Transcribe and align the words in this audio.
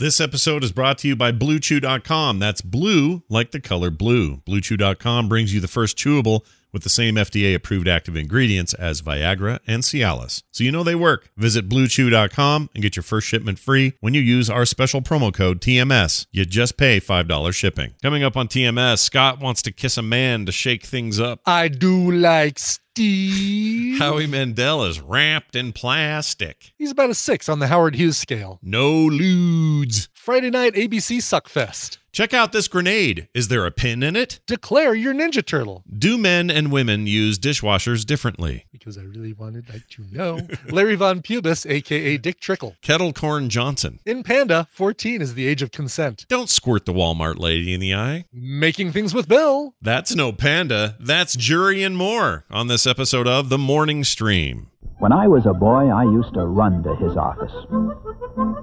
This 0.00 0.18
episode 0.18 0.64
is 0.64 0.72
brought 0.72 0.96
to 1.00 1.08
you 1.08 1.14
by 1.14 1.30
BlueChew.com. 1.30 2.38
That's 2.38 2.62
blue 2.62 3.22
like 3.28 3.50
the 3.50 3.60
color 3.60 3.90
blue. 3.90 4.38
BlueChew.com 4.38 5.28
brings 5.28 5.52
you 5.52 5.60
the 5.60 5.68
first 5.68 5.98
chewable 5.98 6.40
with 6.72 6.82
the 6.82 6.88
same 6.88 7.16
FDA 7.16 7.54
approved 7.54 7.88
active 7.88 8.16
ingredients 8.16 8.74
as 8.74 9.02
Viagra 9.02 9.58
and 9.66 9.82
Cialis. 9.82 10.42
So 10.50 10.64
you 10.64 10.72
know 10.72 10.82
they 10.82 10.94
work. 10.94 11.30
Visit 11.36 11.68
BlueChew.com 11.68 12.70
and 12.74 12.82
get 12.82 12.96
your 12.96 13.02
first 13.02 13.26
shipment 13.26 13.58
free 13.58 13.94
when 14.00 14.14
you 14.14 14.20
use 14.20 14.48
our 14.50 14.64
special 14.64 15.02
promo 15.02 15.32
code 15.32 15.60
TMS. 15.60 16.26
You 16.32 16.44
just 16.44 16.76
pay 16.76 17.00
$5 17.00 17.54
shipping. 17.54 17.94
Coming 18.02 18.22
up 18.22 18.36
on 18.36 18.48
TMS, 18.48 18.98
Scott 18.98 19.40
wants 19.40 19.62
to 19.62 19.72
kiss 19.72 19.96
a 19.96 20.02
man 20.02 20.46
to 20.46 20.52
shake 20.52 20.84
things 20.84 21.20
up. 21.20 21.40
I 21.46 21.68
do 21.68 22.10
like 22.10 22.58
Steve. 22.58 23.98
Howie 23.98 24.26
Mandel 24.26 24.84
is 24.84 25.00
wrapped 25.00 25.56
in 25.56 25.72
plastic. 25.72 26.72
He's 26.76 26.90
about 26.90 27.10
a 27.10 27.14
six 27.14 27.48
on 27.48 27.58
the 27.58 27.68
Howard 27.68 27.94
Hughes 27.94 28.18
scale. 28.18 28.58
No 28.62 28.90
lewds. 28.92 30.08
Friday 30.12 30.50
night 30.50 30.74
ABC 30.74 31.18
Suckfest. 31.18 31.98
Check 32.12 32.34
out 32.34 32.50
this 32.50 32.66
grenade. 32.66 33.28
Is 33.34 33.48
there 33.48 33.64
a 33.64 33.70
pin 33.70 34.02
in 34.02 34.16
it? 34.16 34.40
Declare 34.46 34.96
your 34.96 35.14
Ninja 35.14 35.46
Turtle. 35.46 35.84
Do 35.88 36.18
men 36.18 36.50
and 36.50 36.72
women 36.72 37.06
use 37.06 37.38
dishwashers 37.38 38.04
differently? 38.04 38.66
Because 38.72 38.98
I 38.98 39.02
really 39.02 39.32
wanted 39.32 39.68
like 39.72 39.86
to 39.90 40.04
know. 40.10 40.40
Larry 40.70 40.96
Von 40.96 41.22
Pubis, 41.22 41.70
aka 41.70 42.16
Dick 42.16 42.40
Trickle. 42.40 42.74
Kettle 42.82 43.12
Corn 43.12 43.48
Johnson. 43.48 44.00
In 44.04 44.24
Panda, 44.24 44.66
14 44.72 45.22
is 45.22 45.34
the 45.34 45.46
age 45.46 45.62
of 45.62 45.70
consent. 45.70 46.26
Don't 46.28 46.50
squirt 46.50 46.84
the 46.84 46.92
Walmart 46.92 47.38
lady 47.38 47.72
in 47.72 47.78
the 47.78 47.94
eye. 47.94 48.24
Making 48.32 48.90
things 48.90 49.14
with 49.14 49.28
Bill. 49.28 49.74
That's 49.80 50.14
no 50.16 50.32
panda. 50.32 50.96
That's 50.98 51.36
jury 51.36 51.84
and 51.84 51.96
more 51.96 52.44
on 52.50 52.66
this 52.66 52.88
episode 52.88 53.28
of 53.28 53.50
The 53.50 53.58
Morning 53.58 54.02
Stream. 54.02 54.70
When 54.98 55.12
I 55.12 55.28
was 55.28 55.46
a 55.46 55.54
boy, 55.54 55.88
I 55.88 56.02
used 56.02 56.34
to 56.34 56.44
run 56.44 56.82
to 56.82 56.96
his 56.96 57.16
office. 57.16 57.52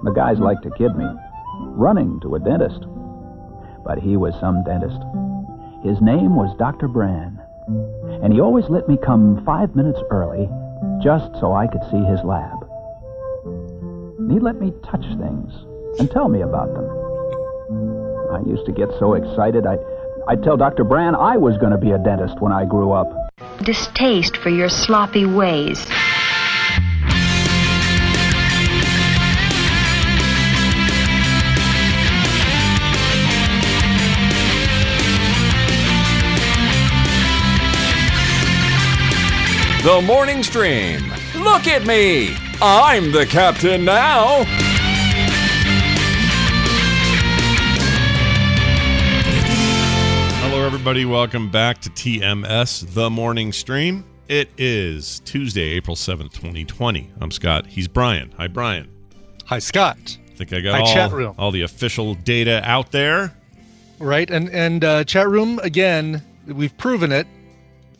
The 0.04 0.12
guys 0.14 0.38
liked 0.38 0.64
to 0.64 0.70
kid 0.72 0.94
me, 0.94 1.06
running 1.60 2.20
to 2.20 2.34
a 2.34 2.38
dentist. 2.40 2.84
But 3.88 3.98
he 3.98 4.18
was 4.18 4.34
some 4.38 4.62
dentist. 4.64 5.00
His 5.82 6.00
name 6.02 6.36
was 6.36 6.54
Dr. 6.58 6.88
Brand, 6.88 7.40
and 8.22 8.32
he 8.34 8.40
always 8.40 8.68
let 8.68 8.86
me 8.86 8.98
come 9.02 9.42
five 9.46 9.74
minutes 9.74 9.98
early 10.10 10.48
just 11.02 11.32
so 11.40 11.54
I 11.54 11.66
could 11.66 11.82
see 11.90 12.04
his 12.04 12.20
lab. 12.22 12.58
He'd 14.30 14.42
let 14.42 14.60
me 14.60 14.74
touch 14.84 15.06
things 15.16 15.52
and 15.98 16.10
tell 16.10 16.28
me 16.28 16.42
about 16.42 16.68
them. 16.74 16.84
I 18.30 18.40
used 18.46 18.66
to 18.66 18.72
get 18.72 18.90
so 18.98 19.14
excited, 19.14 19.66
I'd, 19.66 19.80
I'd 20.28 20.42
tell 20.42 20.58
Dr. 20.58 20.84
Brand 20.84 21.16
I 21.16 21.38
was 21.38 21.56
going 21.56 21.72
to 21.72 21.78
be 21.78 21.92
a 21.92 21.98
dentist 21.98 22.40
when 22.40 22.52
I 22.52 22.66
grew 22.66 22.92
up. 22.92 23.10
distaste 23.64 24.36
for 24.36 24.50
your 24.50 24.68
sloppy 24.68 25.24
ways. 25.24 25.86
The 39.88 40.02
Morning 40.02 40.42
Stream. 40.42 41.00
Look 41.34 41.66
at 41.66 41.86
me. 41.86 42.36
I'm 42.60 43.10
the 43.10 43.24
captain 43.24 43.86
now. 43.86 44.44
Hello, 50.42 50.66
everybody. 50.66 51.06
Welcome 51.06 51.50
back 51.50 51.80
to 51.80 51.88
TMS, 51.88 52.92
The 52.92 53.08
Morning 53.08 53.50
Stream. 53.50 54.04
It 54.28 54.50
is 54.58 55.20
Tuesday, 55.20 55.70
April 55.70 55.96
7th, 55.96 56.34
2020. 56.34 57.10
I'm 57.22 57.30
Scott. 57.30 57.64
He's 57.68 57.88
Brian. 57.88 58.34
Hi, 58.36 58.46
Brian. 58.46 58.90
Hi, 59.46 59.58
Scott. 59.58 60.18
I 60.30 60.34
think 60.34 60.52
I 60.52 60.60
got 60.60 60.74
Hi, 60.74 60.80
all, 60.80 60.92
chat 60.92 61.12
room. 61.12 61.34
all 61.38 61.50
the 61.50 61.62
official 61.62 62.14
data 62.14 62.60
out 62.62 62.92
there. 62.92 63.34
Right, 63.98 64.28
and 64.28 64.50
and 64.50 64.84
uh, 64.84 65.04
chat 65.04 65.30
room 65.30 65.58
again. 65.60 66.22
We've 66.46 66.76
proven 66.76 67.10
it. 67.10 67.26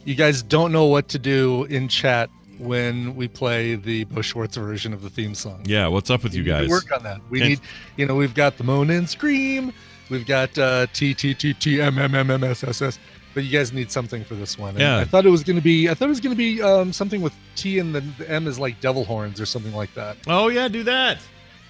You 0.08 0.14
guys 0.14 0.42
don't 0.42 0.72
know 0.72 0.86
what 0.86 1.08
to 1.10 1.18
do 1.18 1.64
in 1.64 1.86
chat 1.86 2.30
when 2.56 3.14
we 3.14 3.28
play 3.28 3.74
the 3.74 4.04
Bo 4.04 4.22
Schwartz 4.22 4.56
version 4.56 4.94
of 4.94 5.02
the 5.02 5.10
theme 5.10 5.34
song. 5.34 5.60
Yeah, 5.66 5.86
what's 5.88 6.08
up 6.08 6.22
with 6.22 6.32
you 6.34 6.42
We 6.44 6.48
need 6.50 6.54
to 6.56 6.60
guys? 6.62 6.70
work 6.70 6.92
on 6.96 7.02
that. 7.02 7.20
We 7.28 7.40
And- 7.42 7.48
need, 7.50 7.60
you 7.98 8.06
know, 8.06 8.14
we've 8.14 8.32
got 8.32 8.56
the 8.56 8.64
moan 8.64 8.88
and 8.88 9.06
scream. 9.06 9.70
We've 10.08 10.24
got 10.26 10.56
uh, 10.56 10.86
T 10.94 11.12
T 11.12 11.34
T 11.34 11.52
T 11.52 11.82
M 11.82 11.98
M 11.98 12.14
M 12.14 12.30
M 12.30 12.42
S 12.42 12.64
S 12.64 12.80
S. 12.80 12.98
But 13.34 13.44
you 13.44 13.50
guys 13.52 13.70
need 13.74 13.92
something 13.92 14.24
for 14.24 14.34
this 14.34 14.56
one. 14.56 14.70
And 14.70 14.78
Yeah. 14.80 14.96
I 14.96 15.04
thought 15.04 15.26
it 15.26 15.30
was 15.30 15.44
going 15.44 15.56
to 15.56 15.62
be. 15.62 15.90
I 15.90 15.94
thought 15.94 16.06
it 16.06 16.08
was 16.08 16.20
going 16.20 16.34
to 16.34 16.38
be 16.38 16.62
um, 16.62 16.90
something 16.94 17.20
with 17.20 17.34
T 17.54 17.78
and 17.78 17.94
the, 17.94 18.00
the 18.00 18.30
M 18.30 18.46
is 18.46 18.58
like 18.58 18.80
devil 18.80 19.04
horns 19.04 19.42
or 19.42 19.44
something 19.44 19.74
like 19.74 19.92
that. 19.92 20.16
Oh, 20.26 20.48
yeah, 20.48 20.68
do 20.68 20.84
that. 20.84 21.18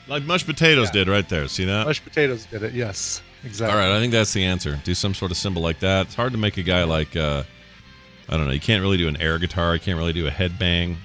Like 0.07 0.23
mashed 0.23 0.47
potatoes 0.47 0.87
Yeah. 0.95 1.05
did 1.05 1.09
right 1.09 1.29
there. 1.29 1.49
See 1.49 1.65
that? 1.65 1.89
Mashed 1.89 2.05
potatoes 2.05 2.47
did 2.47 2.63
it. 2.63 2.73
Yes, 2.73 3.21
exactly. 3.43 3.77
All 3.77 3.85
right, 3.85 3.95
I 3.97 3.99
think 3.99 4.13
that's 4.13 4.33
the 4.33 4.45
answer. 4.45 4.81
Do 4.85 4.95
some 4.95 5.13
sort 5.13 5.33
of 5.33 5.37
symbol 5.37 5.61
like 5.61 5.81
that. 5.81 6.07
It's 6.07 6.15
hard 6.15 6.31
to 6.31 6.39
make 6.39 6.57
a 6.57 6.63
guy 6.63 6.85
like, 6.85 7.17
uh, 7.17 7.43
I 8.29 8.37
don't 8.37 8.47
know, 8.47 8.53
you 8.53 8.61
can't 8.61 8.83
really 8.83 8.97
do 8.99 9.09
an 9.09 9.17
air 9.21 9.39
guitar. 9.39 9.75
You 9.75 9.81
can't 9.81 9.99
really 9.99 10.13
do 10.13 10.27
a 10.27 10.31
headbang. 10.31 10.97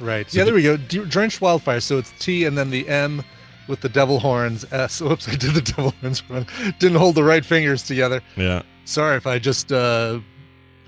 Right. 0.00 0.30
So 0.30 0.38
yeah, 0.38 0.44
the- 0.44 0.50
there 0.50 0.54
we 0.54 0.62
go. 0.98 1.04
Drenched 1.06 1.40
wildfire. 1.40 1.80
So 1.80 1.98
it's 1.98 2.12
T 2.18 2.44
and 2.44 2.56
then 2.58 2.70
the 2.70 2.88
M 2.88 3.22
with 3.68 3.80
the 3.80 3.88
devil 3.88 4.18
horns. 4.18 4.64
S. 4.72 5.00
Oops, 5.00 5.28
I 5.28 5.36
did 5.36 5.54
the 5.54 5.62
devil 5.62 5.92
horns 6.00 6.28
wrong. 6.28 6.46
Didn't 6.78 6.98
hold 6.98 7.14
the 7.14 7.24
right 7.24 7.44
fingers 7.44 7.82
together. 7.82 8.20
Yeah. 8.36 8.62
Sorry 8.84 9.16
if 9.16 9.26
I 9.26 9.38
just, 9.38 9.70
uh, 9.72 10.18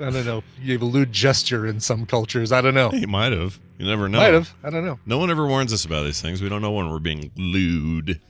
I 0.00 0.10
don't 0.10 0.26
know, 0.26 0.42
gave 0.66 0.82
a 0.82 0.84
lewd 0.84 1.12
gesture 1.12 1.66
in 1.66 1.78
some 1.78 2.06
cultures. 2.06 2.50
I 2.50 2.60
don't 2.60 2.74
know. 2.74 2.90
He 2.90 3.06
might 3.06 3.32
have. 3.32 3.60
You 3.78 3.86
never 3.86 4.08
know. 4.08 4.18
Might 4.18 4.34
have. 4.34 4.52
I 4.64 4.70
don't 4.70 4.84
know. 4.84 4.98
No 5.06 5.18
one 5.18 5.30
ever 5.30 5.46
warns 5.46 5.72
us 5.72 5.84
about 5.84 6.02
these 6.04 6.20
things. 6.20 6.42
We 6.42 6.48
don't 6.48 6.60
know 6.62 6.72
when 6.72 6.90
we're 6.90 6.98
being 6.98 7.30
lewd. 7.36 8.20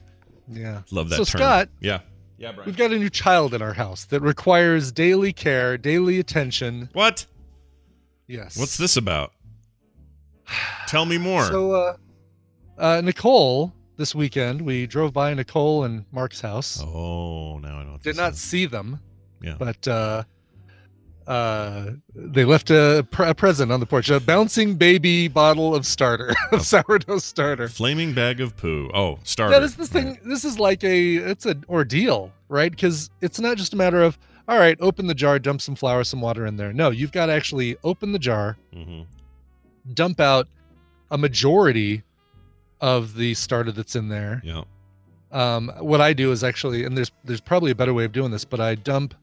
Yeah. 0.48 0.82
Love 0.90 1.08
that 1.08 1.16
So, 1.16 1.24
term. 1.24 1.38
Scott, 1.38 1.68
Yeah. 1.80 2.00
Yeah, 2.36 2.52
Brian. 2.52 2.66
we've 2.66 2.76
got 2.76 2.92
a 2.92 2.98
new 2.98 3.10
child 3.10 3.54
in 3.54 3.62
our 3.62 3.74
house 3.74 4.04
that 4.06 4.20
requires 4.20 4.90
daily 4.92 5.32
care, 5.32 5.78
daily 5.78 6.18
attention. 6.18 6.88
What? 6.92 7.26
Yes. 8.26 8.56
What's 8.58 8.76
this 8.76 8.96
about? 8.96 9.32
Tell 10.88 11.04
me 11.06 11.18
more. 11.18 11.44
So, 11.44 11.72
uh, 11.72 11.96
uh, 12.78 13.00
Nicole, 13.02 13.72
this 13.96 14.14
weekend, 14.14 14.62
we 14.62 14.86
drove 14.86 15.12
by 15.12 15.32
Nicole 15.34 15.84
and 15.84 16.04
Mark's 16.10 16.40
house. 16.40 16.82
oh, 16.82 17.58
now 17.58 17.78
I 17.78 17.84
know. 17.84 17.98
Did 18.02 18.16
not 18.16 18.32
is. 18.32 18.40
see 18.40 18.66
them. 18.66 19.00
Yeah. 19.42 19.56
but 19.58 19.86
uh 19.86 20.24
uh 21.26 21.90
they 22.14 22.44
left 22.44 22.70
a, 22.70 23.06
pre- 23.10 23.28
a 23.28 23.34
present 23.34 23.72
on 23.72 23.80
the 23.80 23.86
porch 23.86 24.10
a 24.10 24.20
bouncing 24.20 24.74
baby 24.74 25.26
bottle 25.28 25.74
of 25.74 25.86
starter 25.86 26.34
of 26.52 26.60
sourdough 26.66 27.18
starter 27.18 27.68
Flaming 27.68 28.12
bag 28.12 28.40
of 28.40 28.56
poo. 28.56 28.90
Oh, 28.92 29.18
starter. 29.24 29.54
yeah 29.54 29.60
this 29.60 29.74
this 29.74 29.88
thing 29.88 30.18
this 30.24 30.44
is 30.44 30.58
like 30.58 30.84
a 30.84 31.16
it's 31.16 31.46
an 31.46 31.64
ordeal 31.68 32.30
right 32.48 32.70
because 32.70 33.10
it's 33.22 33.40
not 33.40 33.56
just 33.56 33.72
a 33.72 33.76
matter 33.76 34.02
of 34.02 34.18
all 34.48 34.58
right 34.58 34.76
open 34.80 35.06
the 35.06 35.14
jar 35.14 35.38
dump 35.38 35.60
some 35.62 35.74
flour 35.74 36.04
some 36.04 36.20
water 36.20 36.44
in 36.44 36.56
there 36.56 36.72
no 36.72 36.90
you've 36.90 37.12
got 37.12 37.26
to 37.26 37.32
actually 37.32 37.76
open 37.84 38.12
the 38.12 38.18
jar 38.18 38.56
hmm 38.72 39.02
dump 39.94 40.18
out 40.20 40.48
a 41.10 41.18
majority 41.18 42.02
of 42.80 43.14
the 43.16 43.34
starter 43.34 43.70
that's 43.72 43.94
in 43.96 44.08
there 44.08 44.40
Yeah. 44.44 44.64
um, 45.32 45.70
what 45.78 46.00
I 46.00 46.12
do 46.14 46.32
is 46.32 46.42
actually, 46.42 46.84
and 46.84 46.96
there's 46.96 47.12
there's 47.24 47.40
probably 47.40 47.70
a 47.70 47.74
better 47.74 47.92
way 47.94 48.04
of 48.04 48.12
doing 48.12 48.30
this, 48.30 48.44
but 48.44 48.60
I 48.60 48.74
dump 48.76 49.14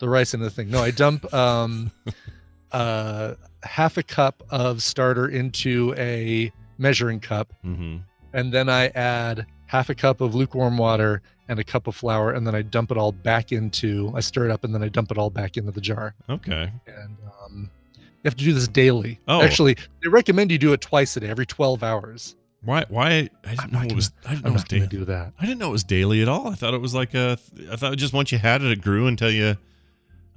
the 0.00 0.08
rice 0.08 0.34
into 0.34 0.44
the 0.44 0.50
thing. 0.50 0.68
No, 0.70 0.82
I 0.82 0.90
dump 0.90 1.32
um, 1.32 1.90
uh, 2.72 3.34
half 3.62 3.96
a 3.96 4.02
cup 4.02 4.42
of 4.50 4.82
starter 4.82 5.28
into 5.28 5.94
a 5.96 6.52
measuring 6.78 7.20
cup, 7.20 7.52
hmm 7.62 7.98
and 8.32 8.52
then 8.52 8.68
I 8.68 8.86
add 8.88 9.44
half 9.66 9.88
a 9.90 9.94
cup 9.94 10.20
of 10.20 10.36
lukewarm 10.36 10.78
water 10.78 11.20
and 11.48 11.58
a 11.58 11.64
cup 11.64 11.88
of 11.88 11.96
flour, 11.96 12.30
and 12.30 12.46
then 12.46 12.54
I 12.54 12.62
dump 12.62 12.92
it 12.92 12.96
all 12.96 13.10
back 13.10 13.50
into. 13.50 14.12
I 14.14 14.20
stir 14.20 14.44
it 14.44 14.52
up, 14.52 14.62
and 14.62 14.72
then 14.72 14.84
I 14.84 14.88
dump 14.88 15.10
it 15.10 15.18
all 15.18 15.30
back 15.30 15.56
into 15.56 15.72
the 15.72 15.80
jar. 15.80 16.14
Okay. 16.28 16.70
And 16.86 17.16
um, 17.44 17.68
you 17.96 18.20
have 18.22 18.36
to 18.36 18.44
do 18.44 18.52
this 18.52 18.68
daily. 18.68 19.18
Oh. 19.26 19.42
Actually, 19.42 19.76
they 20.02 20.08
recommend 20.08 20.52
you 20.52 20.58
do 20.58 20.72
it 20.72 20.80
twice 20.80 21.16
a 21.16 21.20
day, 21.20 21.28
every 21.28 21.44
twelve 21.46 21.82
hours. 21.82 22.36
Why? 22.62 22.84
Why? 22.88 23.08
I 23.08 23.20
didn't 23.48 23.60
I'm 23.64 23.70
know 23.72 23.78
it 23.80 23.82
gonna- 23.88 23.94
was. 23.96 24.12
I 24.24 24.28
didn't 24.30 24.44
know 24.44 24.46
I'm 24.48 24.52
it 24.52 24.54
was 24.54 24.62
not 24.62 24.68
going 24.68 24.82
to 24.82 24.88
daily. 24.88 25.00
do 25.00 25.04
that. 25.06 25.32
I 25.40 25.46
didn't 25.46 25.58
know 25.58 25.68
it 25.70 25.72
was 25.72 25.82
daily 25.84 26.22
at 26.22 26.28
all. 26.28 26.46
I 26.48 26.54
thought 26.54 26.72
it 26.74 26.80
was 26.80 26.94
like 26.94 27.14
a. 27.14 27.36
I 27.72 27.74
thought 27.74 27.96
just 27.96 28.12
once 28.12 28.30
you 28.30 28.38
had 28.38 28.62
it, 28.62 28.70
it 28.70 28.80
grew 28.80 29.08
until 29.08 29.30
you. 29.32 29.56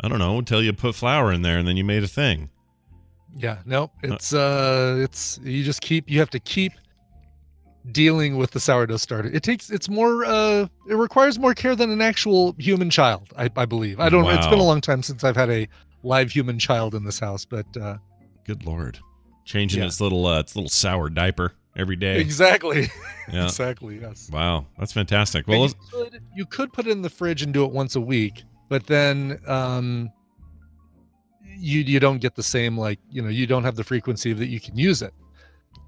I 0.03 0.09
don't 0.09 0.19
know 0.19 0.37
until 0.37 0.61
you 0.61 0.73
put 0.73 0.95
flour 0.95 1.31
in 1.31 1.41
there 1.43 1.57
and 1.57 1.67
then 1.67 1.77
you 1.77 1.83
made 1.85 2.03
a 2.03 2.07
thing. 2.07 2.49
Yeah, 3.37 3.59
no, 3.65 3.89
it's 4.03 4.33
uh 4.33 4.97
it's 4.99 5.39
you 5.43 5.63
just 5.63 5.81
keep 5.81 6.09
you 6.09 6.19
have 6.19 6.29
to 6.31 6.39
keep 6.39 6.73
dealing 7.91 8.37
with 8.37 8.51
the 8.51 8.59
sourdough 8.59 8.97
starter. 8.97 9.29
It 9.29 9.43
takes 9.43 9.69
it's 9.69 9.89
more 9.89 10.23
uh 10.25 10.67
it 10.89 10.95
requires 10.95 11.37
more 11.39 11.53
care 11.53 11.75
than 11.75 11.89
an 11.89 12.01
actual 12.01 12.55
human 12.57 12.89
child, 12.89 13.29
I, 13.37 13.49
I 13.55 13.65
believe. 13.65 13.99
I 13.99 14.09
don't 14.09 14.25
it's 14.25 14.47
been 14.47 14.59
a 14.59 14.63
long 14.63 14.81
time 14.81 15.03
since 15.03 15.23
I've 15.23 15.35
had 15.35 15.49
a 15.49 15.67
live 16.03 16.31
human 16.31 16.59
child 16.59 16.95
in 16.95 17.03
this 17.03 17.19
house, 17.19 17.45
but 17.45 17.65
uh 17.77 17.97
Good 18.45 18.65
lord, 18.65 18.99
changing 19.45 19.79
Yeah. 19.81 19.87
its 19.87 20.01
little 20.01 20.25
uh, 20.27 20.39
its 20.41 20.55
little 20.55 20.69
sour 20.69 21.09
diaper 21.09 21.53
every 21.75 21.95
day. 21.95 22.19
exactly. 22.19 22.89
Yeah. 23.31 23.45
exactly, 23.45 23.99
yes. 24.01 24.29
Wow, 24.29 24.65
that's 24.77 24.91
fantastic. 24.91 25.47
Well, 25.47 25.65
you, 25.67 25.73
could, 25.93 26.21
you 26.35 26.45
could 26.45 26.73
put 26.73 26.87
it 26.87 26.91
in 26.91 27.01
the 27.03 27.09
fridge 27.09 27.41
and 27.41 27.53
do 27.53 27.63
it 27.63 27.71
once 27.71 27.95
a 27.95 28.01
week, 28.01 28.43
but 28.73 28.87
then 28.87 29.39
um 29.45 30.11
you 31.57 31.81
you 31.81 31.99
don't 31.99 32.17
get 32.19 32.33
the 32.35 32.41
same 32.43 32.75
like, 32.75 32.99
you 33.11 33.21
know, 33.21 33.29
you 33.29 33.45
don't 33.45 33.63
have 33.63 33.75
the 33.75 33.83
frequency 33.83 34.33
that 34.33 34.47
you 34.47 34.59
can 34.59 34.75
use 34.77 35.01
it. 35.03 35.13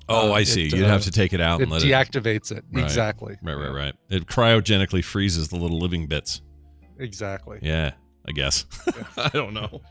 Oh, 0.07 0.29
Uh, 0.31 0.33
I 0.35 0.43
see. 0.43 0.67
it, 0.67 0.75
You'd 0.75 0.85
uh, 0.85 0.89
have 0.89 1.01
to 1.03 1.11
take 1.11 1.33
it 1.33 1.41
out 1.41 1.59
It 1.59 1.63
and 1.63 1.71
let 1.71 1.83
it. 1.83 1.87
deactivates 1.87 2.51
it. 2.51 2.63
Right. 2.71 2.83
Exactly. 2.83 3.35
Right, 3.41 3.55
right, 3.55 3.73
right. 3.73 3.93
It 4.09 4.27
cryogenically 4.27 5.03
freezes 5.03 5.47
the 5.47 5.55
little 5.55 5.79
living 5.79 6.05
bits. 6.05 6.41
Exactly. 6.99 7.57
Yeah, 7.63 7.93
I 8.27 8.31
guess. 8.33 8.65
I 9.17 9.29
don't 9.29 9.53
know. 9.55 9.81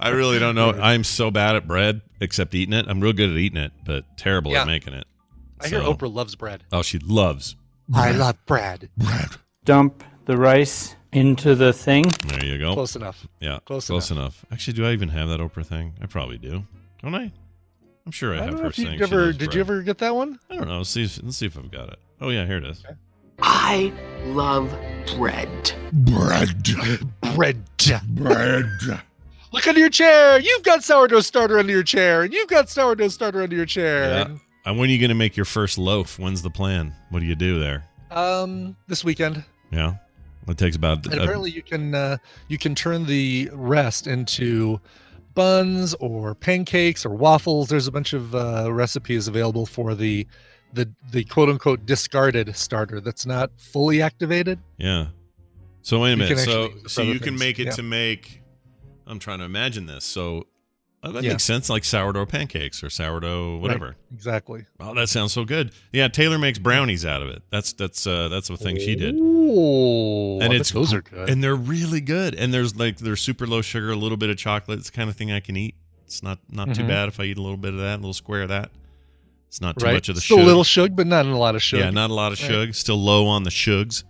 I 0.00 0.10
really 0.10 0.38
don't 0.38 0.54
know. 0.54 0.70
I'm 0.72 1.02
so 1.04 1.30
bad 1.32 1.56
at 1.56 1.66
bread, 1.66 2.02
except 2.20 2.54
eating 2.54 2.72
it. 2.74 2.86
I'm 2.88 3.00
real 3.00 3.12
good 3.12 3.30
at 3.30 3.36
eating 3.36 3.58
it, 3.60 3.72
but 3.84 4.04
terrible 4.16 4.52
Yeah. 4.52 4.60
at 4.62 4.66
making 4.68 4.94
it. 4.94 5.06
I 5.60 5.68
hear 5.68 5.80
Oprah 5.80 6.12
loves 6.12 6.36
bread. 6.36 6.62
Oh, 6.70 6.82
she 6.82 6.98
loves. 7.00 7.56
I 7.92 8.12
love 8.12 8.36
bread. 8.46 8.88
bread. 8.96 9.30
Dump 9.64 10.04
the 10.26 10.36
rice 10.36 10.95
into 11.12 11.54
the 11.54 11.72
thing. 11.72 12.04
There 12.26 12.44
you 12.44 12.58
go. 12.58 12.74
Close 12.74 12.96
enough. 12.96 13.26
yeah, 13.40 13.58
close 13.64 13.86
close 13.86 14.10
enough. 14.10 14.44
Actually, 14.52 14.74
do 14.74 14.86
I 14.86 14.92
even 14.92 15.08
have 15.10 15.28
that 15.28 15.40
Oprah 15.40 15.64
thing? 15.66 15.94
I 16.02 16.06
probably 16.06 16.38
do. 16.38 16.64
Don't 17.02 17.14
I? 17.14 17.32
I'm 18.04 18.12
sure 18.12 18.34
I, 18.34 18.38
I 18.38 18.42
have 18.42 18.50
don't 18.52 18.60
her 18.62 18.66
if 18.68 18.78
you 18.78 18.84
saying. 18.86 19.02
ever 19.02 19.26
loves 19.26 19.38
did 19.38 19.54
you 19.54 19.60
ever 19.60 19.82
get 19.82 19.98
that 19.98 20.14
one? 20.14 20.38
I 20.50 20.56
don't 20.56 20.68
know. 20.68 20.78
Let's 20.78 20.90
see. 20.90 21.04
If, 21.04 21.22
let's 21.22 21.36
see 21.38 21.46
if 21.46 21.56
I've 21.58 21.70
got 21.70 21.88
it. 21.88 21.98
Oh 22.20 22.28
yeah, 22.30 22.46
here 22.46 22.58
it 22.58 22.64
is. 22.64 22.82
I 23.42 23.92
love 24.26 24.70
bread. 25.16 25.72
Bread. 25.92 26.62
Bread. 27.34 27.64
Bread. 28.08 28.66
Look 29.52 29.66
under 29.66 29.80
your 29.80 29.90
chair. 29.90 30.38
You've 30.40 30.62
got 30.62 30.82
sourdough 30.84 31.20
starter 31.20 31.58
under 31.58 31.72
your 31.72 31.82
chair, 31.82 32.22
and 32.22 32.32
you've 32.32 32.48
got 32.48 32.68
sourdough 32.68 33.08
starter 33.08 33.42
under 33.42 33.56
your 33.56 33.66
chair. 33.66 34.08
Yeah. 34.10 34.20
And, 34.26 34.40
And 34.64 34.78
when 34.78 34.88
are 34.88 34.92
you 34.92 34.98
going 34.98 35.10
to 35.10 35.14
make 35.14 35.36
your 35.36 35.44
first 35.44 35.76
loaf? 35.78 36.18
When's 36.18 36.42
the 36.42 36.50
plan? 36.50 36.94
What 37.10 37.20
do 37.20 37.26
you 37.26 37.34
do 37.36 37.58
there? 37.60 37.84
um, 38.10 38.76
this 38.86 39.02
weekend, 39.04 39.44
Yeah, 39.70 39.94
it 40.48 40.58
takes 40.58 40.76
about. 40.76 41.04
and 41.06 41.14
apparently 41.14 41.50
you 41.50 41.62
can 41.62 41.94
uh, 41.94 42.16
you 42.48 42.58
can 42.58 42.74
turn 42.74 43.06
the 43.06 43.50
rest 43.52 44.06
into 44.06 44.80
buns 45.34 45.94
or 45.94 46.34
pancakes 46.34 47.04
or 47.04 47.10
waffles. 47.10 47.68
There's 47.68 47.86
a 47.86 47.92
bunch 47.92 48.12
of 48.12 48.34
uh, 48.34 48.72
recipes 48.72 49.28
available 49.28 49.66
for 49.66 49.94
the 49.94 50.26
the 50.72 50.90
the 51.10 51.24
quote 51.24 51.48
unquote 51.48 51.86
discarded 51.86 52.54
starter 52.56 53.00
that's 53.00 53.26
not 53.26 53.50
fully 53.58 54.02
activated. 54.02 54.58
Yeah. 54.78 55.08
So 55.82 56.00
wait 56.00 56.12
a 56.12 56.16
minute. 56.16 56.38
So 56.38 56.64
actually 56.64 56.74
use 56.74 56.84
it 56.84 56.90
so 56.90 57.02
you 57.02 57.10
other 57.16 57.18
can 57.24 57.38
make 57.38 57.58
it 57.58 57.66
Yeah. 57.66 57.70
to 57.72 57.82
make. 57.82 58.42
I'm 59.06 59.18
trying 59.20 59.38
to 59.38 59.44
imagine 59.44 59.86
this. 59.86 60.04
So 60.04 60.46
uh, 61.08 61.12
that 61.12 61.24
Yeah. 61.24 61.30
makes 61.32 61.44
sense, 61.44 61.68
like 61.70 61.84
sourdough 61.84 62.26
pancakes 62.26 62.82
or 62.82 62.90
sourdough 62.90 63.56
whatever. 63.58 63.96
Exactly. 64.12 64.66
Oh, 64.80 64.94
that 64.94 65.08
sounds 65.08 65.32
so 65.32 65.44
good. 65.44 65.72
Yeah, 65.92 66.08
Taylor 66.08 66.38
makes 66.38 66.58
brownies 66.58 67.04
out 67.06 67.22
of 67.22 67.28
it. 67.28 67.42
That's 67.50 67.72
that's 67.72 68.06
uh 68.06 68.28
that's 68.28 68.48
the 68.48 68.56
thing 68.56 68.76
she 68.76 68.94
did. 68.96 69.14
Ooh, 69.16 70.38
And 70.40 70.52
I 70.52 70.56
it's 70.56 70.70
those 70.70 70.92
are 70.92 71.02
good. 71.02 71.28
And 71.30 71.42
they're 71.42 71.54
really 71.56 72.00
good. 72.00 72.34
And 72.34 72.52
there's 72.52 72.76
like 72.76 72.98
they're 72.98 73.16
super 73.16 73.46
low 73.46 73.62
sugar, 73.62 73.90
a 73.90 73.96
little 73.96 74.16
bit 74.18 74.30
of 74.30 74.36
chocolate. 74.36 74.78
It's 74.80 74.90
the 74.90 74.96
kind 74.96 75.08
of 75.10 75.16
thing 75.16 75.32
I 75.32 75.40
can 75.40 75.56
eat. 75.56 75.74
It's 76.04 76.22
not 76.22 76.38
not 76.50 76.74
too 76.74 76.82
Mhm. 76.84 76.88
bad 76.88 77.08
if 77.08 77.18
I 77.20 77.24
eat 77.24 77.38
a 77.38 77.42
little 77.42 77.56
bit 77.56 77.74
of 77.74 77.80
that, 77.80 77.94
a 77.94 78.00
little 78.02 78.12
square 78.14 78.42
of 78.42 78.48
that. 78.50 78.70
It's 79.48 79.60
not 79.60 79.78
too 79.78 79.84
right. 79.86 79.94
much 79.94 80.08
of 80.08 80.14
the 80.16 80.20
Still 80.20 80.38
sugar. 80.38 80.44
a 80.44 80.46
little 80.46 80.64
shug, 80.64 80.96
but 80.96 81.06
not 81.06 81.24
a 81.26 81.36
lot 81.36 81.54
of 81.54 81.62
sugar. 81.62 81.82
Yeah, 81.84 81.90
not 81.90 82.10
a 82.10 82.14
lot 82.14 82.32
of 82.32 82.40
Right. 82.48 82.74
Still 82.74 83.02
low 83.02 83.26
on 83.26 83.44
the 83.44 83.50
shugs. 83.50 84.04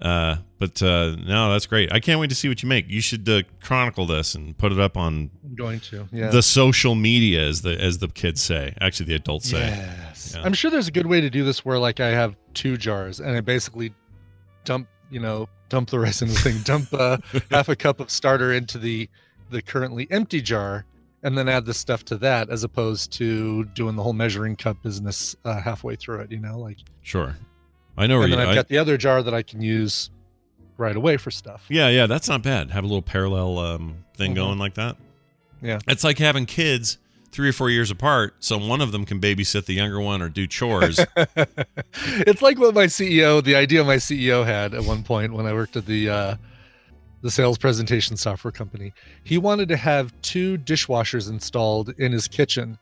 Uh, 0.00 0.36
but 0.58 0.82
uh, 0.82 1.16
no, 1.24 1.52
that's 1.52 1.66
great. 1.66 1.92
I 1.92 2.00
can't 2.00 2.20
wait 2.20 2.30
to 2.30 2.36
see 2.36 2.48
what 2.48 2.62
you 2.62 2.68
make. 2.68 2.88
You 2.88 3.00
should 3.00 3.28
uh, 3.28 3.42
chronicle 3.62 4.06
this 4.06 4.34
and 4.34 4.56
put 4.58 4.72
it 4.72 4.80
up 4.80 4.96
on 4.96 5.30
I'm 5.44 5.54
going 5.54 5.80
to. 5.80 6.08
Yeah. 6.12 6.30
the 6.30 6.42
social 6.42 6.94
media, 6.94 7.46
as 7.46 7.62
the 7.62 7.80
as 7.80 7.98
the 7.98 8.08
kids 8.08 8.42
say. 8.42 8.74
Actually, 8.80 9.06
the 9.06 9.14
adults 9.14 9.50
say. 9.50 9.60
Yes. 9.60 10.34
Yeah. 10.34 10.42
I'm 10.42 10.52
sure 10.52 10.70
there's 10.70 10.88
a 10.88 10.92
good 10.92 11.06
way 11.06 11.20
to 11.20 11.30
do 11.30 11.44
this 11.44 11.64
where 11.64 11.78
like 11.78 12.00
I 12.00 12.08
have 12.08 12.34
two 12.54 12.76
jars 12.76 13.20
and 13.20 13.36
I 13.36 13.40
basically 13.40 13.94
dump, 14.64 14.88
you 15.10 15.20
know, 15.20 15.48
dump 15.68 15.90
the 15.90 15.98
rice 15.98 16.22
in 16.22 16.28
the 16.28 16.34
thing, 16.34 16.58
dump 16.64 16.88
uh, 16.92 17.18
half 17.50 17.68
a 17.68 17.76
cup 17.76 18.00
of 18.00 18.10
starter 18.10 18.52
into 18.52 18.78
the 18.78 19.08
the 19.50 19.62
currently 19.62 20.08
empty 20.10 20.40
jar 20.40 20.84
and 21.22 21.38
then 21.38 21.48
add 21.48 21.64
the 21.64 21.74
stuff 21.74 22.04
to 22.04 22.16
that 22.18 22.50
as 22.50 22.64
opposed 22.64 23.12
to 23.12 23.64
doing 23.66 23.96
the 23.96 24.02
whole 24.02 24.12
measuring 24.12 24.56
cup 24.56 24.82
business 24.82 25.34
uh, 25.44 25.60
halfway 25.60 25.96
through 25.96 26.20
it, 26.20 26.30
you 26.30 26.38
know, 26.40 26.58
like 26.58 26.78
Sure, 27.02 27.36
I 27.96 28.06
know 28.06 28.16
where 28.16 28.24
and 28.24 28.32
you. 28.32 28.36
then 28.38 28.46
I've 28.46 28.52
I- 28.52 28.54
got 28.56 28.68
the 28.68 28.78
other 28.78 28.96
jar 28.96 29.22
that 29.22 29.34
I 29.34 29.42
can 29.42 29.60
use 29.62 30.10
right 30.76 30.96
away 30.96 31.16
for 31.16 31.30
stuff. 31.30 31.64
yeah, 31.68 31.88
yeah, 31.88 32.06
that's 32.06 32.28
not 32.28 32.42
bad. 32.42 32.70
Have 32.72 32.82
a 32.84 32.86
little 32.86 33.02
parallel 33.02 33.58
um, 33.58 34.04
thing 34.16 34.32
Mhm. 34.32 34.36
going 34.36 34.58
like 34.58 34.74
that. 34.74 34.96
Yeah. 35.62 35.78
it's 35.88 36.04
like 36.04 36.18
having 36.18 36.44
kids 36.46 36.98
three 37.32 37.48
or 37.48 37.52
four 37.52 37.70
years 37.70 37.90
apart, 37.90 38.34
so 38.40 38.58
one 38.58 38.80
of 38.80 38.92
them 38.92 39.04
can 39.06 39.20
babysit 39.20 39.64
the 39.66 39.72
younger 39.74 40.00
one 40.00 40.20
or 40.22 40.28
do 40.28 40.46
chores. 40.46 40.98
it's 41.96 42.42
like 42.42 42.58
what 42.58 42.74
my 42.74 42.86
CEO, 42.86 43.42
the 43.42 43.54
idea 43.56 43.82
my 43.84 43.96
CEO 43.96 44.44
had 44.44 44.74
at 44.74 44.84
one 44.84 45.02
point 45.02 45.32
when 45.32 45.46
I 45.46 45.52
worked 45.52 45.76
at 45.76 45.86
the 45.86 46.08
uh, 46.10 46.36
the 47.22 47.30
sales 47.30 47.56
presentation 47.56 48.16
software 48.16 48.52
company. 48.52 48.92
He 49.22 49.38
wanted 49.38 49.68
to 49.70 49.76
have 49.76 50.12
two 50.20 50.58
dishwashers 50.58 51.28
installed 51.30 51.94
in 51.98 52.12
his 52.12 52.28
kitchen, 52.28 52.78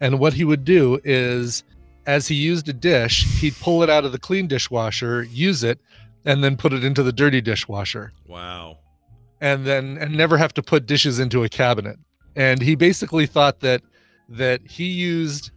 and 0.00 0.18
what 0.18 0.32
he 0.34 0.44
would 0.44 0.64
do 0.64 0.98
is, 1.04 1.62
as 2.06 2.28
he 2.28 2.34
used 2.34 2.68
a 2.68 2.72
dish, 2.72 3.24
he'd 3.40 3.56
pull 3.56 3.82
it 3.82 3.90
out 3.90 4.04
of 4.04 4.12
the 4.12 4.18
clean 4.18 4.46
dishwasher, 4.46 5.22
use 5.24 5.64
it, 5.64 5.80
and 6.24 6.42
then 6.42 6.56
put 6.56 6.72
it 6.72 6.84
into 6.84 7.02
the 7.02 7.12
dirty 7.12 7.40
dishwasher, 7.40 8.12
wow. 8.26 8.78
and 9.40 9.66
then 9.66 9.98
and 9.98 10.16
never 10.16 10.36
have 10.38 10.54
to 10.54 10.62
put 10.62 10.86
dishes 10.86 11.18
into 11.18 11.44
a 11.44 11.48
cabinet. 11.48 11.98
And 12.36 12.62
he 12.62 12.74
basically 12.74 13.26
thought 13.26 13.60
that 13.60 13.82
that 14.28 14.60
he 14.66 14.86
used 14.86 15.50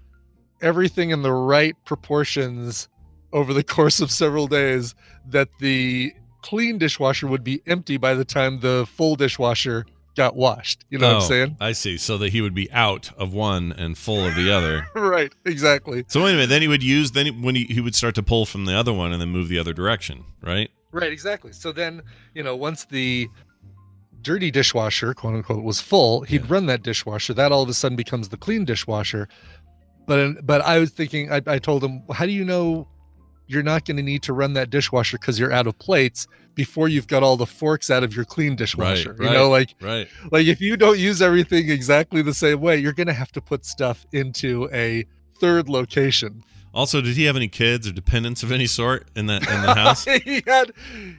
everything 0.62 1.12
in 1.12 1.22
the 1.22 1.32
right 1.32 1.76
proportions 1.86 2.90
over 3.32 3.54
the 3.54 3.64
course 3.76 4.00
of 4.00 4.12
several 4.12 4.48
days 4.48 4.96
that 5.30 5.50
the 5.60 6.14
clean 6.42 6.78
dishwasher 6.78 7.28
would 7.28 7.44
be 7.44 7.62
empty 7.66 7.98
by 7.98 8.14
the 8.14 8.26
time 8.26 8.60
the 8.60 8.88
full 8.90 9.16
dishwasher 9.16 9.86
got 10.18 10.36
washed. 10.36 10.84
You 10.90 10.98
know 11.00 11.08
what 11.08 11.14
Oh, 11.14 11.20
I'm 11.20 11.28
saying? 11.30 11.58
I 11.62 11.72
see. 11.72 11.98
So 11.98 12.18
that 12.18 12.30
he 12.34 12.42
would 12.42 12.54
be 12.54 12.70
out 12.74 13.12
of 13.18 13.34
one 13.34 13.72
and 13.72 13.98
full 13.98 14.26
of 14.26 14.36
the 14.36 14.52
other. 14.52 14.88
right, 14.96 15.34
exactly. 15.46 16.04
So 16.10 16.24
wait 16.24 16.32
a 16.32 16.34
minute. 16.34 16.50
Then 16.50 16.62
he 16.62 16.68
would 16.68 16.84
use. 16.84 17.12
Then 17.12 17.28
he, 17.28 17.32
when 17.32 17.56
he, 17.56 17.64
he 17.66 17.80
would 17.80 17.96
start 17.96 18.16
to 18.16 18.24
pull 18.24 18.46
from 18.46 18.66
the 18.66 18.74
other 18.74 18.92
one 18.92 19.14
and 19.14 19.22
then 19.22 19.30
move 19.30 19.48
the 19.48 19.60
other 19.60 19.72
direction. 19.74 20.26
Right. 20.42 20.70
Right, 20.92 21.12
exactly. 21.14 21.52
So 21.54 21.72
then, 21.72 22.02
you 22.34 22.44
know, 22.44 22.56
once 22.56 22.86
the 22.86 23.28
dirty 24.22 24.52
dishwasher, 24.52 25.14
quote 25.14 25.36
unquote, 25.36 25.64
was 25.64 25.80
full, 25.80 26.22
he'd 26.22 26.42
Yeah. 26.42 26.48
run 26.50 26.66
that 26.66 26.82
dishwasher. 26.84 27.34
That 27.34 27.52
all 27.52 27.62
of 27.64 27.70
a 27.70 27.74
sudden 27.74 27.96
becomes 27.96 28.30
the 28.30 28.38
clean 28.38 28.66
dishwasher. 28.66 29.28
But 30.08 30.46
but 30.46 30.62
I 30.62 30.80
was 30.80 30.92
thinking, 30.92 31.32
I, 31.32 31.42
I 31.46 31.60
told 31.60 31.84
him, 31.84 32.04
how 32.12 32.26
do 32.26 32.32
you 32.32 32.44
know 32.46 32.88
you're 33.48 33.64
not 33.64 33.86
going 33.86 33.98
to 33.98 34.04
need 34.04 34.24
to 34.24 34.34
run 34.34 34.54
that 34.54 34.70
dishwasher 34.70 35.18
because 35.18 35.40
you're 35.40 35.52
out 35.54 35.68
of 35.68 35.78
plates 35.80 36.28
before 36.56 36.88
you've 36.88 37.08
got 37.08 37.24
all 37.24 37.38
the 37.38 37.46
forks 37.46 37.90
out 37.90 38.04
of 38.04 38.16
your 38.16 38.26
clean 38.26 38.56
dishwasher? 38.56 39.14
right. 39.14 39.28
You 39.30 39.34
know, 39.38 39.50
like 39.50 39.76
Right. 39.82 40.08
like 40.32 40.48
if 40.48 40.60
you 40.62 40.76
don't 40.78 40.98
use 41.00 41.22
everything 41.22 41.70
exactly 41.70 42.22
the 42.22 42.34
same 42.34 42.62
way, 42.62 42.78
you're 42.78 42.94
going 42.94 43.08
to 43.08 43.14
have 43.14 43.32
to 43.34 43.42
put 43.42 43.66
stuff 43.66 44.06
into 44.12 44.70
a 44.74 45.06
third 45.40 45.70
location. 45.70 46.44
Also, 46.74 47.02
did 47.02 47.16
he 47.16 47.24
have 47.26 47.36
any 47.36 47.48
kids 47.48 47.88
or 47.88 47.92
dependents 47.92 48.44
of 48.44 48.52
any 48.52 48.68
sort 48.68 49.08
in 49.16 49.26
that 49.28 49.42
in 49.50 49.62
the 49.62 49.74
house? 49.74 50.04
he 50.24 50.44
had 50.46 50.72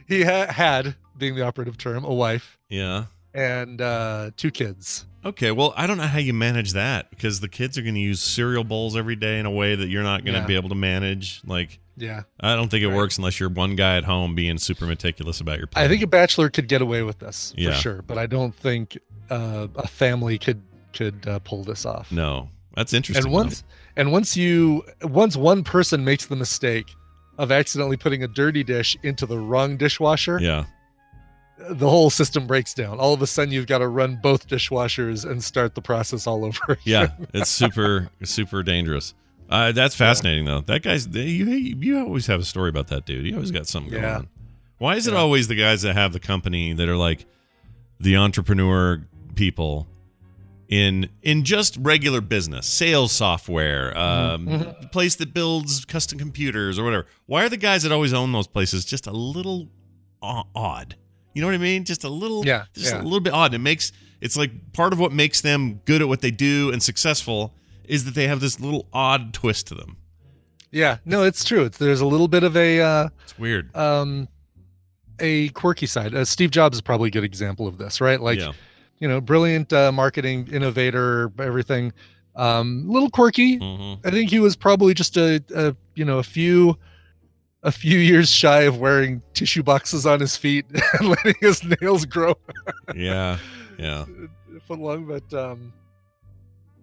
he 0.07 0.23
ha- 0.23 0.47
had 0.51 0.95
being 1.17 1.35
the 1.35 1.41
operative 1.45 1.77
term 1.77 2.05
a 2.05 2.13
wife 2.13 2.57
yeah. 2.69 3.05
and 3.33 3.81
uh 3.81 4.31
two 4.37 4.51
kids 4.51 5.05
Okay. 5.25 5.51
Well, 5.51 5.73
I 5.75 5.85
don't 5.85 5.97
know 5.97 6.03
how 6.07 6.19
you 6.19 6.33
manage 6.33 6.71
that 6.71 7.09
because 7.09 7.41
the 7.41 7.49
kids 7.49 7.77
are 7.77 7.81
going 7.81 7.95
to 7.95 7.99
use 7.99 8.21
cereal 8.21 8.63
bowls 8.63 8.95
every 8.95 9.17
day 9.17 9.37
in 9.37 9.45
a 9.45 9.51
way 9.51 9.75
that 9.75 9.89
you're 9.89 10.01
not 10.01 10.23
going 10.23 10.35
to 10.35 10.39
Yeah. 10.39 10.45
be 10.47 10.55
able 10.55 10.69
to 10.69 10.75
manage. 10.75 11.41
Like, 11.45 11.79
yeah 11.99 12.23
I 12.39 12.55
don't 12.55 12.69
think 12.69 12.83
it 12.83 12.87
Right. 12.87 12.95
works 12.97 13.17
unless 13.17 13.39
you're 13.39 13.49
one 13.49 13.75
guy 13.75 13.97
at 13.97 14.03
home 14.05 14.33
being 14.35 14.57
super 14.57 14.85
meticulous 14.85 15.39
about 15.41 15.57
your. 15.59 15.67
i 15.75 15.87
think 15.87 16.01
a 16.01 16.07
bachelor 16.07 16.49
could 16.49 16.67
get 16.67 16.81
away 16.81 17.01
with 17.03 17.19
this 17.19 17.53
Yeah. 17.57 17.71
for 17.71 17.75
sure 17.75 18.01
but 18.01 18.17
i 18.17 18.25
don't 18.25 18.55
think 18.55 18.97
uh, 19.29 19.67
a 19.75 19.87
family 19.87 20.37
could 20.39 20.61
could 20.93 21.27
uh, 21.27 21.39
pull 21.39 21.63
this 21.63 21.85
off 21.85 22.11
no, 22.11 22.49
that's 22.75 22.93
interesting. 22.93 23.25
and 23.25 23.31
though. 23.33 23.37
once 23.37 23.63
and 23.95 24.11
once 24.11 24.35
you 24.35 24.83
once 25.03 25.35
one 25.37 25.63
person 25.63 26.03
makes 26.03 26.25
the 26.25 26.35
mistake 26.35 26.87
of 27.37 27.51
accidentally 27.51 27.95
putting 27.97 28.23
a 28.23 28.27
dirty 28.27 28.63
dish 28.63 28.97
into 29.03 29.25
the 29.25 29.37
wrong 29.37 29.77
dishwasher 29.77 30.39
yeah, 30.41 30.65
the 31.71 31.89
whole 31.89 32.09
system 32.09 32.47
breaks 32.47 32.73
down 32.73 32.99
all 32.99 33.13
of 33.13 33.21
a 33.21 33.27
sudden 33.27 33.53
you've 33.53 33.67
got 33.67 33.79
to 33.79 33.87
run 33.87 34.15
both 34.21 34.47
dishwashers 34.47 35.29
and 35.29 35.43
start 35.43 35.75
the 35.75 35.81
process 35.81 36.25
all 36.25 36.43
over 36.45 36.77
yeah, 36.85 37.07
it's 37.33 37.49
super 37.49 38.09
super 38.23 38.63
dangerous. 38.63 39.13
Uh, 39.49 39.71
that's 39.71 39.95
fascinating 39.95 40.45
though. 40.45 40.61
That 40.61 40.83
guy's 40.83 41.07
you. 41.07 41.45
You 41.47 41.99
always 41.99 42.27
have 42.27 42.39
a 42.39 42.45
story 42.45 42.69
about 42.69 42.87
that 42.89 43.05
dude. 43.05 43.25
He 43.25 43.33
always 43.33 43.51
got 43.51 43.67
something 43.67 43.91
going 43.91 44.03
Yeah. 44.03 44.17
on. 44.17 44.27
Why 44.77 44.95
is 44.95 45.07
it 45.07 45.13
Yeah. 45.13 45.19
always 45.19 45.47
the 45.47 45.55
guys 45.55 45.81
that 45.81 45.95
have 45.95 46.13
the 46.13 46.19
company 46.19 46.73
that 46.73 46.87
are 46.87 46.95
like 46.95 47.25
the 47.99 48.15
entrepreneur 48.17 49.03
people 49.35 49.87
in 50.69 51.09
in 51.23 51.43
just 51.43 51.77
regular 51.77 52.21
business, 52.21 52.67
sales 52.67 53.11
software, 53.11 53.97
um, 53.97 54.45
Mhm. 54.47 54.91
place 54.91 55.15
that 55.15 55.33
builds 55.33 55.83
custom 55.83 56.19
computers 56.19 56.77
or 56.77 56.83
whatever? 56.83 57.07
Why 57.25 57.43
are 57.45 57.49
the 57.49 57.57
guys 57.57 57.81
that 57.83 57.91
always 57.91 58.13
own 58.13 58.31
those 58.31 58.47
places 58.47 58.85
just 58.85 59.07
a 59.07 59.11
little 59.11 59.67
odd? 60.21 60.95
You 61.33 61.41
know 61.41 61.47
what 61.47 61.55
I 61.55 61.59
mean? 61.59 61.85
Just 61.85 62.03
a 62.03 62.09
little, 62.09 62.45
Yeah, 62.45 62.65
just 62.75 62.93
yeah. 62.93 63.01
a 63.01 63.03
little 63.03 63.19
bit 63.19 63.33
odd. 63.33 63.53
It 63.53 63.59
makes 63.59 63.91
it's 64.21 64.35
like 64.37 64.73
part 64.73 64.91
of 64.93 64.99
what 64.99 65.11
makes 65.13 65.41
them 65.41 65.79
good 65.85 66.01
at 66.01 66.07
what 66.07 66.19
they 66.21 66.29
do 66.31 66.71
and 66.71 66.83
successful 66.83 67.53
is 67.89 68.05
that 68.05 68.15
they 68.15 68.27
have 68.27 68.39
this 68.39 68.59
little 68.59 68.87
odd 68.93 69.33
twist 69.33 69.67
to 69.67 69.75
them. 69.75 69.97
yeah 70.71 70.97
no 71.05 71.23
it's 71.23 71.43
true 71.43 71.63
it's 71.65 71.77
there's 71.77 72.01
a 72.01 72.05
little 72.05 72.27
bit 72.27 72.43
of 72.43 72.55
a 72.55 72.79
uh 72.81 73.09
It's 73.23 73.37
weird. 73.37 73.75
um 73.75 74.27
a 75.19 75.49
quirky 75.49 75.85
side 75.85 76.13
uh, 76.15 76.23
steve 76.23 76.51
jobs 76.51 76.77
is 76.77 76.81
probably 76.81 77.07
a 77.07 77.11
good 77.11 77.23
example 77.25 77.67
of 77.67 77.77
this 77.77 77.99
right 77.99 78.21
like 78.21 78.39
yeah, 78.39 78.51
you 78.99 79.07
know 79.07 79.19
brilliant 79.19 79.73
uh, 79.73 79.91
marketing 79.91 80.47
innovator 80.51 81.31
everything 81.39 81.91
Um, 82.35 82.85
a 82.87 82.91
little 82.93 83.09
quirky. 83.09 83.59
Mhm. 83.59 83.99
I 84.05 84.11
think 84.11 84.29
he 84.29 84.39
was 84.39 84.55
probably 84.55 84.93
just 84.93 85.17
a, 85.17 85.43
a 85.53 85.75
you 85.95 86.05
know 86.05 86.19
a 86.19 86.23
few 86.23 86.77
a 87.63 87.71
few 87.71 87.97
years 87.99 88.29
shy 88.31 88.61
of 88.61 88.77
wearing 88.79 89.21
tissue 89.33 89.63
boxes 89.63 90.05
on 90.05 90.19
his 90.21 90.37
feet 90.37 90.65
and 90.99 91.09
letting 91.09 91.35
his 91.41 91.61
nails 91.63 92.05
grow 92.05 92.35
Yeah, 92.95 93.39
yeah. 93.77 94.05
foot 94.67 94.79
long. 94.79 95.05
But 95.05 95.27
um, 95.33 95.73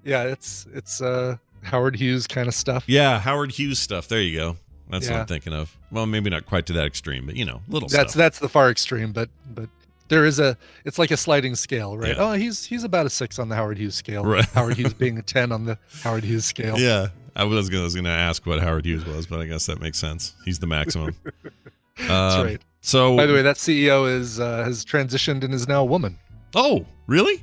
yeah, 0.06 0.22
it's 0.22 0.66
it's 0.72 1.00
uh, 1.02 1.36
Howard 1.62 1.96
Hughes 1.96 2.26
kind 2.26 2.48
of 2.48 2.54
stuff. 2.54 2.84
Yeah, 2.86 3.18
Howard 3.18 3.52
Hughes 3.52 3.78
stuff. 3.78 4.08
There 4.08 4.20
you 4.22 4.38
go. 4.38 4.56
That's 4.88 5.10
what 5.10 5.18
I'm 5.20 5.26
thinking 5.26 5.52
of. 5.52 5.76
Well, 5.90 6.06
maybe 6.06 6.30
not 6.30 6.46
quite 6.46 6.64
to 6.66 6.72
that 6.74 6.86
extreme, 6.86 7.26
but 7.26 7.34
you 7.36 7.44
know, 7.44 7.60
little 7.68 7.88
that's 7.88 8.12
stuff. 8.12 8.18
that's 8.18 8.38
the 8.38 8.48
far 8.48 8.70
extreme, 8.70 9.12
but 9.12 9.28
but 9.52 9.68
there 10.08 10.24
is 10.24 10.38
a 10.38 10.56
it's 10.84 10.98
like 10.98 11.10
a 11.10 11.16
sliding 11.16 11.56
scale, 11.56 11.98
right? 11.98 12.16
Yeah. 12.16 12.30
Oh, 12.30 12.32
he's 12.34 12.64
he's 12.64 12.84
about 12.84 13.04
a 13.04 13.10
six 13.10 13.38
on 13.40 13.48
the 13.48 13.56
Howard 13.56 13.78
Hughes 13.78 13.96
scale. 13.96 14.22
Right. 14.24 14.44
Howard 14.50 14.76
Hughes 14.76 14.94
being 15.04 15.18
a 15.18 15.22
ten 15.22 15.50
on 15.50 15.64
the 15.64 15.76
Howard 16.02 16.22
Hughes 16.22 16.44
scale. 16.44 16.78
Yeah, 16.78 17.08
I 17.34 17.42
was 17.44 17.68
gonna, 17.68 17.80
I 17.82 17.84
was 17.84 17.96
gonna 17.96 18.08
ask 18.10 18.46
what 18.46 18.60
Howard 18.60 18.84
Hughes 18.86 19.04
was, 19.04 19.26
but 19.26 19.40
I 19.40 19.46
guess 19.46 19.66
that 19.66 19.80
makes 19.80 19.98
sense. 19.98 20.34
He's 20.44 20.60
the 20.60 20.68
maximum. 20.68 21.16
That's 21.98 22.34
Um, 22.36 22.44
right. 22.46 22.60
So, 22.82 23.16
By 23.16 23.26
the 23.26 23.32
way, 23.32 23.42
that 23.42 23.56
CEO 23.56 24.08
is 24.08 24.38
uh, 24.38 24.62
has 24.62 24.84
transitioned 24.84 25.42
and 25.42 25.52
is 25.52 25.66
now 25.66 25.82
a 25.82 25.84
woman. 25.84 26.16
oh, 26.54 26.86
really? 27.08 27.42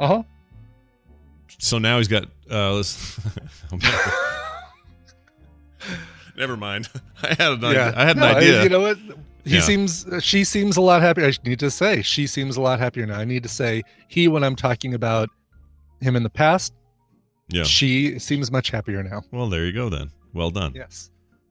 Uh 0.00 0.06
huh. 0.06 0.22
So 1.58 1.78
now 1.78 1.98
he's 1.98 2.08
got. 2.08 2.24
Uh, 2.50 2.72
let's, 2.74 3.18
never 6.36 6.56
mind. 6.56 6.88
I 7.22 7.28
had 7.28 7.52
an 7.52 7.64
idea. 7.64 7.94
I 7.96 8.04
had 8.04 8.16
an 8.16 8.22
idea. 8.22 8.62
You 8.62 8.68
know 8.68 8.80
what? 8.80 8.98
He 9.44 9.54
Yeah. 9.54 9.60
seems, 9.62 10.06
she 10.20 10.44
seems 10.44 10.76
a 10.76 10.80
lot 10.80 11.00
happier. 11.00 11.26
I 11.26 11.32
need 11.48 11.58
to 11.60 11.70
say, 11.70 12.02
she 12.02 12.26
seems 12.26 12.56
a 12.56 12.60
lot 12.60 12.78
happier 12.78 13.06
now. 13.06 13.18
I 13.18 13.24
need 13.24 13.42
to 13.44 13.48
say 13.48 13.82
he 14.08 14.28
when 14.28 14.44
I'm 14.44 14.56
talking 14.56 14.94
about 14.94 15.30
him 16.00 16.16
in 16.16 16.22
the 16.22 16.30
past. 16.30 16.74
yeah. 17.48 17.64
She 17.64 18.18
seems 18.18 18.50
much 18.52 18.70
happier 18.70 19.02
now. 19.02 19.22
Well, 19.32 19.48
there 19.48 19.64
you 19.64 19.72
go 19.72 19.88
then. 19.88 20.10
Well 20.34 20.50
done. 20.50 20.72
Yes. 20.74 21.10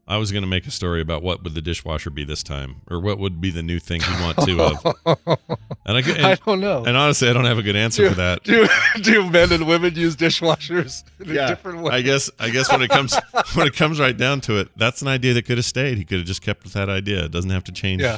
I 0.10 0.18
was 0.18 0.32
going 0.32 0.44
to 0.44 0.48
make 0.48 0.66
a 0.66 0.72
story 0.72 1.02
about 1.02 1.22
what 1.22 1.44
would 1.44 1.54
the 1.54 1.62
dishwasher 1.62 2.10
be 2.10 2.24
this 2.24 2.42
time, 2.42 2.78
or 2.90 3.00
what 3.00 3.20
would 3.20 3.42
be 3.42 3.50
the 3.52 3.62
new 3.62 3.78
thing 3.80 4.00
you 4.02 4.22
want 4.24 4.38
two 4.46 4.62
of. 4.62 5.38
And 5.88 5.96
I, 5.96 6.02
could- 6.02 6.20
I 6.20 6.36
don't 6.36 6.60
know. 6.60 6.84
and 6.84 6.98
honestly, 6.98 7.30
I 7.30 7.34
don't 7.34 7.46
have 7.46 7.58
a 7.60 7.64
good 7.64 7.78
answer 7.78 8.10
for 8.10 8.16
that. 8.16 8.44
do 8.44 8.68
do 9.02 9.30
men 9.30 9.54
and 9.54 9.66
women 9.66 9.96
use 9.96 10.18
dishwashers 10.18 11.04
in 11.22 11.30
a 11.32 11.48
different 11.48 11.80
way? 11.82 11.94
I 11.94 12.02
guess 12.02 12.30
I 12.40 12.50
guess 12.50 12.70
when 12.70 12.82
it 12.82 12.90
comes 12.90 13.16
when 13.54 13.68
it 13.68 13.74
comes 13.74 13.98
right 13.98 14.16
down 14.18 14.42
to 14.42 14.58
it, 14.60 14.68
that's 14.76 15.02
an 15.02 15.08
idea 15.08 15.34
that 15.36 15.44
could 15.46 15.58
have 15.58 15.64
stayed. 15.66 15.98
He 15.98 16.04
could 16.04 16.18
have 16.18 16.28
just 16.28 16.42
kept 16.42 16.64
with 16.66 16.74
that 16.74 16.90
idea. 16.90 17.24
It 17.26 17.32
doesn't 17.32 17.52
have 17.52 17.64
to 17.66 17.72
change 17.72 18.02
Yeah. 18.02 18.18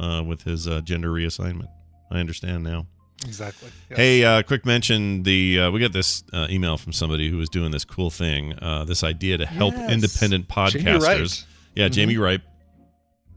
uh, 0.00 0.22
with 0.22 0.44
his 0.44 0.66
uh, 0.66 0.80
gender 0.80 1.10
reassignment. 1.10 1.68
I 2.10 2.18
understand 2.18 2.64
now. 2.64 2.86
Exactly. 3.24 3.68
Yes. 3.90 3.96
Hey, 3.98 4.24
uh, 4.24 4.42
quick 4.42 4.64
mention: 4.66 5.22
the 5.22 5.60
uh, 5.60 5.70
we 5.70 5.80
got 5.80 5.92
this 5.92 6.24
uh, 6.32 6.46
email 6.50 6.76
from 6.76 6.92
somebody 6.92 7.28
who 7.30 7.36
was 7.38 7.48
doing 7.48 7.70
this 7.70 7.84
cool 7.84 8.10
thing, 8.10 8.54
uh, 8.60 8.84
this 8.84 9.02
idea 9.04 9.38
to 9.38 9.46
help 9.46 9.74
Yes. 9.74 9.90
independent 9.92 10.48
podcasters. 10.48 11.44
Yeah, 11.74 11.88
Mhm. 11.88 11.92
Jamie 11.92 12.16
Wright. 12.18 12.40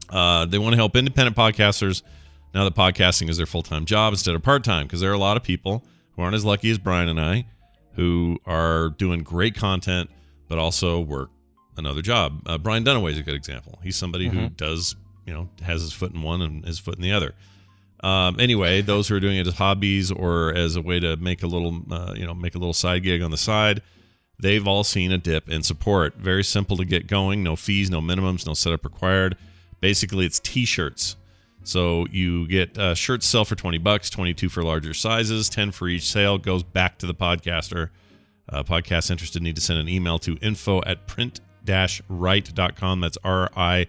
Uh, 0.10 0.46
they 0.46 0.58
want 0.60 0.74
to 0.74 0.78
help 0.78 0.96
independent 0.96 1.36
podcasters 1.36 2.04
now 2.54 2.64
that 2.64 2.76
podcasting 2.76 3.30
is 3.30 3.38
their 3.38 3.46
full 3.48 3.64
time 3.64 3.86
job 3.86 4.14
instead 4.14 4.36
of 4.36 4.44
part 4.44 4.64
time 4.64 4.86
because 4.86 5.00
there 5.02 5.10
are 5.10 5.14
a 5.16 5.18
lot 5.20 5.36
of 5.36 5.44
people 5.44 5.84
who 6.16 6.22
aren't 6.22 6.36
as 6.36 6.46
lucky 6.46 6.70
as 6.70 6.78
Brian 6.78 7.10
and 7.10 7.20
I 7.20 7.46
who 7.94 8.38
are 8.46 8.90
doing 8.98 9.24
great 9.24 9.56
content 9.56 10.10
but 10.48 10.60
also 10.60 11.00
work 11.00 11.32
another 11.78 12.02
job. 12.04 12.42
Uh, 12.46 12.58
Brian 12.58 12.84
Dunaway 12.84 13.12
is 13.14 13.18
a 13.18 13.24
good 13.24 13.34
example. 13.34 13.80
He's 13.84 13.96
somebody 13.96 14.28
who 14.28 14.50
does, 14.50 14.96
you 15.26 15.34
know, 15.34 15.50
has 15.64 15.82
his 15.82 15.92
foot 15.92 16.14
in 16.14 16.22
one 16.22 16.42
and 16.42 16.64
his 16.64 16.78
foot 16.78 16.96
in 16.96 17.02
the 17.02 17.12
other. 17.12 17.34
Um, 18.06 18.40
anyway, 18.40 18.82
those 18.82 19.08
who 19.08 19.16
are 19.16 19.20
doing 19.20 19.38
it 19.38 19.48
as 19.48 19.56
hobbies 19.56 20.12
or 20.12 20.54
as 20.54 20.76
a 20.76 20.82
way 20.82 21.00
to 21.00 21.18
make 21.18 21.42
a 21.42 21.48
little, 21.48 21.82
uh, 21.92 22.14
you 22.16 22.24
know, 22.24 22.36
make 22.36 22.54
a 22.54 22.60
little 22.60 22.74
side 22.74 23.02
gig 23.02 23.24
on 23.24 23.32
the 23.32 23.38
side, 23.38 23.82
they've 24.40 24.68
all 24.68 24.84
seen 24.84 25.12
a 25.12 25.18
dip 25.18 25.50
in 25.50 25.64
support. 25.64 26.16
Very 26.18 26.44
simple 26.44 26.78
to 26.78 26.86
get 26.86 27.08
going. 27.08 27.42
No 27.42 27.56
fees, 27.56 27.90
no 27.90 28.02
minimums, 28.02 28.46
no 28.46 28.54
setup 28.54 28.84
required. 28.86 29.36
Basically, 29.82 30.24
it's 30.26 30.40
T-shirts. 30.40 31.16
So 31.64 32.06
you 32.12 32.48
get 32.48 32.78
uh, 32.78 32.94
shirts 32.94 33.26
sell 33.26 33.44
for 33.44 33.56
twenty 33.56 33.80
bucks, 33.80 34.12
twenty-two 34.12 34.50
for 34.50 34.62
larger 34.62 34.94
sizes, 34.94 35.50
ten 35.50 35.72
for 35.72 35.88
each 35.88 36.08
sale. 36.08 36.38
Goes 36.38 36.62
back 36.62 37.00
to 37.00 37.08
the 37.08 37.16
podcaster. 37.16 37.90
Uh, 38.48 38.62
podcast 38.62 39.10
interested 39.10 39.42
need 39.42 39.56
to 39.56 39.62
send 39.64 39.80
an 39.80 39.90
email 39.90 40.20
to 40.20 40.38
info 40.44 40.80
at 40.86 41.08
print-right.com. 41.08 43.02
That's 43.02 43.18
R 43.24 43.50
I, 43.58 43.88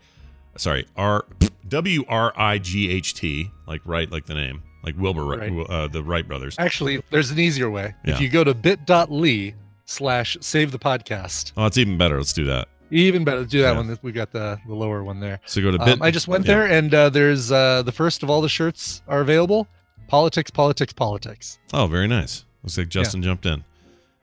sorry 0.57 0.87
R 0.97 1.25
W 1.69 2.05
R 2.09 2.33
I 2.37 2.59
G 2.59 2.91
H 2.91 3.15
T, 3.15 3.51
like 3.67 3.81
right, 3.85 4.11
like 4.11 4.27
the 4.27 4.35
name, 4.35 4.63
like 4.85 4.97
Wilbur, 4.99 5.25
Right. 5.25 5.53
uh, 5.69 5.89
the 5.89 6.03
Wright 6.03 6.27
brothers. 6.27 6.57
Actually, 6.59 7.03
there's 7.11 7.31
an 7.31 7.39
easier 7.39 7.71
way. 7.71 7.95
Yeah. 8.05 8.15
If 8.15 8.21
you 8.21 8.29
go 8.29 8.45
to 8.45 8.55
bit.ly 8.55 9.55
slash 9.85 10.37
save 10.41 10.73
the 10.73 10.79
podcast, 10.79 11.53
Oh, 11.57 11.67
it's 11.67 11.79
even 11.79 11.97
better. 11.99 12.17
Let's 12.19 12.33
do 12.33 12.45
that. 12.45 12.69
even 12.91 13.25
better 13.25 13.41
Let's 13.41 13.51
do 13.51 13.63
that 13.63 13.73
Yeah. 13.73 13.77
one. 13.79 13.99
We 14.03 14.13
got 14.13 14.31
the, 14.33 14.59
the 14.67 14.75
lower 14.75 15.03
one 15.03 15.19
there. 15.21 15.41
So 15.47 15.61
go 15.61 15.71
to 15.73 15.79
bit. 15.79 15.89
Um, 15.95 16.03
I 16.03 16.11
just 16.11 16.29
went 16.29 16.45
yeah. 16.45 16.55
there 16.55 16.67
and 16.67 16.95
uh, 16.95 17.11
there's 17.11 17.51
uh, 17.51 17.83
the 17.83 17.93
first 17.93 18.23
of 18.23 18.31
all 18.31 18.41
the 18.41 18.49
shirts 18.49 19.03
are 19.09 19.21
available. 19.21 19.67
Politics, 20.09 20.51
politics, 20.53 20.93
politics. 20.93 21.59
Oh, 21.75 21.87
very 21.89 22.07
nice. 22.07 22.45
Looks 22.63 22.79
like 22.79 22.89
Justin 22.89 23.23
jumped 23.23 23.45
in. 23.47 23.65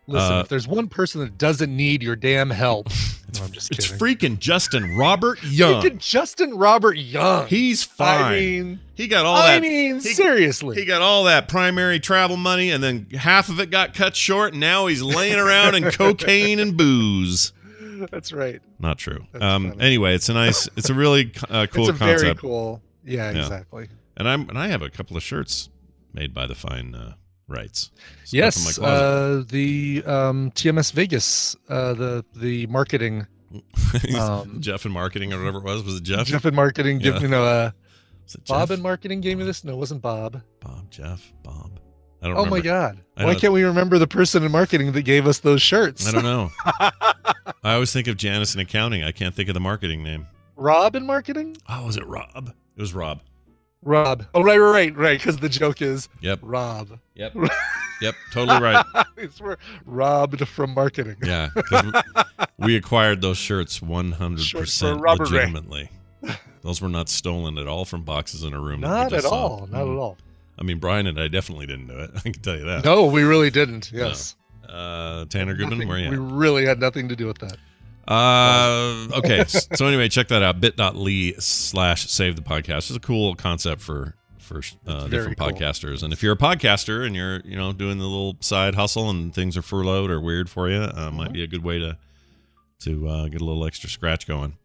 Listen, 0.07 0.33
Uh, 0.38 0.39
if 0.41 0.50
there's 0.50 0.67
one 0.67 0.88
person 0.89 1.22
that 1.22 1.38
doesn't 1.38 1.74
need 1.75 2.03
your 2.03 2.15
damn 2.17 2.50
help, 2.50 2.89
no, 3.36 3.43
I'm 3.45 3.51
just 3.51 3.72
It's 3.72 3.88
kidding. 3.89 3.98
freaking 4.36 4.39
Justin 4.39 4.98
Robert 4.98 5.41
Young. 5.43 5.81
Freaking 5.81 5.98
Justin 6.00 6.55
Robert 6.57 6.98
Young. 6.98 7.48
He's 7.48 7.83
fine. 7.83 8.22
I 8.24 8.31
mean, 8.39 8.79
he 8.95 9.07
got 9.07 9.25
all 9.25 9.38
I 9.38 9.48
that. 9.51 9.57
I 9.57 9.60
mean, 9.62 9.95
he- 9.95 10.00
seriously. 10.01 10.75
He 10.77 10.86
got 10.86 11.01
all 11.01 11.24
that 11.24 11.48
primary 11.48 12.00
travel 12.01 12.36
money, 12.36 12.69
and 12.72 12.83
then 12.83 13.07
half 13.13 13.48
of 13.50 13.60
it 13.62 13.69
got 13.72 13.93
cut 13.93 14.15
short, 14.15 14.51
and 14.53 14.60
now 14.60 14.88
he's 14.88 15.01
laying 15.01 15.39
around 15.39 15.75
in 15.75 15.83
cocaine 15.91 16.60
and 16.60 16.75
booze. 16.75 17.53
That's 18.12 18.33
right. 18.33 18.62
Not 18.79 18.98
true. 18.98 19.25
That's 19.31 19.43
Um. 19.43 19.69
funny. 19.72 19.81
Anyway, 19.81 20.13
it's 20.15 20.27
a 20.27 20.33
nice, 20.33 20.67
it's 20.75 20.89
a 20.89 20.93
really 20.93 21.31
uh, 21.50 21.67
cool 21.72 21.88
it's 21.89 22.01
a 22.01 22.03
very 22.05 22.36
cool. 22.36 22.81
Yeah, 23.05 23.31
Yeah. 23.31 23.39
exactly. 23.39 23.88
and 24.17 24.27
I'm 24.27 24.50
and 24.50 24.57
I 24.60 24.67
have 24.67 24.81
a 24.81 24.89
couple 24.89 25.15
of 25.15 25.24
shirts 25.24 25.69
made 26.13 26.33
by 26.33 26.45
the 26.45 26.55
fine 26.55 26.93
uh, 26.93 27.13
rights. 27.53 27.91
In 28.33 28.39
Yes, 28.39 28.79
uh, 28.79 29.43
the 29.48 30.03
um, 30.05 30.51
TMS 30.51 30.91
Vegas, 30.91 31.55
uh, 31.69 31.93
the 31.93 32.25
the 32.36 32.67
marketing, 32.67 33.27
um, 34.19 34.60
Jeff 34.60 34.86
in 34.86 34.91
marketing 34.91 35.31
or 35.33 35.38
whatever 35.39 35.60
it 35.60 35.63
was. 35.63 35.83
Was 35.83 35.95
it 35.98 36.03
Jeff? 36.03 36.27
Jeff 36.27 36.45
in 36.45 36.55
marketing, 36.55 36.98
give 36.98 37.15
Yeah. 37.15 37.22
you 37.22 37.27
know, 37.27 37.43
uh, 37.45 37.72
Bob 38.48 38.72
in 38.72 38.81
marketing 38.81 39.22
gave 39.22 39.38
me 39.38 39.43
this. 39.43 39.63
No, 39.63 39.74
it 39.74 39.77
wasn't 39.77 40.01
Bob. 40.01 40.41
Bob. 40.60 40.89
Jeff. 40.89 41.31
Bob. 41.43 41.79
I 42.22 42.27
don't. 42.27 42.38
Oh 42.38 42.45
my. 42.45 42.62
God! 42.62 43.01
Why 43.15 43.36
can't 43.36 43.51
we 43.53 43.63
remember 43.63 44.00
the 44.00 44.07
person 44.07 44.43
in 44.43 44.51
marketing 44.51 44.93
that 44.93 45.01
gave 45.01 45.27
us 45.27 45.39
those 45.39 45.62
shirts? 45.62 46.07
I 46.07 46.12
don't 46.12 46.24
know. 46.24 46.50
I 46.65 47.74
always 47.74 47.91
think 47.91 48.07
of 48.07 48.15
Janice 48.17 48.55
in 48.55 48.62
accounting. 48.62 49.03
I 49.03 49.12
can't 49.12 49.36
think 49.36 49.50
of 49.50 49.53
the 49.53 49.60
marketing 49.60 50.03
name. 50.03 50.27
Rob 50.55 50.95
in 50.95 51.05
marketing. 51.05 51.57
Oh, 51.67 51.86
was 51.86 51.98
it 51.98 52.05
Rob? 52.07 52.53
It 52.77 52.81
was 52.81 52.93
Rob. 52.93 53.22
Rob. 53.84 54.25
Oh 54.34 54.44
right, 54.44 54.58
right, 54.58 54.72
right, 54.74 54.98
right. 54.98 55.20
Because 55.20 55.38
the 55.38 55.50
joke 55.50 55.82
is 55.82 56.10
Yep. 56.22 56.40
Rob. 56.42 57.00
Yep. 57.16 57.34
yep. 58.02 58.16
Totally 58.32 58.62
right. 58.62 58.86
we're 59.42 59.58
robbed 59.86 60.48
from 60.48 60.74
marketing. 60.74 61.18
Yeah, 61.24 61.50
we, 62.58 62.75
acquired 62.75 63.22
those 63.22 63.38
shirts 63.38 63.80
100% 63.80 64.40
Short 64.40 64.70
for 64.70 64.96
Robert 64.96 65.30
Ray. 65.30 65.40
legitimately. 65.40 65.90
Those 66.62 66.82
were 66.82 66.90
not 66.90 67.10
stolen 67.10 67.58
at 67.58 67.68
all 67.68 67.84
from 67.86 68.04
boxes 68.04 68.44
in 68.44 68.54
a 68.54 68.60
room. 68.60 68.82
Not 68.82 69.12
at 69.13 69.24
saw. 69.24 69.30
all. 69.30 69.68
Not 69.72 69.82
Mm. 69.86 69.94
at 69.94 69.98
all. 70.00 70.18
I 70.58 70.63
mean, 70.63 70.80
Brian 70.80 71.08
and 71.08 71.20
I 71.20 71.28
definitely 71.28 71.66
didn't 71.66 71.88
do 71.88 71.98
it. 72.00 72.12
I 72.16 72.20
can 72.22 72.34
tell 72.34 72.58
you 72.58 72.66
that. 72.66 72.86
No, 72.86 73.06
we 73.06 73.24
really 73.24 73.50
didn't. 73.50 73.92
Yes. 73.92 74.36
Uh, 74.70 75.25
Tanner 75.25 75.54
Goodman, 75.56 75.80
Nothing- 75.80 75.88
where 75.90 75.98
you 76.00 76.10
We 76.10 76.16
really 76.18 76.66
had 76.66 76.80
nothing 76.80 77.10
to 77.10 77.16
do 77.16 77.28
with 77.28 77.40
that. 77.40 77.58
Uh, 78.07 79.07
okay. 79.17 79.43
so 79.48 79.86
anyway, 79.88 80.10
check 80.10 80.27
that 80.29 80.43
out. 80.43 80.60
Bit.ly 80.60 81.33
slash 81.39 82.10
save 82.10 82.36
the 82.36 82.41
podcast. 82.41 82.89
It's 82.89 82.95
a 82.95 83.00
cool 83.00 83.36
concept 83.36 83.81
for 83.81 84.15
for 84.39 84.62
uh, 84.86 85.07
different 85.07 85.38
cool. 85.38 85.48
podcasters. 85.50 86.03
And 86.03 86.12
if 86.12 86.22
you're 86.22 86.33
a 86.33 86.38
podcaster 86.38 87.05
and 87.05 87.15
you're 87.15 87.39
you 87.45 87.55
know 87.55 87.72
doing 87.74 87.98
the 87.98 88.05
little 88.05 88.36
side 88.41 88.75
hustle 88.75 89.10
and 89.10 89.33
things 89.33 89.55
are 89.55 89.62
furloughed 89.62 90.12
or 90.12 90.19
weird 90.19 90.50
for 90.50 90.69
you, 90.69 90.81
uh, 90.81 91.10
might 91.12 91.25
Mm-hmm. 91.25 91.33
be 91.33 91.43
a 91.43 91.48
good 91.48 91.63
way 91.63 91.79
to 91.79 91.98
to 92.81 93.07
uh, 93.07 93.27
get 93.29 93.39
a 93.41 93.45
little 93.45 93.65
extra 93.65 93.89
scratch 93.89 94.27
going. 94.27 94.57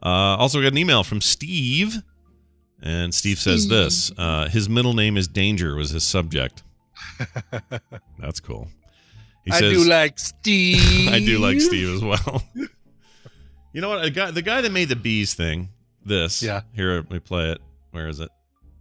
Uh, 0.00 0.36
also 0.38 0.60
got 0.62 0.68
an 0.70 0.78
email 0.78 1.02
from 1.02 1.20
Steve, 1.20 1.96
and 2.80 3.12
Steve, 3.12 3.38
says 3.40 3.66
this: 3.66 4.12
uh, 4.16 4.48
his 4.48 4.68
middle 4.68 4.94
name 4.94 5.16
is 5.16 5.26
Danger 5.26 5.74
was 5.74 5.90
his 5.90 6.04
subject. 6.04 6.62
That's 8.20 8.38
cool. 8.38 8.68
He 9.44 9.52
I 9.52 9.60
says, 9.60 9.72
do 9.72 9.88
like 9.88 10.18
Steve. 10.18 11.08
I 11.12 11.20
do 11.20 11.38
like 11.38 11.60
Steve 11.60 11.94
as 11.96 12.02
well. 12.02 12.42
you 13.72 13.80
know 13.80 13.88
what? 13.88 14.04
A 14.04 14.10
guy, 14.10 14.30
the 14.30 14.42
guy 14.42 14.60
that 14.60 14.72
made 14.72 14.88
the 14.88 14.96
bees 14.96 15.34
thing. 15.34 15.70
This. 16.04 16.42
Yeah. 16.42 16.62
Here, 16.74 16.94
let 16.96 17.10
me 17.10 17.18
play 17.18 17.50
it. 17.50 17.58
Where 17.90 18.08
is 18.08 18.20
it? 18.20 18.30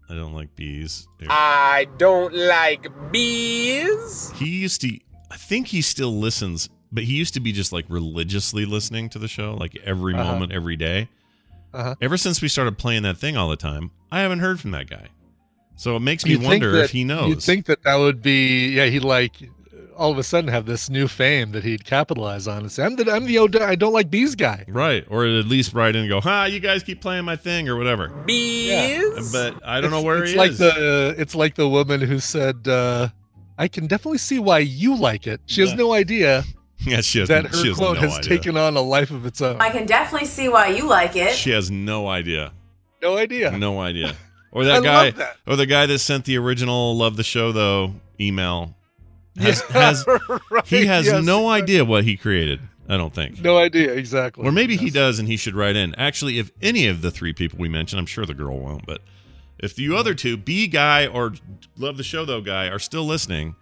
I 0.10 0.14
don't 0.14 0.34
like 0.34 0.56
bees. 0.56 1.08
Here. 1.20 1.28
I 1.30 1.88
don't 1.98 2.34
like 2.34 2.88
bees. 3.12 4.32
he 4.36 4.48
used 4.48 4.82
to. 4.82 4.98
I 5.30 5.36
think 5.36 5.68
he 5.68 5.82
still 5.82 6.18
listens, 6.18 6.70
but 6.92 7.04
he 7.04 7.14
used 7.16 7.34
to 7.34 7.42
be 7.42 7.52
just 7.52 7.74
like 7.74 7.86
religiously 7.90 8.66
listening 8.66 9.10
to 9.10 9.20
the 9.20 9.28
show, 9.28 9.56
like 9.56 9.78
every 9.84 10.14
Uh-huh. 10.14 10.24
moment, 10.32 10.54
every 10.54 10.78
day. 10.78 11.10
Uh-huh. 11.74 11.96
Ever 12.02 12.16
since 12.16 12.42
we 12.42 12.48
started 12.48 12.78
playing 12.78 13.04
that 13.04 13.18
thing 13.18 13.36
all 13.36 13.50
the 13.50 13.58
time, 13.58 13.92
I 14.12 14.22
haven't 14.22 14.40
heard 14.40 14.62
from 14.62 14.72
that 14.72 14.90
guy. 14.90 15.08
So 15.76 15.96
it 15.98 16.00
makes 16.00 16.24
me 16.24 16.32
You'd 16.32 16.44
wonder 16.44 16.72
that- 16.72 16.86
if 16.86 16.92
he 16.92 17.04
knows. 17.04 17.28
You'd 17.30 17.44
think 17.44 17.66
that 17.66 17.84
that 17.84 17.96
would 17.96 18.22
be 18.22 18.70
yeah. 18.70 18.86
He'd 18.86 19.04
like 19.04 19.36
all 19.98 20.12
of 20.12 20.18
a 20.18 20.24
sudden 20.24 20.50
have 20.50 20.66
this 20.66 20.89
new 20.89 21.08
fame 21.08 21.51
that 21.51 21.63
he'd 21.63 21.84
capitalize 21.86 22.48
on 22.48 22.60
and 22.60 22.72
say, 22.72 22.84
"I'm 22.86 22.96
the 22.96 23.12
I'm 23.12 23.25
the 23.25 23.39
oh, 23.39 23.48
I 23.62 23.75
don't 23.75 23.94
like 23.94 24.10
bees 24.10 24.36
guy." 24.36 24.63
Right. 24.68 25.06
Or 25.10 25.25
at 25.25 25.46
least 25.48 25.74
write 25.74 25.96
in 25.96 26.01
and 26.04 26.10
go, 26.10 26.22
"Ha, 26.22 26.46
you 26.46 26.60
guys 26.60 26.84
keep 26.84 27.01
playing 27.01 27.25
my 27.25 27.36
thing" 27.36 27.68
or 27.68 27.75
whatever. 27.75 28.10
Bees. 28.25 29.32
But 29.32 29.56
I 29.66 29.82
don't 29.82 29.92
know 29.92 29.98
It's- 29.98 30.06
where 30.06 30.24
it's 30.24 30.32
he 30.32 30.38
like 30.38 30.51
is. 30.51 30.58
the 30.60 31.16
it's 31.18 31.36
like 31.36 31.56
the 31.56 31.68
woman 31.68 32.01
who 32.01 32.20
said, 32.20 32.68
uh, 32.68 33.10
"I 33.58 33.68
can 33.68 33.88
definitely 33.88 34.20
see 34.20 34.39
why 34.39 34.60
you 34.60 34.96
like 34.96 35.27
it." 35.27 35.42
She 35.46 35.62
has 35.62 35.74
no 35.74 35.94
idea 35.94 36.44
yeah, 36.80 37.01
she 37.01 37.20
has, 37.20 37.27
that 37.30 37.48
her 37.48 37.58
she 37.58 37.70
has 37.70 37.77
quote 37.77 37.96
no 37.96 38.01
has 38.01 38.18
idea. 38.20 38.30
taken 38.38 38.58
on 38.58 38.77
a 38.77 38.82
life 38.82 39.12
of 39.12 39.25
its 39.25 39.42
own. 39.42 39.60
I 39.60 39.70
can 39.72 39.86
definitely 39.86 40.27
see 40.27 40.48
why 40.50 40.68
you 40.68 40.88
like 40.88 41.16
it. 41.16 41.34
She 41.36 41.50
has 41.51 41.72
no 41.72 42.08
idea. 42.08 42.54
No 43.01 43.18
idea. 43.18 43.51
No 43.58 43.80
idea. 43.80 44.13
Or 44.50 44.63
I 44.63 44.66
that 44.68 44.84
guy, 44.84 45.06
love 45.08 45.16
that. 45.18 45.38
or 45.46 45.56
the 45.58 45.66
guy 45.66 45.86
that 45.86 46.00
sent 46.00 46.24
the 46.25 46.38
original 46.38 46.98
"Love 46.98 47.18
the 47.18 47.24
Show" 47.24 47.51
though 47.51 47.94
email 48.20 48.75
has, 49.39 49.63
Yeah, 49.70 49.82
has 49.82 50.06
right, 50.51 50.65
he 50.65 50.86
has 50.86 51.06
yes, 51.06 51.24
no 51.25 51.51
exactly. 51.51 51.63
idea 51.63 51.86
what 51.86 52.03
he 52.03 52.17
created. 52.17 52.60
I 52.89 52.96
don't 52.96 53.13
think. 53.13 53.41
No 53.41 53.58
idea 53.58 53.91
exactly. 53.94 54.46
Or 54.48 54.51
maybe 54.51 54.77
he 54.77 54.89
does 54.89 55.20
and 55.20 55.27
he 55.27 55.36
should 55.36 55.56
write 55.56 55.75
in. 55.75 55.94
Actually, 55.96 56.39
if 56.39 56.51
any 56.62 56.88
of 56.88 57.01
the 57.01 57.12
three 57.12 57.34
people 57.34 57.60
we 57.60 57.67
mentioned, 57.67 58.00
I'm 58.00 58.06
sure 58.06 58.25
the 58.25 58.34
girl 58.34 58.60
won't, 58.60 58.86
but 58.86 59.01
if 59.60 59.77
you 59.77 59.98
other 59.98 60.13
two, 60.13 60.38
B 60.38 60.67
guy 60.67 61.06
or 61.06 61.34
love 61.77 61.98
the 61.98 62.03
show 62.03 62.24
though 62.24 62.39
guy, 62.41 62.67
are 62.67 62.79
still 62.79 63.03
listening, 63.03 63.56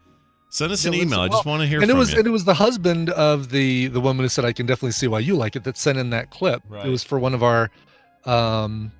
send 0.49 0.71
us 0.71 0.85
an 0.85 0.93
Yeah, 0.93 0.99
let's- 0.99 1.07
email. 1.11 1.19
I 1.21 1.27
just 1.29 1.45
want 1.45 1.61
to 1.61 1.67
hear 1.67 1.79
and 1.81 1.89
from 1.89 1.97
it 1.97 1.99
was 1.99 2.11
you. 2.13 2.19
and 2.19 2.27
it 2.27 2.31
was 2.31 2.45
the 2.45 2.53
husband 2.53 3.09
of 3.09 3.49
the 3.49 3.87
the 3.87 3.99
woman 3.99 4.23
who 4.25 4.29
said 4.29 4.45
I 4.45 4.53
can 4.53 4.67
definitely 4.67 4.91
see 4.91 5.07
why 5.07 5.19
you 5.19 5.35
like 5.35 5.55
it 5.55 5.63
that 5.63 5.75
sent 5.77 5.97
in 5.97 6.11
that 6.11 6.29
clip. 6.29 6.61
Right. 6.69 6.85
It 6.85 6.89
was 6.89 7.03
for 7.03 7.17
one 7.17 7.33
of 7.33 7.41
our 7.41 7.71
um 8.25 8.91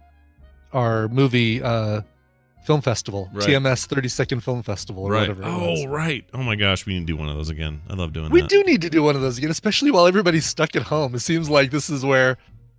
our 0.74 1.08
movie 1.10 1.62
uh 1.62 2.02
film 2.66 2.82
festival, 2.82 3.30
Right. 3.34 3.48
TMS 3.48 3.86
30 3.86 4.08
second 4.10 4.40
film 4.42 4.64
festival 4.64 5.04
or 5.04 5.12
right. 5.12 5.22
whatever. 5.30 5.44
it 5.44 5.46
Oh, 5.48 5.88
right. 5.88 6.26
Oh 6.34 6.44
my 6.44 6.56
gosh, 6.56 6.86
we 6.86 6.94
need 6.94 7.02
to 7.02 7.14
do 7.14 7.16
one 7.18 7.30
of 7.30 7.36
those 7.36 7.50
again. 7.50 7.82
I 7.90 7.94
love 7.94 8.12
doing 8.14 8.30
We 8.32 8.42
that. 8.42 8.52
We 8.52 8.58
do 8.58 8.64
need 8.64 8.82
to 8.82 8.90
do 8.90 9.04
one 9.04 9.16
of 9.16 9.22
those 9.22 9.38
again, 9.38 9.52
especially 9.52 9.92
while 9.92 10.08
everybody's 10.08 10.46
stuck 10.46 10.76
at 10.76 10.84
home. 10.84 11.16
It 11.16 11.20
seems 11.20 11.50
like 11.50 11.72
this 11.72 11.90
is 11.90 12.04
where 12.06 12.38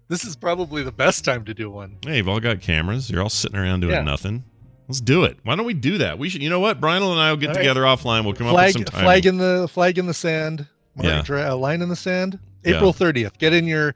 this 0.09 0.25
is 0.25 0.37
probably 0.37 0.83
the 0.83 0.93
best 0.93 1.25
time 1.25 1.45
to 1.47 1.55
do 1.55 1.71
one. 1.71 1.99
Hey, 2.05 2.19
you've 2.19 2.29
all 2.29 2.41
got 2.41 2.61
cameras. 2.61 3.11
You're 3.11 3.23
all 3.23 3.29
sitting 3.29 3.59
around 3.59 3.81
doing 3.81 3.93
Yeah. 3.95 4.03
nothing. 4.03 4.45
Let's 4.89 5.01
do 5.01 5.25
it. 5.25 5.39
Why 5.43 5.57
don't 5.57 5.67
we 5.67 5.75
do 5.75 5.99
that? 5.99 6.19
We 6.19 6.29
should. 6.29 6.43
You 6.43 6.51
know 6.51 6.61
what? 6.61 6.81
Brian 6.81 7.03
and 7.03 7.19
I 7.21 7.31
will 7.31 7.37
get 7.39 7.49
All 7.49 7.55
right. 7.55 7.61
together 7.63 7.83
offline. 7.83 8.25
We'll 8.25 8.35
come 8.35 8.47
up 8.47 8.55
with 8.55 8.73
some 8.73 8.85
time. 8.85 9.03
flag 9.03 9.27
in 9.27 9.39
the 9.39 9.69
flag 9.73 9.99
in 9.99 10.07
the 10.07 10.15
sand. 10.15 10.67
Mark, 10.95 11.07
Yeah. 11.09 11.23
dra- 11.23 11.53
a 11.53 11.57
line 11.57 11.83
in 11.83 11.89
the 11.89 11.97
sand. 11.97 12.39
Yeah. 12.65 12.77
April 12.77 12.93
30th. 12.93 13.37
Get 13.39 13.53
in 13.53 13.67
your 13.67 13.95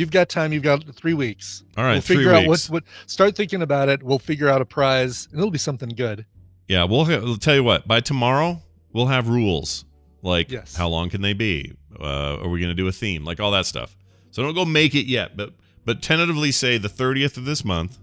You've 0.00 0.10
got 0.10 0.28
time. 0.28 0.52
You've 0.52 0.62
got 0.62 0.82
three 0.94 1.14
weeks. 1.14 1.62
All 1.76 1.84
right, 1.84 1.92
we'll 1.92 2.00
three 2.00 2.16
figure 2.16 2.32
out 2.32 2.48
weeks. 2.48 2.70
what 2.70 2.84
what. 2.84 2.92
Start 3.06 3.36
thinking 3.36 3.60
about 3.62 3.88
it. 3.88 4.02
We'll 4.02 4.18
figure 4.18 4.48
out 4.48 4.60
a 4.62 4.64
prize, 4.64 5.28
and 5.30 5.38
it'll 5.38 5.50
be 5.50 5.58
something 5.58 5.90
good. 5.90 6.24
Yeah, 6.68 6.84
we'll, 6.84 7.04
ha- 7.04 7.18
we'll 7.22 7.36
tell 7.36 7.54
you 7.54 7.64
what. 7.64 7.86
By 7.86 8.00
tomorrow, 8.00 8.62
we'll 8.92 9.06
have 9.06 9.28
rules 9.28 9.84
like 10.22 10.50
Yes. 10.50 10.74
how 10.74 10.88
long 10.88 11.10
can 11.10 11.20
they 11.20 11.32
be? 11.34 11.74
Uh, 12.00 12.38
are 12.40 12.48
we 12.48 12.60
going 12.60 12.70
to 12.70 12.74
do 12.74 12.86
a 12.88 12.92
theme? 12.92 13.24
Like 13.24 13.40
all 13.40 13.50
that 13.50 13.66
stuff. 13.66 13.96
So 14.30 14.42
don't 14.42 14.54
go 14.54 14.64
make 14.64 14.94
it 14.94 15.06
yet, 15.06 15.36
but 15.36 15.52
but 15.84 16.00
tentatively 16.02 16.52
say 16.52 16.78
the 16.78 16.88
30th 16.88 17.36
of 17.36 17.44
this 17.44 17.64
month. 17.64 17.98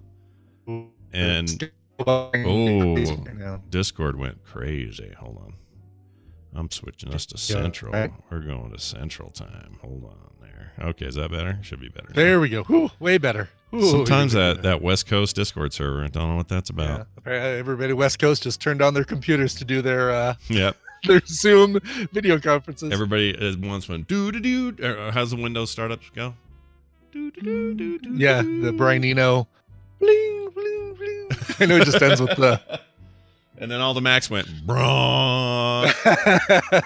And 1.13 1.71
oh, 2.05 3.61
Discord 3.69 4.19
went 4.19 4.43
crazy. 4.43 5.13
Hold 5.17 5.37
on. 5.37 5.53
I'm 6.53 6.69
switching 6.71 7.13
us 7.13 7.25
to 7.27 7.37
Central. 7.37 7.93
We're 8.29 8.39
going 8.39 8.71
to 8.71 8.79
Central 8.79 9.29
time. 9.29 9.77
Hold 9.81 10.03
on 10.03 10.17
there. 10.21 10.26
Okay, 10.79 11.05
is 11.07 11.15
that 11.15 11.31
better? 11.31 11.57
Should 11.63 11.79
be 11.81 11.89
better. 11.89 12.07
There 12.13 12.39
we 12.39 12.49
go. 12.49 12.63
Whew, 12.63 12.89
way 12.99 13.17
better. 13.17 13.49
Ooh, 13.73 13.81
Sometimes 13.91 14.33
that, 14.33 14.61
that 14.63 14.81
West 14.81 15.07
Coast 15.07 15.35
Discord 15.35 15.73
server, 15.73 16.03
I 16.03 16.07
don't 16.07 16.29
know 16.29 16.35
what 16.35 16.47
that's 16.47 16.69
about. 16.69 17.07
Apparently 17.17 17.59
Everybody 17.59 17.93
West 17.93 18.17
Coast 18.19 18.43
just 18.43 18.61
turned 18.61 18.81
on 18.81 18.93
their 18.93 19.03
computers 19.03 19.55
to 19.55 19.65
do 19.65 19.81
their 19.81 20.11
uh, 20.11 20.35
Yep. 20.47 20.77
their 21.07 21.21
Zoom 21.25 21.79
video 22.13 22.39
conferences. 22.39 22.91
Everybody 22.93 23.35
at 23.37 23.59
once 23.59 23.89
went 23.89 24.07
doo 24.07 24.31
doo 24.31 24.71
doo. 24.71 24.85
or 24.85 25.11
How's 25.11 25.31
the 25.31 25.35
Windows 25.35 25.69
startups 25.71 26.09
go? 26.15 26.33
Doo 27.11 27.29
doo 27.31 27.41
doo 27.41 27.73
doo 27.75 27.99
doo. 27.99 28.15
yeah, 28.15 28.41
the 28.41 28.71
Brian 28.75 29.03
Eno. 29.03 29.47
Bling, 29.99 30.49
bling, 30.53 30.93
bling. 30.95 31.29
I 31.59 31.65
know 31.65 31.77
it 31.77 31.85
just 31.85 32.01
ends 32.01 32.21
with 32.21 32.35
the. 32.37 32.61
And 33.59 33.69
then 33.71 33.81
all 33.81 33.93
the 33.95 34.01
Macs 34.01 34.29
went 34.29 34.47
brrrr. 34.67 35.91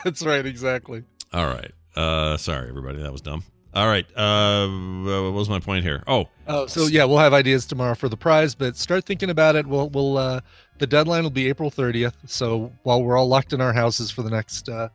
That's 0.03 0.23
right, 0.25 0.45
exactly. 0.45 1.03
all 1.33 1.45
right. 1.47 1.71
Uh, 1.95 2.37
sorry, 2.37 2.69
everybody. 2.69 3.01
That 3.01 3.11
was 3.11 3.21
dumb. 3.21 3.43
All 3.73 3.87
right. 3.87 4.05
Uh, 4.17 4.67
what 4.67 5.33
was 5.33 5.49
my 5.49 5.59
point 5.59 5.83
here? 5.83 6.03
Oh, 6.07 6.27
Oh, 6.47 6.67
so 6.67 6.87
yeah, 6.87 7.05
we'll 7.05 7.19
have 7.19 7.33
ideas 7.33 7.65
tomorrow 7.65 7.95
for 7.95 8.09
the 8.09 8.17
prize, 8.17 8.53
but 8.55 8.75
start 8.75 9.05
thinking 9.05 9.29
about 9.29 9.55
it. 9.55 9.65
We'll 9.65 9.89
we'll 9.89 10.17
uh 10.17 10.41
the 10.79 10.87
deadline 10.87 11.23
will 11.23 11.29
be 11.29 11.47
April 11.47 11.71
30th. 11.71 12.13
So 12.25 12.73
while 12.83 13.01
we're 13.01 13.15
all 13.17 13.27
locked 13.29 13.53
in 13.53 13.61
our 13.61 13.71
houses 13.71 14.11
for 14.11 14.21
the 14.23 14.29
next 14.29 14.67
uh 14.67 14.89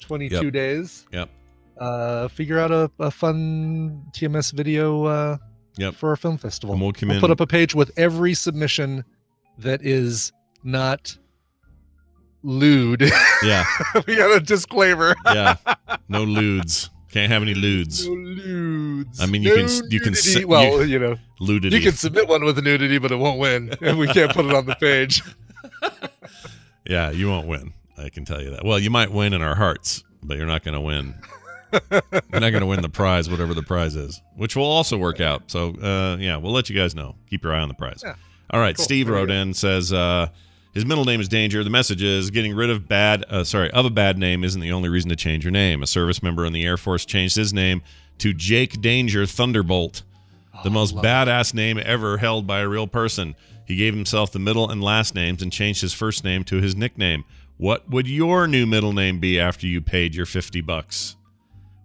22 0.00 0.44
Yep. 0.44 0.52
days, 0.52 1.06
yep. 1.12 1.28
uh 1.78 2.28
figure 2.28 2.60
out 2.60 2.70
a, 2.70 2.88
a 3.00 3.10
fun 3.10 4.02
TMS 4.12 4.52
video 4.52 5.04
uh 5.06 5.36
Yep. 5.78 5.94
for 5.96 6.10
our 6.10 6.16
film 6.16 6.38
festival. 6.38 6.74
And 6.74 6.82
we'll 6.82 6.92
come 6.92 7.08
we'll 7.08 7.16
in- 7.16 7.20
put 7.20 7.32
up 7.32 7.40
a 7.40 7.46
page 7.48 7.74
with 7.74 7.90
every 7.98 8.34
submission 8.34 9.04
that 9.58 9.84
is 9.84 10.32
not 10.62 11.16
lewd. 12.44 13.10
Yeah. 13.42 13.64
we 14.06 14.16
got 14.16 14.30
a 14.30 14.40
disclaimer. 14.40 15.14
Yeah. 15.26 15.56
No 16.08 16.22
lewds. 16.22 16.88
Can't 17.14 17.30
have 17.30 17.42
any 17.42 17.54
lewds. 17.54 18.06
No 18.08 18.12
lewds. 18.14 19.20
I 19.20 19.26
mean, 19.26 19.42
you 19.44 19.54
can- 19.54 19.66
No 19.66 19.80
you 19.88 20.00
can 20.00 20.14
sit- 20.16 20.48
well, 20.48 20.80
you- 20.84 20.94
you 20.94 20.98
know, 20.98 21.16
Ludity. 21.40 21.70
you 21.70 21.80
can 21.80 21.92
submit 21.92 22.26
one 22.28 22.44
with 22.44 22.58
a 22.58 22.62
nudity, 22.62 22.98
but 22.98 23.12
it 23.12 23.16
won't 23.16 23.38
win, 23.38 23.72
and 23.80 23.98
we 23.98 24.08
can't 24.08 24.32
put 24.32 24.44
it 24.46 24.52
on 24.52 24.66
the 24.66 24.74
page. 24.74 25.22
Yeah, 26.86 27.10
you 27.12 27.28
won't 27.30 27.46
win. 27.46 27.72
I 27.96 28.10
can 28.10 28.24
tell 28.26 28.42
you 28.42 28.50
that. 28.50 28.62
Well, 28.64 28.78
you 28.78 28.90
might 28.90 29.10
win 29.10 29.32
in 29.32 29.40
our 29.40 29.54
hearts, 29.54 30.04
but 30.22 30.36
you're 30.36 30.46
not 30.46 30.62
going 30.64 30.74
to 30.74 30.80
win. 30.82 31.14
you're 31.72 31.80
not 32.40 32.50
going 32.50 32.60
to 32.60 32.66
win 32.66 32.82
the 32.82 32.90
prize, 32.90 33.30
whatever 33.30 33.54
the 33.54 33.62
prize 33.62 33.96
is, 33.96 34.20
which 34.36 34.54
will 34.54 34.64
also 34.66 34.98
work 34.98 35.18
out. 35.20 35.44
So, 35.50 35.70
uh, 35.80 36.18
yeah, 36.20 36.36
we'll 36.36 36.52
let 36.52 36.68
you 36.68 36.76
guys 36.76 36.94
know. 36.94 37.14
Keep 37.30 37.44
your 37.44 37.54
eye 37.54 37.60
on 37.60 37.68
the 37.68 37.74
prize. 37.74 38.02
Yeah. 38.04 38.16
All 38.50 38.60
right. 38.60 38.76
Cool. 38.76 38.84
Steve 38.84 39.08
wrote 39.08 39.30
in 39.30 39.54
says 39.54 39.94
uh, 39.94 40.28
his 40.74 40.84
middle 40.84 41.04
name 41.04 41.20
is 41.20 41.28
Danger. 41.28 41.64
The 41.64 41.70
message 41.70 42.02
is 42.02 42.30
getting 42.30 42.54
rid 42.54 42.68
of 42.70 42.88
bad. 42.88 43.24
Uh, 43.28 43.44
sorry, 43.44 43.70
of 43.70 43.86
a 43.86 43.90
bad 43.90 44.18
name 44.18 44.44
isn't 44.44 44.60
the 44.60 44.72
only 44.72 44.88
reason 44.88 45.08
to 45.10 45.16
change 45.16 45.44
your 45.44 45.52
name. 45.52 45.82
A 45.82 45.86
service 45.86 46.22
member 46.22 46.44
in 46.44 46.52
the 46.52 46.64
Air 46.64 46.76
Force 46.76 47.04
changed 47.04 47.36
his 47.36 47.52
name 47.52 47.82
to 48.18 48.32
Jake 48.34 48.80
Danger 48.80 49.24
Thunderbolt 49.26 50.02
the 50.62 50.70
most 50.70 50.94
badass 50.96 51.52
name 51.52 51.80
ever 51.82 52.18
held 52.18 52.46
by 52.46 52.60
a 52.60 52.68
real 52.68 52.86
person. 52.86 53.34
He 53.66 53.76
gave 53.76 53.94
himself 53.94 54.30
the 54.32 54.38
middle 54.38 54.70
and 54.70 54.82
last 54.82 55.14
names 55.14 55.42
and 55.42 55.52
changed 55.52 55.80
his 55.80 55.92
first 55.92 56.22
name 56.22 56.44
to 56.44 56.60
his 56.60 56.76
nickname. 56.76 57.24
What 57.56 57.88
would 57.88 58.06
your 58.08 58.46
new 58.46 58.66
middle 58.66 58.92
name 58.92 59.20
be 59.20 59.38
after 59.40 59.66
you 59.66 59.80
paid 59.80 60.14
your 60.14 60.26
50 60.26 60.60
bucks? 60.60 61.16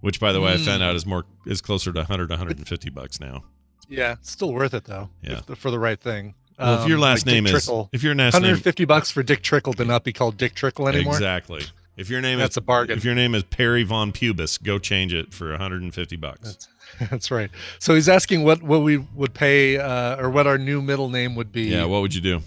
Which 0.02 0.20
by 0.20 0.32
the 0.32 0.42
way, 0.42 0.54
I 0.54 0.58
found 0.58 0.82
out 0.82 0.96
is 0.96 1.06
more 1.06 1.26
is 1.46 1.62
closer 1.62 1.92
to 1.92 2.00
100 2.00 2.30
150 2.30 2.90
bucks 2.90 3.20
now. 3.20 3.44
Yeah, 3.90 4.14
it's 4.14 4.32
still 4.32 4.54
worth 4.54 4.74
it 4.74 4.86
though. 4.86 5.10
Yeah. 5.22 5.42
if- 5.48 5.58
for 5.58 5.72
the 5.72 5.80
right 5.80 6.00
thing. 6.00 6.36
Well, 6.60 6.82
if 6.82 6.88
your 6.90 6.98
Um, 6.98 7.02
last 7.02 7.20
like 7.20 7.26
Dick 7.26 7.34
name 7.34 7.46
is 7.46 7.52
Trickle, 7.52 7.90
if 7.94 8.04
your 8.04 8.14
last 8.16 8.34
name 8.34 8.42
150 8.42 8.86
bucks 8.86 9.10
for 9.10 9.24
Dick 9.24 9.42
Trickle 9.42 9.74
to 9.74 9.86
not 9.86 10.04
be 10.04 10.12
called 10.12 10.38
Dick 10.38 10.56
Trickle 10.56 10.88
anymore. 10.90 11.14
Exactly. 11.14 11.64
If 11.96 12.10
your 12.10 12.22
name 12.22 12.40
That's 12.40 12.54
is 12.54 12.58
a 12.58 12.62
bargain. 12.62 12.98
If 12.98 13.04
your 13.04 13.16
name 13.16 13.36
is 13.36 13.44
Perry 13.44 13.84
Von 13.84 14.12
Pubis, 14.14 14.62
go 14.62 14.80
change 14.80 15.14
it 15.14 15.34
for 15.34 15.50
150 15.50 16.16
bucks. 16.16 16.40
That's, 16.42 16.68
that's 17.12 17.32
right. 17.32 17.50
So 17.80 17.94
he's 17.94 18.08
asking 18.08 18.44
what 18.44 18.64
what 18.64 18.84
we 18.84 18.98
would 18.98 19.34
pay 19.34 19.78
uh, 19.78 20.18
or 20.18 20.30
what 20.30 20.48
our 20.48 20.58
new 20.58 20.82
middle 20.82 21.10
name 21.10 21.36
would 21.36 21.52
be. 21.52 21.64
yeah, 21.64 21.86
what 21.86 22.02
would 22.02 22.14
you 22.16 22.22
do? 22.22 22.42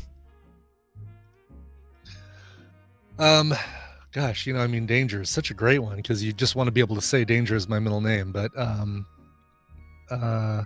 Um, 3.19 3.55
gosh, 4.13 4.47
you 4.47 4.53
know, 4.55 4.61
I 4.61 4.67
mean, 4.67 4.87
Danger 4.87 5.23
is 5.23 5.31
such 5.31 5.51
a 5.51 5.55
great 5.55 5.79
one 5.81 5.97
because 5.97 6.25
you 6.25 6.33
just 6.33 6.57
want 6.57 6.67
to 6.67 6.73
be 6.73 6.81
able 6.81 6.97
to 6.97 7.03
say 7.03 7.25
Danger 7.25 7.55
is 7.55 7.69
my 7.69 7.79
middle 7.79 8.01
name, 8.01 8.33
but 8.33 8.51
um, 8.59 9.07
uh, 10.11 10.65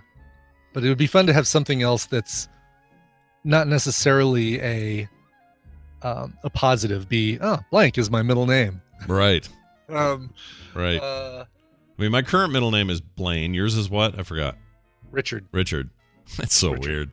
but 0.73 0.83
it 0.83 0.89
would 0.89 0.97
be 0.97 1.07
fun 1.07 1.27
to 1.27 1.33
have 1.33 1.47
something 1.47 1.81
else 1.81 2.05
that's 2.05 2.47
not 3.47 3.67
necessarily 3.67 4.61
a 4.61 5.09
um 6.03 6.35
a 6.43 6.49
positive. 6.49 7.09
Be 7.09 7.39
oh, 7.41 7.59
blank 7.71 7.97
is 7.97 8.11
my 8.11 8.21
middle 8.21 8.45
name. 8.45 8.81
Right. 9.07 9.47
Um, 9.89 10.33
Right. 10.75 11.01
uh, 11.01 11.45
I 11.97 12.01
mean, 12.01 12.11
my 12.11 12.21
current 12.21 12.51
middle 12.51 12.71
name 12.71 12.89
is 12.89 12.99
Blaine. 12.99 13.53
Yours 13.53 13.73
is 13.77 13.89
what? 13.89 14.19
I 14.19 14.23
forgot. 14.23 14.57
Richard. 15.11 15.45
Richard. 15.53 15.89
That's 16.37 16.53
so 16.53 16.71
Richard. 16.73 16.85
weird. 16.85 17.11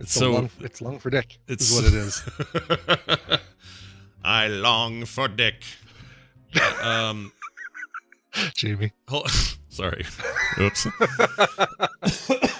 It's 0.00 0.12
so 0.12 0.32
lung, 0.32 0.50
it's 0.58 0.82
lung 0.82 0.98
for 0.98 1.08
Dick. 1.10 1.38
It's 1.46 1.72
what 1.72 1.84
it 1.84 1.94
is. 1.94 3.40
I 4.24 4.48
long 4.48 5.04
for 5.04 5.28
Dick. 5.28 5.62
um, 6.82 7.30
Jamie. 8.56 8.92
hol- 9.06 9.28
sorry. 9.70 10.04
Oops. 10.58 10.86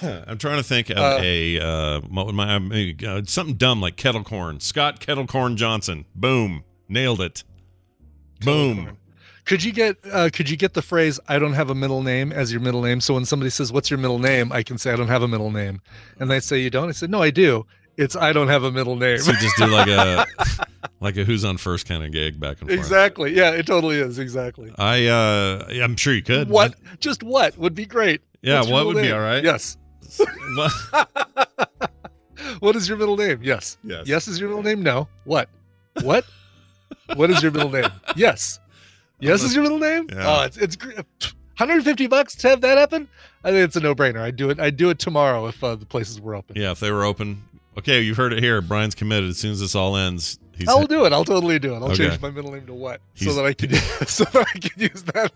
I'm 0.03 0.39
trying 0.39 0.57
to 0.57 0.63
think 0.63 0.89
of 0.91 0.97
Uh, 0.99 1.19
a 1.21 1.61
uh, 1.61 2.01
what 2.09 2.27
would 2.27 2.35
my 2.35 2.57
uh, 3.07 3.23
something 3.27 3.57
dumb 3.57 3.81
like 3.81 3.97
kettle 3.97 4.25
corn. 4.25 4.61
Scott 4.61 5.01
Kettle 5.01 5.27
Corn 5.27 5.57
Johnson. 5.57 6.07
Boom. 6.15 6.65
Nailed 6.89 7.21
it. 7.21 7.45
Boom. 8.41 8.97
Could 9.45 9.65
you 9.65 9.73
get 9.73 9.97
uh, 10.11 10.31
could 10.33 10.49
you 10.49 10.57
get 10.57 10.75
the 10.75 10.83
phrase 10.83 11.19
"I 11.29 11.39
don't 11.39 11.55
have 11.55 11.71
a 11.71 11.75
middle 11.75 12.03
name" 12.03 12.33
as 12.33 12.53
your 12.53 12.61
middle 12.61 12.83
name? 12.83 13.01
So 13.01 13.15
when 13.15 13.25
somebody 13.25 13.51
says, 13.51 13.73
"What's 13.73 13.91
your 13.91 13.99
middle 13.99 14.19
name?" 14.19 14.53
I 14.53 14.63
can 14.63 14.79
say, 14.79 14.93
"I 14.93 14.97
don't 14.97 15.09
have 15.09 15.23
a 15.23 15.29
middle 15.29 15.51
name," 15.51 15.81
and 16.19 16.31
they 16.31 16.41
say, 16.41 16.59
"You 16.61 16.71
don't." 16.71 16.89
I 16.89 16.93
said, 16.93 17.11
"No, 17.11 17.21
I 17.21 17.31
do." 17.31 17.67
It's 17.97 18.17
"I 18.17 18.33
don't 18.33 18.49
have 18.49 18.65
a 18.65 18.73
middle 18.73 18.97
name." 18.97 19.19
So 19.19 19.33
just 19.33 19.57
do 19.57 19.67
like 19.67 19.89
a 19.89 20.27
like 21.01 21.17
a 21.17 21.25
who's 21.25 21.45
on 21.45 21.57
first 21.57 21.87
kind 21.87 22.05
of 22.05 22.13
gig 22.13 22.39
back 22.41 22.61
and 22.61 22.69
forth. 22.69 22.79
Exactly. 22.79 23.35
Yeah, 23.35 23.51
it 23.51 23.67
totally 23.67 23.99
is. 23.99 24.19
Exactly. 24.19 24.73
I 24.79 25.07
uh 25.07 25.65
I'm 25.83 25.97
sure 25.97 26.15
you 26.15 26.23
could. 26.23 26.49
What? 26.49 26.75
Just 27.01 27.23
what 27.23 27.57
would 27.59 27.75
be 27.75 27.87
great? 27.87 28.23
Yeah, 28.43 28.63
what 28.65 28.87
would 28.87 28.97
middle 28.97 29.11
be 29.11 29.13
all 29.13 29.21
right? 29.21 29.45
Yes. 29.45 29.77
What- 32.61 32.75
is 32.77 32.89
your 32.89 32.97
middle 32.99 33.17
name? 33.17 33.41
Yes. 33.43 33.77
Yes. 33.85 34.07
Yes 34.09 34.29
is 34.29 34.41
your 34.41 34.49
middle 34.49 34.63
name? 34.63 34.83
No. 34.83 35.09
What? 35.25 35.49
What? 36.03 36.25
what 37.15 37.31
is 37.31 37.43
your 37.43 37.53
middle 37.53 37.71
name? 37.71 37.91
Yes. 38.17 38.61
Yes 39.21 39.43
is 39.43 39.55
your 39.55 39.63
middle 39.63 39.79
name? 39.79 40.09
Yeah. 40.11 40.25
Oh, 40.41 40.43
it's 40.45 40.57
it's 40.57 40.77
150 40.77 42.07
bucks 42.07 42.35
to 42.37 42.49
have 42.49 42.63
that 42.63 42.79
happen. 42.79 43.09
I 43.45 43.51
think 43.51 43.65
it's 43.67 43.77
a 43.77 43.81
no-brainer. 43.81 44.21
I'd 44.21 44.37
do 44.37 44.49
it. 44.51 44.59
I'd 44.59 44.77
do 44.79 44.89
it 44.91 44.99
tomorrow 44.99 45.47
if 45.47 45.63
uh, 45.63 45.75
the 45.75 45.85
places 45.87 46.21
were 46.21 46.35
open. 46.35 46.57
yeah, 46.57 46.71
if 46.71 46.81
they 46.81 46.91
were 46.91 47.05
open. 47.05 47.43
Okay, 47.79 48.01
you've 48.03 48.17
heard 48.17 48.33
it 48.33 48.43
here. 48.43 48.61
Brian's 48.61 48.95
committed. 48.95 49.31
As 49.31 49.39
soon 49.39 49.53
as 49.53 49.61
this 49.61 49.75
all 49.75 49.97
ends, 49.97 50.39
he's 50.57 50.69
I'll 50.69 50.87
do 50.87 51.05
it. 51.07 51.13
I'll 51.13 51.25
totally 51.25 51.59
do 51.59 51.73
it. 51.75 51.77
I'll 51.79 51.85
Okay. 51.93 52.09
change 52.09 52.21
my 52.21 52.31
middle 52.31 52.53
name 52.53 52.67
to 52.67 52.75
what 52.75 53.01
so 53.15 53.33
that 53.35 53.45
I 53.47 53.53
can 53.55 53.73
so 54.07 54.25
that 54.25 54.47
I 54.55 54.59
can 54.59 54.81
use 54.81 55.03
that 55.15 55.33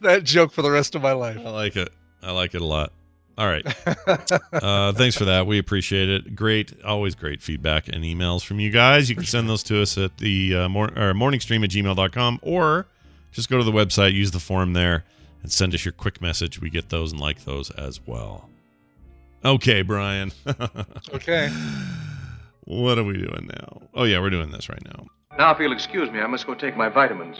that 0.00 0.24
joke 0.24 0.52
for 0.52 0.62
the 0.62 0.70
rest 0.70 0.94
of 0.94 1.02
my 1.02 1.12
life. 1.12 1.38
I 1.38 1.50
like 1.50 1.76
it. 1.76 1.90
I 2.22 2.32
like 2.32 2.54
it 2.54 2.60
a 2.62 2.64
lot. 2.66 2.92
All 3.38 3.46
right. 3.46 3.66
uh, 4.52 4.92
thanks 4.94 5.16
for 5.16 5.26
that. 5.26 5.46
We 5.46 5.58
appreciate 5.58 6.08
it. 6.08 6.34
Great, 6.34 6.72
always 6.82 7.14
great 7.14 7.42
feedback 7.42 7.86
and 7.86 8.02
emails 8.02 8.42
from 8.42 8.60
you 8.60 8.70
guys. 8.70 9.10
You 9.10 9.14
can 9.16 9.26
send 9.26 9.48
those 9.48 9.62
to 9.64 9.82
us 9.82 9.98
at 9.98 10.16
the 10.18 10.56
uh, 10.56 10.68
mor- 10.70 10.88
or 10.96 11.12
morningstream 11.12 11.62
at 11.62 11.68
gmail.com 11.70 12.40
or 12.42 12.86
just 13.32 13.50
go 13.50 13.58
to 13.58 13.64
the 13.64 13.72
website, 13.72 14.14
use 14.14 14.30
the 14.30 14.40
form 14.40 14.72
there, 14.72 15.04
and 15.42 15.52
send 15.52 15.74
us 15.74 15.84
your 15.84 15.92
quick 15.92 16.22
message. 16.22 16.58
We 16.62 16.70
get 16.70 16.88
those 16.88 17.12
and 17.12 17.20
like 17.20 17.44
those 17.44 17.70
as 17.72 18.00
well. 18.06 18.48
Okay, 19.46 19.82
Brian. 19.82 20.32
Okay. 21.14 21.48
what 22.64 22.98
are 22.98 23.04
we 23.04 23.14
doing 23.14 23.48
now? 23.54 23.82
Oh, 23.94 24.02
yeah, 24.04 24.20
we're 24.20 24.30
doing 24.30 24.50
this 24.50 24.68
right 24.68 24.82
now. 24.84 25.06
Now, 25.38 25.52
if 25.52 25.60
you'll 25.60 25.72
excuse 25.72 26.10
me, 26.10 26.20
I 26.20 26.26
must 26.26 26.46
go 26.46 26.54
take 26.54 26.76
my 26.76 26.88
vitamins. 26.88 27.36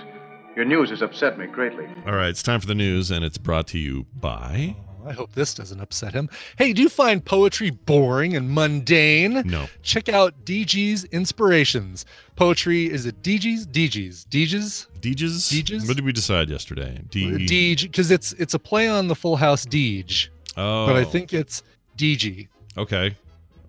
Your 0.54 0.64
news 0.64 0.90
has 0.90 1.02
upset 1.02 1.36
me 1.38 1.46
greatly. 1.46 1.86
All 2.06 2.14
right, 2.14 2.28
it's 2.28 2.42
time 2.42 2.60
for 2.60 2.66
the 2.66 2.74
news, 2.74 3.10
and 3.10 3.24
it's 3.24 3.38
brought 3.38 3.66
to 3.68 3.78
you 3.78 4.06
by. 4.14 4.76
Oh, 5.04 5.08
I 5.08 5.12
hope 5.12 5.32
this 5.32 5.52
doesn't 5.54 5.80
upset 5.80 6.12
him. 6.14 6.28
Hey, 6.58 6.72
do 6.72 6.80
you 6.82 6.88
find 6.88 7.24
poetry 7.24 7.70
boring 7.70 8.36
and 8.36 8.50
mundane? 8.50 9.42
No. 9.44 9.66
Check 9.82 10.08
out 10.08 10.44
DG's 10.44 11.04
Inspirations. 11.06 12.06
Poetry 12.36 12.86
is 12.90 13.04
it 13.06 13.20
DG's? 13.22 13.66
DG's. 13.66 14.24
DG's? 14.26 14.86
Deeges? 15.00 15.48
Deeges? 15.48 15.86
What 15.88 15.96
did 15.96 16.04
we 16.06 16.12
decide 16.12 16.48
yesterday? 16.50 17.02
D- 17.10 17.30
Deej, 17.46 17.82
because 17.82 18.10
it's 18.10 18.32
it's 18.34 18.54
a 18.54 18.58
play 18.58 18.88
on 18.88 19.08
the 19.08 19.14
Full 19.14 19.36
House 19.36 19.66
Deej, 19.66 20.28
Oh. 20.56 20.86
but 20.86 20.96
I 20.96 21.04
think 21.04 21.32
it's 21.32 21.62
DG. 21.96 22.48
Okay. 22.76 23.16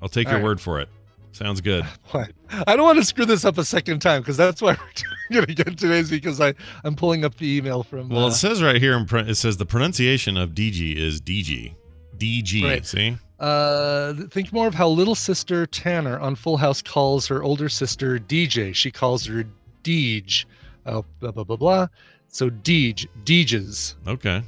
I'll 0.02 0.10
take 0.10 0.28
All 0.28 0.34
your 0.34 0.40
right. 0.40 0.46
word 0.46 0.62
for 0.62 0.80
it. 0.80 0.90
Sounds 1.32 1.62
good. 1.62 1.86
What? 2.12 2.32
I 2.66 2.78
don't 2.78 2.86
want 2.86 3.00
to 3.00 3.04
screw 3.04 3.26
this 3.26 3.44
up 3.44 3.58
a 3.58 3.66
second 3.66 4.00
time 4.00 4.22
because 4.22 4.38
that's 4.38 4.62
why 4.62 4.78
we're 5.30 5.36
going 5.36 5.48
to 5.48 5.54
get 5.54 5.78
today's 5.78 6.10
because 6.10 6.40
I 6.40 6.54
I'm 6.86 6.96
pulling 6.96 7.26
up 7.26 7.36
the 7.36 7.58
email 7.58 7.84
from. 7.84 8.08
Well, 8.08 8.26
uh, 8.26 8.30
it 8.30 8.34
says 8.34 8.64
right 8.64 8.82
here, 8.82 8.94
in 8.98 9.06
it 9.30 9.36
says 9.36 9.58
the 9.58 9.66
pronunciation 9.66 10.38
of 10.38 10.52
DG 10.52 10.96
is 10.96 11.20
DG. 11.20 11.76
DG. 12.18 12.64
Right. 12.64 12.86
See? 12.86 13.18
Uh, 13.40 14.14
think 14.32 14.52
more 14.54 14.68
of 14.68 14.74
how 14.74 14.88
little 14.88 15.16
sister 15.16 15.66
Tanner 15.66 16.18
on 16.20 16.36
Full 16.36 16.58
House 16.58 16.82
calls 16.82 17.28
her 17.28 17.44
older 17.44 17.70
sister 17.70 18.18
DJ. 18.18 18.74
She 18.74 18.90
calls 18.90 19.26
her 19.26 19.46
Deej. 19.84 20.46
Oh, 20.86 21.06
blah 21.20 21.32
blah 21.32 21.44
blah 21.44 21.58
blah. 21.58 21.88
So 22.30 22.50
Deej, 22.50 23.06
Deeges. 23.26 23.96
Okay. 24.08 24.42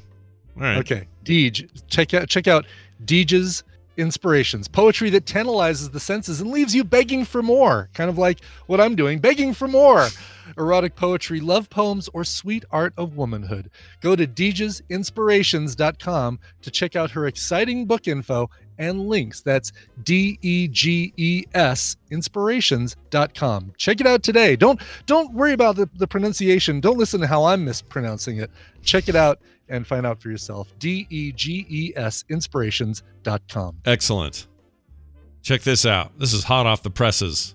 All 0.56 0.62
right. 0.62 0.78
Okay, 0.78 1.06
Deej. 1.24 1.68
Check 1.88 2.14
out 2.14 2.28
check 2.28 2.48
out 2.48 2.66
Deej's 3.04 3.62
inspirations. 4.00 4.66
Poetry 4.66 5.10
that 5.10 5.26
tantalizes 5.26 5.90
the 5.90 6.00
senses 6.00 6.40
and 6.40 6.50
leaves 6.50 6.74
you 6.74 6.82
begging 6.82 7.24
for 7.24 7.40
more. 7.42 7.88
Kind 7.94 8.10
of 8.10 8.18
like 8.18 8.40
what 8.66 8.80
I'm 8.80 8.96
doing, 8.96 9.20
begging 9.20 9.54
for 9.54 9.68
more. 9.68 10.08
Erotic 10.56 10.96
poetry, 10.96 11.38
love 11.40 11.70
poems, 11.70 12.08
or 12.12 12.24
sweet 12.24 12.64
art 12.70 12.92
of 12.96 13.16
womanhood. 13.16 13.70
Go 14.00 14.16
to 14.16 14.26
degesinspirations.com 14.26 16.40
to 16.62 16.70
check 16.70 16.96
out 16.96 17.10
her 17.12 17.26
exciting 17.26 17.86
book 17.86 18.08
info 18.08 18.50
and 18.80 19.08
links. 19.08 19.42
That's 19.42 19.70
D 20.02 20.38
E 20.42 20.66
G 20.66 21.12
E 21.16 21.44
S 21.54 21.96
inspirations.com. 22.10 23.72
Check 23.76 24.00
it 24.00 24.06
out 24.06 24.24
today. 24.24 24.56
Don't 24.56 24.80
don't 25.06 25.32
worry 25.34 25.52
about 25.52 25.76
the, 25.76 25.88
the 25.94 26.08
pronunciation. 26.08 26.80
Don't 26.80 26.98
listen 26.98 27.20
to 27.20 27.28
how 27.28 27.44
I'm 27.44 27.64
mispronouncing 27.64 28.38
it. 28.38 28.50
Check 28.82 29.08
it 29.08 29.14
out 29.14 29.38
and 29.68 29.86
find 29.86 30.04
out 30.04 30.20
for 30.20 30.30
yourself. 30.30 30.72
D 30.80 31.06
E 31.10 31.30
G 31.30 31.66
E 31.68 31.92
S 31.94 32.24
inspirations.com. 32.28 33.76
Excellent. 33.84 34.48
Check 35.42 35.62
this 35.62 35.86
out. 35.86 36.18
This 36.18 36.32
is 36.32 36.44
hot 36.44 36.66
off 36.66 36.82
the 36.82 36.90
presses. 36.90 37.54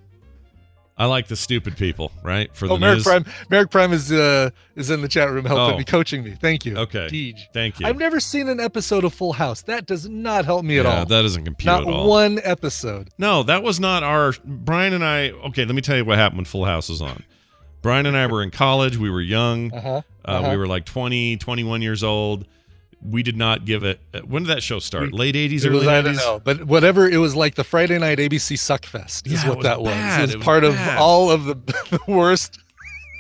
I 0.98 1.08
like 1.08 1.28
the 1.28 1.36
stupid 1.36 1.76
people, 1.76 2.12
right? 2.24 2.50
For 2.56 2.68
the 2.70 2.76
Oh, 2.76 2.78
Merrick 2.78 2.98
news. 3.00 3.04
Prime. 3.04 3.26
Merrick 3.50 3.70
Prime 3.70 3.92
is 3.92 4.12
uh 4.14 4.50
is 4.78 4.90
in 4.90 5.02
the 5.02 5.10
chat 5.10 5.30
room 5.30 5.44
helping 5.46 5.76
Oh. 5.76 5.78
me, 5.78 5.84
coaching 5.84 6.24
me. 6.24 6.32
Thank 6.40 6.66
you. 6.66 6.78
Okay. 6.78 7.08
Deej. 7.12 7.40
Thank 7.54 7.80
you. 7.82 7.86
I've 7.88 7.98
never 7.98 8.20
seen 8.22 8.48
an 8.48 8.62
episode 8.62 9.04
of 9.04 9.14
Full 9.14 9.34
House. 9.34 9.62
That 9.64 9.86
does 9.88 10.08
not 10.08 10.46
help 10.46 10.64
me 10.64 10.78
at 10.80 10.86
yeah, 10.86 11.00
all. 11.00 11.06
that 11.06 11.22
doesn't 11.22 11.44
compute 11.44 11.66
not 11.66 11.82
at 11.82 11.94
all. 11.94 12.08
one 12.10 12.40
episode. 12.44 13.10
No, 13.18 13.44
that 13.44 13.62
was 13.62 13.80
not 13.80 14.04
our. 14.04 14.34
Brian 14.46 14.94
and 14.94 15.04
I. 15.04 15.32
Okay, 15.32 15.66
let 15.66 15.76
me 15.76 15.82
tell 15.82 15.98
you 15.98 16.06
what 16.06 16.18
happened 16.18 16.38
when 16.40 16.46
Full 16.46 16.64
House 16.66 16.88
was 16.88 17.02
on. 17.02 17.24
Brian 17.82 18.06
and 18.06 18.16
I 18.16 18.28
were 18.28 18.42
in 18.42 18.50
college. 18.52 18.96
We 18.98 19.10
were 19.10 19.22
young. 19.22 19.74
Uh-huh. 19.74 19.90
Uh, 19.90 20.02
Uh-huh. 20.26 20.50
We 20.52 20.58
were 20.58 20.66
like 20.66 20.86
20, 20.86 21.38
21 21.38 21.82
years 21.82 22.04
old. 22.04 22.46
We 23.10 23.24
did 23.24 23.38
not 23.38 23.66
give 23.66 23.84
it. 23.84 24.00
uh, 24.14 24.20
When 24.22 24.44
did 24.44 24.50
that 24.56 24.64
show 24.64 24.80
start? 24.80 25.14
Late 25.14 25.36
80s, 25.36 25.64
It 25.66 25.70
early 25.70 25.80
was, 25.80 25.88
I 25.88 26.02
don't 26.02 26.14
90s? 26.16 26.18
know, 26.18 26.42
but 26.44 26.64
whatever 26.66 27.08
it 27.10 27.18
was 27.18 27.36
like 27.36 27.56
the 27.56 27.64
Friday 27.64 27.98
night 28.00 28.18
ABC 28.20 28.56
Suckfest 28.58 29.28
is 29.28 29.44
Yeah, 29.44 29.50
what 29.50 29.58
was 29.60 29.64
that 29.66 29.82
was. 29.82 29.92
It 29.94 30.22
was 30.22 30.34
It 30.34 30.38
was 30.38 30.46
part 30.46 30.64
bad. 30.64 30.96
of 30.96 31.00
all 31.02 31.30
of 31.32 31.46
the, 31.46 31.54
the 31.92 32.00
worst. 32.12 32.60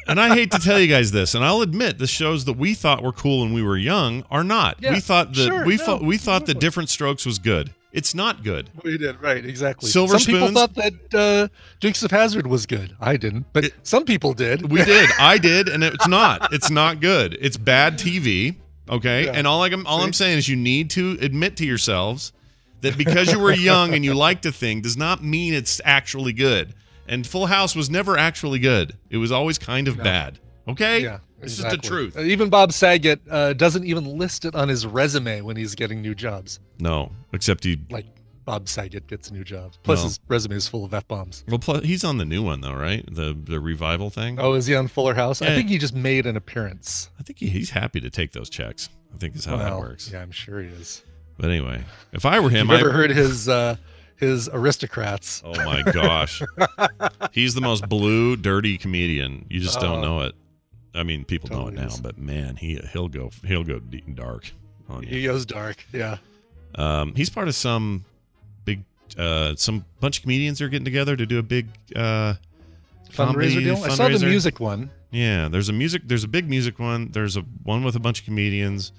And 0.07 0.19
I 0.21 0.35
hate 0.35 0.51
to 0.51 0.59
tell 0.59 0.79
you 0.79 0.87
guys 0.87 1.11
this, 1.11 1.33
and 1.33 1.43
I'll 1.43 1.61
admit 1.61 1.97
the 1.97 2.05
shows 2.07 2.45
that 2.45 2.53
we 2.53 2.75
thought 2.75 3.01
were 3.01 3.11
cool 3.11 3.41
when 3.41 3.53
we 3.53 3.63
were 3.63 3.77
young 3.77 4.23
are 4.29 4.43
not. 4.43 4.77
Yeah, 4.79 4.93
we 4.93 4.99
thought 4.99 5.33
that 5.33 5.47
sure, 5.47 5.65
we 5.65 5.77
no, 5.77 5.83
thought 5.83 6.03
we 6.03 6.17
thought 6.17 6.45
that 6.45 6.59
Diff'rent 6.59 6.89
Strokes 6.89 7.25
was 7.25 7.39
good. 7.39 7.73
It's 7.91 8.13
not 8.13 8.43
good. 8.43 8.69
We 8.83 8.97
did 8.99 9.19
right, 9.21 9.43
exactly. 9.43 9.89
Silver 9.89 10.19
some 10.19 10.31
people 10.33 10.49
thought 10.51 10.75
that 10.75 10.93
uh, 11.13 11.47
Dukes 11.79 12.03
of 12.03 12.11
Hazzard 12.11 12.45
was 12.45 12.65
good. 12.67 12.95
I 12.99 13.17
didn't, 13.17 13.45
but 13.51 13.71
some 13.83 14.03
people 14.05 14.33
did. 14.33 14.69
We 14.69 14.83
did. 14.83 15.09
I 15.19 15.37
did, 15.39 15.69
and 15.69 15.83
it's 15.83 16.07
not. 16.07 16.53
It's 16.53 16.69
not 16.69 16.99
good. 16.99 17.35
It's 17.41 17.57
bad 17.57 17.97
TV. 17.97 18.57
Okay, 18.89 19.25
Yeah. 19.25 19.31
and 19.33 19.47
all 19.47 19.63
I'm 19.63 19.85
all 19.87 20.01
I'm 20.01 20.13
saying 20.13 20.37
is 20.37 20.47
you 20.47 20.55
need 20.55 20.89
to 20.91 21.17
admit 21.21 21.57
to 21.57 21.65
yourselves 21.65 22.31
that 22.81 22.97
because 22.97 23.31
you 23.31 23.39
were 23.39 23.51
young 23.71 23.93
and 23.93 24.05
you 24.05 24.13
liked 24.13 24.45
a 24.45 24.51
thing 24.51 24.81
does 24.81 24.95
not 24.97 25.23
mean 25.23 25.53
it's 25.53 25.81
actually 25.83 26.33
good. 26.33 26.73
And 27.07 27.25
Full 27.25 27.47
House 27.47 27.75
was 27.75 27.89
never 27.89 28.17
actually 28.17 28.59
good. 28.59 28.95
It 29.09 29.17
was 29.17 29.31
always 29.31 29.57
kind 29.57 29.87
of 29.87 29.97
bad. 29.97 30.39
Okay, 30.67 30.99
Yeah, 31.03 31.19
it's 31.41 31.53
exactly. 31.53 31.77
just 31.77 31.83
the 31.83 31.87
truth. 31.95 32.17
Uh, 32.17 32.21
Even 32.21 32.49
Bob 32.49 32.71
Saget 32.73 33.21
uh, 33.29 33.53
doesn't 33.53 33.85
even 33.85 34.17
list 34.17 34.45
it 34.45 34.55
on 34.55 34.67
his 34.69 34.85
resume 34.87 35.41
when 35.41 35.55
he's 35.55 35.75
getting 35.75 36.01
new 36.01 36.15
jobs. 36.15 36.59
No, 36.79 37.11
except 37.33 37.63
he. 37.63 37.79
Like 37.91 38.05
Bob 38.45 38.69
Saget 38.69 39.07
gets 39.07 39.31
new 39.31 39.43
jobs. 39.43 39.77
Plus, 39.83 39.99
No. 39.99 40.03
his 40.05 40.19
resume 40.27 40.55
is 40.55 40.67
full 40.67 40.85
of 40.85 40.93
f 40.93 41.07
bombs. 41.07 41.43
Well, 41.47 41.59
plus, 41.59 41.83
he's 41.83 42.03
on 42.03 42.17
the 42.19 42.25
new 42.25 42.43
one 42.43 42.61
though, 42.61 42.73
right? 42.75 43.03
The 43.13 43.35
the 43.37 43.59
revival 43.59 44.09
thing. 44.09 44.39
Oh, 44.39 44.53
is 44.53 44.67
he 44.67 44.75
on 44.75 44.87
Fuller 44.87 45.15
House? 45.15 45.41
I 45.41 45.47
think 45.47 45.69
he 45.69 45.77
just 45.77 45.95
made 45.95 46.25
an 46.25 46.37
appearance. 46.37 47.09
I 47.19 47.23
think 47.23 47.39
he, 47.39 47.49
he's 47.49 47.71
happy 47.71 47.99
to 48.01 48.09
take 48.09 48.31
those 48.33 48.49
checks. 48.49 48.89
I 49.13 49.17
think 49.17 49.35
is 49.35 49.45
how 49.45 49.57
that 49.57 49.77
works. 49.77 50.11
Yeah, 50.11 50.21
I'm 50.21 50.31
sure 50.31 50.61
he 50.61 50.67
is. 50.69 51.03
But 51.37 51.49
anyway, 51.49 51.83
if 52.13 52.25
I 52.25 52.39
were 52.39 52.49
him, 52.49 52.67
Have 52.67 52.79
you 52.79 52.85
I, 52.85 52.89
ever 52.89 52.91
heard 52.97 53.09
his 53.11 53.49
uh, 53.49 53.75
his 54.15 54.47
aristocrats? 54.53 55.41
Oh 55.43 55.53
my 55.65 55.81
gosh. 55.81 56.41
He's 57.31 57.53
the 57.55 57.61
most 57.61 57.89
blue, 57.89 58.35
dirty 58.37 58.77
comedian. 58.77 59.45
You 59.49 59.59
just 59.59 59.79
don't 59.79 59.99
Oh. 59.99 60.01
know 60.01 60.21
it. 60.21 60.35
I 60.93 61.03
mean, 61.03 61.25
people 61.25 61.49
know 61.49 61.67
it 61.67 61.73
now, 61.73 61.89
but 62.01 62.17
man, 62.17 62.55
he 62.55 62.79
he'll 62.93 63.09
go 63.09 63.31
he'll 63.43 63.63
go 63.65 63.79
deep 63.79 64.07
and 64.07 64.15
dark 64.15 64.51
on 64.87 65.03
you. 65.03 65.09
He 65.09 65.23
goes 65.23 65.45
dark. 65.45 65.83
Yeah. 65.91 66.17
Um, 66.75 67.13
he's 67.15 67.29
part 67.29 67.47
of 67.49 67.55
some 67.55 68.05
uh 69.17 69.55
some 69.55 69.85
bunch 69.99 70.17
of 70.17 70.23
comedians 70.23 70.61
are 70.61 70.69
getting 70.69 70.85
together 70.85 71.15
to 71.15 71.25
do 71.25 71.39
a 71.39 71.43
big 71.43 71.67
uh 71.95 72.33
Fundraiser 73.11 73.59
deal. 73.63 73.77
I 73.83 73.89
saw 73.89 74.09
the 74.09 74.25
music 74.25 74.59
one. 74.59 74.89
Yeah, 75.11 75.47
there's 75.47 75.69
a 75.69 75.73
music 75.73 76.03
there's 76.05 76.23
a 76.23 76.27
big 76.27 76.49
music 76.49 76.79
one. 76.79 77.11
There's 77.11 77.37
a 77.37 77.41
one 77.63 77.83
with 77.83 77.95
a 77.95 77.99
bunch 77.99 78.19
of 78.19 78.25
comedians. 78.25 78.91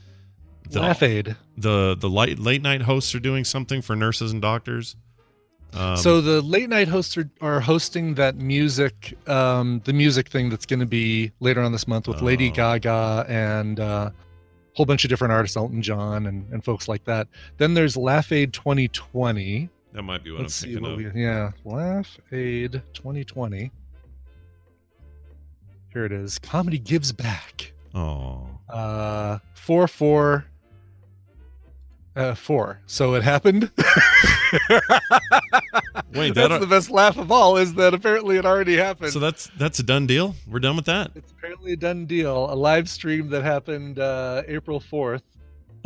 The, 0.70 0.80
Laugh 0.80 1.02
Aid. 1.02 1.36
The 1.58 1.96
the 1.98 2.08
late 2.08 2.38
late 2.38 2.62
night 2.62 2.82
hosts 2.82 3.14
are 3.14 3.20
doing 3.20 3.44
something 3.44 3.82
for 3.82 3.94
nurses 3.94 4.32
and 4.32 4.40
doctors. 4.40 4.96
Um, 5.74 5.96
so 5.96 6.20
the 6.22 6.40
late 6.40 6.70
night 6.70 6.88
hosts 6.88 7.18
are, 7.18 7.28
are 7.42 7.60
hosting 7.60 8.14
that 8.14 8.36
music, 8.36 9.14
um, 9.28 9.82
the 9.84 9.92
music 9.92 10.28
thing 10.28 10.48
that's 10.48 10.64
going 10.64 10.80
to 10.80 10.86
be 10.86 11.32
later 11.40 11.60
on 11.60 11.72
this 11.72 11.86
month 11.86 12.08
with 12.08 12.22
Lady 12.22 12.48
Oh. 12.50 12.54
Gaga 12.54 13.26
and 13.28 13.78
uh, 13.80 14.10
a 14.10 14.12
whole 14.74 14.86
bunch 14.86 15.04
of 15.04 15.10
different 15.10 15.32
artists, 15.32 15.56
Elton 15.56 15.82
John 15.82 16.26
and, 16.26 16.50
and 16.50 16.64
folks 16.64 16.88
like 16.88 17.04
that. 17.04 17.28
Then 17.58 17.74
there's 17.74 17.94
Laugh 17.96 18.32
Aid 18.32 18.54
2020. 18.54 19.68
That 19.96 20.02
might 20.02 20.22
be 20.22 20.30
what 20.30 20.42
Let's 20.42 20.62
I'm 20.62 20.66
thinking 20.68 20.82
what 20.82 20.92
of. 21.06 21.14
we 21.14 21.22
yeah, 21.22 21.52
Laugh 21.64 22.18
Aid 22.30 22.82
2020. 22.92 23.70
Here 25.92 26.04
it 26.04 26.12
is. 26.12 26.38
Comedy 26.38 26.78
gives 26.78 27.10
back. 27.12 27.72
Oh. 27.94 28.46
Uh, 28.68 29.38
four 29.54 29.88
four. 29.88 30.44
Uh, 32.14 32.34
four. 32.34 32.80
So 32.86 33.14
it 33.14 33.22
happened. 33.22 33.70
Wait, 36.14 36.34
that 36.34 36.34
that's 36.34 36.52
are- 36.52 36.58
the 36.58 36.66
best 36.66 36.90
laugh 36.90 37.16
of 37.16 37.32
all. 37.32 37.56
Is 37.56 37.72
that 37.74 37.94
apparently 37.94 38.36
it 38.36 38.44
already 38.44 38.76
happened. 38.76 39.12
So 39.12 39.18
that's 39.18 39.50
that's 39.58 39.78
a 39.78 39.82
done 39.82 40.06
deal. 40.06 40.34
We're 40.46 40.58
done 40.60 40.76
with 40.76 40.84
that. 40.86 41.12
it's 41.14 41.32
apparently 41.32 41.72
a 41.72 41.76
done 41.76 42.04
deal. 42.04 42.52
A 42.52 42.54
live 42.54 42.88
stream 42.90 43.28
that 43.30 43.42
happened 43.42 43.98
uh, 43.98 44.42
April 44.46 44.78
fourth. 44.80 45.22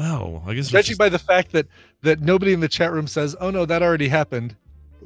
Oh, 0.01 0.43
I 0.47 0.55
guess. 0.55 0.69
Judging 0.69 0.91
just- 0.93 0.99
by 0.99 1.09
the 1.09 1.19
fact 1.19 1.53
that 1.53 1.67
that 2.03 2.21
nobody 2.21 2.53
in 2.53 2.61
the 2.61 2.69
chat 2.69 2.93
room 2.93 3.07
says, 3.07 3.37
"Oh 3.41 3.51
no, 3.51 3.67
that 3.67 3.83
already 3.83 4.09
happened." 4.09 4.57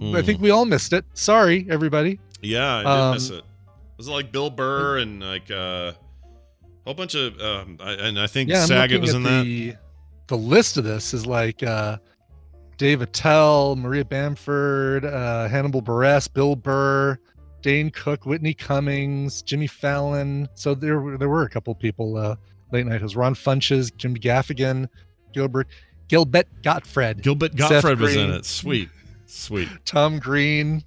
I 0.01 0.05
Mm. 0.05 0.25
think 0.27 0.41
we 0.41 0.51
all 0.51 0.65
missed 0.65 0.93
it. 0.93 1.05
Sorry, 1.15 1.67
everybody. 1.69 2.19
Yeah, 2.43 2.77
I 2.77 2.79
did 2.83 2.87
Um, 2.89 3.15
miss 3.15 3.31
it. 3.31 3.45
Was 3.97 4.09
it 4.09 4.11
like 4.11 4.33
Bill 4.33 4.51
Burr 4.51 4.99
and 4.99 5.21
like 5.21 5.51
uh, 5.51 5.93
a 5.93 5.95
whole 6.85 6.95
bunch 6.95 7.15
of 7.15 7.39
um, 7.41 7.79
I, 7.81 7.93
and 7.93 8.19
I 8.19 8.27
think 8.27 8.51
Yeah, 8.51 8.65
Saget 8.65 9.01
was 9.01 9.11
at 9.11 9.17
in 9.17 9.23
that. 9.25 9.45
the, 9.45 9.75
The 10.29 10.37
list 10.39 10.77
of 10.79 10.85
this 10.85 11.13
is 11.15 11.27
like 11.27 11.63
uh, 11.63 11.99
Dave 12.79 13.03
Attell, 13.03 13.77
Maria 13.77 14.05
Bamford, 14.05 15.05
uh, 15.05 15.49
Hannibal 15.49 15.81
Buress, 15.83 16.33
Bill 16.33 16.57
Burr, 16.57 17.19
Dane 17.63 17.91
Cook, 17.91 18.27
Whitney 18.27 18.53
Cummings, 18.55 19.43
Jimmy 19.43 19.67
Fallon. 19.69 20.49
So 20.55 20.75
there 20.75 20.99
were- 21.01 21.17
there 21.19 21.29
were 21.29 21.43
a 21.43 21.49
couple 21.49 21.75
people 21.75 22.17
uh, 22.17 22.35
late 22.73 22.87
night 22.87 23.01
hosts. 23.01 23.17
Ron 23.17 23.35
Funches, 23.35 23.95
Jim 23.97 24.15
Gaffigan, 24.17 24.89
Gilbert, 25.33 25.69
Gilbert 26.09 26.47
Gottfried, 26.63 27.23
Gilbert 27.23 27.57
Gottfried 27.57 28.01
was 28.01 28.15
in 28.17 28.31
it. 28.31 28.45
Sweet, 28.45 28.89
sweet. 29.27 29.69
Tom 29.85 30.19
Green. 30.19 30.85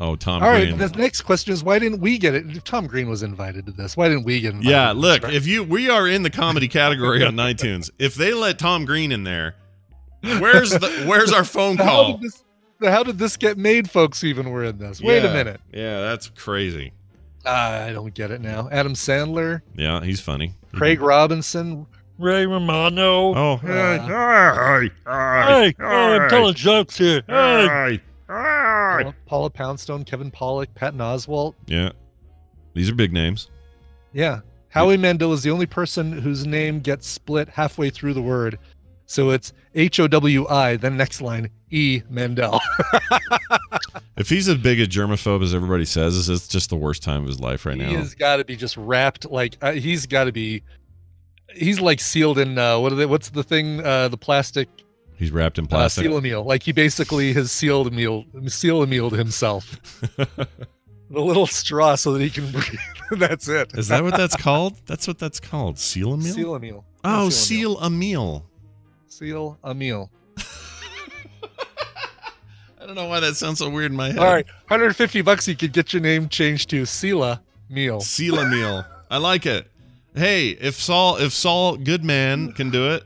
Oh, 0.00 0.14
Tom 0.14 0.42
All 0.44 0.48
right, 0.48 0.66
Green. 0.68 0.78
the 0.78 0.88
next 0.96 1.22
question 1.22 1.52
is 1.52 1.64
why 1.64 1.78
didn't 1.80 2.00
we 2.00 2.18
get 2.18 2.32
it? 2.34 2.46
If 2.56 2.62
Tom 2.64 2.86
Green 2.86 3.08
was 3.08 3.22
invited 3.24 3.66
to 3.66 3.72
this, 3.72 3.96
why 3.96 4.08
didn't 4.08 4.24
we 4.24 4.40
get 4.40 4.52
invited? 4.54 4.70
Yeah, 4.70 4.92
this, 4.92 5.02
look, 5.02 5.22
right? 5.24 5.34
if 5.34 5.46
you 5.46 5.64
we 5.64 5.90
are 5.90 6.06
in 6.06 6.22
the 6.22 6.30
comedy 6.30 6.68
category 6.68 7.24
on 7.24 7.34
iTunes. 7.34 7.90
If 7.98 8.14
they 8.14 8.32
let 8.32 8.58
Tom 8.60 8.84
Green 8.84 9.10
in 9.10 9.24
there, 9.24 9.56
where's 10.22 10.70
the 10.70 11.04
where's 11.06 11.32
our 11.32 11.44
phone 11.44 11.76
How 11.78 11.84
call? 11.84 12.12
did 12.12 12.22
this, 12.22 12.44
how 12.82 13.02
did 13.02 13.18
this 13.18 13.36
get 13.36 13.58
made, 13.58 13.90
folks? 13.90 14.22
Even 14.22 14.50
were 14.50 14.64
in 14.64 14.78
this. 14.78 15.00
Wait 15.00 15.22
Yeah. 15.24 15.30
a 15.30 15.34
minute. 15.34 15.60
Yeah, 15.72 16.00
that's 16.02 16.28
crazy. 16.28 16.92
I 17.48 17.92
don't 17.92 18.12
get 18.14 18.30
it 18.30 18.40
now. 18.40 18.68
Adam 18.70 18.94
Sandler, 18.94 19.62
Yeah, 19.74 20.02
he's 20.02 20.20
funny. 20.20 20.54
Craig 20.74 21.00
Robinson, 21.00 21.86
Ray 22.18 22.46
Romano. 22.46 23.34
Oh, 23.34 23.52
uh, 23.54 23.58
Hey, 23.60 24.90
Hey, 25.06 25.74
hey, 25.78 25.84
I'm 25.84 26.28
telling 26.30 26.54
jokes 26.54 26.98
here. 26.98 27.22
Hey. 27.26 28.00
Paula, 28.26 29.14
Paula 29.26 29.50
Poundstone, 29.50 30.04
Kevin 30.04 30.30
Pollak, 30.30 30.68
Patton 30.74 31.00
Oswalt. 31.00 31.54
yeah. 31.66 31.90
These 32.74 32.90
are 32.90 32.94
big 32.94 33.12
names. 33.12 33.50
Yeah. 34.12 34.40
Howie 34.68 34.96
Mandel 34.98 35.32
is 35.32 35.42
the 35.42 35.50
only 35.50 35.66
person 35.66 36.12
whose 36.12 36.46
name 36.46 36.78
gets 36.80 37.08
split 37.08 37.48
halfway 37.48 37.90
through 37.90 38.14
the 38.14 38.22
word. 38.22 38.58
So 39.08 39.30
it's 39.30 39.52
H 39.74 39.98
O 39.98 40.06
W 40.06 40.46
I, 40.48 40.76
then 40.76 40.96
next 40.96 41.20
line, 41.20 41.50
E 41.70 42.02
Mandel. 42.08 42.60
If 44.16 44.28
he's 44.28 44.48
as 44.48 44.56
big 44.56 44.80
a 44.80 44.86
germaphobe 44.86 45.44
as 45.44 45.54
everybody 45.54 45.84
says, 45.84 46.28
it's 46.28 46.48
just 46.48 46.70
the 46.70 46.76
worst 46.76 47.04
time 47.04 47.22
of 47.22 47.28
his 47.28 47.38
life 47.38 47.64
right 47.64 47.78
now. 47.78 47.88
He's 47.88 48.16
got 48.16 48.36
to 48.38 48.44
be 48.44 48.56
just 48.56 48.76
wrapped 48.76 49.30
like 49.30 49.56
uh, 49.62 49.72
he's 49.72 50.06
got 50.06 50.24
to 50.24 50.32
be. 50.32 50.64
He's 51.54 51.80
like 51.80 52.00
sealed 52.00 52.36
in 52.36 52.58
uh, 52.58 52.80
what 52.80 52.90
are 52.92 52.96
they? 52.96 53.06
What's 53.06 53.30
the 53.30 53.44
thing? 53.44 53.78
Uh, 53.78 54.08
the 54.08 54.16
plastic 54.16 54.68
He's 55.18 55.30
wrapped 55.30 55.58
in 55.58 55.66
uh, 55.66 55.68
plastic. 55.68 56.04
seal 56.04 56.20
meal. 56.20 56.42
Like 56.44 56.64
he 56.64 56.72
basically 56.72 57.32
has 57.34 57.52
sealed 57.52 57.86
a 57.86 57.90
meal 57.92 58.24
seal 58.48 58.84
mealed 58.86 59.12
himself. 59.12 59.80
the 60.16 60.48
little 61.10 61.46
straw 61.46 61.94
so 61.94 62.12
that 62.12 62.22
he 62.22 62.30
can 62.30 62.50
breathe. 62.50 62.80
That's 63.12 63.48
it. 63.48 63.72
Is 63.74 63.88
that 63.88 64.02
what 64.02 64.16
that's 64.16 64.36
called? 64.36 64.76
That's 64.86 65.08
what 65.08 65.18
that's 65.18 65.40
called. 65.40 65.78
Seal 65.78 66.12
a 66.12 66.16
meal. 66.18 66.34
Seal 66.34 66.54
a 66.54 66.60
meal. 66.60 66.84
oh, 67.04 67.30
seal 67.30 67.78
a 67.78 67.88
meal. 67.88 68.44
Seal 69.18 69.58
a 69.64 69.74
meal. 69.74 70.12
I 72.80 72.86
don't 72.86 72.94
know 72.94 73.08
why 73.08 73.18
that 73.18 73.34
sounds 73.34 73.58
so 73.58 73.68
weird 73.68 73.90
in 73.90 73.96
my 73.96 74.10
head. 74.10 74.18
All 74.18 74.26
right, 74.32 74.46
150 74.68 75.22
bucks. 75.22 75.48
You 75.48 75.56
could 75.56 75.72
get 75.72 75.92
your 75.92 76.00
name 76.00 76.28
changed 76.28 76.70
to 76.70 76.82
Sela 76.82 77.40
Meal. 77.68 78.00
Seal 78.00 78.38
a 78.38 78.48
meal. 78.48 78.84
I 79.10 79.16
like 79.18 79.44
it. 79.44 79.68
Hey, 80.14 80.50
if 80.50 80.76
Saul 80.76 81.16
if 81.16 81.32
Saul 81.32 81.76
Goodman 81.76 82.52
can 82.52 82.70
do 82.70 82.92
it. 82.92 83.02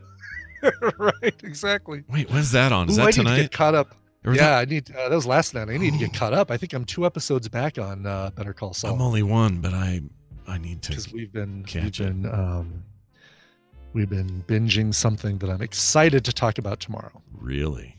right, 0.98 1.34
exactly. 1.42 2.04
Wait, 2.10 2.30
when's 2.30 2.52
that 2.52 2.72
on? 2.72 2.90
Is 2.90 2.96
Ooh, 2.98 2.98
that 2.98 3.02
I 3.04 3.06
need 3.06 3.12
to 3.12 3.18
tonight? 3.22 3.36
get 3.38 3.52
caught 3.52 3.74
up. 3.74 3.94
Yeah, 4.26 4.32
that- 4.34 4.58
I 4.60 4.64
need. 4.66 4.94
Uh, 4.94 5.08
that 5.08 5.14
was 5.16 5.26
last 5.26 5.54
night. 5.54 5.70
I 5.70 5.78
need 5.78 5.94
to 5.94 5.98
get 5.98 6.12
caught 6.12 6.34
up. 6.34 6.50
I 6.50 6.58
think 6.58 6.74
I'm 6.74 6.84
two 6.84 7.06
episodes 7.06 7.48
back 7.48 7.78
on 7.78 8.04
uh, 8.06 8.30
Better 8.36 8.52
Call 8.52 8.74
Saul. 8.74 8.94
I'm 8.94 9.00
only 9.00 9.22
one, 9.22 9.62
but 9.62 9.72
I 9.72 10.02
I 10.46 10.58
need 10.58 10.82
to 10.82 10.90
because 10.90 11.10
we've 11.10 11.32
been 11.32 11.64
catch 11.64 11.98
we've 12.00 12.08
been 12.22 12.26
um, 12.30 12.84
we've 13.92 14.08
been 14.10 14.44
binging 14.46 14.94
something 14.94 15.38
that 15.38 15.50
I'm 15.50 15.62
excited 15.62 16.24
to 16.24 16.32
talk 16.32 16.58
about 16.58 16.80
tomorrow. 16.80 17.22
really. 17.38 17.96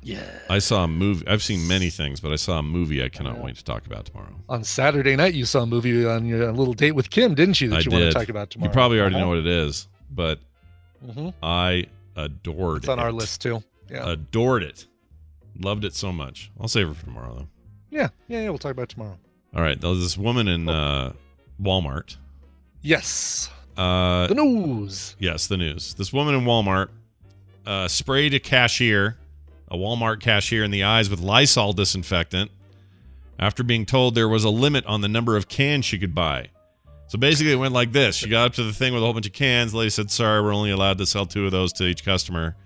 Yeah. 0.00 0.22
I 0.48 0.60
saw 0.60 0.84
a 0.84 0.88
movie. 0.88 1.26
I've 1.26 1.42
seen 1.42 1.66
many 1.66 1.90
things, 1.90 2.20
but 2.20 2.32
I 2.32 2.36
saw 2.36 2.60
a 2.60 2.62
movie 2.62 3.02
I 3.02 3.08
cannot 3.08 3.40
wait 3.42 3.56
to 3.56 3.64
talk 3.64 3.84
about 3.84 4.04
tomorrow. 4.06 4.32
On 4.48 4.62
Saturday 4.62 5.16
night, 5.16 5.34
you 5.34 5.44
saw 5.44 5.62
a 5.62 5.66
movie 5.66 6.06
on 6.06 6.24
your 6.24 6.52
little 6.52 6.72
date 6.72 6.92
with 6.92 7.10
Kim, 7.10 7.34
didn't 7.34 7.60
you? 7.60 7.68
That 7.70 7.74
I 7.76 7.78
you 7.80 7.84
did. 7.90 7.92
want 7.92 8.04
to 8.04 8.18
talk 8.20 8.28
about 8.28 8.50
tomorrow. 8.50 8.70
You 8.70 8.72
probably 8.72 9.00
already 9.00 9.16
Uh-huh. 9.16 9.24
know 9.24 9.28
what 9.30 9.38
it 9.38 9.46
is, 9.46 9.88
but 10.10 10.38
Mhm. 11.04 11.34
I 11.42 11.86
adored 12.16 12.76
it. 12.76 12.84
It's 12.84 12.88
on 12.88 12.98
it. 13.00 13.02
our 13.02 13.12
list 13.12 13.42
too. 13.42 13.62
Yeah. 13.90 14.08
Adored 14.12 14.62
it. 14.62 14.86
Loved 15.60 15.84
it 15.84 15.94
so 15.94 16.12
much. 16.12 16.52
I'll 16.60 16.68
save 16.68 16.88
it 16.88 16.96
for 16.96 17.04
tomorrow 17.04 17.34
though. 17.34 17.48
yeah. 17.90 18.08
Yeah. 18.28 18.42
Yeah. 18.42 18.48
We'll 18.50 18.58
talk 18.58 18.72
about 18.72 18.82
it 18.84 18.88
tomorrow. 18.90 19.18
All 19.54 19.62
right. 19.62 19.80
There's 19.80 19.98
this 20.00 20.16
woman 20.16 20.46
in 20.46 20.68
uh, 20.68 21.12
Walmart. 21.60 22.16
Yes. 22.82 23.50
Uh, 23.78 24.26
The 24.26 24.34
news. 24.34 25.16
Yes, 25.18 25.46
the 25.46 25.56
news. 25.56 25.94
This 25.94 26.12
woman 26.12 26.34
in 26.34 26.42
Walmart 26.44 26.88
uh, 27.64 27.86
sprayed 27.88 28.34
a 28.34 28.40
cashier, 28.40 29.16
a 29.68 29.76
Walmart 29.76 30.20
cashier, 30.20 30.64
in 30.64 30.70
the 30.70 30.82
eyes 30.82 31.08
with 31.08 31.20
Lysol 31.20 31.72
disinfectant 31.72 32.50
after 33.38 33.62
being 33.62 33.86
told 33.86 34.14
there 34.14 34.28
was 34.28 34.44
a 34.44 34.50
limit 34.50 34.84
on 34.86 35.00
the 35.00 35.08
number 35.08 35.36
of 35.36 35.48
cans 35.48 35.84
she 35.84 35.98
could 35.98 36.14
buy. 36.14 36.48
So 37.06 37.18
basically, 37.18 37.52
it 37.52 37.56
went 37.56 37.72
like 37.72 37.92
this. 37.92 38.16
She 38.16 38.28
got 38.28 38.46
up 38.46 38.54
to 38.54 38.64
the 38.64 38.72
thing 38.72 38.92
with 38.92 39.02
a 39.02 39.06
whole 39.06 39.14
bunch 39.14 39.26
of 39.26 39.32
cans. 39.32 39.72
The 39.72 39.78
lady 39.78 39.90
said, 39.90 40.10
Sorry, 40.10 40.42
we're 40.42 40.52
only 40.52 40.70
allowed 40.70 40.98
to 40.98 41.06
sell 41.06 41.24
two 41.24 41.46
of 41.46 41.52
those 41.52 41.72
to 41.74 41.84
each 41.84 42.04
customer. 42.04 42.56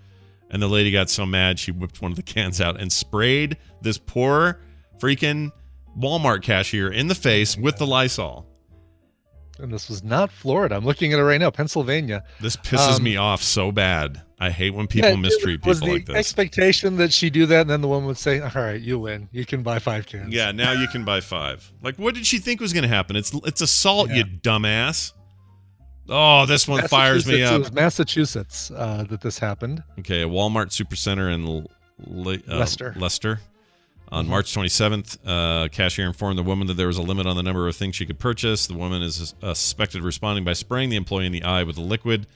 And 0.49 0.61
the 0.61 0.67
lady 0.67 0.91
got 0.91 1.09
so 1.09 1.25
mad, 1.25 1.59
she 1.59 1.71
whipped 1.71 2.01
one 2.01 2.11
of 2.11 2.15
the 2.17 2.23
cans 2.33 2.59
out 2.59 2.79
and 2.81 2.91
sprayed 2.91 3.57
this 3.81 3.97
poor 3.97 4.59
freaking 4.99 5.51
Walmart 5.97 6.41
cashier 6.41 6.91
in 6.91 7.07
the 7.07 7.15
face 7.15 7.55
with 7.55 7.77
the 7.77 7.85
Lysol. 7.87 8.47
And 9.59 9.71
this 9.71 9.87
was 9.87 10.03
not 10.03 10.31
Florida. 10.31 10.75
I'm 10.75 10.83
looking 10.83 11.13
at 11.13 11.19
it 11.19 11.23
right 11.23 11.39
now. 11.39 11.51
Pennsylvania. 11.51 12.23
This 12.41 12.57
pisses 12.57 12.97
Um, 12.97 13.03
me 13.03 13.17
off 13.17 13.43
so 13.43 13.71
bad. 13.71 14.21
I 14.39 14.49
hate 14.49 14.71
when 14.71 14.87
people 14.87 15.11
Yeah, 15.11 15.15
mistreat 15.15 15.61
people 15.61 15.79
the 15.85 15.93
like 15.93 16.05
this. 16.07 16.15
expectation 16.15 16.97
that 16.97 17.13
she 17.13 17.29
do 17.29 17.45
that, 17.45 17.61
and 17.61 17.69
then 17.69 17.81
the 17.81 17.87
woman 17.87 18.07
would 18.07 18.17
say, 18.17 18.39
"All 18.41 18.49
right, 18.55 18.81
you 18.81 18.97
win. 18.99 19.29
You 19.31 19.45
can 19.45 19.61
buy 19.63 19.79
five 19.79 20.05
cans." 20.07 20.33
Yeah, 20.33 20.51
now 20.51 20.71
you 20.73 20.87
can 20.87 21.05
buy 21.05 21.21
five. 21.21 21.71
Like, 21.83 21.97
what 21.97 22.15
did 22.15 22.25
she 22.25 22.39
think 22.39 22.59
was 22.61 22.73
going 22.73 22.83
to 22.83 22.89
happen? 22.89 23.15
It's 23.15 23.31
it's 23.45 23.61
assault, 23.61 24.09
you 24.09 24.25
dumbass. 24.25 25.13
Oh, 26.09 26.45
this 26.45 26.67
one 26.67 26.85
fires 26.89 27.25
me 27.25 27.39
Massachusetts- 27.39 27.51
It 27.51 27.53
up. 27.55 27.59
was 27.61 27.71
Massachusetts 27.71 28.71
uh, 28.75 29.05
that 29.09 29.21
this 29.21 29.39
happened. 29.39 29.83
Okay, 29.99 30.23
a 30.23 30.27
Walmart 30.27 30.67
Supercenter 30.71 31.33
in 31.33 31.45
Le- 31.45 32.33
uh, 32.49 32.57
Leicester. 32.57 32.93
Leicester. 32.97 33.39
On 34.11 34.25
Mhm. 34.25 34.29
March 34.29 34.53
27th, 34.53 35.17
uh, 35.25 35.67
cashier 35.69 36.05
informed 36.05 36.37
the 36.37 36.43
woman 36.43 36.67
that 36.67 36.75
there 36.75 36.85
was 36.87 36.97
a 36.97 37.01
limit 37.01 37.25
on 37.25 37.35
the 37.35 37.41
number 37.43 37.67
of 37.67 37.75
things 37.75 37.95
she 37.95 38.05
could 38.05 38.19
purchase. 38.19 38.67
The 38.67 38.75
woman 38.75 39.01
is 39.01 39.33
uh, 39.41 39.53
suspected 39.55 39.99
of 39.99 40.03
responding 40.05 40.43
by 40.43 40.53
spraying 40.53 40.89
the 40.89 40.95
employee 40.97 41.25
in 41.25 41.31
the 41.31 41.43
eye 41.43 41.63
with 41.63 41.77
a 41.77 41.81
liquid. 41.81 42.27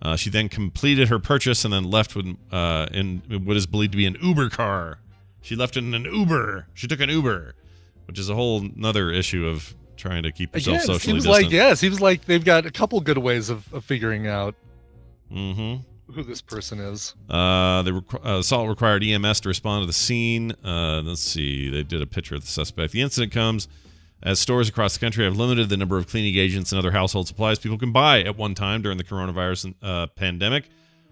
Uh, 0.00 0.16
she 0.16 0.30
then 0.30 0.48
completed 0.48 1.08
her 1.08 1.18
purchase 1.18 1.62
and 1.62 1.74
then 1.74 1.84
left 1.90 2.16
with 2.16 2.34
uh, 2.50 2.86
in 2.92 3.20
what 3.44 3.54
is 3.56 3.66
believed 3.66 3.92
to 3.92 3.98
be 3.98 4.06
an 4.06 4.16
Uber 4.22 4.48
car. 4.48 4.98
She 5.42 5.54
left 5.56 5.76
in 5.76 5.92
an 5.92 6.04
Uber. 6.06 6.68
She 6.72 6.86
took 6.86 7.00
an 7.00 7.10
Uber, 7.10 7.54
which 8.06 8.18
is 8.18 8.30
a 8.30 8.34
whole 8.34 8.60
another 8.62 9.10
issue 9.10 9.46
of 9.46 9.74
trying 9.98 10.22
to 10.22 10.32
keep 10.32 10.54
yourself 10.54 10.76
it 10.76 10.80
socially 10.86 10.98
seems 10.98 11.24
distant. 11.24 11.44
like 11.44 11.52
yeah, 11.52 11.72
it 11.72 11.76
seems 11.76 12.00
like 12.00 12.24
they've 12.24 12.44
got 12.44 12.64
a 12.64 12.70
couple 12.70 12.98
good 13.02 13.18
ways 13.18 13.50
of, 13.50 13.70
of 13.74 13.84
figuring 13.84 14.26
out 14.26 14.54
Mm-hmm. 15.30 15.82
Who 16.10 16.22
this 16.22 16.40
person 16.42 16.78
is. 16.80 17.14
Uh, 17.28 17.82
the 17.82 17.90
requ- 17.92 18.24
uh, 18.26 18.38
assault 18.38 18.68
required 18.68 19.02
EMS 19.04 19.40
to 19.40 19.48
respond 19.48 19.82
to 19.82 19.86
the 19.86 19.92
scene. 19.92 20.52
Uh, 20.64 21.00
let's 21.02 21.20
see. 21.20 21.68
They 21.70 21.82
did 21.82 22.02
a 22.02 22.06
picture 22.06 22.34
of 22.34 22.40
the 22.42 22.46
suspect. 22.46 22.92
The 22.92 23.00
incident 23.02 23.32
comes 23.32 23.68
as 24.22 24.38
stores 24.38 24.68
across 24.68 24.94
the 24.94 25.00
country 25.00 25.24
have 25.24 25.36
limited 25.36 25.68
the 25.70 25.76
number 25.76 25.96
of 25.96 26.06
cleaning 26.06 26.36
agents 26.36 26.72
and 26.72 26.78
other 26.78 26.90
household 26.90 27.26
supplies 27.26 27.58
people 27.58 27.78
can 27.78 27.90
buy 27.92 28.22
at 28.22 28.36
one 28.36 28.54
time 28.54 28.82
during 28.82 28.98
the 28.98 29.04
coronavirus 29.04 29.74
uh, 29.82 30.06
pandemic. 30.08 30.68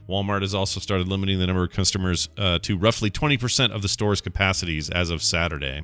Walmart 0.08 0.40
has 0.42 0.54
also 0.54 0.80
started 0.80 1.06
limiting 1.08 1.38
the 1.38 1.46
number 1.46 1.62
of 1.64 1.70
customers 1.70 2.28
uh, 2.38 2.58
to 2.60 2.76
roughly 2.76 3.10
20% 3.10 3.70
of 3.74 3.82
the 3.82 3.88
store's 3.88 4.20
capacities 4.20 4.88
as 4.90 5.10
of 5.10 5.22
Saturday. 5.22 5.82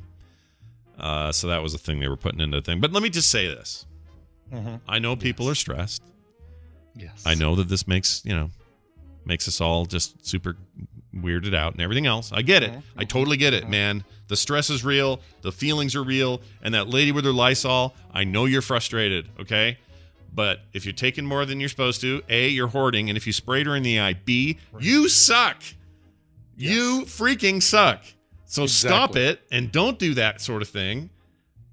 Uh, 0.99 1.33
so 1.33 1.47
that 1.49 1.63
was 1.63 1.75
a 1.75 1.79
thing 1.79 2.01
they 2.01 2.09
were 2.09 2.17
putting 2.17 2.41
into 2.41 2.59
the 2.59 2.63
thing. 2.63 2.81
But 2.81 2.93
let 2.93 3.03
me 3.03 3.11
just 3.11 3.31
say 3.31 3.47
this 3.49 3.87
Mhm. 4.53 4.81
I 4.87 4.99
know 4.99 5.17
people 5.17 5.49
are 5.49 5.55
stressed. 5.55 6.03
Yes. 6.95 7.23
I 7.27 7.35
know 7.35 7.55
that 7.57 7.69
this 7.69 7.89
makes, 7.89 8.23
you 8.25 8.35
know, 8.35 8.51
makes 9.27 9.49
us 9.49 9.61
all 9.61 9.87
just 9.87 10.27
super 10.27 10.57
weirded 11.15 11.55
out 11.55 11.73
and 11.73 11.81
everything 11.81 12.07
else. 12.07 12.33
I 12.33 12.43
get 12.43 12.63
it. 12.63 12.73
I 12.97 13.05
totally 13.05 13.37
get 13.37 13.55
it, 13.55 13.69
man. 13.69 14.05
The 14.29 14.37
stress 14.37 14.71
is 14.71 14.85
real, 14.85 15.21
the 15.43 15.53
feelings 15.53 15.95
are 15.95 16.03
real, 16.03 16.41
and 16.63 16.75
that 16.75 16.89
lady 16.89 17.13
with 17.13 17.25
her 17.25 17.33
Lysol, 17.33 17.95
I 18.13 18.25
know 18.25 18.47
you're 18.47 18.63
frustrated, 18.63 19.29
okay? 19.39 19.79
But 20.33 20.61
if 20.73 20.85
you're 20.85 20.95
taking 20.95 21.27
more 21.27 21.45
than 21.45 21.61
you're 21.61 21.69
supposed 21.69 22.01
to, 22.01 22.23
A, 22.29 22.49
you're 22.49 22.69
hoarding, 22.69 23.11
and 23.11 23.17
if 23.17 23.27
you 23.27 23.33
sprayed 23.33 23.67
her 23.67 23.77
in 23.77 23.83
the 23.83 24.01
eye, 24.01 24.15
B, 24.15 24.59
you 24.81 25.09
suck. 25.09 25.63
You 26.57 27.03
freaking 27.05 27.63
suck. 27.63 28.03
So 28.47 28.67
stop 28.67 29.17
it 29.17 29.41
and 29.53 29.71
don't 29.71 29.99
do 29.99 30.15
that 30.15 30.41
sort 30.41 30.63
of 30.63 30.69
thing. 30.69 31.11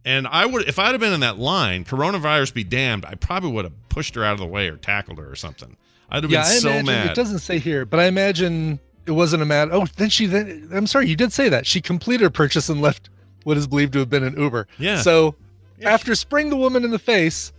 And 0.04 0.28
I 0.28 0.46
would, 0.46 0.68
if 0.68 0.80
I'd 0.80 0.92
have 0.92 1.00
been 1.00 1.14
in 1.14 1.20
that 1.20 1.38
line, 1.38 1.86
coronavirus 1.86 2.54
be 2.54 2.64
damned, 2.64 3.06
I 3.06 3.16
probably 3.16 3.52
would 3.52 3.66
have 3.66 3.90
pushed 3.90 4.16
her 4.16 4.24
out 4.24 4.34
of 4.34 4.40
the 4.40 4.48
way 4.48 4.68
or 4.68 4.78
tackled 4.78 5.20
her 5.20 5.30
or 5.30 5.36
something. 5.36 5.78
I'd 6.12 6.24
have 6.24 6.32
yeah, 6.32 6.42
been 6.44 6.52
I 6.52 6.56
so 6.56 6.70
imagine 6.70 6.86
mad. 6.86 7.08
it 7.12 7.16
doesn't 7.16 7.40
say 7.40 7.58
here, 7.60 7.86
but 7.86 8.00
I 8.00 8.06
imagine 8.06 8.80
it 9.06 9.12
wasn't 9.12 9.42
a 9.42 9.46
mad. 9.46 9.70
Oh, 9.72 9.86
then 9.98 10.10
she 10.10 10.26
then 10.26 10.70
I'm 10.74 10.88
sorry, 10.88 11.08
you 11.08 11.16
did 11.16 11.32
say 11.34 11.50
that 11.50 11.66
she 11.66 11.82
completed 11.82 12.24
her 12.24 12.30
purchase 12.30 12.70
and 12.70 12.82
left 12.82 13.10
what 13.44 13.58
is 13.58 13.66
believed 13.68 13.94
to 13.94 14.00
have 14.00 14.10
been 14.10 14.24
an 14.24 14.40
Uber. 14.40 14.68
Yeah. 14.78 15.02
So 15.02 15.36
after 15.84 16.14
spraying 16.16 16.50
the 16.50 16.58
woman 16.58 16.84
in 16.84 16.92
the 16.92 17.00
face, 17.00 17.54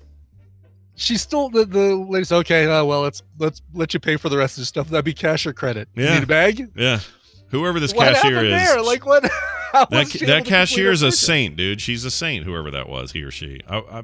she 0.94 1.16
still 1.16 1.48
the 1.48 1.64
the 1.64 1.96
lady 1.96 2.24
said, 2.24 2.36
"Okay, 2.38 2.66
uh, 2.66 2.84
well 2.84 3.00
let's 3.00 3.22
let's 3.38 3.62
let 3.74 3.94
you 3.94 4.00
pay 4.00 4.16
for 4.16 4.28
the 4.28 4.36
rest 4.36 4.58
of 4.58 4.62
the 4.62 4.66
stuff. 4.66 4.88
That'd 4.88 5.04
be 5.04 5.14
cash 5.14 5.46
or 5.46 5.52
credit. 5.52 5.88
Yeah. 5.94 6.02
You 6.02 6.08
Yeah. 6.08 6.14
Need 6.16 6.22
a 6.24 6.26
bag? 6.26 6.70
yeah. 6.76 7.00
Whoever 7.48 7.80
this 7.80 7.92
what 7.94 8.14
cashier 8.14 8.44
is. 8.44 8.50
there? 8.50 8.82
Like 8.82 9.04
what? 9.06 9.22
that 9.72 9.88
that 9.90 9.92
able 9.92 10.04
to 10.04 10.18
complete 10.18 10.44
cashier 10.46 10.90
is 10.90 11.02
a 11.02 11.12
saint, 11.12 11.56
dude. 11.56 11.80
She's 11.80 12.04
a 12.04 12.10
saint, 12.10 12.44
whoever 12.44 12.70
that 12.70 12.88
was, 12.88 13.12
he 13.12 13.22
or 13.22 13.30
she. 13.30 13.60
I, 13.68 13.78
I, 13.78 14.02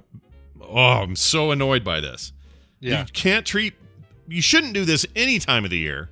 oh, 0.62 0.76
I'm 0.76 1.16
so 1.16 1.50
annoyed 1.50 1.84
by 1.84 2.00
this. 2.00 2.32
Yeah. 2.80 3.00
You 3.00 3.06
can't 3.12 3.46
treat. 3.46 3.74
You 4.28 4.42
shouldn't 4.42 4.74
do 4.74 4.84
this 4.84 5.06
any 5.16 5.38
time 5.38 5.64
of 5.64 5.70
the 5.70 5.78
year, 5.78 6.10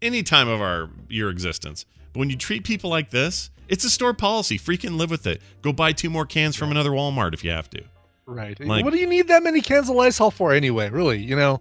any 0.00 0.22
time 0.22 0.48
of 0.48 0.60
our 0.60 0.90
your 1.08 1.30
existence. 1.30 1.86
But 2.12 2.20
when 2.20 2.30
you 2.30 2.36
treat 2.36 2.64
people 2.64 2.90
like 2.90 3.10
this, 3.10 3.50
it's 3.68 3.84
a 3.84 3.90
store 3.90 4.12
policy. 4.12 4.58
Freaking 4.58 4.96
live 4.96 5.10
with 5.10 5.26
it. 5.26 5.40
Go 5.62 5.72
buy 5.72 5.92
two 5.92 6.10
more 6.10 6.26
cans 6.26 6.56
from 6.56 6.70
another 6.70 6.90
Walmart 6.90 7.34
if 7.34 7.44
you 7.44 7.50
have 7.50 7.70
to. 7.70 7.82
Right. 8.26 8.58
Like- 8.60 8.84
what 8.84 8.92
do 8.92 8.98
you 8.98 9.06
need 9.06 9.28
that 9.28 9.42
many 9.42 9.60
cans 9.60 9.88
of 9.88 9.96
Lysol 9.96 10.30
for 10.30 10.52
anyway? 10.52 10.90
Really, 10.90 11.18
you 11.18 11.36
know, 11.36 11.60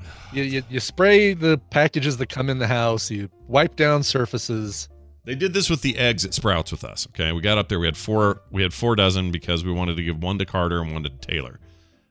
you, 0.32 0.42
you 0.42 0.62
you 0.68 0.80
spray 0.80 1.34
the 1.34 1.58
packages 1.70 2.16
that 2.18 2.28
come 2.28 2.50
in 2.50 2.58
the 2.58 2.66
house. 2.66 3.10
You 3.10 3.30
wipe 3.46 3.76
down 3.76 4.02
surfaces. 4.02 4.88
They 5.24 5.34
did 5.34 5.54
this 5.54 5.68
with 5.68 5.82
the 5.82 5.98
eggs 5.98 6.24
at 6.24 6.34
Sprouts 6.34 6.70
with 6.70 6.84
us. 6.84 7.08
Okay, 7.08 7.32
we 7.32 7.40
got 7.40 7.58
up 7.58 7.68
there. 7.68 7.80
We 7.80 7.86
had 7.86 7.96
four. 7.96 8.42
We 8.50 8.62
had 8.62 8.72
four 8.72 8.94
dozen 8.94 9.32
because 9.32 9.64
we 9.64 9.72
wanted 9.72 9.96
to 9.96 10.04
give 10.04 10.22
one 10.22 10.38
to 10.38 10.44
Carter 10.44 10.80
and 10.80 10.92
one 10.92 11.02
to 11.02 11.10
Taylor 11.10 11.58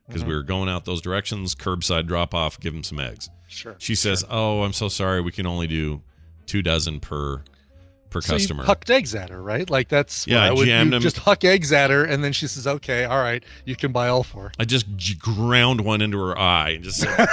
because 0.07 0.21
mm-hmm. 0.21 0.29
we 0.29 0.35
were 0.35 0.43
going 0.43 0.69
out 0.69 0.85
those 0.85 1.01
directions. 1.01 1.55
Curbside 1.55 2.07
drop 2.07 2.33
off. 2.33 2.59
Give 2.59 2.73
them 2.73 2.83
some 2.83 2.99
eggs. 2.99 3.29
Sure. 3.47 3.75
She 3.77 3.95
says, 3.95 4.23
"Oh, 4.29 4.63
I'm 4.63 4.73
so 4.73 4.89
sorry. 4.89 5.21
We 5.21 5.31
can 5.31 5.45
only 5.45 5.67
do 5.67 6.01
two 6.45 6.61
dozen 6.61 6.99
per 6.99 7.43
per 8.15 8.21
So 8.21 8.33
you 8.33 8.39
customer." 8.39 8.63
hucked 8.63 8.89
eggs 8.89 9.13
at 9.13 9.29
her, 9.29 9.41
right? 9.41 9.69
Like 9.69 9.89
that's 9.89 10.25
Yeah, 10.25 10.35
what 10.39 10.43
I 10.43 10.51
would 10.53 10.65
jammed 10.67 10.87
you 10.87 10.91
them- 10.91 11.01
just 11.01 11.17
huck 11.19 11.43
eggs 11.43 11.71
at 11.73 11.89
her, 11.89 12.03
and 12.05 12.23
then 12.23 12.31
she 12.33 12.47
says, 12.47 12.65
"Okay, 12.65 13.03
all 13.05 13.21
right, 13.21 13.43
you 13.65 13.75
can 13.75 13.91
buy 13.91 14.07
all 14.07 14.23
four." 14.23 14.51
I 14.57 14.65
just 14.65 14.85
ground 15.19 15.81
one 15.81 16.01
into 16.01 16.17
her 16.19 16.37
eye 16.37 16.69
and 16.71 16.83
just 16.83 16.97
said, 17.01 17.27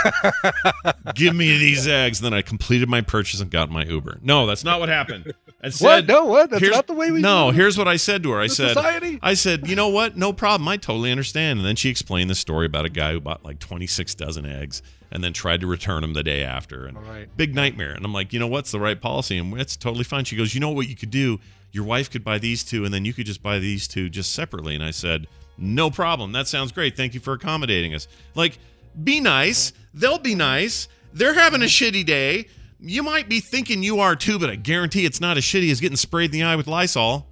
"Give 1.14 1.34
me 1.34 1.56
these 1.58 1.86
eggs." 1.86 2.18
And 2.20 2.26
then 2.26 2.34
I 2.34 2.42
completed 2.42 2.88
my 2.88 3.00
purchase 3.00 3.40
and 3.40 3.50
got 3.50 3.70
my 3.70 3.84
Uber. 3.84 4.18
No, 4.22 4.46
that's 4.46 4.64
not 4.64 4.80
what 4.80 4.88
happened. 4.88 5.32
I 5.62 5.70
What? 5.78 6.06
No, 6.06 6.24
what? 6.24 6.50
That's 6.50 6.62
not 6.70 6.86
the 6.88 6.92
way 6.94 7.10
we 7.10 7.20
No, 7.20 7.50
here's 7.50 7.78
what 7.78 7.86
I 7.88 7.96
said 7.96 8.22
to 8.24 8.32
her. 8.32 8.40
I 8.40 8.48
said, 8.48 8.68
society? 8.74 9.18
I 9.22 9.34
said, 9.34 9.68
you 9.68 9.76
know 9.76 9.88
what? 9.88 10.16
No 10.16 10.32
problem. 10.32 10.66
I 10.68 10.76
totally 10.76 11.10
understand. 11.12 11.60
And 11.60 11.66
then 11.66 11.76
she 11.76 11.88
explained 11.88 12.28
the 12.30 12.34
story 12.34 12.66
about 12.66 12.84
a 12.84 12.88
guy 12.88 13.12
who 13.12 13.20
bought 13.20 13.44
like 13.44 13.58
26 13.60 14.14
dozen 14.16 14.44
eggs 14.44 14.82
and 15.12 15.22
then 15.22 15.32
tried 15.32 15.60
to 15.60 15.66
return 15.66 16.00
them 16.00 16.14
the 16.14 16.22
day 16.22 16.42
after. 16.42 16.86
And 16.86 16.96
right. 17.06 17.28
big 17.36 17.54
nightmare. 17.54 17.92
And 17.92 18.04
I'm 18.04 18.12
like, 18.12 18.32
you 18.32 18.40
know 18.40 18.46
what's 18.46 18.72
the 18.72 18.80
right 18.80 19.00
policy? 19.00 19.38
And 19.38 19.60
it's 19.60 19.76
totally 19.76 20.04
fine. 20.04 20.24
She 20.24 20.36
goes, 20.36 20.54
you 20.54 20.60
know 20.60 20.70
what 20.70 20.88
you 20.88 20.96
could 20.96 21.10
do? 21.10 21.38
Your 21.70 21.84
wife 21.84 22.10
could 22.10 22.24
buy 22.24 22.38
these 22.38 22.64
two, 22.64 22.84
and 22.84 22.92
then 22.92 23.04
you 23.04 23.12
could 23.12 23.26
just 23.26 23.42
buy 23.42 23.58
these 23.58 23.86
two 23.86 24.08
just 24.08 24.32
separately. 24.32 24.74
And 24.74 24.82
I 24.82 24.90
said, 24.90 25.26
no 25.56 25.90
problem. 25.90 26.32
That 26.32 26.48
sounds 26.48 26.72
great. 26.72 26.96
Thank 26.96 27.14
you 27.14 27.20
for 27.20 27.34
accommodating 27.34 27.94
us. 27.94 28.08
Like, 28.34 28.58
be 29.02 29.20
nice. 29.20 29.72
They'll 29.94 30.18
be 30.18 30.34
nice. 30.34 30.88
They're 31.12 31.34
having 31.34 31.62
a 31.62 31.66
shitty 31.66 32.04
day. 32.04 32.46
You 32.80 33.02
might 33.02 33.28
be 33.28 33.40
thinking 33.40 33.82
you 33.82 34.00
are 34.00 34.16
too, 34.16 34.38
but 34.38 34.50
I 34.50 34.56
guarantee 34.56 35.04
it's 35.04 35.20
not 35.20 35.36
as 35.36 35.44
shitty 35.44 35.70
as 35.70 35.80
getting 35.80 35.96
sprayed 35.96 36.34
in 36.34 36.40
the 36.40 36.42
eye 36.42 36.56
with 36.56 36.66
Lysol. 36.66 37.28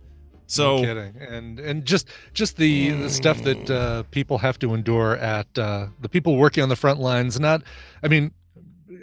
So 0.50 0.78
No 0.78 0.82
kidding. 0.82 1.16
And 1.22 1.60
and 1.60 1.84
just 1.84 2.08
just 2.34 2.56
the, 2.56 2.90
the 2.90 3.10
stuff 3.10 3.42
that 3.44 3.70
uh, 3.70 4.02
people 4.10 4.38
have 4.38 4.58
to 4.60 4.74
endure 4.74 5.16
at 5.16 5.46
uh, 5.58 5.86
the 6.00 6.08
people 6.08 6.36
working 6.36 6.62
on 6.62 6.68
the 6.68 6.76
front 6.76 6.98
lines. 7.00 7.38
Not, 7.38 7.62
I 8.02 8.08
mean, 8.08 8.32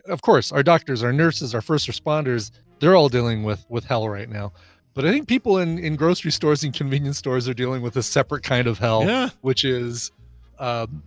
of 0.08 0.22
course, 0.22 0.52
our 0.52 0.64
doctors, 0.64 1.04
our 1.04 1.14
nurses, 1.14 1.56
our 1.56 1.62
first 1.62 1.88
responders, 1.88 2.52
they're 2.80 2.96
all 2.96 3.10
dealing 3.10 3.44
with 3.44 3.66
with 3.70 3.86
hell 3.86 4.10
right 4.10 4.30
now. 4.30 4.52
But 4.94 5.06
I 5.06 5.12
think 5.12 5.28
people 5.28 5.58
in 5.60 5.80
in 5.80 5.96
grocery 5.96 6.32
stores 6.32 6.64
and 6.64 6.74
convenience 6.74 7.18
stores 7.18 7.48
are 7.48 7.54
dealing 7.54 7.82
with 7.82 7.96
a 7.96 8.04
separate 8.04 8.44
kind 8.44 8.68
of 8.68 8.80
hell, 8.80 9.04
Yeah. 9.06 9.30
which 9.42 9.64
is 9.64 10.12
um, 10.60 11.04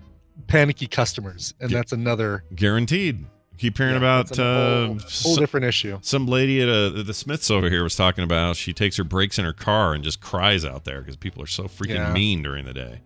panicky 0.46 0.86
customers, 0.86 1.54
and 1.60 1.70
Yeah. 1.70 1.78
that's 1.78 1.92
another 1.92 2.44
guaranteed. 2.54 3.26
Keep 3.60 3.76
hearing 3.76 3.92
yeah, 3.92 3.98
about 3.98 4.38
a 4.38 4.42
uh, 4.42 4.86
whole, 4.86 4.98
whole 5.22 5.36
different 5.36 5.66
issue. 5.66 5.98
some 6.00 6.26
lady 6.26 6.62
at 6.62 6.68
uh 6.70 6.88
the 7.02 7.12
Smiths 7.12 7.50
over 7.50 7.68
here 7.68 7.82
was 7.82 7.94
talking 7.94 8.24
about 8.24 8.38
how 8.46 8.52
she 8.54 8.72
takes 8.72 8.96
her 8.96 9.04
breaks 9.04 9.38
in 9.38 9.44
her 9.44 9.52
car 9.52 9.92
and 9.92 10.02
just 10.02 10.22
cries 10.22 10.64
out 10.64 10.84
there 10.86 11.00
because 11.00 11.16
people 11.16 11.42
are 11.42 11.46
so 11.46 11.64
freaking 11.64 11.96
Yeah. 11.96 12.10
mean 12.14 12.42
during 12.42 12.64
the 12.64 12.72
day. 12.72 13.00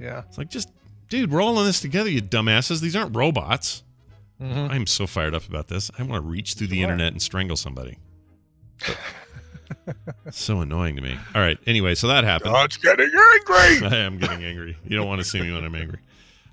Yeah. 0.00 0.22
It's 0.26 0.38
like, 0.38 0.48
just 0.48 0.70
dude, 1.10 1.30
we're 1.30 1.42
all 1.42 1.58
in 1.60 1.66
this 1.66 1.78
together, 1.80 2.08
you 2.08 2.22
dumbasses. 2.22 2.80
These 2.80 2.96
aren't 2.96 3.14
robots. 3.14 3.82
Mhm. 4.42 4.70
I'm 4.70 4.86
so 4.86 5.06
fired 5.06 5.34
up 5.34 5.46
about 5.46 5.68
this. 5.68 5.90
I 5.98 6.02
want 6.04 6.24
to 6.24 6.28
reach 6.28 6.54
through 6.54 6.68
the 6.68 6.76
Sure. 6.76 6.84
internet 6.84 7.12
and 7.12 7.20
strangle 7.20 7.58
somebody. 7.58 7.98
so 10.30 10.60
annoying 10.62 10.96
to 10.96 11.02
me. 11.02 11.18
All 11.34 11.40
right. 11.42 11.58
Anyway, 11.66 11.94
so 11.94 12.08
that 12.08 12.24
happened. 12.24 12.52
God's 12.52 12.76
getting 12.78 13.06
angry. 13.06 13.86
I 13.88 13.96
am 13.98 14.18
getting 14.18 14.42
angry. 14.42 14.76
You 14.86 14.96
don't 14.96 15.06
want 15.06 15.20
to 15.20 15.24
see 15.26 15.40
me 15.40 15.52
when 15.52 15.64
I'm 15.64 15.74
angry. 15.74 15.98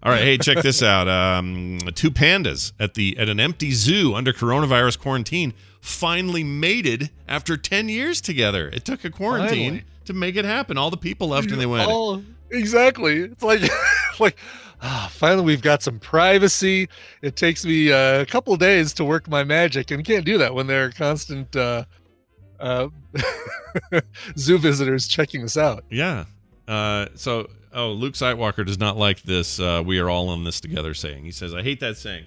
All 0.01 0.12
right, 0.12 0.21
hey, 0.21 0.38
check 0.38 0.63
this 0.63 0.81
out. 0.81 1.09
Um, 1.09 1.79
two 1.93 2.09
pandas 2.09 2.71
at 2.79 2.93
the 2.93 3.17
at 3.17 3.27
an 3.27 3.39
empty 3.39 3.71
zoo 3.71 4.15
under 4.15 4.31
coronavirus 4.31 4.97
quarantine 4.97 5.53
finally 5.81 6.43
mated 6.43 7.09
after 7.27 7.57
ten 7.57 7.89
years 7.89 8.21
together. 8.21 8.69
It 8.69 8.85
took 8.85 9.03
a 9.03 9.09
quarantine 9.09 9.71
Finally. 9.71 9.83
to 10.05 10.13
make 10.13 10.35
it 10.38 10.45
happen. 10.45 10.77
All 10.77 10.89
the 10.89 10.97
people 10.97 11.29
left, 11.29 11.51
and 11.51 11.59
they 11.59 11.65
went. 11.65 11.89
Oh, 11.91 12.23
exactly. 12.49 13.19
It's 13.23 13.43
like, 13.43 13.62
like, 14.21 14.38
ah, 14.81 15.09
finally 15.12 15.43
we've 15.43 15.62
got 15.62 15.83
some 15.83 15.99
privacy. 15.99 16.88
It 17.21 17.35
takes 17.35 17.65
me 17.65 17.91
uh, 17.91 18.21
a 18.21 18.25
couple 18.25 18.53
of 18.53 18.59
days 18.59 18.93
to 18.93 19.03
work 19.03 19.27
my 19.27 19.43
magic, 19.43 19.91
and 19.91 20.05
can't 20.05 20.25
do 20.25 20.38
that 20.38 20.55
when 20.55 20.67
there 20.67 20.85
are 20.85 20.91
constant 20.91 21.53
uh, 21.57 21.83
uh, 22.57 22.88
zoo 24.38 24.57
visitors 24.57 25.09
checking 25.09 25.43
us 25.43 25.57
out. 25.57 25.83
Yeah. 25.89 26.23
Uh, 26.69 27.07
so, 27.15 27.49
oh, 27.73 27.91
Luke 27.91 28.13
Sightwalker 28.13 28.65
does 28.65 28.79
not 28.79 28.97
like 28.97 29.21
this. 29.23 29.60
Uh, 29.60 29.84
we 29.86 29.99
are 29.99 30.10
all 30.10 30.34
in 30.34 30.43
this 30.43 30.60
together 30.60 30.93
saying. 30.93 31.23
He 31.23 31.32
says, 31.32 31.53
I 31.53 31.62
hate 31.62 31.79
that 31.79 31.97
saying. 31.97 32.25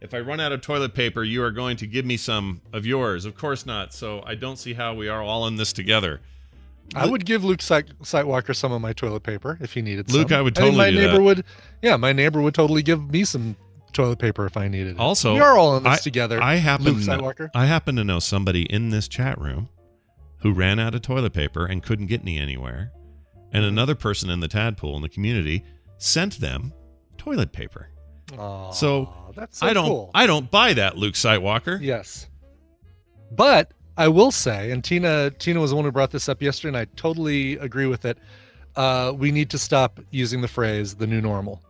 If 0.00 0.14
I 0.14 0.20
run 0.20 0.40
out 0.40 0.50
of 0.52 0.62
toilet 0.62 0.94
paper, 0.94 1.22
you 1.22 1.42
are 1.42 1.50
going 1.50 1.76
to 1.76 1.86
give 1.86 2.06
me 2.06 2.16
some 2.16 2.62
of 2.72 2.86
yours. 2.86 3.26
Of 3.26 3.36
course 3.36 3.66
not. 3.66 3.92
So 3.92 4.22
I 4.26 4.34
don't 4.34 4.56
see 4.56 4.72
how 4.72 4.94
we 4.94 5.08
are 5.08 5.22
all 5.22 5.46
in 5.46 5.56
this 5.56 5.72
together. 5.72 6.20
I 6.94 7.06
would 7.06 7.24
give 7.24 7.44
Luke 7.44 7.62
Sight- 7.62 7.96
Sightwalker 8.02 8.56
some 8.56 8.72
of 8.72 8.80
my 8.80 8.92
toilet 8.92 9.22
paper 9.22 9.58
if 9.60 9.74
he 9.74 9.82
needed 9.82 10.10
Luke, 10.10 10.30
some. 10.30 10.38
I 10.38 10.42
would 10.42 10.56
think 10.56 10.74
my 10.74 10.86
totally 10.86 10.90
do 10.92 11.06
neighbor 11.06 11.18
that. 11.18 11.22
would. 11.22 11.44
Yeah, 11.82 11.96
my 11.96 12.12
neighbor 12.12 12.40
would 12.40 12.54
totally 12.54 12.82
give 12.82 13.10
me 13.10 13.24
some 13.24 13.56
toilet 13.92 14.18
paper 14.18 14.46
if 14.46 14.56
I 14.56 14.68
needed 14.68 14.96
it. 14.96 14.98
Also, 14.98 15.34
we 15.34 15.40
are 15.40 15.56
all 15.56 15.76
in 15.76 15.84
this 15.84 15.92
I, 15.92 15.96
together. 15.98 16.42
I 16.42 16.56
happen 16.56 16.86
Luke 16.86 16.96
Sightwalker. 16.96 17.50
I 17.54 17.66
happen 17.66 17.96
to 17.96 18.04
know 18.04 18.18
somebody 18.18 18.62
in 18.62 18.90
this 18.90 19.06
chat 19.06 19.38
room 19.38 19.68
who 20.38 20.52
ran 20.52 20.78
out 20.78 20.94
of 20.94 21.02
toilet 21.02 21.32
paper 21.32 21.66
and 21.66 21.82
couldn't 21.82 22.06
get 22.06 22.22
any 22.22 22.38
anywhere, 22.38 22.92
and 23.52 23.62
Mm-hmm. 23.62 23.68
another 23.68 23.94
person 23.94 24.30
in 24.30 24.40
the 24.40 24.48
tadpole 24.48 24.96
in 24.96 25.02
the 25.02 25.08
community 25.08 25.64
sent 25.98 26.40
them 26.40 26.72
toilet 27.18 27.52
paper. 27.52 27.88
Aw, 28.38 28.70
So, 28.70 29.12
so 29.50 29.66
I 29.66 29.72
don't 29.72 29.86
cool. 29.86 30.10
I 30.14 30.26
don't 30.26 30.50
buy 30.50 30.72
that, 30.74 30.96
Luke 30.96 31.14
Sightwalker. 31.14 31.80
Yes. 31.80 32.28
But 33.32 33.72
I 33.96 34.08
will 34.08 34.30
say, 34.30 34.70
and 34.70 34.82
Tina 34.82 35.30
Tina 35.30 35.60
was 35.60 35.70
the 35.70 35.76
one 35.76 35.84
who 35.84 35.92
brought 35.92 36.10
this 36.10 36.28
up 36.28 36.40
yesterday, 36.42 36.68
and 36.68 36.76
I 36.76 36.84
totally 36.96 37.54
agree 37.58 37.86
with 37.86 38.04
it. 38.04 38.18
Uh, 38.76 39.12
we 39.16 39.30
need 39.30 39.50
to 39.50 39.58
stop 39.58 40.00
using 40.10 40.40
the 40.40 40.48
phrase 40.48 40.94
"the 40.94 41.06
new 41.06 41.20
normal." 41.20 41.60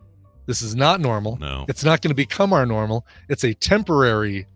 This 0.47 0.61
is 0.61 0.75
not 0.75 0.99
normal. 1.01 1.37
No. 1.37 1.65
It's 1.67 1.83
not 1.83 2.01
going 2.01 2.09
to 2.09 2.15
become 2.15 2.51
our 2.53 2.65
normal. 2.65 3.05
It's 3.29 3.43
a 3.43 3.53
temporary. 3.53 4.47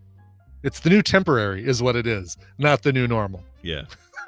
It's 0.62 0.80
the 0.80 0.90
new 0.90 1.00
temporary, 1.02 1.64
is 1.64 1.80
what 1.82 1.94
it 1.96 2.06
is, 2.08 2.36
not 2.58 2.82
the 2.82 2.92
new 2.92 3.06
normal. 3.06 3.44
Yeah. 3.62 3.82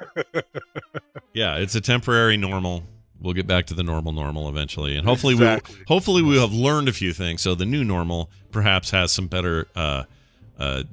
yeah, 1.33 1.57
it's 1.57 1.75
a 1.75 1.81
temporary 1.81 2.37
normal. 2.37 2.83
We'll 3.21 3.33
get 3.33 3.47
back 3.47 3.65
to 3.67 3.73
the 3.73 3.83
normal 3.83 4.13
normal 4.13 4.47
eventually, 4.47 4.95
and 4.95 5.05
hopefully 5.05 5.33
Exactly. 5.33 5.75
we 5.77 5.83
hopefully 5.87 6.21
we 6.21 6.39
have 6.39 6.53
learned 6.53 6.87
a 6.87 6.93
few 6.93 7.11
things. 7.11 7.41
So 7.41 7.53
the 7.53 7.65
new 7.65 7.83
normal 7.83 8.29
perhaps 8.51 8.91
has 8.91 9.11
some 9.11 9.27
better 9.27 9.67
uh, 9.75 10.03
uh, 10.57 10.83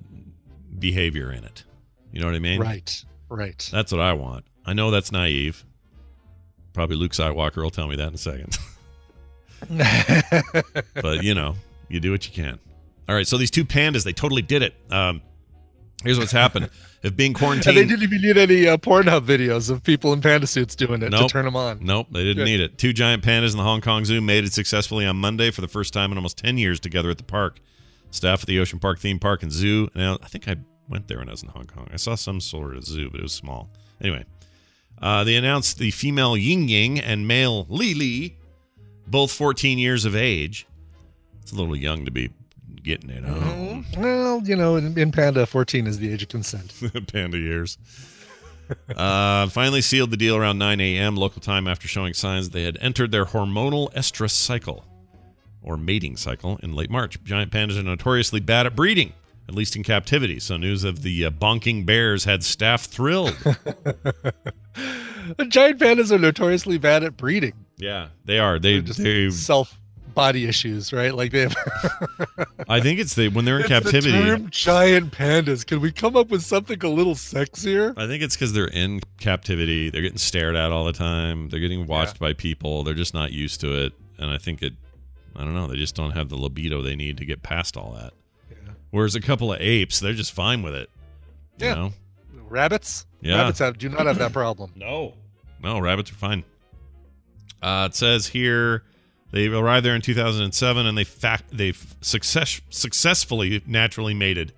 behavior 0.78 1.30
in 1.30 1.44
it. 1.44 1.64
You 2.12 2.20
know 2.20 2.26
what 2.26 2.34
I 2.34 2.40
mean? 2.40 2.60
Right. 2.60 3.04
Right. 3.28 3.68
That's 3.72 3.92
what 3.92 4.00
I 4.00 4.12
want. 4.14 4.44
I 4.64 4.72
know 4.72 4.90
that's 4.90 5.12
naive. 5.12 5.64
Probably 6.72 6.96
Luke 6.96 7.12
Skywalker 7.12 7.62
will 7.62 7.70
tell 7.70 7.88
me 7.88 7.96
that 7.96 8.08
in 8.08 8.14
a 8.14 8.18
second. 8.18 8.58
but 10.94 11.22
you 11.22 11.34
know, 11.34 11.56
you 11.88 12.00
do 12.00 12.10
what 12.10 12.26
you 12.26 12.32
can. 12.32 12.58
All 13.08 13.14
right, 13.14 13.26
so 13.26 13.38
these 13.38 13.50
two 13.52 13.64
pandas, 13.64 14.04
they 14.04 14.12
totally 14.12 14.42
did 14.42 14.62
it. 14.62 14.74
Um, 14.90 15.22
here's 16.02 16.18
what's 16.18 16.32
happened: 16.32 16.70
if 17.02 17.16
being 17.16 17.28
and 17.30 17.36
quarantined, 17.38 17.76
they 17.76 17.84
didn't 17.84 18.02
even 18.02 18.20
need 18.22 18.36
any 18.38 18.66
uh, 18.68 18.76
Pornhub 18.76 19.24
videos 19.26 19.70
of 19.70 19.82
people 19.82 20.12
in 20.12 20.20
panda 20.20 20.46
suits 20.46 20.74
doing 20.74 21.02
it 21.02 21.10
Nope. 21.10 21.28
to 21.28 21.32
turn 21.32 21.44
them 21.44 21.56
on. 21.56 21.78
Nope, 21.82 22.08
they 22.10 22.20
didn't 22.24 22.36
Good. 22.38 22.44
need 22.44 22.60
it. 22.60 22.78
Two 22.78 22.92
giant 22.92 23.22
pandas 23.22 23.52
in 23.52 23.56
the 23.58 23.62
Hong 23.64 23.80
Kong 23.80 24.04
Zoo 24.04 24.20
mated 24.20 24.52
successfully 24.52 25.06
on 25.06 25.16
Monday 25.16 25.50
for 25.50 25.60
the 25.60 25.68
first 25.68 25.92
time 25.92 26.10
in 26.12 26.18
almost 26.18 26.38
10 26.38 26.58
years 26.58 26.80
together 26.80 27.10
at 27.10 27.18
the 27.18 27.24
park. 27.24 27.60
Staff 28.10 28.42
at 28.42 28.46
the 28.46 28.58
Ocean 28.60 28.78
Park 28.78 28.98
theme 28.98 29.18
park 29.18 29.42
and 29.42 29.52
zoo. 29.52 29.90
Now, 29.94 30.18
I 30.22 30.28
think 30.28 30.48
I 30.48 30.56
went 30.88 31.08
there 31.08 31.18
when 31.18 31.28
I 31.28 31.32
was 31.32 31.42
in 31.42 31.48
Hong 31.50 31.64
Kong. 31.66 31.88
I 31.92 31.96
saw 31.96 32.14
some 32.14 32.40
sort 32.40 32.76
of 32.76 32.84
zoo, 32.84 33.10
but 33.10 33.20
it 33.20 33.22
was 33.22 33.32
small. 33.32 33.68
Anyway, 34.00 34.24
Uh, 35.02 35.24
they 35.24 35.36
announced 35.36 35.78
the 35.78 35.90
female 35.90 36.36
Ying 36.36 36.68
Ying 36.68 36.98
and 36.98 37.26
male 37.28 37.66
Le 37.68 37.92
Le, 37.94 38.30
both 39.06 39.30
14 39.32 39.78
years 39.78 40.04
of 40.06 40.16
age. 40.16 40.66
It's 41.42 41.52
a 41.52 41.54
little 41.56 41.76
young 41.76 42.04
to 42.06 42.10
be 42.10 42.30
getting 42.86 43.10
it 43.10 43.24
on. 43.26 43.84
Well, 43.98 44.40
you 44.44 44.56
know, 44.56 44.76
in, 44.76 44.96
in 44.96 45.12
Panda, 45.12 45.44
14 45.44 45.86
is 45.86 45.98
the 45.98 46.10
age 46.12 46.22
of 46.22 46.28
consent. 46.30 46.72
Panda 47.12 47.36
years. 47.36 47.76
uh, 48.96 49.48
finally 49.48 49.82
sealed 49.82 50.10
the 50.10 50.16
deal 50.16 50.36
around 50.36 50.58
9 50.58 50.80
a.m. 50.80 51.16
local 51.16 51.40
time 51.42 51.68
after 51.68 51.86
showing 51.86 52.14
signs 52.14 52.50
they 52.50 52.62
had 52.62 52.78
entered 52.80 53.12
their 53.12 53.26
hormonal 53.26 53.92
estrus 53.92 54.30
cycle 54.30 54.84
or 55.62 55.76
mating 55.76 56.16
cycle 56.16 56.58
in 56.62 56.74
late 56.74 56.90
March. 56.90 57.22
Giant 57.24 57.52
pandas 57.52 57.78
are 57.78 57.82
notoriously 57.82 58.40
bad 58.40 58.66
at 58.66 58.74
breeding, 58.74 59.12
at 59.48 59.54
least 59.54 59.76
in 59.76 59.82
captivity. 59.82 60.38
So 60.40 60.56
news 60.56 60.84
of 60.84 61.02
the 61.02 61.26
uh, 61.26 61.30
bonking 61.30 61.84
bears 61.84 62.24
had 62.24 62.42
staff 62.44 62.84
thrilled. 62.84 63.36
Giant 65.48 65.80
pandas 65.80 66.10
are 66.12 66.18
notoriously 66.18 66.78
bad 66.78 67.02
at 67.02 67.16
breeding. 67.16 67.54
yeah, 67.78 68.08
they 68.24 68.38
are. 68.38 68.58
They 68.58 68.80
they. 68.80 69.30
self 69.30 69.78
body 70.16 70.46
issues, 70.46 70.92
right? 70.92 71.14
Like 71.14 71.30
they 71.30 71.42
have. 71.42 71.54
I 72.68 72.80
think 72.80 72.98
it's 72.98 73.14
the 73.14 73.28
when 73.28 73.44
they're 73.44 73.56
in 73.58 73.60
It's 73.60 73.68
captivity. 73.68 74.10
The 74.18 74.24
term 74.24 74.50
giant 74.50 75.12
pandas. 75.12 75.64
Can 75.64 75.80
we 75.80 75.92
come 75.92 76.16
up 76.16 76.30
with 76.30 76.42
something 76.42 76.82
a 76.82 76.88
little 76.88 77.14
sexier? 77.14 77.94
I 77.96 78.08
think 78.08 78.24
it's 78.24 78.34
because 78.34 78.52
they're 78.52 78.66
in 78.66 79.00
captivity. 79.20 79.90
They're 79.90 80.02
getting 80.02 80.18
stared 80.18 80.56
at 80.56 80.72
all 80.72 80.84
the 80.84 80.92
time. 80.92 81.48
They're 81.50 81.60
getting 81.60 81.86
watched 81.86 82.18
by 82.18 82.32
people. 82.32 82.82
They're 82.82 82.94
just 82.94 83.14
not 83.14 83.30
used 83.30 83.60
to 83.60 83.84
it. 83.84 83.92
And 84.18 84.30
I 84.30 84.38
think 84.38 84.62
it, 84.62 84.72
I 85.36 85.44
don't 85.44 85.54
know, 85.54 85.66
they 85.68 85.76
just 85.76 85.94
don't 85.94 86.12
have 86.12 86.30
the 86.30 86.36
libido 86.36 86.82
they 86.82 86.96
need 86.96 87.18
to 87.18 87.24
get 87.26 87.42
past 87.42 87.76
all 87.76 87.92
that. 87.92 88.14
Yeah. 88.50 88.72
Whereas 88.90 89.14
a 89.14 89.20
couple 89.20 89.52
of 89.52 89.60
apes, 89.60 90.00
they're 90.00 90.14
just 90.14 90.32
fine 90.32 90.62
with 90.62 90.74
it. 90.74 90.90
You 91.58 91.66
Yeah. 91.66 91.74
know? 91.74 91.92
Rabbits. 92.48 93.06
Yeah. 93.20 93.36
Rabbits 93.36 93.58
have, 93.58 93.76
do 93.76 93.90
not 93.90 94.06
have 94.06 94.18
that 94.18 94.32
problem. 94.32 94.72
No. 94.74 95.12
No, 95.62 95.78
rabbits 95.78 96.10
are 96.10 96.14
fine. 96.14 96.44
Uh, 97.62 97.88
it 97.90 97.94
says 97.94 98.26
here 98.28 98.82
they 99.36 99.46
arrived 99.48 99.84
there 99.84 99.94
in 99.94 100.02
2007 100.02 100.86
and 100.86 100.96
they 100.96 101.04
fact 101.04 101.44
they 101.52 101.72
success 102.00 102.60
successfully 102.70 103.62
naturally 103.66 104.14
mated. 104.14 104.52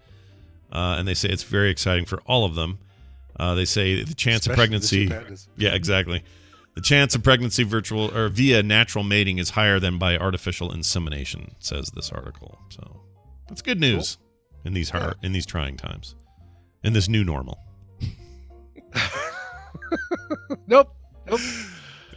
Uh, 0.71 0.97
and 0.99 1.09
they 1.09 1.15
say 1.15 1.29
it's 1.29 1.43
very 1.43 1.71
exciting 1.71 2.05
for 2.05 2.21
all 2.27 2.45
of 2.45 2.55
them. 2.55 2.79
Uh, 3.39 3.55
they 3.55 3.65
say 3.65 4.03
the 4.03 4.15
chance 4.15 4.47
of 4.47 4.53
Especially 4.53 4.79
two 4.79 5.09
pregnancy. 5.09 5.47
Yeah, 5.57 5.75
exactly. 5.75 6.23
The 6.75 6.81
chance 6.83 7.15
of 7.15 7.23
pregnancy 7.23 7.65
virtual 7.65 8.15
or 8.17 8.29
via 8.29 8.63
natural 8.63 9.03
mating 9.05 9.39
is 9.39 9.51
higher 9.51 9.81
than 9.81 9.99
by 9.99 10.17
artificial 10.17 10.73
insemination, 10.73 11.55
says 11.59 11.91
this 11.95 12.13
article. 12.13 12.59
So 12.69 13.01
that's 13.49 13.63
good 13.63 13.81
news 13.81 14.19
in 14.65 14.75
these 14.75 14.91
hard, 14.91 15.15
in 15.23 15.33
these 15.33 15.47
trying 15.47 15.77
times, 15.77 16.15
in 16.85 16.93
this 16.93 17.09
new 17.09 17.25
normal. 17.25 17.59
Nope. 20.67 20.95
Nope. 21.27 21.41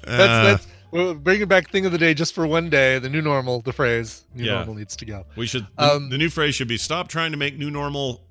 That's 0.03 0.05
Uh, 0.07 0.43
that's. 0.43 0.67
We'll 0.91 1.13
bring 1.15 1.41
it 1.41 1.47
back 1.49 1.69
thing 1.69 1.85
of 1.85 1.91
the 1.91 1.97
day 1.97 2.13
just 2.13 2.33
for 2.35 2.45
one 2.45 2.69
day. 2.69 2.99
The 2.99 3.09
new 3.09 3.21
normal, 3.21 3.61
the 3.61 3.73
phrase 3.73 4.25
new 4.35 4.43
Yeah. 4.45 4.55
normal 4.55 4.75
needs 4.75 4.95
to 4.97 5.05
go. 5.05 5.25
We 5.35 5.47
should. 5.47 5.65
The, 5.77 5.93
Um, 5.95 6.09
the 6.09 6.17
new 6.17 6.29
phrase 6.29 6.55
should 6.55 6.67
be 6.67 6.77
"Stop 6.77 7.07
trying 7.07 7.31
to 7.31 7.37
make 7.37 7.57
new 7.57 7.71
normal 7.71 8.21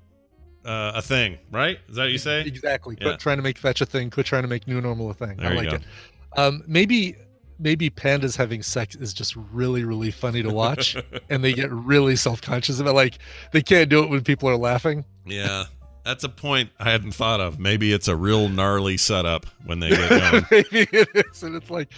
uh, 0.63 0.91
a 0.95 1.01
thing." 1.01 1.37
Right? 1.51 1.79
Is 1.89 1.95
that 1.95 2.03
what 2.03 2.11
you 2.11 2.17
say? 2.19 2.41
Exactly. 2.41 2.97
Yeah. 2.99 3.07
Quit 3.07 3.19
trying 3.19 3.37
to 3.37 3.43
make 3.43 3.57
fetch 3.57 3.81
a 3.81 3.85
thing. 3.85 4.09
Quit 4.11 4.25
trying 4.27 4.43
to 4.43 4.47
make 4.47 4.67
new 4.67 4.79
normal 4.79 5.09
a 5.09 5.13
thing. 5.13 5.37
There 5.37 5.51
I 5.51 5.55
like 5.55 5.69
go. 5.69 5.75
it. 5.77 5.81
Um, 6.37 6.63
maybe 6.67 7.15
maybe 7.59 7.89
pandas 7.91 8.35
having 8.37 8.63
sex 8.63 8.95
is 8.95 9.13
just 9.13 9.35
really 9.35 9.83
really 9.83 10.11
funny 10.11 10.41
to 10.43 10.49
watch, 10.49 10.95
and 11.29 11.43
they 11.43 11.53
get 11.53 11.71
really 11.71 12.15
self 12.15 12.41
conscious 12.41 12.79
it. 12.79 12.85
Like 12.85 13.17
they 13.53 13.61
can't 13.61 13.89
do 13.89 14.03
it 14.03 14.09
when 14.09 14.21
people 14.23 14.47
are 14.49 14.55
laughing. 14.57 15.03
Yeah, 15.25 15.65
that's 16.05 16.23
a 16.23 16.29
point 16.29 16.69
I 16.79 16.89
hadn't 16.91 17.11
thought 17.13 17.39
of. 17.41 17.59
Maybe 17.59 17.91
it's 17.91 18.07
a 18.07 18.15
real 18.15 18.49
gnarly 18.49 18.97
setup 18.97 19.45
when 19.65 19.79
they 19.79 19.89
get 19.89 20.09
going. 20.31 20.45
maybe 20.51 20.87
it 20.91 21.09
is, 21.13 21.43
and 21.43 21.55
it's 21.55 21.69
like, 21.69 21.89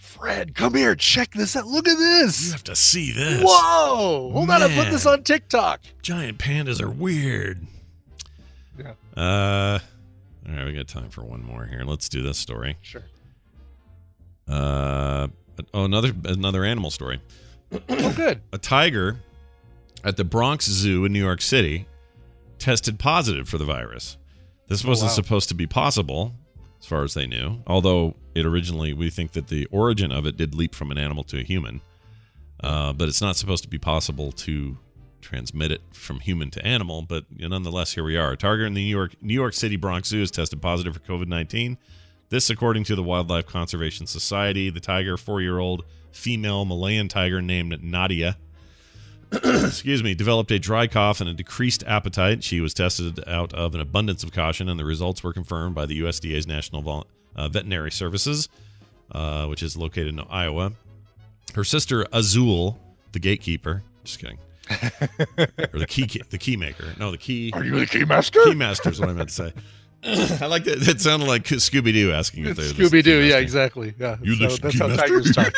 Fred, 0.00 0.54
come 0.54 0.74
here, 0.74 0.94
check 0.94 1.32
this 1.32 1.54
out. 1.54 1.66
Look 1.66 1.86
at 1.86 1.98
this. 1.98 2.46
you 2.46 2.52
have 2.52 2.64
to 2.64 2.74
see 2.74 3.12
this. 3.12 3.42
Whoa! 3.44 4.30
Hold 4.32 4.48
on, 4.48 4.62
I 4.62 4.74
put 4.74 4.90
this 4.90 5.04
on 5.04 5.22
TikTok. 5.22 5.82
Giant 6.00 6.38
pandas 6.38 6.80
are 6.80 6.90
weird. 6.90 7.66
Yeah. 8.78 8.94
Uh, 9.14 9.78
all 10.48 10.54
right, 10.54 10.64
we 10.64 10.72
got 10.72 10.88
time 10.88 11.10
for 11.10 11.22
one 11.22 11.44
more 11.44 11.66
here. 11.66 11.82
Let's 11.84 12.08
do 12.08 12.22
this 12.22 12.38
story. 12.38 12.78
Sure. 12.80 13.04
Uh, 14.48 15.28
oh, 15.74 15.84
another 15.84 16.12
another 16.24 16.64
animal 16.64 16.90
story. 16.90 17.20
Oh, 17.70 18.12
good. 18.16 18.40
a 18.54 18.58
tiger 18.58 19.20
at 20.02 20.16
the 20.16 20.24
Bronx 20.24 20.64
Zoo 20.64 21.04
in 21.04 21.12
New 21.12 21.22
York 21.22 21.42
City 21.42 21.86
tested 22.58 22.98
positive 22.98 23.50
for 23.50 23.58
the 23.58 23.66
virus. 23.66 24.16
This 24.66 24.82
wasn't 24.82 25.10
wow. 25.10 25.14
supposed 25.14 25.50
to 25.50 25.54
be 25.54 25.66
possible, 25.66 26.32
as 26.80 26.86
far 26.86 27.04
as 27.04 27.14
they 27.14 27.26
knew. 27.26 27.62
Although 27.66 28.16
it 28.34 28.46
originally, 28.46 28.92
we 28.92 29.10
think 29.10 29.32
that 29.32 29.48
the 29.48 29.66
origin 29.66 30.10
of 30.10 30.26
it 30.26 30.36
did 30.36 30.54
leap 30.54 30.74
from 30.74 30.90
an 30.90 30.98
animal 30.98 31.24
to 31.24 31.38
a 31.38 31.42
human, 31.42 31.80
uh, 32.62 32.92
but 32.92 33.08
it's 33.08 33.20
not 33.20 33.36
supposed 33.36 33.62
to 33.64 33.68
be 33.68 33.78
possible 33.78 34.32
to 34.32 34.78
transmit 35.20 35.70
it 35.70 35.82
from 35.92 36.20
human 36.20 36.50
to 36.50 36.66
animal. 36.66 37.02
But 37.02 37.24
nonetheless, 37.30 37.92
here 37.92 38.04
we 38.04 38.16
are. 38.16 38.32
A 38.32 38.36
tiger 38.36 38.64
in 38.64 38.74
the 38.74 38.82
New 38.82 38.90
York 38.90 39.14
New 39.20 39.34
York 39.34 39.54
City 39.54 39.76
Bronx 39.76 40.08
Zoo 40.08 40.20
has 40.20 40.30
tested 40.30 40.62
positive 40.62 40.94
for 40.94 41.00
COVID 41.00 41.28
nineteen. 41.28 41.76
This, 42.30 42.48
according 42.48 42.84
to 42.84 42.94
the 42.94 43.02
Wildlife 43.02 43.46
Conservation 43.46 44.06
Society, 44.06 44.70
the 44.70 44.78
tiger, 44.78 45.16
four-year-old 45.16 45.84
female 46.12 46.64
Malayan 46.64 47.08
tiger 47.08 47.42
named 47.42 47.82
Nadia, 47.82 48.38
excuse 49.44 50.02
me, 50.02 50.14
developed 50.14 50.50
a 50.50 50.58
dry 50.58 50.86
cough 50.86 51.20
and 51.20 51.30
a 51.30 51.34
decreased 51.34 51.84
appetite. 51.86 52.42
She 52.42 52.60
was 52.60 52.74
tested 52.74 53.22
out 53.28 53.52
of 53.54 53.74
an 53.74 53.80
abundance 53.80 54.22
of 54.24 54.32
caution, 54.32 54.68
and 54.68 54.78
the 54.78 54.84
results 54.84 55.22
were 55.22 55.32
confirmed 55.32 55.74
by 55.74 55.86
the 55.86 56.00
USDA's 56.00 56.46
National 56.46 56.82
Vol- 56.82 57.06
uh, 57.36 57.48
Veterinary 57.48 57.92
Services, 57.92 58.48
uh, 59.12 59.46
which 59.46 59.62
is 59.62 59.76
located 59.76 60.08
in 60.08 60.20
Iowa. 60.28 60.72
Her 61.54 61.64
sister 61.64 62.06
Azul, 62.12 62.78
the 63.12 63.18
gatekeeper, 63.20 63.82
just 64.04 64.18
kidding, 64.18 64.38
or 64.70 65.78
the 65.78 65.86
key 65.88 66.06
the 66.30 66.38
key 66.38 66.56
maker. 66.56 66.94
No, 66.98 67.10
the 67.10 67.18
key. 67.18 67.50
Are 67.54 67.64
you 67.64 67.78
the 67.78 67.86
key 67.86 68.04
master? 68.04 68.40
Key 68.44 68.54
master 68.54 68.90
is 68.90 69.00
what 69.00 69.08
I 69.08 69.12
meant 69.12 69.28
to 69.30 69.34
say. 69.34 69.52
I 70.04 70.46
like 70.46 70.64
that. 70.64 70.86
It 70.88 71.00
sounded 71.00 71.28
like 71.28 71.44
Scooby 71.44 71.92
Doo 71.92 72.10
asking 72.12 72.46
if 72.46 72.56
they 72.56 72.62
were 72.62 72.88
Scooby 72.88 73.02
Doo. 73.04 73.22
Yeah, 73.22 73.36
exactly. 73.38 73.94
Yeah. 73.98 74.16
You 74.22 74.34
so 74.36 74.56
the 74.56 74.58
that's 74.62 74.72
key 74.74 74.78
how 74.78 74.88
master? 74.88 75.02
tigers 75.06 75.34
talk. 75.34 75.52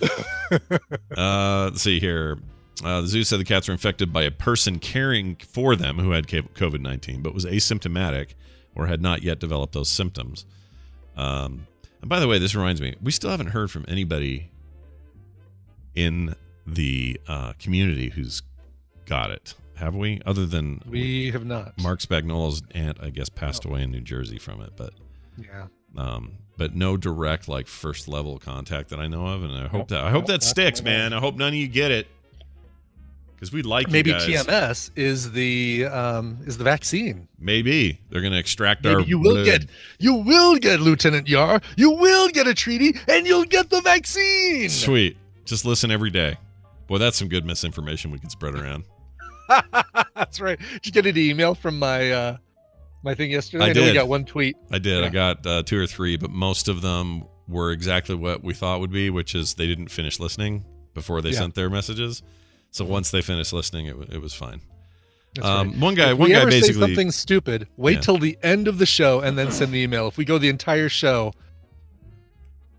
Uh, 1.16 1.64
let's 1.64 1.80
see 1.82 1.98
here. 1.98 2.38
Uh, 2.82 3.00
the 3.02 3.06
zoo 3.06 3.22
said 3.22 3.38
the 3.38 3.44
cats 3.44 3.68
were 3.68 3.72
infected 3.72 4.12
by 4.12 4.22
a 4.22 4.30
person 4.30 4.78
caring 4.78 5.36
for 5.36 5.76
them 5.76 5.98
who 5.98 6.10
had 6.10 6.26
COVID 6.26 6.80
19, 6.80 7.22
but 7.22 7.32
was 7.34 7.44
asymptomatic 7.44 8.30
or 8.74 8.86
had 8.86 9.00
not 9.00 9.22
yet 9.22 9.38
developed 9.38 9.72
those 9.74 9.88
symptoms. 9.88 10.44
Um, 11.16 11.66
and 12.00 12.08
by 12.08 12.18
the 12.18 12.26
way, 12.26 12.38
this 12.38 12.54
reminds 12.54 12.80
me, 12.80 12.96
we 13.00 13.12
still 13.12 13.30
haven't 13.30 13.48
heard 13.48 13.70
from 13.70 13.84
anybody 13.86 14.50
in 15.94 16.34
the 16.66 17.20
uh, 17.28 17.52
community 17.58 18.08
who's 18.10 18.42
got 19.06 19.30
it, 19.30 19.54
have 19.76 19.94
we? 19.94 20.20
Other 20.26 20.46
than 20.46 20.82
We 20.88 21.30
have 21.30 21.44
not. 21.46 21.80
Mark 21.80 22.00
Spagnola's 22.00 22.62
aunt, 22.72 22.98
I 23.00 23.10
guess, 23.10 23.28
passed 23.28 23.64
away 23.64 23.82
in 23.82 23.92
New 23.92 24.00
Jersey 24.00 24.38
from 24.38 24.60
it, 24.62 24.72
but 24.76 24.92
Yeah. 25.38 25.66
um, 25.96 26.32
but 26.56 26.74
no 26.74 26.96
direct 26.96 27.48
like 27.48 27.66
first 27.68 28.08
level 28.08 28.38
contact 28.38 28.88
that 28.90 28.98
I 28.98 29.06
know 29.06 29.26
of, 29.26 29.44
and 29.44 29.52
I 29.52 29.62
hope 29.68 29.72
Nope, 29.72 29.88
that 29.88 30.00
I 30.04 30.10
hope 30.10 30.22
nope, 30.22 30.26
that 30.28 30.42
sticks, 30.42 30.80
that 30.80 30.88
I 30.88 30.92
know 30.92 30.98
man. 30.98 31.12
I 31.12 31.20
hope 31.20 31.36
none 31.36 31.48
of 31.48 31.54
you 31.54 31.68
get 31.68 31.90
it 31.90 32.08
because 33.34 33.52
we 33.52 33.62
like 33.62 33.90
Maybe 33.90 34.10
you 34.10 34.16
guys. 34.16 34.26
TMS 34.46 34.90
is 34.96 35.32
the 35.32 35.86
um, 35.86 36.38
is 36.46 36.56
the 36.58 36.64
vaccine. 36.64 37.28
Maybe 37.38 38.00
they're 38.10 38.22
gonna 38.22 38.36
extract 38.38 38.84
Maybe 38.84 38.94
our. 38.94 39.00
you 39.02 39.18
will 39.18 39.34
blood. 39.34 39.44
get 39.44 39.66
you 39.98 40.14
will 40.14 40.56
get 40.56 40.80
Lieutenant 40.80 41.28
Yar. 41.28 41.60
You 41.76 41.90
will 41.92 42.28
get 42.28 42.46
a 42.46 42.54
treaty, 42.54 42.94
and 43.08 43.26
you'll 43.26 43.44
get 43.44 43.70
the 43.70 43.80
vaccine. 43.80 44.68
sweet. 44.70 45.16
Just 45.44 45.64
listen 45.64 45.90
every 45.90 46.10
day. 46.10 46.36
Boy, 46.86 46.98
that's 46.98 47.16
some 47.18 47.28
good 47.28 47.44
misinformation 47.44 48.10
we 48.10 48.18
can 48.18 48.30
spread 48.30 48.54
around. 48.54 48.84
That's 50.14 50.40
right. 50.40 50.58
Did 50.82 50.86
you 50.86 50.92
get 50.92 51.06
an 51.06 51.18
email 51.18 51.54
from 51.54 51.78
my 51.78 52.10
uh, 52.10 52.36
my 53.02 53.14
thing 53.14 53.30
yesterday? 53.30 53.64
I 53.64 53.72
know 53.72 53.80
we 53.82 53.86
did. 53.88 53.94
got 53.94 54.08
one 54.08 54.24
tweet. 54.24 54.56
I 54.70 54.78
did. 54.78 55.04
I 55.04 55.08
got 55.10 55.46
uh, 55.46 55.62
two 55.62 55.78
or 55.78 55.86
three, 55.86 56.16
but 56.16 56.30
most 56.30 56.68
of 56.68 56.80
them 56.82 57.24
were 57.46 57.70
exactly 57.72 58.14
what 58.14 58.42
we 58.42 58.54
thought 58.54 58.80
would 58.80 58.90
be, 58.92 59.10
which 59.10 59.34
is 59.34 59.54
they 59.54 59.66
didn't 59.66 59.88
finish 59.88 60.18
listening 60.18 60.64
before 60.94 61.20
they 61.20 61.30
Yeah. 61.30 61.40
sent 61.40 61.54
their 61.54 61.68
messages. 61.68 62.22
So 62.74 62.84
once 62.84 63.12
they 63.12 63.22
finished 63.22 63.52
listening, 63.52 63.86
it, 63.86 63.96
it 64.10 64.20
was 64.20 64.34
fine. 64.34 64.60
That's 65.36 65.46
Um, 65.46 65.68
right. 65.70 65.78
One 65.78 65.94
guy, 65.94 66.10
If 66.10 66.18
one 66.18 66.28
we 66.28 66.34
guy 66.34 66.40
ever 66.40 66.50
basically. 66.50 66.74
say 66.74 66.80
something 66.80 67.10
stupid, 67.12 67.68
wait 67.76 67.94
Yeah. 67.96 68.00
till 68.00 68.18
the 68.18 68.36
end 68.42 68.66
of 68.66 68.78
the 68.78 68.86
show 68.86 69.20
and 69.20 69.38
then 69.38 69.52
send 69.52 69.70
the 69.72 69.78
email. 69.78 70.08
If 70.08 70.16
we 70.16 70.24
go 70.24 70.38
the 70.38 70.48
entire 70.48 70.88
show 70.88 71.32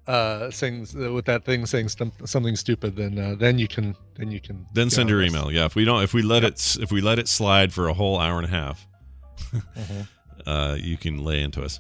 uh 0.08 0.52
saying 0.52 0.86
with 1.16 1.26
that 1.26 1.46
thing 1.46 1.66
saying 1.66 1.88
stum- 1.88 2.28
something 2.28 2.56
stupid 2.56 2.96
then 2.96 3.18
uh, 3.18 3.34
then 3.40 3.58
you 3.58 3.68
can 3.68 3.96
then 4.18 4.30
you 4.32 4.40
can 4.40 4.66
Then 4.74 4.90
send 4.90 5.10
your 5.10 5.22
email. 5.24 5.50
Yeah, 5.52 5.66
if 5.66 5.76
we 5.76 5.86
don't, 5.86 6.04
if 6.04 6.14
we 6.14 6.22
let 6.22 6.44
it, 6.44 6.76
if 6.82 6.92
we 6.92 7.00
let 7.02 7.18
it 7.18 7.28
slide 7.30 7.72
for 7.74 7.88
a 7.88 7.94
whole 7.94 8.20
hour 8.20 8.36
and 8.38 8.46
a 8.46 8.50
half, 8.50 8.86
Mhm. 9.54 10.08
uh, 10.46 10.76
you 10.80 10.98
can 10.98 11.24
lay 11.24 11.42
into 11.42 11.64
us. 11.64 11.80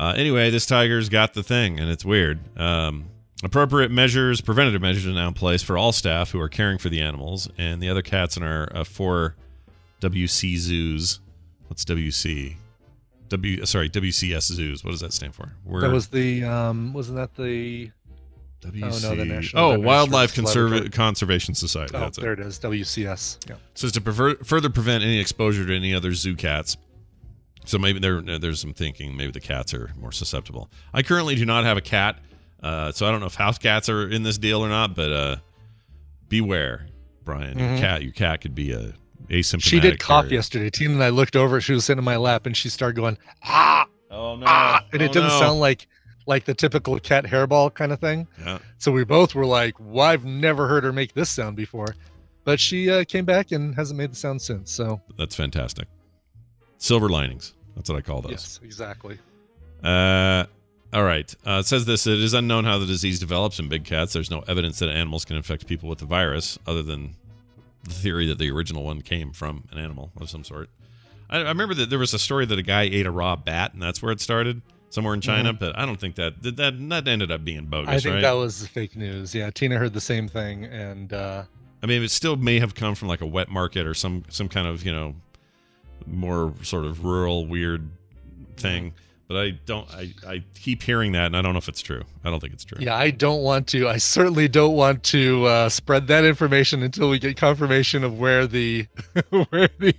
Uh, 0.00 0.14
anyway, 0.16 0.48
this 0.50 0.64
tiger's 0.66 1.08
got 1.08 1.34
the 1.34 1.42
thing, 1.42 1.78
and 1.78 1.90
it's 1.90 2.04
weird. 2.04 2.40
Um, 2.58 3.10
appropriate 3.42 3.90
measures, 3.90 4.40
preventative 4.40 4.80
measures, 4.82 5.06
are 5.06 5.12
now 5.12 5.28
in 5.28 5.34
place 5.34 5.62
for 5.62 5.76
all 5.76 5.92
staff 5.92 6.30
who 6.30 6.40
are 6.40 6.48
caring 6.48 6.78
for 6.78 6.88
the 6.88 7.00
animals 7.00 7.48
and 7.58 7.82
the 7.82 7.88
other 7.88 8.02
cats 8.02 8.36
in 8.36 8.42
our 8.42 8.68
uh, 8.74 8.84
four 8.84 9.36
WC 10.00 10.56
zoos. 10.56 11.20
What's 11.68 11.84
WC? 11.84 12.56
W 13.28 13.66
sorry 13.66 13.90
WCS 13.90 14.52
zoos. 14.52 14.84
What 14.84 14.92
does 14.92 15.00
that 15.00 15.12
stand 15.12 15.34
for? 15.34 15.52
We're, 15.64 15.80
That 15.80 15.90
was 15.90 16.06
the 16.08 16.44
um 16.44 16.92
wasn't 16.92 17.16
that 17.16 17.34
the 17.34 17.90
WC, 18.60 19.02
no, 19.02 19.16
the 19.16 19.24
National 19.24 19.64
oh 19.64 19.78
Wildlife 19.80 20.34
Conserva- 20.34 20.92
Conservation 20.92 21.54
Society. 21.54 21.92
Oh, 21.96 22.00
That's 22.00 22.18
there 22.18 22.32
it. 22.34 22.38
it 22.40 22.46
is. 22.46 22.58
WCS. 22.60 23.48
Yeah. 23.48 23.56
So 23.74 23.88
it's 23.88 23.94
to 23.94 24.00
prever- 24.00 24.36
further 24.44 24.70
prevent 24.70 25.02
any 25.02 25.18
exposure 25.18 25.66
to 25.66 25.74
any 25.76 25.92
other 25.92 26.12
zoo 26.14 26.36
cats. 26.36 26.76
So 27.64 27.78
maybe 27.78 27.98
there 27.98 28.20
there's 28.22 28.60
some 28.60 28.72
thinking 28.74 29.16
maybe 29.16 29.32
the 29.32 29.40
cats 29.40 29.74
are 29.74 29.90
more 29.98 30.12
susceptible. 30.12 30.70
I 30.94 31.02
currently 31.02 31.34
do 31.34 31.44
not 31.44 31.64
have 31.64 31.76
a 31.76 31.80
cat, 31.80 32.20
uh, 32.66 32.92
so 32.92 33.06
I 33.06 33.10
don't 33.10 33.20
know 33.20 33.26
if 33.26 33.34
house 33.34 33.58
cats 33.58 33.88
are 33.88 34.08
in 34.08 34.22
this 34.22 34.38
deal 34.38 34.64
or 34.64 34.68
not. 34.68 34.94
But 34.94 35.12
uh, 35.12 35.36
beware, 36.28 36.86
Brian. 37.24 37.58
Your 37.58 37.68
Mhm. 37.68 37.78
cat, 37.78 38.02
your 38.02 38.12
cat 38.12 38.40
could 38.40 38.54
be 38.54 38.72
a 38.72 38.92
asymptomatic. 39.28 39.62
She 39.62 39.80
did 39.80 39.98
cough 39.98 40.24
carrier. 40.24 40.34
yesterday. 40.36 40.70
Tina 40.70 40.94
and 40.94 41.02
I 41.02 41.08
looked 41.10 41.36
over. 41.36 41.60
She 41.60 41.72
was 41.72 41.84
sitting 41.84 41.98
in 41.98 42.04
my 42.04 42.16
lap, 42.16 42.46
and 42.46 42.56
she 42.56 42.68
started 42.68 42.96
going 42.96 43.18
ah, 43.44 43.86
Oh 44.10 44.36
no! 44.36 44.46
ah, 44.48 44.84
and 44.92 45.02
it 45.02 45.10
Oh, 45.10 45.12
didn't 45.12 45.28
no. 45.28 45.38
sound 45.40 45.60
like 45.60 45.86
like 46.28 46.44
the 46.44 46.54
typical 46.54 46.98
cat 46.98 47.24
hairball 47.24 47.72
kind 47.72 47.92
of 47.92 48.00
thing. 48.00 48.26
Yeah. 48.44 48.58
So 48.78 48.90
we 48.90 49.04
both 49.04 49.34
were 49.34 49.46
like, 49.46 49.74
well, 49.78 50.06
"I've 50.06 50.24
never 50.24 50.66
heard 50.68 50.82
her 50.84 50.92
make 50.92 51.14
this 51.14 51.30
sound 51.30 51.54
before," 51.56 51.94
but 52.44 52.58
she 52.58 52.90
uh, 52.90 53.04
came 53.04 53.24
back 53.24 53.52
and 53.52 53.74
hasn't 53.76 53.96
made 53.98 54.10
the 54.12 54.16
sound 54.16 54.42
since. 54.42 54.72
So 54.72 55.00
That's 55.16 55.36
fantastic. 55.36 55.86
Silver 56.78 57.08
linings. 57.08 57.54
That's 57.76 57.88
what 57.90 57.96
I 57.96 58.00
call 58.00 58.22
those. 58.22 58.30
yes, 58.32 58.60
exactly. 58.64 59.18
Uh, 59.84 60.44
all 60.92 61.04
right. 61.04 61.34
Uh, 61.46 61.58
it 61.60 61.66
says 61.66 61.84
this 61.84 62.06
it 62.06 62.20
is 62.20 62.34
unknown 62.34 62.64
how 62.64 62.78
the 62.78 62.86
disease 62.86 63.18
develops 63.18 63.58
in 63.58 63.68
big 63.68 63.84
cats. 63.84 64.12
There's 64.12 64.30
no 64.30 64.40
evidence 64.48 64.78
that 64.78 64.88
animals 64.88 65.24
can 65.24 65.36
infect 65.36 65.66
people 65.66 65.88
with 65.88 65.98
the 65.98 66.06
virus, 66.06 66.58
other 66.66 66.82
than 66.82 67.16
the 67.84 67.94
theory 67.94 68.26
that 68.26 68.38
the 68.38 68.50
original 68.50 68.84
one 68.84 69.02
came 69.02 69.32
from 69.32 69.64
an 69.70 69.78
animal 69.78 70.12
of 70.20 70.30
some 70.30 70.44
sort. 70.44 70.70
I, 71.28 71.38
I 71.38 71.48
remember 71.48 71.74
that 71.74 71.90
there 71.90 71.98
was 71.98 72.14
a 72.14 72.18
story 72.18 72.46
that 72.46 72.58
a 72.58 72.62
guy 72.62 72.82
ate 72.82 73.06
a 73.06 73.10
raw 73.10 73.36
bat, 73.36 73.72
and 73.74 73.82
that's 73.82 74.02
where 74.02 74.12
it 74.12 74.20
started, 74.20 74.62
somewhere 74.90 75.14
in 75.14 75.20
China. 75.20 75.52
But 75.52 75.78
I 75.78 75.86
don't 75.86 76.00
think 76.00 76.16
that 76.16 76.42
that 76.42 76.56
that, 76.56 76.88
that 76.88 77.08
ended 77.08 77.30
up 77.30 77.44
being 77.44 77.66
bogus, 77.66 77.88
I 77.88 77.98
think 77.98 78.14
right? 78.14 78.22
that 78.22 78.32
was 78.32 78.66
fake 78.68 78.96
news. 78.96 79.34
Yeah, 79.34 79.50
Tina 79.50 79.78
heard 79.78 79.92
the 79.92 80.00
same 80.00 80.28
thing, 80.28 80.64
and 80.64 81.12
uh, 81.12 81.44
I 81.82 81.86
mean, 81.86 82.02
it 82.02 82.10
still 82.10 82.36
may 82.36 82.58
have 82.60 82.74
come 82.74 82.94
from 82.94 83.08
like 83.08 83.20
a 83.20 83.26
wet 83.26 83.48
market 83.48 83.86
or 83.86 83.94
some 83.94 84.24
some 84.28 84.48
kind 84.48 84.66
of 84.66 84.84
you 84.84 84.92
know 84.92 85.14
more 86.06 86.54
sort 86.62 86.84
of 86.84 87.04
rural 87.04 87.46
weird 87.46 87.90
thing. 88.56 88.94
But 89.28 89.36
I 89.38 89.50
don't. 89.66 89.92
I, 89.92 90.14
I 90.24 90.44
keep 90.54 90.84
hearing 90.84 91.12
that, 91.12 91.26
and 91.26 91.36
I 91.36 91.42
don't 91.42 91.52
know 91.52 91.58
if 91.58 91.68
it's 91.68 91.80
true. 91.80 92.02
I 92.24 92.30
don't 92.30 92.38
think 92.38 92.52
it's 92.52 92.64
true. 92.64 92.78
yeah, 92.80 92.94
I 92.94 93.10
don't 93.10 93.42
want 93.42 93.66
to. 93.68 93.88
I 93.88 93.96
certainly 93.96 94.46
don't 94.46 94.76
want 94.76 95.02
to 95.04 95.44
uh, 95.46 95.68
spread 95.68 96.06
that 96.06 96.24
information 96.24 96.82
until 96.84 97.10
we 97.10 97.18
get 97.18 97.36
confirmation 97.36 98.04
of 98.04 98.18
where 98.20 98.46
the 98.46 98.86
where 99.50 99.68
the 99.80 99.94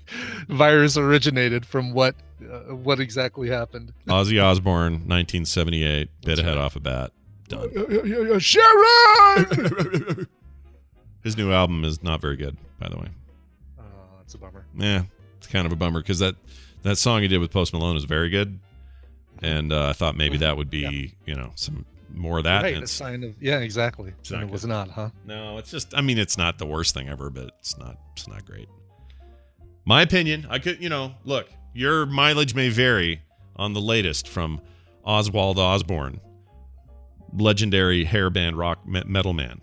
virus 0.48 0.96
originated 0.96 1.66
from. 1.66 1.92
What 1.94 2.16
uh, 2.42 2.74
what 2.76 3.02
exactly 3.02 3.50
happened? 3.50 3.94
Ozzy 4.08 4.42
Osbourne, 4.42 4.94
1978, 4.94 6.10
bit 6.22 6.40
a 6.40 6.44
head 6.44 6.58
off 6.58 6.78
a 6.78 6.80
bat. 6.80 7.12
Done. 7.50 8.40
Sharon. 8.40 10.28
His 11.24 11.36
new 11.36 11.52
album 11.52 11.84
is 11.84 12.02
not 12.02 12.22
very 12.22 12.38
good, 12.38 12.56
by 12.80 12.88
the 12.88 12.96
way. 12.98 13.10
oh, 13.80 13.84
that's 14.20 14.34
a 14.34 14.38
bummer. 14.38 14.66
Yeah, 14.78 15.04
it's 15.38 15.48
kind 15.48 15.66
of 15.66 15.74
a 15.74 15.76
bummer 15.76 16.00
because 16.02 16.20
that 16.20 16.36
that 16.84 16.98
song 16.98 17.22
he 17.22 17.28
did 17.28 17.40
with 17.40 17.52
Post 17.52 17.74
Malone 17.74 17.98
is 17.98 18.06
very 18.06 18.30
good, 18.30 18.60
and 19.42 19.72
uh, 19.72 19.90
I 19.90 19.94
thought 19.94 20.16
maybe 20.16 20.38
that 20.38 20.58
would 20.58 20.70
be 20.70 21.16
you 21.26 21.36
know 21.36 21.52
some 21.56 21.86
more 22.14 22.38
of 22.40 22.46
that. 22.46 22.64
right, 22.64 22.82
a 22.82 22.88
sign 22.88 23.24
of 23.24 23.36
yeah, 23.42 23.60
exactly. 23.60 24.14
It's 24.20 24.32
And 24.32 24.42
not 24.42 24.48
it 24.48 24.52
was 24.52 24.66
not, 24.66 24.90
huh? 24.90 25.10
No, 25.26 25.58
it's 25.58 25.72
just 25.72 25.94
I 25.96 26.02
mean 26.02 26.18
it's 26.18 26.38
not 26.38 26.58
the 26.58 26.66
worst 26.66 26.94
thing 26.94 27.10
ever, 27.10 27.30
but 27.30 27.52
it's 27.60 27.78
not 27.78 27.98
it's 28.14 28.28
not 28.28 28.46
great. 28.46 28.68
My 29.86 30.02
opinion, 30.02 30.48
I 30.50 30.60
could 30.60 30.82
you 30.82 30.90
know, 30.90 31.14
look, 31.26 31.48
your 31.74 32.06
mileage 32.06 32.56
may 32.56 32.70
vary 32.70 33.22
on 33.56 33.74
the 33.74 33.82
latest 33.82 34.28
from 34.28 34.62
Oswald 35.04 35.60
Osbourne, 35.60 36.20
legendary 37.34 38.06
hairband 38.06 38.58
rock 38.58 38.80
metal 38.86 39.34
man. 39.34 39.62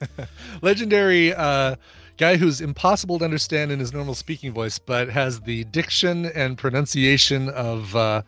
Legendary 0.62 1.32
uh, 1.32 1.76
guy 2.16 2.36
who's 2.36 2.60
impossible 2.60 3.18
to 3.20 3.24
understand 3.24 3.70
in 3.70 3.78
his 3.78 3.92
normal 3.92 4.14
speaking 4.14 4.52
voice, 4.52 4.78
but 4.78 5.08
has 5.08 5.40
the 5.40 5.64
diction 5.64 6.26
and 6.26 6.58
pronunciation 6.58 7.48
of 7.50 7.94
uh, 7.94 8.22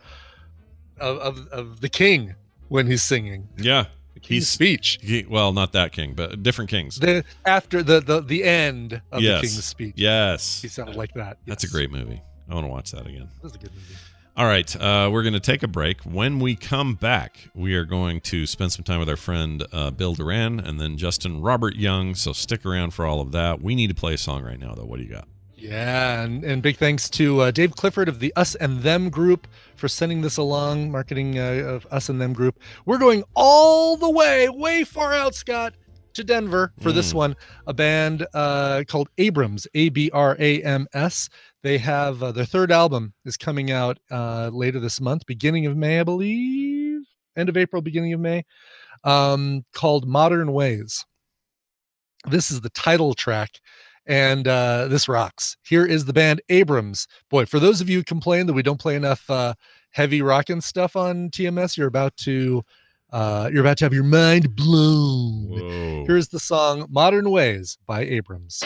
of, 0.99 1.17
of 1.17 1.47
of 1.47 1.81
the 1.81 1.89
king 1.89 2.35
when 2.67 2.87
he's 2.87 3.03
singing. 3.03 3.49
Yeah. 3.57 3.85
He's 4.21 4.47
speech. 4.47 4.97
he, 5.03 5.23
well, 5.29 5.53
not 5.53 5.73
that 5.73 5.91
king, 5.91 6.15
but 6.15 6.41
different 6.41 6.69
kings. 6.69 6.95
The 6.95 7.23
after 7.45 7.83
the 7.83 7.99
the 7.99 8.21
the 8.21 8.43
end 8.43 9.01
of 9.11 9.21
yes. 9.21 9.41
the 9.41 9.47
king's 9.47 9.65
speech. 9.65 9.93
Yes. 9.97 10.61
He 10.61 10.67
sounded 10.67 10.95
like 10.95 11.13
that. 11.13 11.37
That's 11.45 11.63
a 11.63 11.69
great 11.69 11.91
movie. 11.91 12.21
I 12.49 12.53
want 12.53 12.65
to 12.65 12.71
watch 12.71 12.91
that 12.91 13.05
again. 13.05 13.29
That's 13.43 13.55
a 13.55 13.59
good 13.59 13.71
movie. 13.73 13.95
All 14.37 14.45
right, 14.45 14.75
uh, 14.81 15.09
we're 15.13 15.23
going 15.23 15.33
to 15.33 15.39
take 15.39 15.63
a 15.63 15.67
break. 15.67 16.01
When 16.01 16.39
we 16.39 16.57
come 16.57 16.95
back, 16.95 17.49
we 17.55 17.73
are 17.75 17.85
going 17.85 18.19
to 18.21 18.45
spend 18.45 18.73
some 18.73 18.83
time 18.83 18.99
with 18.99 19.07
our 19.07 19.15
friend 19.15 19.65
uh, 19.71 19.91
Bill 19.91 20.13
Doran 20.13 20.59
and 20.59 20.77
then 20.77 20.97
Justin 20.97 21.39
Robert 21.39 21.75
Young. 21.75 22.15
So 22.15 22.33
stick 22.33 22.65
around 22.65 22.93
for 22.93 23.05
all 23.05 23.21
of 23.21 23.31
that. 23.31 23.61
We 23.61 23.75
need 23.75 23.87
to 23.87 23.95
play 23.95 24.13
a 24.13 24.17
song 24.17 24.43
right 24.43 24.59
now, 24.59 24.75
though. 24.75 24.83
What 24.83 24.97
do 24.97 25.03
you 25.03 25.09
got? 25.09 25.29
Yeah, 25.69 26.21
and, 26.21 26.43
and 26.43 26.61
big 26.61 26.77
thanks 26.77 27.09
to 27.11 27.41
uh, 27.41 27.51
Dave 27.51 27.75
Clifford 27.75 28.07
of 28.07 28.19
the 28.19 28.31
Us 28.35 28.53
and 28.55 28.81
Them 28.81 29.09
group 29.09 29.47
for 29.75 29.87
sending 29.87 30.21
this 30.21 30.37
along, 30.37 30.91
marketing 30.91 31.39
uh, 31.39 31.63
of 31.65 31.87
Us 31.91 32.07
and 32.09 32.21
Them 32.21 32.33
group. 32.33 32.59
We're 32.85 32.99
going 32.99 33.23
all 33.35 33.97
the 33.97 34.09
way, 34.09 34.47
way 34.49 34.83
far 34.83 35.13
out, 35.13 35.33
Scott, 35.33 35.73
to 36.13 36.23
Denver 36.23 36.71
for 36.81 36.91
this 36.91 37.11
Mm. 37.11 37.15
one. 37.15 37.35
A 37.65 37.73
band 37.73 38.27
uh, 38.35 38.83
called 38.87 39.09
Abrams, 39.17 39.67
A 39.73 39.89
B 39.89 40.11
R 40.13 40.35
A 40.39 40.61
M 40.61 40.87
S. 40.93 41.29
They 41.63 41.79
have 41.79 42.21
uh, 42.21 42.31
their 42.31 42.45
third 42.45 42.71
album 42.71 43.13
is 43.25 43.35
coming 43.35 43.71
out 43.71 43.97
uh, 44.11 44.49
later 44.53 44.79
this 44.79 45.01
month, 45.01 45.25
beginning 45.25 45.65
of 45.65 45.75
May, 45.75 45.99
I 45.99 46.03
believe, 46.03 47.01
end 47.35 47.49
of 47.49 47.57
April, 47.57 47.81
beginning 47.81 48.13
of 48.13 48.19
May, 48.19 48.45
um, 49.03 49.65
called 49.73 50.07
Modern 50.07 50.53
Ways. 50.53 51.05
This 52.27 52.51
is 52.51 52.61
the 52.61 52.69
title 52.69 53.13
track 53.15 53.59
and 54.05 54.47
uh, 54.47 54.87
this 54.87 55.07
rocks. 55.07 55.57
Here 55.63 55.85
is 55.85 56.05
the 56.05 56.13
band 56.13 56.41
Abrams. 56.49 57.07
Boy, 57.29 57.45
for 57.45 57.59
those 57.59 57.81
of 57.81 57.89
you 57.89 57.99
who 57.99 58.03
complain 58.03 58.47
that 58.47 58.53
we 58.53 58.63
don't 58.63 58.79
play 58.79 58.95
enough 58.95 59.29
uh, 59.29 59.53
heavy 59.91 60.21
rockin' 60.21 60.61
stuff 60.61 60.95
on 60.95 61.29
TMS, 61.29 61.77
you're 61.77 61.87
about 61.87 62.15
to 62.17 62.63
uh, 63.11 63.49
you're 63.51 63.61
about 63.61 63.77
to 63.77 63.85
have 63.85 63.93
your 63.93 64.03
mind 64.03 64.55
blown. 64.55 65.47
Whoa. 65.49 66.05
Here's 66.05 66.29
the 66.29 66.39
song 66.39 66.87
"Modern 66.89 67.29
Ways" 67.29 67.77
by 67.85 68.01
Abrams. 68.01 68.63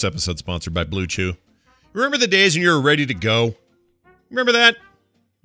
This 0.00 0.06
episode 0.06 0.38
sponsored 0.38 0.72
by 0.72 0.84
Blue 0.84 1.06
Chew. 1.06 1.36
Remember 1.92 2.16
the 2.16 2.26
days 2.26 2.54
when 2.54 2.62
you 2.62 2.70
were 2.70 2.80
ready 2.80 3.04
to 3.04 3.12
go? 3.12 3.54
Remember 4.30 4.52
that? 4.52 4.78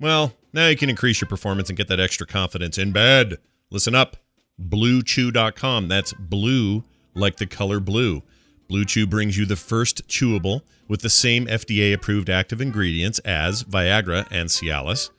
Well, 0.00 0.32
now 0.54 0.68
you 0.68 0.78
can 0.78 0.88
increase 0.88 1.20
your 1.20 1.28
performance 1.28 1.68
and 1.68 1.76
get 1.76 1.88
that 1.88 2.00
extra 2.00 2.26
confidence 2.26 2.78
in 2.78 2.90
bed. 2.90 3.36
Listen 3.70 3.94
up. 3.94 4.16
BlueChew.com. 4.58 5.88
That's 5.88 6.14
blue 6.14 6.84
like 7.12 7.36
the 7.36 7.44
color 7.44 7.80
blue. 7.80 8.22
Blue 8.66 8.86
Chew 8.86 9.06
brings 9.06 9.36
you 9.36 9.44
the 9.44 9.56
first 9.56 10.08
chewable 10.08 10.62
with 10.88 11.02
the 11.02 11.10
same 11.10 11.44
FDA 11.44 11.92
approved 11.92 12.30
active 12.30 12.62
ingredients 12.62 13.18
as 13.26 13.62
Viagra 13.62 14.26
and 14.30 14.48
Cialis. 14.48 15.10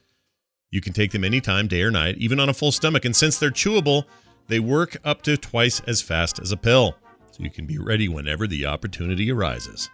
You 0.71 0.81
can 0.81 0.93
take 0.93 1.11
them 1.11 1.23
anytime, 1.23 1.67
day 1.67 1.83
or 1.83 1.91
night, 1.91 2.17
even 2.17 2.39
on 2.39 2.49
a 2.49 2.55
full 2.55 2.71
stomach. 2.71 3.05
And 3.05 3.15
since 3.15 3.37
they're 3.37 3.51
chewable, 3.51 4.05
they 4.47 4.59
work 4.59 4.97
up 5.03 5.21
to 5.21 5.37
twice 5.37 5.79
as 5.81 6.01
fast 6.01 6.39
as 6.39 6.51
a 6.51 6.57
pill. 6.57 6.95
So 7.37 7.43
you 7.43 7.51
can 7.51 7.67
be 7.67 7.77
ready 7.77 8.09
whenever 8.09 8.47
the 8.47 8.65
opportunity 8.65 9.31
arises. 9.31 9.91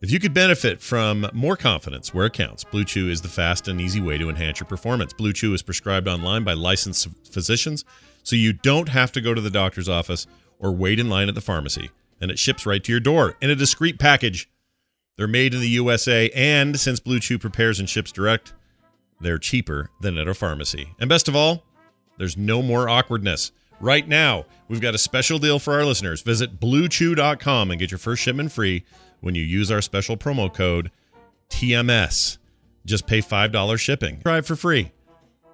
If 0.00 0.10
you 0.10 0.18
could 0.18 0.34
benefit 0.34 0.80
from 0.80 1.30
more 1.32 1.56
confidence 1.56 2.12
where 2.12 2.26
it 2.26 2.32
counts, 2.32 2.64
Blue 2.64 2.84
Chew 2.84 3.08
is 3.08 3.22
the 3.22 3.28
fast 3.28 3.68
and 3.68 3.80
easy 3.80 4.00
way 4.00 4.18
to 4.18 4.28
enhance 4.28 4.58
your 4.58 4.66
performance. 4.66 5.12
Blue 5.12 5.32
Chew 5.32 5.54
is 5.54 5.62
prescribed 5.62 6.08
online 6.08 6.42
by 6.42 6.54
licensed 6.54 7.06
physicians, 7.30 7.84
so 8.24 8.34
you 8.34 8.52
don't 8.52 8.88
have 8.88 9.12
to 9.12 9.20
go 9.20 9.32
to 9.32 9.40
the 9.40 9.48
doctor's 9.48 9.88
office 9.88 10.26
or 10.58 10.72
wait 10.72 10.98
in 10.98 11.08
line 11.08 11.28
at 11.28 11.36
the 11.36 11.40
pharmacy, 11.40 11.90
and 12.20 12.32
it 12.32 12.38
ships 12.38 12.66
right 12.66 12.82
to 12.82 12.90
your 12.90 13.00
door 13.00 13.36
in 13.40 13.48
a 13.48 13.54
discreet 13.54 14.00
package. 14.00 14.50
They're 15.16 15.28
made 15.28 15.54
in 15.54 15.60
the 15.60 15.68
USA, 15.68 16.30
and 16.30 16.80
since 16.80 16.98
Blue 16.98 17.20
Chew 17.20 17.38
prepares 17.38 17.78
and 17.78 17.88
ships 17.88 18.10
direct, 18.10 18.54
they're 19.20 19.38
cheaper 19.38 19.88
than 20.00 20.18
at 20.18 20.26
a 20.26 20.34
pharmacy. 20.34 20.94
And 20.98 21.08
best 21.08 21.28
of 21.28 21.36
all, 21.36 21.62
there's 22.18 22.36
no 22.36 22.60
more 22.60 22.88
awkwardness. 22.88 23.52
Right 23.80 24.06
now, 24.08 24.46
we've 24.68 24.80
got 24.80 24.94
a 24.94 24.98
special 24.98 25.38
deal 25.38 25.58
for 25.58 25.74
our 25.74 25.84
listeners. 25.84 26.22
Visit 26.22 26.58
bluechew.com 26.60 27.70
and 27.70 27.78
get 27.80 27.90
your 27.90 27.98
first 27.98 28.22
shipment 28.22 28.52
free 28.52 28.84
when 29.20 29.34
you 29.34 29.42
use 29.42 29.70
our 29.70 29.82
special 29.82 30.16
promo 30.16 30.52
code 30.52 30.90
TMS. 31.50 32.38
Just 32.86 33.06
pay 33.06 33.20
$5 33.20 33.78
shipping. 33.78 34.20
Try 34.20 34.38
it 34.38 34.46
for 34.46 34.56
free. 34.56 34.92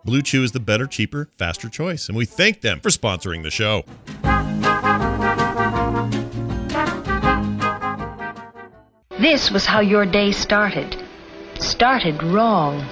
Blue 0.05 0.23
Chew 0.23 0.43
is 0.43 0.53
the 0.53 0.61
better, 0.61 0.87
cheaper, 0.87 1.29
faster 1.39 1.69
choice, 1.69 2.09
and 2.09 2.17
we 2.17 2.25
thank 2.25 2.63
them 2.63 2.81
for 2.81 2.89
sponsoring 2.89 3.43
the 3.43 3.51
show. 3.51 3.85
This 9.21 9.51
was 9.51 9.67
how 9.67 9.81
your 9.81 10.07
day 10.07 10.33
started. 10.33 10.97
Started 11.59 12.23
wrong. 12.23 12.87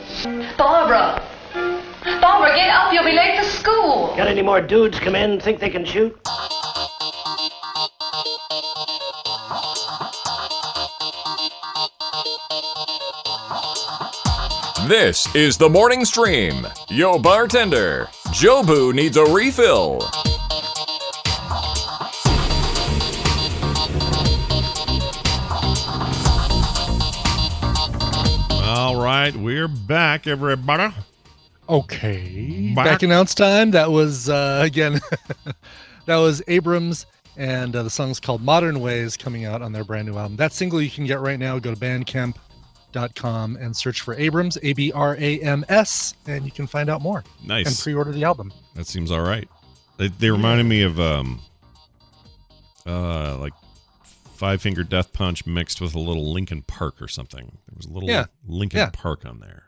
Barbara! 0.58 1.22
Barbara, 2.20 2.56
get 2.56 2.70
up. 2.70 2.92
You'll 2.92 3.04
be 3.04 3.12
late 3.12 3.38
for 3.38 3.44
school. 3.44 4.16
Got 4.16 4.28
any 4.28 4.42
more 4.42 4.60
dudes 4.60 4.98
come 4.98 5.14
in 5.14 5.40
think 5.40 5.60
they 5.60 5.70
can 5.70 5.84
shoot? 5.84 6.18
This 14.88 15.32
is 15.34 15.58
the 15.58 15.68
morning 15.68 16.06
stream. 16.06 16.66
Yo, 16.88 17.18
bartender, 17.18 18.06
Jobu 18.28 18.94
needs 18.94 19.18
a 19.18 19.24
refill. 19.24 20.00
All 28.62 28.96
right, 28.96 29.36
we're 29.36 29.68
back, 29.68 30.26
everybody. 30.26 30.94
Okay. 31.68 32.72
Back- 32.74 32.84
Back, 32.86 33.02
announce 33.02 33.34
time. 33.34 33.72
That 33.72 33.90
was 33.90 34.28
uh, 34.28 34.60
again. 34.64 35.00
that 36.06 36.16
was 36.16 36.42
Abrams, 36.48 37.06
and 37.36 37.74
uh, 37.76 37.82
the 37.82 37.90
song's 37.90 38.18
called 38.20 38.42
"Modern 38.42 38.80
Ways" 38.80 39.16
coming 39.16 39.44
out 39.44 39.60
on 39.62 39.72
their 39.72 39.84
brand 39.84 40.08
new 40.08 40.16
album. 40.16 40.36
That 40.36 40.52
single 40.52 40.80
you 40.80 40.90
can 40.90 41.04
get 41.06 41.20
right 41.20 41.38
now. 41.38 41.58
Go 41.58 41.74
to 41.74 41.78
Bandcamp.com 41.80 43.56
and 43.56 43.76
search 43.76 44.00
for 44.00 44.14
Abrams, 44.14 44.56
A 44.62 44.72
B 44.72 44.92
R 44.92 45.14
A 45.18 45.40
M 45.40 45.64
S, 45.68 46.14
and 46.26 46.44
you 46.44 46.50
can 46.50 46.66
find 46.66 46.88
out 46.88 47.02
more 47.02 47.22
Nice. 47.44 47.66
and 47.66 47.78
pre-order 47.78 48.12
the 48.12 48.24
album. 48.24 48.52
That 48.74 48.86
seems 48.86 49.10
all 49.10 49.20
right. 49.22 49.48
They, 49.98 50.08
they 50.08 50.30
reminded 50.30 50.64
me 50.64 50.82
of 50.82 50.98
um, 51.00 51.40
uh, 52.86 53.36
like 53.38 53.52
Five 54.34 54.62
Finger 54.62 54.84
Death 54.84 55.12
Punch 55.12 55.44
mixed 55.46 55.80
with 55.80 55.94
a 55.94 55.98
little 55.98 56.32
Linkin 56.32 56.62
Park 56.62 57.02
or 57.02 57.08
something. 57.08 57.44
There 57.66 57.76
was 57.76 57.86
a 57.86 57.90
little 57.92 58.08
Yeah. 58.08 58.26
Linkin 58.46 58.78
Yeah. 58.78 58.90
Park 58.92 59.26
on 59.26 59.40
there. 59.40 59.64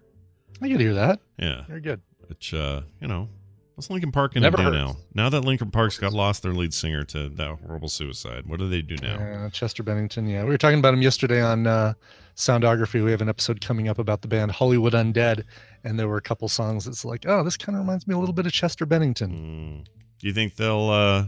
I 0.63 0.69
could 0.69 0.81
hear 0.81 0.95
that. 0.95 1.21
Yeah, 1.39 1.65
Very 1.67 1.81
good. 1.81 2.01
which 2.27 2.53
uh, 2.55 2.83
you 3.01 3.09
know, 3.09 3.29
what's 3.75 3.91
Linkin 3.91 4.13
Park 4.13 4.35
going 4.35 4.43
to 4.43 4.51
do 4.51 4.63
heard. 4.63 4.73
now? 4.73 4.97
Now 5.15 5.29
that 5.31 5.41
Linkin 5.43 5.71
Park's 5.71 5.99
got 5.99 6.13
lost 6.13 6.43
their 6.43 6.53
lead 6.53 6.75
singer 6.75 7.03
to 7.05 7.29
that 7.31 7.59
horrible 7.67 7.89
suicide, 7.89 8.47
what 8.47 8.59
do 8.59 8.69
they 8.69 8.83
do 8.83 8.97
now? 8.97 9.17
Uh, 9.47 9.51
Chester 9.51 9.83
Bennington. 9.83 10.27
Yeah, 10.29 10.43
we 10.45 10.51
were 10.51 10.59
talking 10.59 10.79
about 10.79 10.95
him 10.95 11.03
yesterday 11.03 11.41
on 11.41 11.67
uh, 11.67 11.95
Soundography. 12.37 13.05
We 13.05 13.11
have 13.11 13.23
an 13.23 13.29
episode 13.29 13.61
coming 13.61 13.89
up 13.89 13.99
about 13.99 14.23
the 14.23 14.29
band 14.29 14.53
Hollywood 14.53 14.93
Undead, 14.93 15.45
and 15.85 15.99
there 15.99 16.09
were 16.09 16.19
a 16.19 16.23
couple 16.23 16.49
songs 16.49 16.85
that's 16.85 17.05
like, 17.05 17.25
oh, 17.27 17.43
this 17.43 17.57
kind 17.57 17.77
of 17.77 17.81
reminds 17.81 18.07
me 18.07 18.15
a 18.15 18.19
little 18.19 18.35
bit 18.35 18.47
of 18.47 18.53
Chester 18.53 18.87
Bennington. 18.87 19.85
Mm. 19.85 19.87
Do 20.19 20.27
you 20.27 20.33
think 20.33 20.57
they'll? 20.57 20.91
uh 20.91 21.25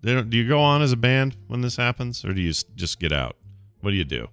they 0.00 0.14
don't, 0.14 0.30
Do 0.30 0.36
you 0.36 0.46
go 0.46 0.60
on 0.60 0.80
as 0.82 0.92
a 0.92 0.96
band 0.96 1.36
when 1.48 1.60
this 1.60 1.76
happens, 1.76 2.24
or 2.24 2.32
do 2.32 2.40
you 2.40 2.52
just 2.76 3.00
get 3.00 3.12
out? 3.12 3.36
What 3.80 3.90
do 3.90 3.96
you 3.96 4.04
do? 4.04 4.28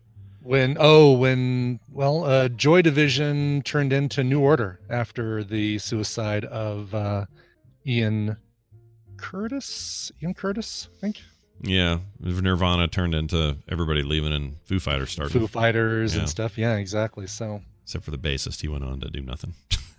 When 0.45 0.77
oh, 0.79 1.13
when 1.13 1.79
well, 1.91 2.23
uh, 2.23 2.49
Joy 2.49 2.83
Division 2.83 3.63
turned 3.63 3.91
into 3.91 4.23
New 4.23 4.39
Order 4.41 4.79
after 4.91 5.43
the 5.43 5.79
suicide 5.79 6.45
of 6.45 6.93
uh, 6.93 7.25
Ian 7.87 8.37
Curtis. 9.17 10.11
Ian 10.21 10.35
Curtis, 10.35 10.87
I 10.97 11.01
think. 11.01 11.21
Yeah, 11.61 11.97
Nirvana 12.19 12.87
turned 12.87 13.15
into 13.15 13.57
everybody 13.67 14.03
leaving 14.03 14.33
and 14.33 14.57
Foo 14.65 14.79
Fighters 14.79 15.09
started. 15.11 15.33
Foo 15.33 15.47
Fighters 15.47 16.13
Yeah. 16.13 16.19
and 16.21 16.29
stuff. 16.29 16.59
Yeah, 16.59 16.75
exactly. 16.75 17.25
So 17.25 17.63
Except 17.83 18.03
for 18.05 18.11
the 18.11 18.17
bassist, 18.19 18.61
he 18.61 18.67
went 18.67 18.83
on 18.83 18.99
to 18.99 19.09
do 19.09 19.21
nothing. 19.21 19.53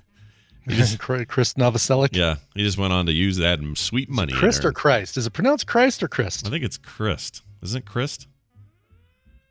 just, 0.69 0.99
Chris 1.01 1.55
Novoselic. 1.55 2.11
yeah, 2.13 2.37
he 2.55 2.63
just 2.63 2.79
went 2.79 2.93
on 2.93 3.07
to 3.07 3.13
use 3.13 3.37
that 3.39 3.59
and 3.59 3.77
sweet 3.77 4.09
money. 4.09 4.33
Christ 4.33 4.65
or 4.65 4.71
Christ? 4.73 5.17
Is 5.17 5.27
it 5.27 5.33
pronounced 5.33 5.67
Christ 5.67 6.05
or 6.05 6.09
Christ? 6.09 6.47
I 6.47 6.51
think 6.51 6.63
it's 6.63 6.77
Christ. 6.79 7.43
Isn't 7.63 7.79
it 7.79 7.85
Christ? 7.87 8.29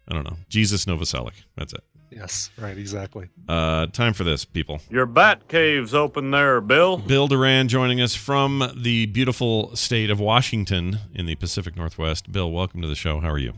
I 0.07 0.13
don't 0.13 0.23
know. 0.23 0.37
Jesus 0.49 0.85
Novoselic. 0.85 1.33
That's 1.57 1.73
it. 1.73 1.83
Yes, 2.11 2.49
right, 2.57 2.77
exactly. 2.77 3.29
Uh, 3.49 3.87
time 3.87 4.13
for 4.13 4.23
this, 4.23 4.45
people. 4.45 4.79
Your 4.89 5.05
bat 5.05 5.47
cave's 5.49 5.93
open 5.93 6.31
there, 6.31 6.61
Bill. 6.61 6.97
Bill 6.97 7.27
Doran 7.27 7.67
joining 7.67 7.99
us 7.99 8.15
from 8.15 8.71
the 8.77 9.07
beautiful 9.07 9.75
state 9.75 10.09
of 10.09 10.19
Washington 10.19 10.99
in 11.13 11.25
the 11.25 11.35
Pacific 11.35 11.75
Northwest. 11.75 12.31
Bill, 12.31 12.51
welcome 12.51 12.81
to 12.83 12.87
the 12.87 12.95
show. 12.95 13.19
How 13.19 13.31
are 13.31 13.37
you? 13.39 13.53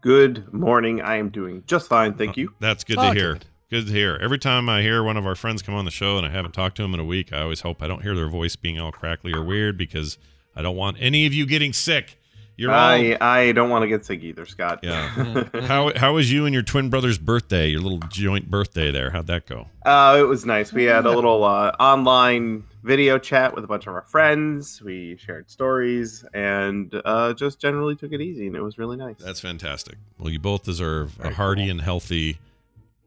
Good 0.00 0.52
morning. 0.52 1.00
I 1.00 1.16
am 1.16 1.28
doing 1.28 1.62
just 1.66 1.88
fine, 1.88 2.14
thank 2.14 2.36
you. 2.36 2.54
That's 2.58 2.84
good 2.84 2.98
Oh, 2.98 3.12
to 3.12 3.18
hear. 3.18 3.32
good. 3.34 3.44
Good 3.70 3.86
to 3.86 3.92
hear. 3.92 4.18
Every 4.20 4.38
time 4.38 4.68
I 4.68 4.82
hear 4.82 5.02
one 5.04 5.16
of 5.16 5.24
our 5.26 5.36
friends 5.36 5.62
come 5.62 5.74
on 5.76 5.84
the 5.84 5.90
show 5.92 6.16
and 6.16 6.26
I 6.26 6.30
haven't 6.30 6.52
talked 6.52 6.76
to 6.76 6.82
them 6.82 6.92
in 6.92 7.00
a 7.00 7.04
week, 7.04 7.32
I 7.32 7.40
always 7.42 7.60
hope 7.60 7.82
I 7.82 7.86
don't 7.86 8.02
hear 8.02 8.16
their 8.16 8.28
voice 8.28 8.56
being 8.56 8.80
all 8.80 8.90
crackly 8.90 9.32
or 9.32 9.44
weird 9.44 9.78
because 9.78 10.18
I 10.56 10.62
don't 10.62 10.76
want 10.76 10.96
any 10.98 11.24
of 11.26 11.32
you 11.32 11.46
getting 11.46 11.72
sick. 11.72 12.16
You're 12.60 12.72
all 12.72 12.76
I 12.78 13.16
I 13.22 13.52
don't 13.52 13.70
want 13.70 13.84
to 13.84 13.88
get 13.88 14.04
sick 14.04 14.22
either, 14.22 14.44
Scott. 14.44 14.80
Yeah. 14.82 15.44
how 15.62 15.96
how 15.96 16.12
was 16.12 16.30
you 16.30 16.44
and 16.44 16.52
your 16.52 16.62
twin 16.62 16.90
brother's 16.90 17.16
birthday? 17.16 17.68
Your 17.68 17.80
little 17.80 18.00
joint 18.10 18.50
birthday 18.50 18.90
there. 18.90 19.08
How'd 19.08 19.28
that 19.28 19.46
go? 19.46 19.68
uh, 19.86 20.18
it 20.20 20.24
was 20.24 20.44
nice. 20.44 20.70
We 20.70 20.84
had 20.84 21.06
a 21.06 21.10
little 21.16 21.42
uh, 21.42 21.70
online 21.80 22.64
video 22.82 23.16
chat 23.16 23.54
with 23.54 23.64
a 23.64 23.66
bunch 23.66 23.86
of 23.86 23.94
our 23.94 24.02
friends. 24.02 24.82
We 24.82 25.16
shared 25.16 25.50
stories 25.50 26.22
and 26.34 26.94
uh, 27.02 27.32
just 27.32 27.60
generally 27.60 27.96
took 27.96 28.12
it 28.12 28.20
easy, 28.20 28.46
and 28.46 28.54
it 28.54 28.62
was 28.62 28.76
really 28.76 28.98
nice. 28.98 29.16
That's 29.16 29.40
fantastic. 29.40 29.96
Well, 30.18 30.28
you 30.28 30.38
both 30.38 30.62
deserve 30.62 31.18
a 31.20 31.32
hearty 31.32 31.62
cool. 31.62 31.70
and 31.70 31.80
healthy 31.80 32.40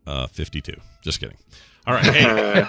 uh, 0.08 0.26
52. 0.26 0.74
Just 1.04 1.20
kidding. 1.20 1.38
All 1.86 1.94
right. 1.94 2.06
Hey, 2.06 2.66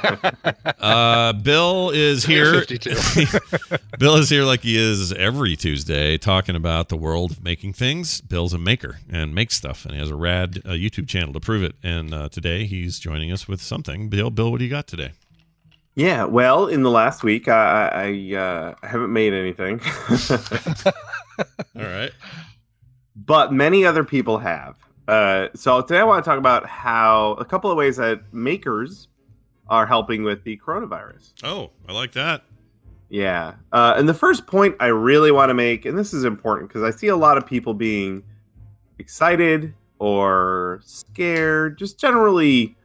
uh, 0.80 1.32
Bill 1.34 1.90
is 1.90 2.24
here. 2.24 2.64
Bill 3.98 4.16
is 4.16 4.28
here 4.28 4.42
like 4.42 4.62
he 4.62 4.76
is 4.76 5.12
every 5.12 5.54
Tuesday 5.54 6.18
talking 6.18 6.56
about 6.56 6.88
the 6.88 6.96
world 6.96 7.30
of 7.30 7.44
making 7.44 7.74
things. 7.74 8.20
Bill's 8.20 8.52
a 8.52 8.58
maker 8.58 8.98
and 9.08 9.32
makes 9.32 9.54
stuff, 9.54 9.84
and 9.84 9.94
he 9.94 10.00
has 10.00 10.10
a 10.10 10.16
rad 10.16 10.60
uh, 10.64 10.70
YouTube 10.70 11.06
channel 11.06 11.32
to 11.32 11.38
prove 11.40 11.62
it. 11.62 11.76
And 11.80 12.12
uh, 12.12 12.28
today 12.28 12.66
he's 12.66 12.98
joining 12.98 13.30
us 13.30 13.46
with 13.46 13.62
something. 13.62 14.08
Bill, 14.08 14.30
Bill, 14.30 14.50
what 14.50 14.58
do 14.58 14.64
you 14.64 14.70
got 14.70 14.88
today? 14.88 15.12
Yeah, 15.94 16.24
well, 16.24 16.66
in 16.66 16.82
the 16.82 16.90
last 16.90 17.22
week, 17.22 17.46
I 17.46 17.88
I, 17.88 18.02
I, 18.02 18.36
uh, 18.36 18.74
haven't 18.82 19.12
made 19.12 19.32
anything, 19.32 19.80
All 21.76 21.88
right. 21.88 22.10
but 23.14 23.52
many 23.52 23.84
other 23.84 24.02
people 24.02 24.38
have. 24.38 24.76
Uh, 25.06 25.48
so 25.54 25.82
today 25.82 26.00
I 26.00 26.04
want 26.04 26.24
to 26.24 26.28
talk 26.28 26.38
about 26.38 26.66
how 26.66 27.32
a 27.32 27.44
couple 27.44 27.70
of 27.70 27.76
ways 27.76 27.96
that 27.96 28.32
makers 28.32 29.08
are 29.68 29.86
helping 29.86 30.22
with 30.24 30.44
the 30.44 30.56
coronavirus. 30.58 31.32
Oh, 31.42 31.70
I 31.88 31.92
like 31.92 32.12
that. 32.12 32.44
Yeah. 33.10 33.54
Uh, 33.72 33.94
and 33.96 34.08
the 34.08 34.14
first 34.14 34.46
point 34.46 34.76
I 34.80 34.86
really 34.86 35.30
want 35.30 35.50
to 35.50 35.54
make, 35.54 35.84
and 35.84 35.96
this 35.98 36.12
is 36.14 36.24
important 36.24 36.68
because 36.68 36.82
I 36.82 36.90
see 36.90 37.08
a 37.08 37.16
lot 37.16 37.36
of 37.36 37.46
people 37.46 37.74
being 37.74 38.22
excited 38.98 39.74
or 39.98 40.80
scared, 40.82 41.78
just 41.78 41.98
generally 41.98 42.76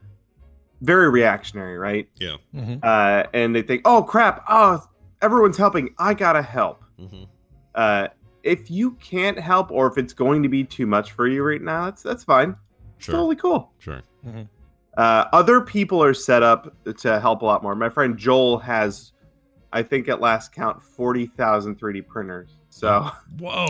very 0.81 1.09
reactionary, 1.09 1.77
right? 1.77 2.07
Yeah. 2.19 2.37
Mhm. 2.55 2.83
Uh, 2.83 3.27
and 3.33 3.55
they 3.55 3.61
think, 3.61 3.81
oh 3.85 4.03
crap, 4.03 4.43
oh, 4.47 4.83
everyone's 5.21 5.57
helping. 5.57 5.93
I 5.97 6.13
got 6.13 6.33
to 6.33 6.41
help. 6.41 6.83
Mm-hmm. 6.99 7.23
Uh, 7.75 8.07
if 8.43 8.69
you 8.71 8.91
can't 8.93 9.37
help 9.39 9.71
or 9.71 9.87
if 9.87 9.97
it's 9.97 10.13
going 10.13 10.43
to 10.43 10.49
be 10.49 10.63
too 10.63 10.85
much 10.85 11.11
for 11.11 11.27
you 11.27 11.43
right 11.43 11.61
now, 11.61 11.85
that's 11.85 12.03
that's 12.03 12.23
fine. 12.23 12.55
It's 12.97 13.05
Sure. 13.05 13.15
totally 13.15 13.35
cool. 13.35 13.71
Sure. 13.79 14.01
Uh, 14.97 15.25
other 15.31 15.61
people 15.61 16.03
are 16.03 16.13
set 16.13 16.43
up 16.43 16.73
to 16.97 17.19
help 17.19 17.41
a 17.41 17.45
lot 17.45 17.63
more. 17.63 17.73
My 17.75 17.89
friend 17.89 18.17
Joel 18.17 18.57
has, 18.59 19.13
I 19.71 19.81
think 19.83 20.09
at 20.09 20.19
last 20.19 20.51
count, 20.51 20.81
40,000 20.81 21.79
3D 21.79 22.05
printers. 22.07 22.58
So 22.71 23.11
Whoa. 23.39 23.67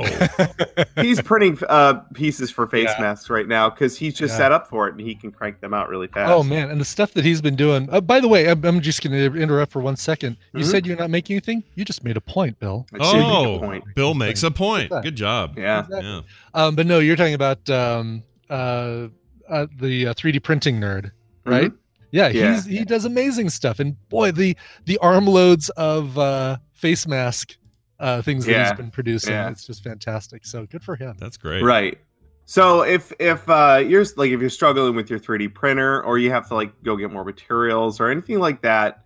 he's 1.01 1.21
printing 1.21 1.57
uh, 1.67 1.95
pieces 2.13 2.51
for 2.51 2.67
face 2.67 2.89
Yeah. 2.95 3.01
masks 3.01 3.29
right 3.29 3.47
now 3.47 3.69
because 3.69 3.97
he's 3.97 4.13
just 4.13 4.33
Yeah. 4.33 4.37
set 4.37 4.51
up 4.51 4.67
for 4.67 4.87
it 4.87 4.91
and 4.91 5.01
he 5.01 5.15
can 5.15 5.31
crank 5.31 5.61
them 5.61 5.73
out 5.73 5.89
really 5.89 6.07
fast. 6.07 6.31
Oh 6.31 6.43
man, 6.43 6.69
and 6.69 6.79
the 6.79 6.85
stuff 6.85 7.13
that 7.13 7.23
he's 7.25 7.41
been 7.41 7.55
doing. 7.55 7.87
Uh, 7.91 8.01
by 8.01 8.19
the 8.19 8.27
way, 8.27 8.49
I'm, 8.49 8.63
I'm 8.65 8.81
just 8.81 9.01
going 9.01 9.13
to 9.13 9.39
interrupt 9.39 9.71
for 9.71 9.81
one 9.81 9.95
second. 9.95 10.37
You 10.53 10.59
Mhm. 10.63 10.65
said 10.71 10.85
you're 10.85 10.97
not 10.97 11.09
making 11.09 11.35
anything. 11.35 11.63
You 11.75 11.85
just 11.85 12.03
made 12.03 12.17
a 12.17 12.21
point, 12.21 12.59
Bill. 12.59 12.85
I 12.93 13.03
should 13.03 13.17
make 13.17 13.25
a 13.25 13.29
Oh, 13.29 13.59
point. 13.59 13.83
Bill 13.95 14.13
makes 14.13 14.43
a 14.43 14.51
point. 14.51 14.91
Good 15.01 15.15
job. 15.15 15.57
Yeah. 15.57 15.85
Yeah. 15.89 16.21
Um, 16.53 16.75
but 16.75 16.85
no, 16.85 16.99
you're 16.99 17.15
talking 17.15 17.33
about 17.35 17.67
um, 17.69 18.23
uh, 18.49 19.07
uh, 19.49 19.67
the 19.79 20.07
uh, 20.07 20.13
3D 20.13 20.43
printing 20.43 20.79
nerd, 20.79 21.11
right? 21.45 21.71
Yeah, 22.11 22.27
Yeah. 22.27 22.53
he's 22.55 22.65
he 22.65 22.85
does 22.85 23.05
amazing 23.05 23.49
stuff, 23.49 23.79
and 23.79 23.95
boy, 24.09 24.31
the 24.31 24.57
the 24.85 24.97
arm 24.97 25.25
loads 25.25 25.69
of 25.69 26.17
uh, 26.17 26.57
face 26.73 27.07
mask 27.07 27.55
uh, 27.99 28.21
things 28.21 28.45
that 28.45 28.51
Yeah. 28.51 28.69
he's 28.69 28.77
been 28.77 28.91
producing, 28.91 29.33
Yeah. 29.33 29.49
it's 29.49 29.65
just 29.65 29.83
fantastic. 29.83 30.45
So 30.45 30.65
good 30.65 30.83
for 30.83 30.95
him. 30.95 31.15
That's 31.19 31.37
great. 31.37 31.63
Right. 31.63 31.97
So 32.45 32.81
if 32.81 33.13
if 33.19 33.47
uh, 33.49 33.83
you're 33.85 34.05
like 34.17 34.31
if 34.31 34.39
you're 34.41 34.49
struggling 34.49 34.95
with 34.95 35.09
your 35.09 35.19
3D 35.19 35.53
printer 35.53 36.01
or 36.03 36.17
you 36.17 36.31
have 36.31 36.47
to 36.47 36.55
like 36.55 36.71
go 36.83 36.95
get 36.95 37.11
more 37.11 37.23
materials 37.23 37.99
or 37.99 38.09
anything 38.09 38.39
like 38.39 38.61
that, 38.63 39.03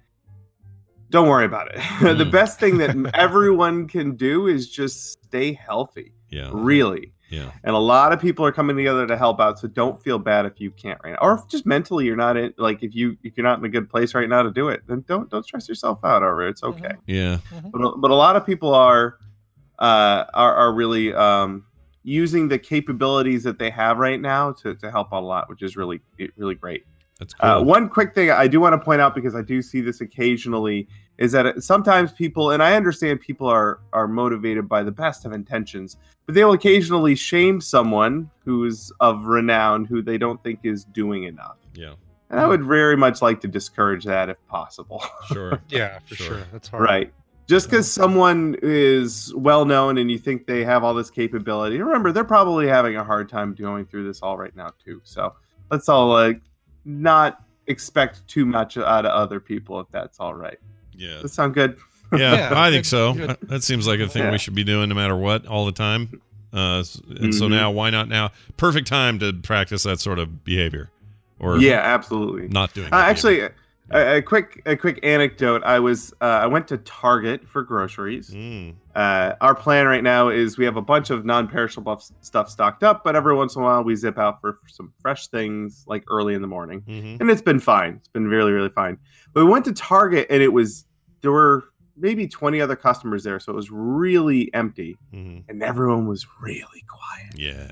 don't 1.10 1.28
worry 1.28 1.46
about 1.46 1.68
it. 1.70 1.76
the 2.18 2.24
Mm. 2.26 2.32
best 2.32 2.60
thing 2.60 2.78
that 2.78 2.96
everyone 3.14 3.88
can 3.88 4.16
do 4.16 4.48
is 4.48 4.70
just 4.70 5.24
stay 5.26 5.54
healthy. 5.54 6.14
Yeah. 6.30 6.50
Really. 6.54 7.14
Yeah. 7.34 7.52
And 7.64 7.76
a 7.76 7.80
lot 7.80 8.14
of 8.14 8.22
people 8.22 8.46
are 8.46 8.52
coming 8.52 8.76
together 8.76 9.08
to 9.08 9.18
help 9.18 9.40
out, 9.40 9.58
so 9.58 9.68
don't 9.68 10.02
feel 10.04 10.20
bad 10.20 10.46
if 10.46 10.62
you 10.62 10.70
can't 10.70 11.00
right 11.04 11.12
now, 11.12 11.18
or 11.22 11.34
if 11.34 11.48
just 11.48 11.66
mentally 11.66 12.06
you're 12.06 12.16
not 12.16 12.38
in. 12.38 12.54
Like 12.58 12.84
if 12.84 12.94
you 12.94 13.18
if 13.24 13.36
you're 13.38 13.44
not 13.44 13.58
in 13.58 13.66
a 13.66 13.70
good 13.70 13.90
place 13.90 14.14
right 14.14 14.30
now 14.30 14.44
to 14.44 14.52
do 14.52 14.70
it, 14.70 14.82
then 14.88 15.04
don't 15.08 15.30
don't 15.32 15.44
stress 15.44 15.68
yourself 15.68 16.00
out 16.04 16.22
over 16.22 16.46
it. 16.46 16.52
It's 16.52 16.64
okay. 16.64 16.92
Yeah. 17.08 17.40
But 17.72 17.80
a- 17.80 17.98
but 17.98 18.12
a 18.12 18.16
lot 18.16 18.36
of 18.36 18.46
people 18.46 18.74
are 18.76 19.18
uh, 19.80 20.26
are 20.34 20.54
are 20.56 20.74
really 20.74 21.14
um, 21.14 21.66
using 22.04 22.50
the 22.50 22.60
capabilities 22.60 23.44
that 23.44 23.58
they 23.58 23.72
have 23.72 23.98
right 23.98 24.22
now 24.22 24.52
to 24.62 24.76
to 24.76 24.92
help 24.92 25.12
out 25.12 25.24
a 25.24 25.26
lot, 25.26 25.50
which 25.50 25.64
is 25.64 25.76
really 25.76 26.02
really 26.38 26.56
great. 26.56 26.86
That's 27.20 27.34
cool. 27.34 27.50
Uh, 27.50 27.62
one 27.64 27.90
quick 27.90 28.14
thing 28.14 28.32
I 28.32 28.48
do 28.48 28.60
want 28.60 28.74
to 28.74 28.80
point 28.84 29.02
out 29.02 29.16
because 29.16 29.36
I 29.36 29.42
do 29.42 29.62
see 29.62 29.82
this 29.82 30.02
occasionally 30.02 30.88
is 31.18 31.32
that 31.34 31.62
sometimes 31.64 32.12
people, 32.12 32.52
and 32.52 32.64
I 32.64 32.76
understand 32.76 33.22
people 33.22 33.48
are 33.48 33.80
are 33.94 34.08
motivated 34.08 34.68
by 34.68 34.84
the 34.84 34.92
best 34.92 35.26
of 35.26 35.32
intentions, 35.32 35.98
but 36.26 36.36
they 36.36 36.44
will 36.44 36.54
occasionally 36.54 37.16
shame 37.16 37.62
someone 37.62 38.30
who's 38.46 38.92
of 39.00 39.24
renown 39.26 39.86
who 39.86 40.02
they 40.02 40.18
don't 40.18 40.42
think 40.44 40.60
is 40.64 40.84
doing 40.86 41.24
enough. 41.26 41.58
yeah. 41.76 41.94
And 42.30 42.40
I 42.40 42.48
would 42.48 42.64
very 42.64 42.98
much 42.98 43.22
like 43.22 43.42
to 43.42 43.48
discourage 43.48 44.06
that 44.06 44.28
if 44.28 44.38
possible. 44.48 45.04
Sure. 45.32 45.62
Yeah, 45.70 46.00
for 46.00 46.16
Sure. 46.16 46.28
sure. 46.38 46.44
That's 46.52 46.68
hard. 46.68 46.84
right. 46.84 47.14
Just 47.46 47.70
because 47.70 47.92
someone 47.92 48.56
is 48.64 49.32
well 49.36 49.66
known 49.66 50.00
and 50.00 50.10
you 50.10 50.18
think 50.18 50.48
they 50.48 50.64
have 50.64 50.84
all 50.84 50.96
this 50.96 51.12
capability, 51.12 51.80
remember 51.80 52.12
they're 52.12 52.24
probably 52.24 52.68
having 52.68 52.96
a 52.96 53.04
hard 53.04 53.30
time 53.30 53.54
going 53.54 53.86
through 53.86 54.06
this 54.08 54.22
all 54.24 54.36
right 54.38 54.56
now 54.56 54.72
too. 54.84 55.00
So 55.04 55.36
let's 55.70 55.88
all 55.90 56.08
like 56.10 56.42
not 56.86 57.44
expect 57.68 58.28
too 58.28 58.46
much 58.48 58.78
out 58.78 59.06
of 59.06 59.12
other 59.12 59.40
people 59.40 59.80
if 59.80 59.88
that's 59.92 60.20
all 60.20 60.34
right. 60.34 60.58
Yeah. 60.96 61.14
Does 61.16 61.22
that 61.24 61.30
sound 61.30 61.54
good? 61.54 61.78
Yeah, 62.12 62.36
Yeah, 62.36 62.62
I 62.62 62.70
think 62.70 62.86
so. 62.86 63.14
good. 63.14 63.30
That- 63.30 63.42
That 63.50 63.64
seems 63.64 63.88
like 63.88 64.00
a 64.00 64.08
thing 64.08 64.24
Yeah. 64.24 64.32
we 64.32 64.38
should 64.38 64.54
be 64.56 64.64
doing 64.64 64.90
no 64.90 64.96
matter 64.96 65.16
what, 65.16 65.46
all 65.48 65.66
the 65.66 65.72
time. 65.72 66.22
Uh, 66.54 66.84
and 67.20 67.34
so 67.34 67.46
Mhm. 67.48 67.50
now, 67.50 67.72
why 67.72 67.90
not 67.90 68.08
now? 68.08 68.30
Perfect 68.58 68.88
time 68.88 69.18
to 69.20 69.34
practice 69.34 69.82
that 69.84 70.00
sort 70.00 70.20
of 70.20 70.44
behavior, 70.46 70.92
or 71.40 71.58
yeah, 71.58 71.80
absolutely. 71.84 72.48
not 72.50 72.74
doing. 72.76 72.94
Uh, 72.94 72.98
actually, 72.98 73.38
behavior. 73.38 73.56
A, 73.94 74.18
a 74.18 74.22
quick 74.22 74.62
a 74.66 74.76
quick 74.76 75.00
anecdote. 75.04 75.64
I 75.64 75.80
was 75.80 76.14
uh, 76.22 76.26
I 76.26 76.48
went 76.48 76.68
to 76.70 76.78
Target 76.78 77.48
for 77.48 77.64
groceries. 77.64 78.30
Mm, 78.30 78.76
Uh, 78.96 79.34
our 79.42 79.56
plan 79.56 79.88
right 79.88 80.04
now 80.04 80.30
is 80.30 80.58
we 80.58 80.66
have 80.66 80.78
a 80.78 80.82
bunch 80.82 81.10
of 81.10 81.26
non-perishable 81.26 82.02
stuff 82.22 82.50
stocked 82.50 82.84
up, 82.84 83.04
but 83.04 83.16
every 83.16 83.36
once 83.36 83.56
in 83.56 83.62
a 83.62 83.66
while 83.66 83.84
we 83.84 83.96
zip 83.96 84.18
out 84.18 84.40
for, 84.42 84.54
for 84.54 84.68
some 84.68 84.94
fresh 85.02 85.28
things 85.28 85.84
like 85.88 86.04
early 86.10 86.34
in 86.34 86.42
the 86.42 86.48
morning, 86.48 86.82
mhm. 86.82 87.20
and 87.20 87.30
it's 87.32 87.42
been 87.42 87.60
fine. 87.60 87.96
It's 87.96 88.08
been 88.10 88.28
really 88.28 88.52
really 88.52 88.70
fine. 88.70 88.98
But 89.34 89.46
we 89.46 89.52
went 89.52 89.66
to 89.66 89.74
Target 89.74 90.28
and 90.30 90.44
it 90.44 90.54
was 90.54 90.86
there 91.22 91.32
were 91.32 91.64
maybe 91.96 92.28
20 92.28 92.60
other 92.62 92.76
customers 92.76 93.24
there, 93.24 93.40
so 93.40 93.52
it 93.52 93.56
was 93.56 93.70
really 93.72 94.52
empty, 94.54 94.98
Mhm. 95.14 95.44
and 95.48 95.62
everyone 95.64 96.08
was 96.08 96.26
really 96.42 96.84
quiet, 96.88 97.38
Yeah, 97.38 97.72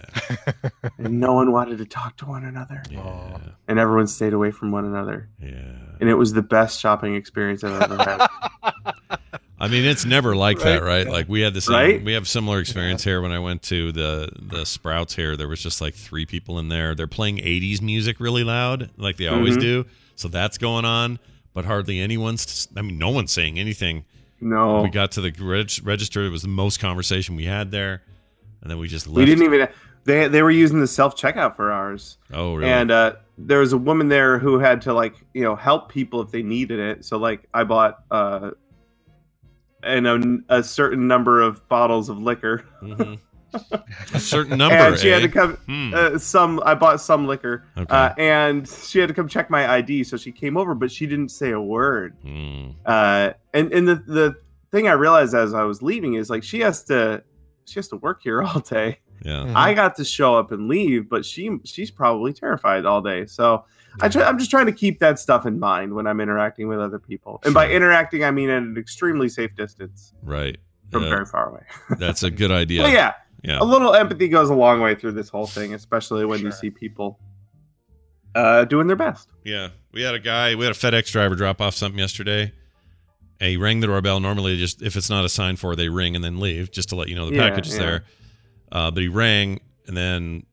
and 0.98 1.20
no 1.20 1.34
one 1.34 1.52
wanted 1.52 1.78
to 1.80 1.86
talk 1.86 2.18
to 2.18 2.26
one 2.26 2.46
another, 2.46 2.84
yeah, 2.90 3.38
and 3.68 3.80
everyone 3.80 4.08
stayed 4.08 4.34
away 4.34 4.52
from 4.52 4.72
one 4.72 4.86
another, 4.86 5.30
yeah. 5.42 5.74
and 6.00 6.10
it 6.10 6.16
was 6.16 6.34
the 6.34 6.42
best 6.44 6.80
shopping 6.80 7.16
experience 7.16 7.64
I've 7.64 7.82
ever 7.82 7.98
had. 7.98 8.28
I 9.60 9.68
mean, 9.68 9.86
it's 9.86 10.06
never 10.06 10.36
like 10.36 10.58
that, 10.60 10.82
Right. 10.82 11.06
right? 11.06 11.08
Like 11.08 11.30
we 11.30 11.42
had 11.42 11.54
the 11.54 11.62
same, 11.62 11.74
Right? 11.76 12.04
we 12.04 12.14
have 12.14 12.28
similar 12.28 12.60
experience 12.60 13.04
here 13.04 13.22
when 13.22 13.32
I 13.32 13.38
went 13.40 13.62
to 13.64 13.92
the 13.92 14.30
the 14.42 14.66
Sprouts 14.66 15.16
here. 15.16 15.38
There 15.38 15.48
was 15.48 15.62
just 15.62 15.82
like 15.82 15.94
three 15.94 16.26
people 16.26 16.58
in 16.58 16.68
there. 16.70 16.96
They're 16.96 17.06
playing 17.06 17.38
'80s 17.38 17.80
music 17.80 18.20
really 18.20 18.44
loud, 18.44 18.90
like 18.98 19.18
they 19.18 19.28
always 19.28 19.58
Mhm. 19.58 19.62
do. 19.62 19.86
So 20.16 20.28
that's 20.30 20.58
going 20.58 20.86
on, 20.86 21.20
but 21.54 21.66
hardly 21.66 22.00
anyone's. 22.00 22.68
I 22.76 22.82
mean, 22.82 22.98
no 22.98 23.10
one's 23.10 23.32
saying 23.32 23.60
anything. 23.60 24.06
No, 24.40 24.82
We 24.82 24.90
got 24.90 25.12
to 25.14 25.22
the 25.22 25.32
reg- 25.40 25.86
register. 25.86 26.26
It 26.26 26.30
was 26.30 26.42
the 26.42 26.48
most 26.48 26.80
conversation 26.80 27.36
we 27.36 27.46
had 27.46 27.70
there, 27.72 28.02
and 28.62 28.72
then 28.72 28.80
we 28.80 28.88
just 28.88 29.06
left. 29.08 29.18
we 29.18 29.26
didn't 29.26 29.44
even. 29.46 29.68
They 30.04 30.28
they 30.28 30.42
were 30.42 30.50
using 30.50 30.80
the 30.80 30.88
self 30.88 31.16
checkout 31.16 31.56
for 31.56 31.72
ours. 31.72 32.18
Oh, 32.34 32.56
really? 32.56 32.72
And 32.72 32.90
uh, 32.90 33.16
there 33.38 33.60
was 33.60 33.72
a 33.72 33.78
woman 33.78 34.08
there 34.10 34.40
who 34.40 34.58
had 34.58 34.82
to 34.84 34.94
like 34.94 35.14
you 35.34 35.44
know 35.44 35.56
help 35.56 35.90
people 35.90 36.22
if 36.22 36.32
they 36.32 36.42
needed 36.42 36.80
it. 36.80 37.06
So 37.06 37.18
like 37.18 37.48
I 37.54 37.64
bought 37.66 38.04
uh, 38.10 38.52
and 39.84 40.08
a, 40.08 40.58
a 40.58 40.64
certain 40.64 41.08
number 41.08 41.42
of 41.42 41.68
bottles 41.70 42.10
of 42.10 42.18
liquor. 42.20 42.66
Mhm. 42.82 43.20
A 44.14 44.20
certain 44.20 44.58
number. 44.58 44.76
and 44.76 44.98
she 45.00 45.10
had 45.10 45.22
eh? 45.24 45.28
to 45.28 45.32
come 45.32 45.54
Hmm. 45.68 45.94
uh, 45.94 46.18
some. 46.18 46.62
I 46.66 46.76
bought 46.76 47.02
some 47.02 47.28
liquor, 47.28 47.64
Okay. 47.78 47.86
uh, 47.90 48.14
and 48.18 48.68
she 48.68 49.00
had 49.00 49.08
to 49.10 49.14
come 49.14 49.28
check 49.28 49.50
my 49.50 49.70
ID. 49.72 50.04
So 50.04 50.18
she 50.18 50.32
came 50.32 50.58
over, 50.58 50.74
but 50.76 50.92
she 50.92 51.06
didn't 51.06 51.30
say 51.30 51.52
a 51.52 51.62
word. 51.62 52.16
Hmm. 52.24 52.70
Uh, 52.86 53.32
and 53.54 53.72
and 53.74 53.88
the 53.88 53.96
the 53.96 54.36
thing 54.72 54.88
I 54.88 54.94
realized 54.94 55.34
as 55.36 55.54
I 55.54 55.64
was 55.64 55.82
leaving 55.82 56.14
is 56.14 56.30
like 56.30 56.44
she 56.44 56.62
has 56.62 56.84
to 56.86 57.24
she 57.66 57.76
has 57.76 57.88
to 57.90 57.98
work 57.98 58.22
here 58.24 58.42
all 58.44 58.60
day. 58.62 59.00
Yeah. 59.24 59.44
Mhm. 59.46 59.56
I 59.56 59.74
got 59.76 59.96
to 59.98 60.04
show 60.06 60.36
up 60.36 60.52
and 60.52 60.68
leave, 60.68 61.08
but 61.10 61.26
she 61.26 61.58
she's 61.64 61.92
probably 61.92 62.34
terrified 62.34 62.86
all 62.86 63.02
day. 63.02 63.26
So 63.28 63.66
I 64.02 64.08
try, 64.08 64.24
I'm 64.24 64.40
just 64.40 64.50
trying 64.50 64.68
to 64.68 64.72
keep 64.72 65.00
that 65.00 65.20
stuff 65.20 65.46
in 65.46 65.60
mind 65.60 65.94
when 65.94 66.08
I'm 66.08 66.22
interacting 66.22 66.70
with 66.70 66.80
other 66.80 66.98
people. 66.98 67.42
And 67.44 67.54
by 67.54 67.70
interacting, 67.70 68.24
I 68.24 68.32
mean 68.32 68.50
at 68.50 68.64
an 68.64 68.78
extremely 68.78 69.28
safe 69.28 69.54
distance 69.54 70.14
Right. 70.24 70.58
from 70.92 71.04
Yeah, 71.04 71.10
very 71.10 71.26
far 71.26 71.50
away. 71.50 71.64
that's 72.00 72.24
a 72.24 72.32
good 72.32 72.52
idea. 72.52 72.84
But 72.84 72.94
yeah, 72.94 73.12
Yeah. 73.44 73.58
a 73.60 73.64
little 73.66 73.94
empathy 73.94 74.28
goes 74.28 74.50
a 74.50 74.54
long 74.54 74.82
way 74.82 74.94
through 74.96 75.14
this 75.14 75.30
whole 75.30 75.48
thing, 75.48 75.74
especially 75.74 76.26
when 76.26 76.42
you 76.42 76.52
see 76.52 76.70
people 76.70 77.20
uh, 78.36 78.66
doing 78.66 78.88
their 78.88 78.96
best. 78.96 79.30
Yeah, 79.44 79.70
we 79.92 80.02
had 80.04 80.14
a 80.16 80.20
guy, 80.20 80.56
we 80.56 80.66
had 80.66 80.76
a 80.76 80.78
FedEx 80.78 81.12
driver 81.12 81.36
drop 81.36 81.60
off 81.62 81.76
something 81.76 82.00
yesterday. 82.00 82.54
And 83.40 83.50
he 83.50 83.58
rang 83.58 83.80
the 83.80 83.88
doorbell. 83.88 84.20
Normally, 84.20 84.56
just 84.58 84.84
if 84.84 84.96
it's 84.96 85.10
not 85.10 85.26
assigned 85.26 85.58
for, 85.60 85.76
they 85.76 85.90
ring 85.90 86.16
and 86.16 86.24
then 86.24 86.40
leave, 86.40 86.72
just 86.72 86.90
to 86.90 86.96
let 86.96 87.10
you 87.10 87.16
know 87.16 87.28
the 87.28 87.36
Yeah, 87.36 87.50
package 87.50 87.68
is 87.70 87.74
yeah. 87.74 87.80
there. 87.80 88.04
Uh, 88.72 88.92
but 88.92 89.02
he 89.02 89.10
rang, 89.10 89.60
and 89.88 89.98
then 89.98 90.46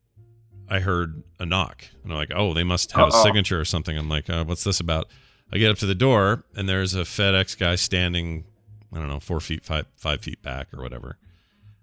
I 0.71 0.81
heard 0.81 1.23
a 1.39 1.45
knock, 1.45 1.85
and 2.03 2.11
I'm 2.13 2.17
like, 2.19 2.31
"Oh, 2.35 2.55
they 2.55 2.65
must 2.65 2.93
have 2.93 3.11
Uh-oh. 3.11 3.21
a 3.21 3.23
signature 3.23 3.61
or 3.61 3.67
something." 3.67 3.97
I'm 3.97 4.09
like, 4.09 4.31
uh, 4.31 4.45
"What's 4.47 4.65
this 4.65 4.81
about?" 4.81 5.07
I 5.53 5.59
get 5.59 5.71
up 5.71 5.77
to 5.81 5.87
the 5.87 5.95
door, 5.95 6.45
and 6.57 6.67
there's 6.67 6.95
a 6.95 7.03
FedEx 7.03 7.59
guy 7.59 7.75
standing, 7.75 8.45
I 8.91 8.97
don't 8.99 9.09
know, 9.09 9.21
four 9.21 9.41
feet, 9.41 9.67
five 9.67 9.85
five 9.97 10.23
feet 10.23 10.43
back 10.43 10.69
or 10.73 10.81
whatever, 10.83 11.19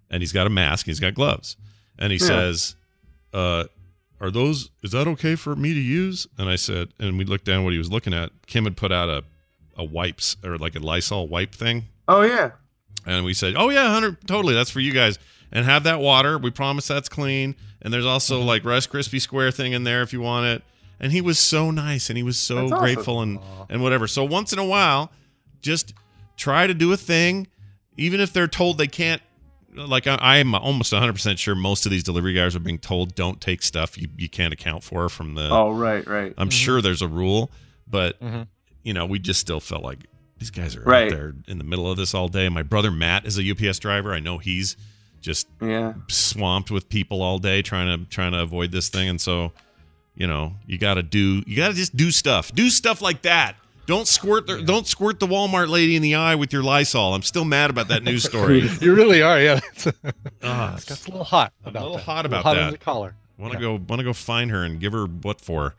and 0.09 0.21
he's 0.21 0.31
got 0.31 0.47
a 0.47 0.49
mask, 0.49 0.85
he's 0.85 0.99
got 0.99 1.13
gloves, 1.13 1.57
and 1.97 2.11
he 2.11 2.17
Yeah. 2.19 2.27
says, 2.27 2.75
uh, 3.33 3.65
"Are 4.21 4.31
those? 4.31 4.69
Is 4.83 4.91
that 4.91 5.07
okay 5.07 5.35
for 5.35 5.55
me 5.55 5.73
to 5.73 5.79
use?" 5.79 6.27
And 6.37 6.49
I 6.49 6.55
said, 6.55 6.89
and 6.99 7.17
we 7.17 7.25
looked 7.25 7.45
down 7.45 7.63
what 7.63 7.73
he 7.73 7.79
was 7.79 7.91
looking 7.91 8.13
at. 8.13 8.31
Kim 8.47 8.63
had 8.65 8.77
put 8.77 8.91
out 8.91 9.09
a 9.09 9.23
a 9.77 9.83
wipes 9.83 10.37
or 10.43 10.57
like 10.57 10.73
a 10.75 10.79
Lysol 10.79 11.27
wipe 11.27 11.53
thing, 11.53 11.85
Oh 12.07 12.21
yeah, 12.21 12.51
and 13.05 13.25
we 13.25 13.33
said, 13.33 13.55
"Oh 13.57 13.69
yeah, 13.69 13.89
hundred 13.89 14.25
totally, 14.27 14.53
that's 14.53 14.69
for 14.69 14.79
you 14.79 14.93
guys." 14.93 15.19
And 15.51 15.65
have 15.65 15.83
that 15.83 15.99
water. 15.99 16.37
We 16.37 16.49
promise 16.49 16.87
that's 16.87 17.07
clean. 17.09 17.55
And 17.81 17.93
there's 17.93 18.05
also 18.05 18.39
Mm-hmm. 18.39 18.47
like 18.47 18.65
Rice 18.65 18.87
Krispie 18.87 19.21
Square 19.21 19.51
thing 19.51 19.71
in 19.73 19.83
there 19.83 20.01
if 20.01 20.11
you 20.11 20.19
want 20.21 20.47
it. 20.47 20.63
And 20.99 21.11
he 21.11 21.21
was 21.21 21.37
so 21.37 21.71
nice, 21.71 22.09
and 22.09 22.17
he 22.17 22.23
was 22.23 22.35
so 22.37 22.55
That's 22.55 22.71
awesome. 22.71 22.83
grateful, 22.83 23.21
and 23.21 23.39
and 23.69 23.81
whatever. 23.83 24.07
So 24.07 24.23
once 24.23 24.53
in 24.53 24.59
a 24.59 24.65
while, 24.65 25.11
just 25.61 25.93
try 26.37 26.67
to 26.67 26.73
do 26.73 26.91
a 26.93 26.97
thing, 26.97 27.47
even 27.97 28.19
if 28.21 28.31
they're 28.33 28.47
told 28.47 28.77
they 28.77 28.87
can't. 28.87 29.21
Like 29.75 30.07
I, 30.07 30.15
I 30.15 30.37
am 30.37 30.55
almost 30.55 30.91
100 30.93 31.13
percent 31.13 31.39
sure 31.39 31.55
most 31.55 31.85
of 31.85 31.91
these 31.91 32.03
delivery 32.03 32.33
guys 32.33 32.55
are 32.55 32.59
being 32.59 32.77
told 32.79 33.15
don't 33.15 33.39
take 33.41 33.61
stuff 33.61 33.97
you, 33.97 34.07
you 34.17 34.29
can't 34.29 34.53
account 34.53 34.83
for 34.83 35.09
from 35.09 35.35
the. 35.35 35.49
oh 35.49 35.71
right, 35.71 36.05
right. 36.07 36.33
I'm 36.37 36.49
sure 36.49 36.81
there's 36.81 37.01
a 37.01 37.07
rule, 37.07 37.51
but 37.87 38.19
Mhm. 38.21 38.47
you 38.83 38.93
know, 38.93 39.05
we 39.05 39.19
just 39.19 39.39
still 39.39 39.59
felt 39.59 39.83
like 39.83 39.99
these 40.37 40.49
guys 40.51 40.75
are 40.75 40.81
Right. 40.81 41.11
out 41.11 41.17
there 41.17 41.33
in 41.47 41.57
the 41.57 41.63
middle 41.63 41.89
of 41.89 41.97
this 41.97 42.13
all 42.13 42.27
day. 42.27 42.47
My 42.49 42.63
brother 42.63 42.91
Matt 42.91 43.25
is 43.25 43.37
a 43.37 43.43
UPS 43.43 43.79
driver. 43.79 44.13
I 44.13 44.19
know 44.19 44.37
he's 44.37 44.75
just 45.21 45.47
yeah 45.61 45.93
swamped 46.07 46.69
with 46.69 46.87
people 46.89 47.21
all 47.21 47.39
day 47.39 47.61
trying 47.61 47.87
to 47.87 48.05
trying 48.09 48.31
to 48.33 48.39
avoid 48.41 48.71
this 48.71 48.89
thing, 48.89 49.09
and 49.09 49.19
so 49.19 49.51
you 50.15 50.27
know 50.27 50.53
you 50.67 50.77
got 50.77 50.93
to 50.95 51.03
do 51.03 51.41
you 51.47 51.55
got 51.57 51.69
to 51.69 51.73
just 51.73 51.95
do 51.97 52.11
stuff, 52.11 52.53
do 52.53 52.69
stuff 52.69 53.01
like 53.01 53.23
that. 53.23 53.55
Don't 53.85 54.07
squirt 54.07 54.47
the 54.47 54.61
don't 54.63 54.87
squirt 54.87 55.19
the 55.19 55.27
Walmart 55.27 55.69
lady 55.69 55.95
in 55.95 56.01
the 56.01 56.15
eye 56.15 56.33
with 56.35 56.51
your 56.51 56.63
Lysol. 56.63 57.13
I'm 57.13 57.21
still 57.21 57.45
mad 57.45 57.69
about 57.69 57.87
that 57.89 58.03
news 58.03 58.23
story. 58.23 58.67
you 58.81 58.95
really 58.95 59.21
are, 59.21 59.39
yeah. 59.39 59.59
Ah, 60.43 60.75
it's 60.75 60.85
got 60.85 61.07
a 61.07 61.11
little 61.11 61.23
hot 61.23 61.53
a 61.65 61.69
about 61.69 61.83
little 61.83 61.97
that. 61.97 62.03
hot 62.03 62.25
A 62.25 62.29
little 62.29 62.39
about 62.39 62.43
hot 62.43 62.55
that. 62.55 62.61
under 62.63 62.71
the 62.77 62.83
collar. 62.83 63.15
Want 63.37 63.53
to 63.53 63.59
go 63.59 63.73
want 63.87 63.99
to 63.99 64.03
go 64.03 64.13
find 64.13 64.49
her 64.51 64.63
and 64.63 64.79
give 64.79 64.93
her 64.93 65.05
what 65.05 65.39
for? 65.41 65.75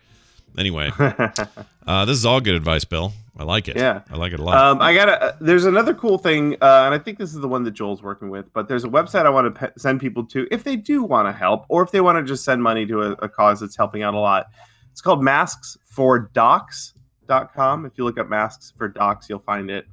Anyway, 0.59 0.91
uh, 0.99 2.05
this 2.07 2.17
is 2.17 2.25
all 2.25 2.41
good 2.41 2.55
advice, 2.55 2.85
Bill. 2.85 3.13
I 3.39 3.43
like 3.45 3.69
it. 3.69 3.77
Yeah. 3.77 4.01
I 4.11 4.17
like 4.17 4.33
it 4.33 4.41
a 4.41 4.43
lot. 4.43 4.57
Um, 4.57 4.81
I 4.81 4.95
got 4.95 5.05
to 5.07 5.37
There's 5.41 5.67
another 5.67 5.93
cool 5.93 6.17
thing, 6.17 6.55
uh, 6.63 6.85
and 6.87 6.95
I 6.95 6.99
think 6.99 7.19
this 7.19 7.35
is 7.35 7.41
the 7.41 7.49
one 7.49 7.65
that 7.65 7.73
Joel's 7.73 8.03
working 8.03 8.31
with. 8.31 8.51
But 8.55 8.67
there's 8.67 8.85
a 8.85 8.89
website 8.89 9.27
I 9.27 9.31
want 9.31 9.55
to 9.55 9.61
pe- 9.61 9.73
send 9.77 10.01
people 10.01 10.25
to 10.29 10.47
if 10.51 10.65
they 10.65 10.77
do 10.77 11.03
want 11.03 11.29
to 11.29 11.33
help, 11.33 11.67
or 11.69 11.83
if 11.83 11.91
they 11.91 12.01
want 12.01 12.17
to 12.17 12.23
just 12.25 12.45
send 12.45 12.63
money 12.63 12.87
to 12.87 13.03
a, 13.03 13.11
a 13.13 13.29
cause 13.29 13.61
that's 13.61 13.77
helping 13.77 14.03
out 14.03 14.15
a 14.15 14.19
lot. 14.19 14.47
It's 14.93 15.03
called 15.03 15.21
masksfordocs.com. 15.21 16.96
If 17.29 17.93
you 17.97 18.05
look 18.05 18.19
up 18.19 18.29
masks 18.29 18.73
for 18.77 18.89
docs, 18.89 19.29
you'll 19.29 19.39
find 19.41 19.71
it. 19.71 19.87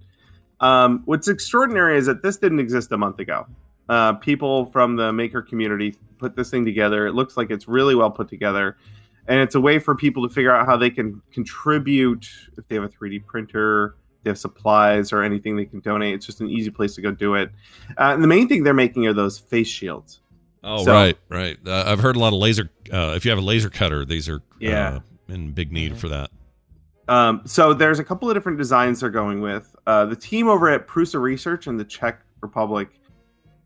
Um, 0.60 1.02
what's 1.06 1.28
extraordinary 1.28 1.98
is 1.98 2.06
that 2.06 2.24
this 2.24 2.38
didn't 2.38 2.60
exist 2.60 2.92
a 2.92 2.98
month 2.98 3.20
ago. 3.20 3.46
Uh, 3.90 4.14
people 4.14 4.66
from 4.68 4.96
the 4.96 5.12
maker 5.12 5.42
community 5.42 5.96
put 6.18 6.36
this 6.36 6.50
thing 6.50 6.64
together. 6.64 7.06
It 7.06 7.14
looks 7.14 7.36
like 7.36 7.52
it's 7.52 7.68
really 7.68 7.96
well 7.96 8.10
put 8.12 8.30
together 8.30 8.78
and 9.28 9.40
it's 9.40 9.56
a 9.56 9.62
way 9.62 9.80
for 9.80 9.96
people 9.96 10.28
to 10.28 10.34
figure 10.34 10.54
out 10.56 10.66
how 10.66 10.76
they 10.78 10.90
can 10.90 11.22
contribute 11.34 12.28
if 12.58 12.68
they 12.68 12.76
have 12.76 12.84
a 12.84 12.90
3D 12.90 13.26
printer, 13.26 13.96
they 14.24 14.30
have 14.30 14.38
supplies 14.38 15.12
or 15.14 15.22
anything 15.24 15.56
they 15.56 15.66
can 15.66 15.80
donate. 15.80 16.14
It's 16.14 16.26
just 16.26 16.42
an 16.42 16.50
easy 16.50 16.70
place 16.70 16.96
to 16.96 17.02
go 17.02 17.12
do 17.12 17.36
it. 17.36 17.50
Uh, 17.98 18.12
and 18.14 18.24
the 18.24 18.28
main 18.28 18.48
thing 18.48 18.64
they're 18.64 18.74
making 18.74 19.06
are 19.08 19.14
those 19.14 19.38
face 19.40 19.68
shields. 19.68 20.22
Oh, 20.64 20.84
So- 20.86 20.92
right, 20.94 21.18
right. 21.30 21.58
Uh, 21.66 21.84
I've 21.88 22.00
heard 22.00 22.16
a 22.16 22.20
lot 22.20 22.34
of 22.34 22.40
laser. 22.40 22.70
Uh, 22.92 23.14
if 23.16 23.26
you 23.26 23.32
have 23.32 23.38
a 23.40 23.44
laser 23.44 23.70
cutter, 23.70 24.06
these 24.06 24.30
are 24.30 24.42
Yeah. 24.60 25.00
uh, 25.30 25.34
in 25.34 25.52
big 25.52 25.72
need 25.72 25.98
for 25.98 26.08
that. 26.10 26.30
Um, 27.08 27.42
so 27.46 27.74
there's 27.74 28.00
a 28.00 28.04
couple 28.04 28.30
of 28.30 28.36
different 28.36 28.58
designs 28.58 29.02
they're 29.02 29.10
going 29.10 29.42
with. 29.42 29.76
Uh, 29.86 30.06
the 30.06 30.16
team 30.16 30.48
over 30.48 30.70
at 30.70 30.88
Prusa 30.88 31.22
Research 31.22 31.68
in 31.68 31.78
the 31.78 31.84
Czech 31.84 32.22
Republic, 32.42 32.90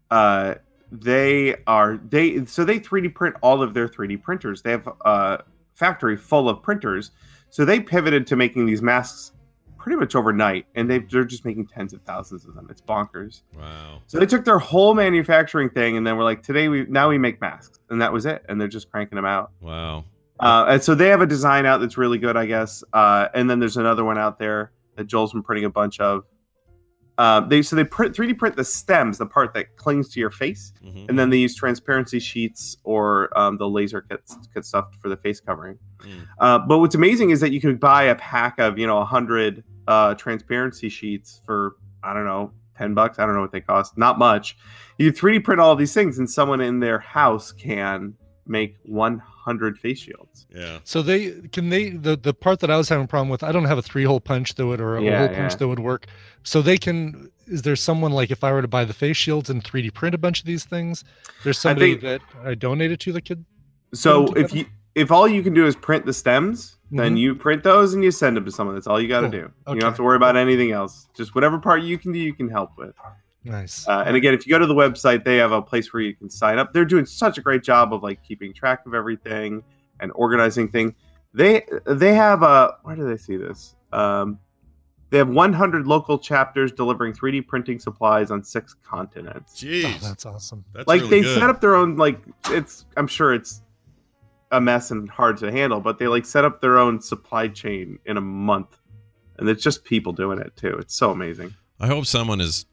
uh, 0.10 0.56
they 0.92 1.56
are 1.68 1.98
they 1.98 2.46
so 2.46 2.64
they 2.64 2.80
3D 2.80 3.14
print 3.14 3.36
all 3.42 3.62
of 3.62 3.74
their 3.74 3.88
3D 3.88 4.22
printers. 4.22 4.62
They 4.62 4.72
have 4.72 4.88
a 5.06 5.44
factory 5.74 6.18
full 6.18 6.50
of 6.50 6.64
printers. 6.64 7.12
So 7.50 7.66
they 7.66 7.80
pivoted 7.80 8.28
to 8.28 8.36
making 8.36 8.66
these 8.66 8.82
masks 8.82 9.32
pretty 9.78 9.98
much 9.98 10.16
overnight, 10.16 10.66
and 10.76 10.90
they 10.90 11.00
they're 11.00 11.24
just 11.24 11.46
making 11.46 11.68
tens 11.68 11.94
of 11.94 12.02
thousands 12.02 12.46
of 12.46 12.56
them. 12.56 12.68
It's 12.70 12.82
bonkers. 12.82 13.42
Wow. 13.58 14.02
So 14.08 14.20
they 14.20 14.26
took 14.26 14.44
their 14.44 14.60
whole 14.60 14.94
manufacturing 14.94 15.70
thing, 15.70 15.96
and 15.96 16.06
then 16.06 16.18
we're 16.18 16.26
like, 16.26 16.44
today 16.44 16.68
we 16.68 16.86
now 16.86 17.10
we 17.10 17.18
make 17.18 17.40
masks, 17.40 17.80
and 17.90 18.02
that 18.02 18.12
was 18.12 18.26
it. 18.26 18.44
And 18.50 18.60
they're 18.60 18.68
just 18.68 18.92
cranking 18.92 19.16
them 19.16 19.26
out. 19.26 19.52
Wow. 19.62 20.04
Uh, 20.40 20.66
and 20.70 20.84
so 20.84 20.94
they 20.96 21.08
have 21.10 21.22
a 21.22 21.26
design 21.26 21.66
out 21.66 21.80
that's 21.80 21.98
really 21.98 22.18
good, 22.18 22.38
I 22.38 22.46
guess. 22.46 22.84
Uh, 22.94 23.28
and 23.34 23.50
then 23.50 23.60
there's 23.60 23.78
another 23.78 24.04
one 24.04 24.18
out 24.18 24.38
there 24.40 24.72
that 24.96 25.08
Joel's 25.08 25.34
been 25.34 25.44
printing 25.44 25.66
a 25.66 25.70
bunch 25.70 26.00
of. 26.00 26.24
Uh, 27.18 27.40
they 27.40 27.64
so 27.64 27.76
they 27.76 27.84
print 27.84 28.16
3D 28.16 28.38
print 28.38 28.56
the 28.56 28.64
stems, 28.64 29.18
the 29.18 29.26
part 29.26 29.52
that 29.56 29.76
clings 29.76 30.08
to 30.10 30.20
your 30.20 30.30
face, 30.30 30.72
Mhm. 30.86 31.10
and 31.10 31.18
then 31.18 31.32
they 31.32 31.38
use 31.38 31.56
transparency 31.56 32.20
sheets 32.20 32.78
or 32.84 33.36
um, 33.36 33.58
the 33.58 33.68
laser 33.68 34.02
kits 34.02 34.38
kit 34.54 34.64
stuff 34.64 34.86
for 35.02 35.10
the 35.10 35.18
face 35.18 35.40
covering. 35.40 35.80
Mm. 36.02 36.28
Uh, 36.38 36.60
but 36.60 36.78
what's 36.78 36.94
amazing 36.94 37.32
is 37.32 37.40
that 37.40 37.52
you 37.52 37.60
could 37.60 37.80
buy 37.80 38.04
a 38.04 38.14
pack 38.16 38.60
of 38.60 38.78
you 38.78 38.86
know 38.86 39.00
a 39.00 39.06
hundred 39.06 39.64
uh, 39.88 40.14
transparency 40.14 40.90
sheets 40.90 41.42
for 41.44 41.78
I 42.04 42.14
don't 42.14 42.26
know 42.26 42.52
ten 42.78 42.94
bucks. 42.94 43.18
I 43.18 43.26
don't 43.26 43.34
know 43.34 43.42
what 43.42 43.52
they 43.52 43.62
cost. 43.62 43.98
Not 43.98 44.20
much. 44.20 44.56
You 45.00 45.12
3D 45.12 45.40
print 45.44 45.60
all 45.60 45.76
these 45.76 45.96
things, 45.96 46.20
and 46.20 46.30
someone 46.30 46.62
in 46.62 46.82
their 46.82 47.00
house 47.00 47.52
can 47.52 48.14
make 48.50 48.76
100 48.84 49.78
face 49.78 50.00
shields. 50.00 50.46
Yeah. 50.54 50.80
So 50.84 51.02
they 51.02 51.32
can 51.52 51.70
they 51.70 51.90
the 51.92 52.16
the 52.16 52.34
part 52.34 52.60
that 52.62 52.72
I 52.72 52.78
was 52.78 52.90
having 52.90 53.06
a 53.06 53.08
problem 53.08 53.30
with. 53.30 53.44
I 53.44 53.52
don't 53.52 53.66
have 53.66 53.78
a 53.78 53.82
three 53.82 54.04
hole 54.04 54.20
punch 54.20 54.56
that 54.56 54.66
would 54.66 54.82
or 54.82 54.98
a 54.98 55.04
Yeah, 55.04 55.20
hole 55.20 55.28
punch 55.36 55.54
yeah. 55.54 55.58
that 55.58 55.68
would 55.68 55.80
work. 55.80 56.06
So 56.44 56.62
they 56.62 56.78
can. 56.78 57.32
Is 57.48 57.62
there 57.62 57.76
someone 57.78 58.12
like 58.12 58.30
if 58.30 58.44
I 58.44 58.52
were 58.52 58.62
to 58.62 58.68
buy 58.68 58.84
the 58.84 58.94
face 58.94 59.16
shields 59.18 59.50
and 59.50 59.64
3D 59.64 59.94
print 59.94 60.14
a 60.14 60.18
bunch 60.18 60.40
of 60.40 60.46
these 60.46 60.66
things? 60.66 61.04
There's 61.44 61.58
somebody 61.58 61.96
think- 61.98 62.02
that 62.02 62.22
I 62.46 62.56
donated 62.56 63.00
to 63.02 63.14
that 63.14 63.26
could. 63.26 63.46
So 63.94 64.26
if 64.34 64.54
you 64.54 64.66
if 64.96 65.12
all 65.12 65.28
you 65.28 65.44
can 65.44 65.54
do 65.54 65.66
is 65.66 65.76
print 65.76 66.06
the 66.06 66.14
stems, 66.14 66.76
then 66.92 67.16
Mhm. 67.16 67.20
you 67.20 67.36
print 67.36 67.64
those 67.64 67.94
and 67.94 68.04
you 68.04 68.12
send 68.12 68.36
them 68.36 68.46
to 68.46 68.52
someone. 68.52 68.76
That's 68.76 68.88
all 68.88 69.00
you 69.00 69.08
got 69.08 69.22
to 69.22 69.28
Cool. 69.30 69.32
do. 69.32 69.52
You 69.76 69.80
don't 69.80 69.84
have 69.84 69.96
to 69.98 70.04
worry 70.04 70.16
about 70.18 70.36
anything 70.36 70.72
else. 70.72 71.08
Just 71.16 71.36
whatever 71.36 71.60
part 71.60 71.84
you 71.84 71.98
can 71.98 72.12
do, 72.12 72.20
you 72.20 72.34
can 72.34 72.50
help 72.50 72.72
with. 72.78 72.96
Nice. 73.50 73.88
Uh, 73.88 74.04
and 74.06 74.16
again, 74.16 74.34
if 74.34 74.46
you 74.46 74.52
go 74.52 74.60
to 74.60 74.66
the 74.66 74.76
website, 74.76 75.24
they 75.24 75.38
have 75.38 75.52
a 75.52 75.62
place 75.62 75.92
where 75.94 76.02
you 76.02 76.16
can 76.16 76.30
sign 76.30 76.60
up. 76.60 76.74
They're 76.74 76.86
doing 76.86 77.06
such 77.06 77.38
a 77.38 77.42
great 77.42 77.64
job 77.64 77.94
of 77.94 78.04
like 78.04 78.24
keeping 78.24 78.54
track 78.54 78.86
of 78.86 78.94
everything 78.94 79.64
and 80.00 80.12
organizing 80.16 80.68
thing. 80.70 80.96
They 81.34 81.64
they 81.86 82.14
have 82.16 82.44
a 82.44 82.76
where 82.84 82.96
do 82.96 83.08
they 83.08 83.18
see 83.18 83.38
this? 83.38 83.76
Um, 83.92 84.40
they 85.10 85.18
have 85.20 85.30
100 85.30 85.88
local 85.88 86.20
chapters 86.20 86.72
delivering 86.72 87.14
3D 87.14 87.48
printing 87.48 87.80
supplies 87.80 88.30
on 88.30 88.44
six 88.44 88.76
continents. 88.84 89.54
Oh, 89.64 89.66
Jeez. 89.68 90.02
that's 90.02 90.26
awesome. 90.26 90.66
That's 90.74 90.88
like 90.88 91.02
really 91.02 91.10
they 91.10 91.22
good. 91.22 91.40
set 91.40 91.50
up 91.50 91.62
their 91.62 91.76
own 91.76 91.96
like 91.96 92.20
it's 92.50 92.86
I'm 92.98 93.08
sure 93.08 93.34
it's 93.34 93.62
a 94.52 94.60
mess 94.62 94.92
and 94.92 95.10
hard 95.10 95.38
to 95.38 95.52
handle, 95.52 95.80
but 95.80 95.98
they 96.00 96.08
like 96.08 96.26
set 96.26 96.46
up 96.46 96.62
their 96.62 96.78
own 96.78 97.02
supply 97.02 97.48
chain 97.48 98.00
in 98.06 98.18
a 98.18 98.22
month. 98.22 98.80
And 99.38 99.48
it's 99.48 99.62
just 99.64 99.84
people 99.84 100.14
doing 100.14 100.40
it 100.40 100.56
too. 100.56 100.76
It's 100.80 100.96
so 100.96 101.12
amazing. 101.12 101.54
I 101.80 101.88
hope 101.88 102.06
someone 102.06 102.42
is 102.42 102.66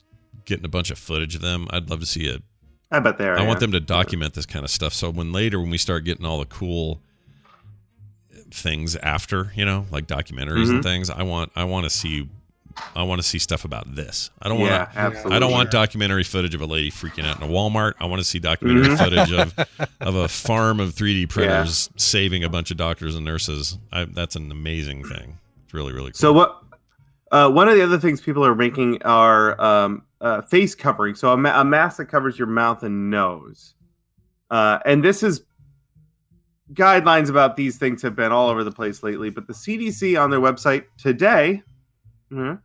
getting 0.45 0.65
a 0.65 0.69
bunch 0.69 0.91
of 0.91 0.99
footage 0.99 1.35
of 1.35 1.41
them. 1.41 1.67
I'd 1.71 1.91
love 1.91 2.01
to 2.01 2.07
see 2.07 2.27
it. 2.27 2.43
I 2.91 3.01
bet 3.01 3.19
they 3.19 3.27
are. 3.27 3.39
I 3.39 3.43
want 3.43 3.61
them 3.61 3.73
to 3.73 3.81
document 3.81 4.35
this 4.35 4.47
kind 4.47 4.65
of 4.65 4.71
stuff. 4.71 4.93
So 4.93 5.11
when 5.11 5.33
later, 5.33 5.59
when 5.61 5.71
we 5.71 5.79
start 5.79 6.05
getting 6.05 6.25
all 6.27 6.39
the 6.39 6.45
cool 6.45 7.01
things 8.51 8.97
after, 8.97 9.53
you 9.57 9.65
know, 9.65 9.87
like 9.91 10.07
documentaries 10.07 10.71
and 10.71 10.81
Mhm. 10.81 10.83
things, 10.83 11.11
I 11.11 11.23
want 11.23 11.51
I 11.57 11.65
want 11.65 11.85
to 11.85 11.91
see 11.91 12.29
I 12.97 13.03
want 13.03 13.21
to 13.21 13.27
see 13.27 13.41
stuff 13.41 13.65
about 13.65 13.97
this. 13.97 14.31
I 14.41 14.49
don't 14.49 14.61
Yeah, 14.61 14.87
want 15.03 15.25
to. 15.25 15.33
I 15.33 15.41
don't 15.41 15.51
want 15.51 15.73
documentary 15.73 16.23
footage 16.23 16.55
of 16.55 16.61
a 16.61 16.67
lady 16.67 16.93
freaking 16.93 17.27
out 17.27 17.37
in 17.37 17.43
a 17.43 17.49
Walmart. 17.49 17.95
I 17.99 18.07
want 18.07 18.21
to 18.21 18.25
see 18.25 18.39
documentary 18.39 18.87
Mhm. 18.95 18.99
footage 18.99 19.33
of 19.33 19.53
of 20.01 20.15
a 20.15 20.29
farm 20.29 20.79
of 20.79 20.95
3D 20.95 21.27
printers 21.29 21.91
saving 21.97 22.45
a 22.45 22.49
bunch 22.49 22.71
of 22.71 22.77
doctors 22.77 23.17
and 23.17 23.25
nurses. 23.25 23.79
I, 23.93 24.05
that's 24.05 24.37
an 24.37 24.53
amazing 24.53 25.03
thing. 25.05 25.39
It's 25.65 25.75
really 25.75 25.93
really 25.93 26.13
cool. 26.13 26.19
So 26.19 26.33
what? 26.33 26.61
Uh, 27.33 27.51
one 27.51 27.69
of 27.69 27.75
the 27.75 27.83
other 27.83 27.99
things 27.99 28.21
people 28.21 28.45
are 28.47 28.55
making 28.55 29.03
are 29.03 29.61
um, 29.61 30.03
uh, 30.25 30.41
face 30.41 30.75
covering. 30.75 31.15
So 31.15 31.31
a, 31.33 31.37
ma- 31.37 31.61
a 31.61 31.65
mask 31.65 31.99
that 31.99 32.07
covers 32.07 32.39
your 32.39 32.49
mouth 32.49 32.83
and 32.83 33.11
nose. 33.11 33.75
Uh, 34.51 34.79
and 34.87 35.05
this 35.05 35.23
is 35.23 35.43
guidelines 36.73 37.29
about 37.29 37.57
these 37.57 37.77
things 37.77 38.01
have 38.03 38.17
been 38.17 38.33
all 38.33 38.49
over 38.49 38.65
the 38.65 38.73
place 38.73 39.03
lately. 39.03 39.29
But 39.29 39.47
the 39.47 39.53
CDC 39.53 40.21
on 40.21 40.31
their 40.31 40.41
website 40.41 40.85
today 40.97 41.63
mhm, 42.33 42.59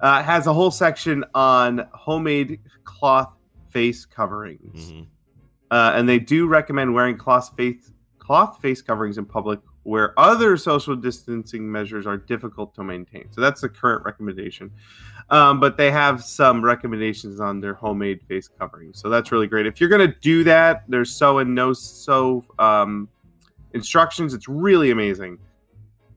uh, 0.00 0.22
has 0.22 0.46
a 0.46 0.52
whole 0.52 0.70
section 0.70 1.24
on 1.34 1.86
homemade 1.92 2.60
cloth 2.84 3.34
face 3.70 4.04
coverings. 4.04 4.92
Mhm. 4.92 5.06
Uh, 5.70 5.92
and 5.94 6.08
they 6.08 6.18
do 6.20 6.46
recommend 6.46 6.94
wearing 6.94 7.16
cloth 7.16 7.52
face 7.56 7.92
cloth 8.18 8.60
face 8.62 8.82
coverings 8.82 9.18
in 9.18 9.24
public 9.24 9.58
where 9.82 10.18
other 10.18 10.56
social 10.56 10.94
distancing 10.94 11.70
measures 11.70 12.06
are 12.06 12.16
difficult 12.16 12.74
to 12.74 12.84
maintain. 12.84 13.26
So 13.30 13.40
that's 13.40 13.62
the 13.62 13.68
current 13.68 14.04
recommendation. 14.04 14.70
Um, 15.30 15.60
but 15.60 15.76
they 15.76 15.90
have 15.90 16.22
some 16.22 16.62
recommendations 16.62 17.40
on 17.40 17.60
their 17.60 17.74
homemade 17.74 18.20
face 18.28 18.48
coverings. 18.48 19.00
So 19.00 19.08
that's 19.08 19.32
really 19.32 19.46
great. 19.46 19.66
If 19.66 19.80
you're 19.80 19.88
going 19.88 20.06
to 20.06 20.16
do 20.20 20.44
that, 20.44 20.84
there's 20.88 21.14
so 21.14 21.38
and 21.38 21.54
no 21.54 21.72
so 21.72 22.44
um, 22.58 23.08
instructions. 23.72 24.34
It's 24.34 24.48
really 24.48 24.90
amazing. 24.90 25.38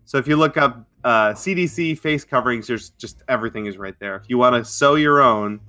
So 0.05 0.18
if 0.18 0.28
you 0.28 0.36
look 0.36 0.57
up 0.57 0.86
uh, 1.03 1.32
CDC 1.32 1.97
face 1.99 2.24
coverings, 2.26 2.68
there's 2.68 2.89
just 2.91 3.24
everything 3.30 3.68
is 3.68 3.78
right 3.78 3.95
there. 3.99 4.16
If 4.16 4.24
you 4.30 4.38
want 4.38 4.55
to 4.55 4.70
sew 4.70 4.95
your 4.95 5.22
own, 5.22 5.61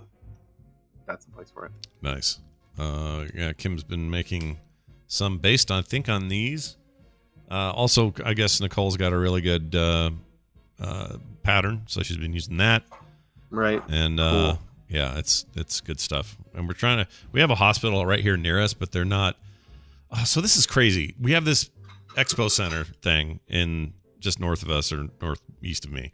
that's 1.07 1.25
the 1.27 1.33
place 1.33 1.51
for 1.51 1.67
it. 1.67 1.73
Nice. 2.03 2.41
Uh, 2.79 3.27
yeah, 3.35 3.53
Kim's 3.53 3.85
been 3.85 4.11
making 4.11 4.59
some 5.07 5.39
based, 5.39 5.71
I 5.71 5.83
think, 5.83 6.09
on 6.09 6.29
these. 6.29 6.77
Uh, 7.51 7.71
also, 7.73 8.13
I 8.25 8.35
guess 8.35 8.61
Nicole's 8.61 8.97
got 8.97 9.13
a 9.13 9.19
really 9.19 9.41
good 9.41 9.75
uh, 9.75 10.11
uh, 10.81 11.17
pattern, 11.43 11.83
so 11.87 12.03
she's 12.03 12.17
been 12.17 12.33
using 12.33 12.57
that. 12.59 12.83
Right. 13.51 13.83
And 13.89 14.19
uh, 14.19 14.31
Cool. 14.57 14.59
yeah, 14.89 15.19
it's 15.19 15.47
it's 15.55 15.81
good 15.81 16.01
stuff. 16.01 16.37
And 16.55 16.67
we're 16.67 16.75
trying 16.75 17.05
to. 17.05 17.11
We 17.33 17.41
have 17.41 17.51
a 17.51 17.55
hospital 17.57 18.05
right 18.07 18.21
here 18.21 18.37
near 18.37 18.61
us, 18.61 18.75
but 18.75 18.93
they're 18.93 19.05
not. 19.05 19.37
Oh, 20.11 20.25
so 20.25 20.41
this 20.41 20.57
is 20.57 20.67
crazy. 20.67 21.15
We 21.21 21.33
have 21.33 21.45
this 21.45 21.71
expo 22.17 22.51
center 22.51 22.85
thing 22.85 23.41
in 23.49 23.93
just 24.21 24.39
north 24.41 24.63
of 24.63 24.71
us 24.71 24.93
or 24.93 25.09
northeast 25.21 25.85
of 25.85 25.93
me 25.93 26.13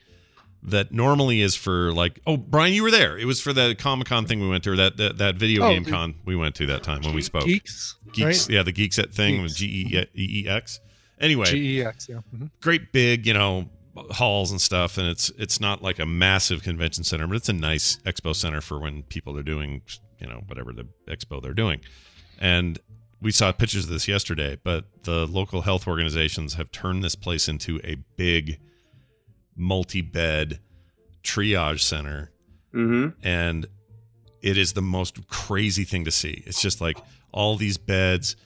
that 0.62 0.92
normally 0.92 1.40
is 1.40 1.54
for 1.54 1.92
like 1.92 2.18
oh 2.26 2.36
Brian 2.36 2.72
you 2.74 2.82
were 2.82 2.90
there 2.90 3.16
it 3.18 3.24
was 3.24 3.40
for 3.40 3.52
the 3.52 3.74
Comic 3.78 4.08
Con 4.08 4.26
thing 4.26 4.40
we 4.40 4.48
went 4.48 4.64
to 4.64 4.72
or 4.72 4.76
that 4.76 4.96
that, 4.96 5.18
that 5.18 5.36
video 5.36 5.62
Oh, 5.64 5.68
game 5.68 5.84
the- 5.84 5.90
con 5.90 6.14
we 6.24 6.34
went 6.36 6.54
to 6.56 6.66
that 6.66 6.82
time 6.82 7.02
when 7.02 7.14
we 7.14 7.22
spoke 7.22 7.44
Geeks, 7.44 7.96
geeks 8.12 8.24
right? 8.48 8.48
yeah 8.54 8.62
the 8.62 8.72
geeks 8.72 8.98
at 8.98 9.12
thing 9.12 9.42
with 9.42 9.56
Geeks. 9.56 9.90
G 9.90 10.06
E 10.14 10.42
E 10.44 10.48
X 10.48 10.80
anyway 11.20 11.46
GEX, 11.46 12.08
yeah. 12.08 12.20
Mhm. 12.34 12.50
great 12.60 12.92
big, 12.92 13.26
you 13.26 13.34
know, 13.34 13.68
halls 14.10 14.50
and 14.50 14.60
stuff, 14.60 14.98
and 14.98 15.08
it's 15.08 15.30
it's 15.38 15.60
not 15.60 15.82
like 15.82 15.98
a 15.98 16.06
massive 16.06 16.62
convention 16.62 17.04
center, 17.04 17.26
but 17.26 17.36
it's 17.36 17.48
a 17.48 17.52
nice 17.52 17.96
expo 18.06 18.34
center 18.34 18.60
for 18.60 18.78
when 18.78 19.02
people 19.04 19.36
are 19.36 19.42
doing 19.42 19.82
you 20.20 20.26
know 20.26 20.42
whatever 20.46 20.72
the 20.72 20.86
expo 21.08 21.42
they're 21.42 21.54
doing. 21.54 21.80
And 22.38 22.78
we 23.20 23.32
saw 23.32 23.52
pictures 23.52 23.84
of 23.84 23.90
this 23.90 24.08
yesterday, 24.08 24.56
but 24.64 24.86
the 25.04 25.26
local 25.26 25.60
health 25.62 25.86
organizations 25.86 26.54
have 26.54 26.70
turned 26.72 27.04
this 27.04 27.14
place 27.14 27.48
into 27.48 27.78
a 27.84 27.96
big 28.16 28.58
multi-bed 29.56 30.60
triage 31.22 31.80
center 31.80 32.30
Mm-hmm. 32.72 33.18
and 33.26 33.66
it 34.42 34.56
is 34.56 34.74
the 34.74 34.80
most 34.80 35.26
crazy 35.26 35.82
thing 35.82 36.04
to 36.04 36.12
see. 36.12 36.44
It's 36.46 36.62
just 36.62 36.80
like 36.80 36.96
all 37.32 37.56
these 37.56 37.76
beds, 37.78 38.36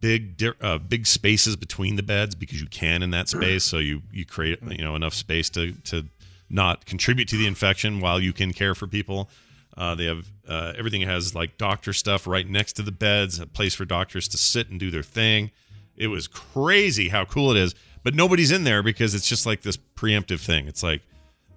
big 0.00 0.42
uh, 0.60 0.78
big 0.78 1.06
spaces 1.06 1.56
between 1.56 1.96
the 1.96 2.02
beds 2.02 2.34
because 2.34 2.60
you 2.60 2.66
can 2.66 3.02
in 3.02 3.10
that 3.10 3.28
space, 3.28 3.64
so 3.64 3.78
you 3.78 4.02
you 4.12 4.24
create 4.24 4.60
you 4.62 4.84
know 4.84 4.94
enough 4.94 5.14
space 5.14 5.50
to 5.50 5.72
to 5.84 6.06
not 6.50 6.86
contribute 6.86 7.28
to 7.28 7.36
the 7.36 7.46
infection 7.46 8.00
while 8.00 8.20
you 8.20 8.32
can 8.32 8.52
care 8.52 8.74
for 8.74 8.86
people. 8.86 9.28
Uh, 9.76 9.94
they 9.94 10.04
have 10.04 10.26
uh, 10.48 10.72
everything 10.76 11.02
has 11.02 11.34
like 11.34 11.58
doctor 11.58 11.92
stuff 11.92 12.26
right 12.26 12.48
next 12.48 12.74
to 12.74 12.82
the 12.82 12.92
beds, 12.92 13.40
a 13.40 13.46
place 13.46 13.74
for 13.74 13.84
doctors 13.84 14.28
to 14.28 14.38
sit 14.38 14.70
and 14.70 14.78
do 14.78 14.90
their 14.90 15.02
thing. 15.02 15.50
It 15.96 16.08
was 16.08 16.28
crazy 16.28 17.08
how 17.08 17.24
cool 17.24 17.50
it 17.50 17.56
is, 17.56 17.74
but 18.02 18.14
nobody's 18.14 18.50
in 18.50 18.64
there 18.64 18.82
because 18.82 19.14
it's 19.14 19.28
just 19.28 19.46
like 19.46 19.62
this 19.62 19.76
preemptive 19.76 20.40
thing. 20.40 20.68
It's 20.68 20.82
like 20.82 21.02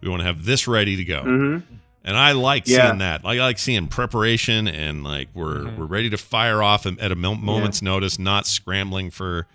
we 0.02 0.10
want 0.10 0.22
to 0.22 0.26
have 0.26 0.46
this 0.46 0.68
ready 0.68 0.96
to 0.96 1.04
go. 1.04 1.22
Mm-hmm. 1.22 1.76
And 2.08 2.18
I 2.18 2.32
like 2.32 2.68
Yeah. 2.68 2.88
seeing 2.88 3.00
that. 3.00 3.22
I 3.26 3.36
like 3.36 3.60
seeing 3.60 3.88
preparation 3.88 4.68
and 4.68 5.04
like 5.04 5.28
we're 5.36 5.58
Mm-hmm. 5.66 5.78
we're 5.80 5.86
ready 5.86 6.10
to 6.10 6.18
fire 6.18 6.64
off 6.64 6.86
at 6.88 7.12
a 7.12 7.16
mo- 7.16 7.36
moment's 7.36 7.82
notice, 7.82 8.18
not 8.18 8.48
scrambling 8.48 9.12
for 9.12 9.46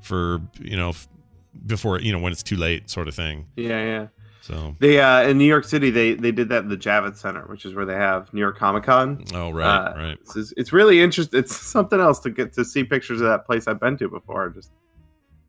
for 0.00 0.40
you 0.58 0.76
know 0.76 0.94
before 1.66 2.00
you 2.00 2.10
know 2.12 2.18
when 2.18 2.32
it's 2.32 2.42
too 2.42 2.56
late, 2.56 2.88
sort 2.90 3.08
of 3.08 3.14
thing. 3.14 3.46
Yeah, 3.56 3.84
yeah. 3.84 4.06
So 4.40 4.74
They 4.78 4.98
uh, 4.98 5.28
in 5.28 5.36
New 5.36 5.44
York 5.44 5.64
City, 5.64 5.90
they 5.90 6.14
they 6.14 6.32
did 6.32 6.48
that 6.48 6.62
in 6.62 6.70
the 6.70 6.76
Javits 6.78 7.18
Center, 7.18 7.42
which 7.42 7.66
is 7.66 7.74
where 7.74 7.84
they 7.84 7.94
have 7.96 8.32
New 8.32 8.40
York 8.40 8.56
Comic 8.58 8.84
Con. 8.84 9.22
oh 9.34 9.50
right, 9.50 9.66
Uh, 9.66 9.94
right, 9.94 10.18
It's, 10.22 10.30
it's- 10.36 10.54
it's 10.56 10.72
really 10.72 11.02
interesting. 11.02 11.38
It's 11.38 11.54
something 11.54 12.00
else 12.00 12.20
to 12.20 12.30
get 12.30 12.54
to 12.54 12.64
see 12.64 12.84
pictures 12.84 13.20
of 13.20 13.26
that 13.28 13.44
place 13.44 13.68
I've 13.68 13.80
been 13.80 13.98
to 13.98 14.08
before. 14.08 14.48
Just 14.48 14.70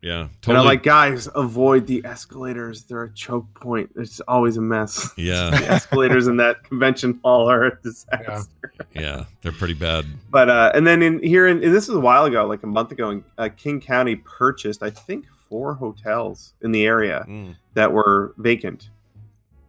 yeah, 0.02 0.22
and 0.22 0.42
totally. 0.42 0.60
I'm 0.62 0.66
like, 0.66 0.84
guys, 0.84 1.28
avoid 1.36 1.88
the 1.88 2.02
escalators. 2.06 2.84
They're 2.84 3.04
a 3.04 3.14
choke 3.14 3.54
point. 3.54 3.92
It's 3.96 4.20
always 4.22 4.58
a 4.58 4.62
mess. 4.62 5.12
Yeah, 5.18 5.50
the 5.50 5.70
escalators 5.70 6.28
in 6.28 6.38
that 6.38 6.64
convention 6.64 7.20
hall 7.24 7.50
are 7.50 7.66
a 7.66 7.76
disaster. 7.82 8.74
yeah, 8.94 9.26
they're 9.42 9.52
pretty 9.52 9.74
bad. 9.74 10.06
But 10.30 10.50
uh, 10.50 10.72
and 10.74 10.88
then 10.88 11.02
in 11.02 11.22
here, 11.22 11.48
in, 11.48 11.64
and 11.64 11.74
this 11.76 11.90
is 11.90 11.96
a 11.96 12.00
while 12.00 12.26
ago, 12.26 12.46
like 12.46 12.64
a 12.64 12.68
month 12.68 12.92
ago, 12.92 13.10
in 13.10 13.24
uh, 13.38 13.50
King 13.56 13.82
County 13.82 14.16
purchased, 14.16 14.82
I 14.84 14.90
think, 14.90 15.26
four 15.50 15.74
hotels 15.74 16.54
in 16.62 16.72
the 16.72 16.86
area 16.86 17.26
Mm. 17.28 17.56
that 17.74 17.92
were 17.92 18.34
vacant 18.38 18.90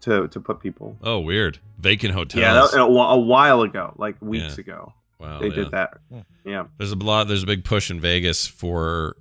to 0.03 0.29
to 0.29 0.41
put 0.41 0.61
people. 0.61 0.97
Oh, 1.03 1.19
weird. 1.19 1.59
Vacant 1.79 2.15
hotels. 2.15 2.41
Yeah, 2.41 2.55
that, 2.55 2.75
a, 2.79 2.83
a 2.85 3.19
while 3.19 3.63
ago, 3.63 3.95
like 3.97 4.17
weeks 4.21 4.57
Yeah. 4.57 4.61
ago, 4.61 4.93
wow, 5.19 5.41
they 5.41 5.49
yeah. 5.49 5.55
did 5.55 5.71
that. 5.73 5.99
Yeah, 6.45 6.65
There's 6.79 6.93
a 6.93 6.97
lot. 6.97 7.27
There's 7.29 7.43
a 7.43 7.47
big 7.47 7.65
push 7.65 7.91
in 7.91 8.01
Vegas 8.01 8.47
for 8.47 9.17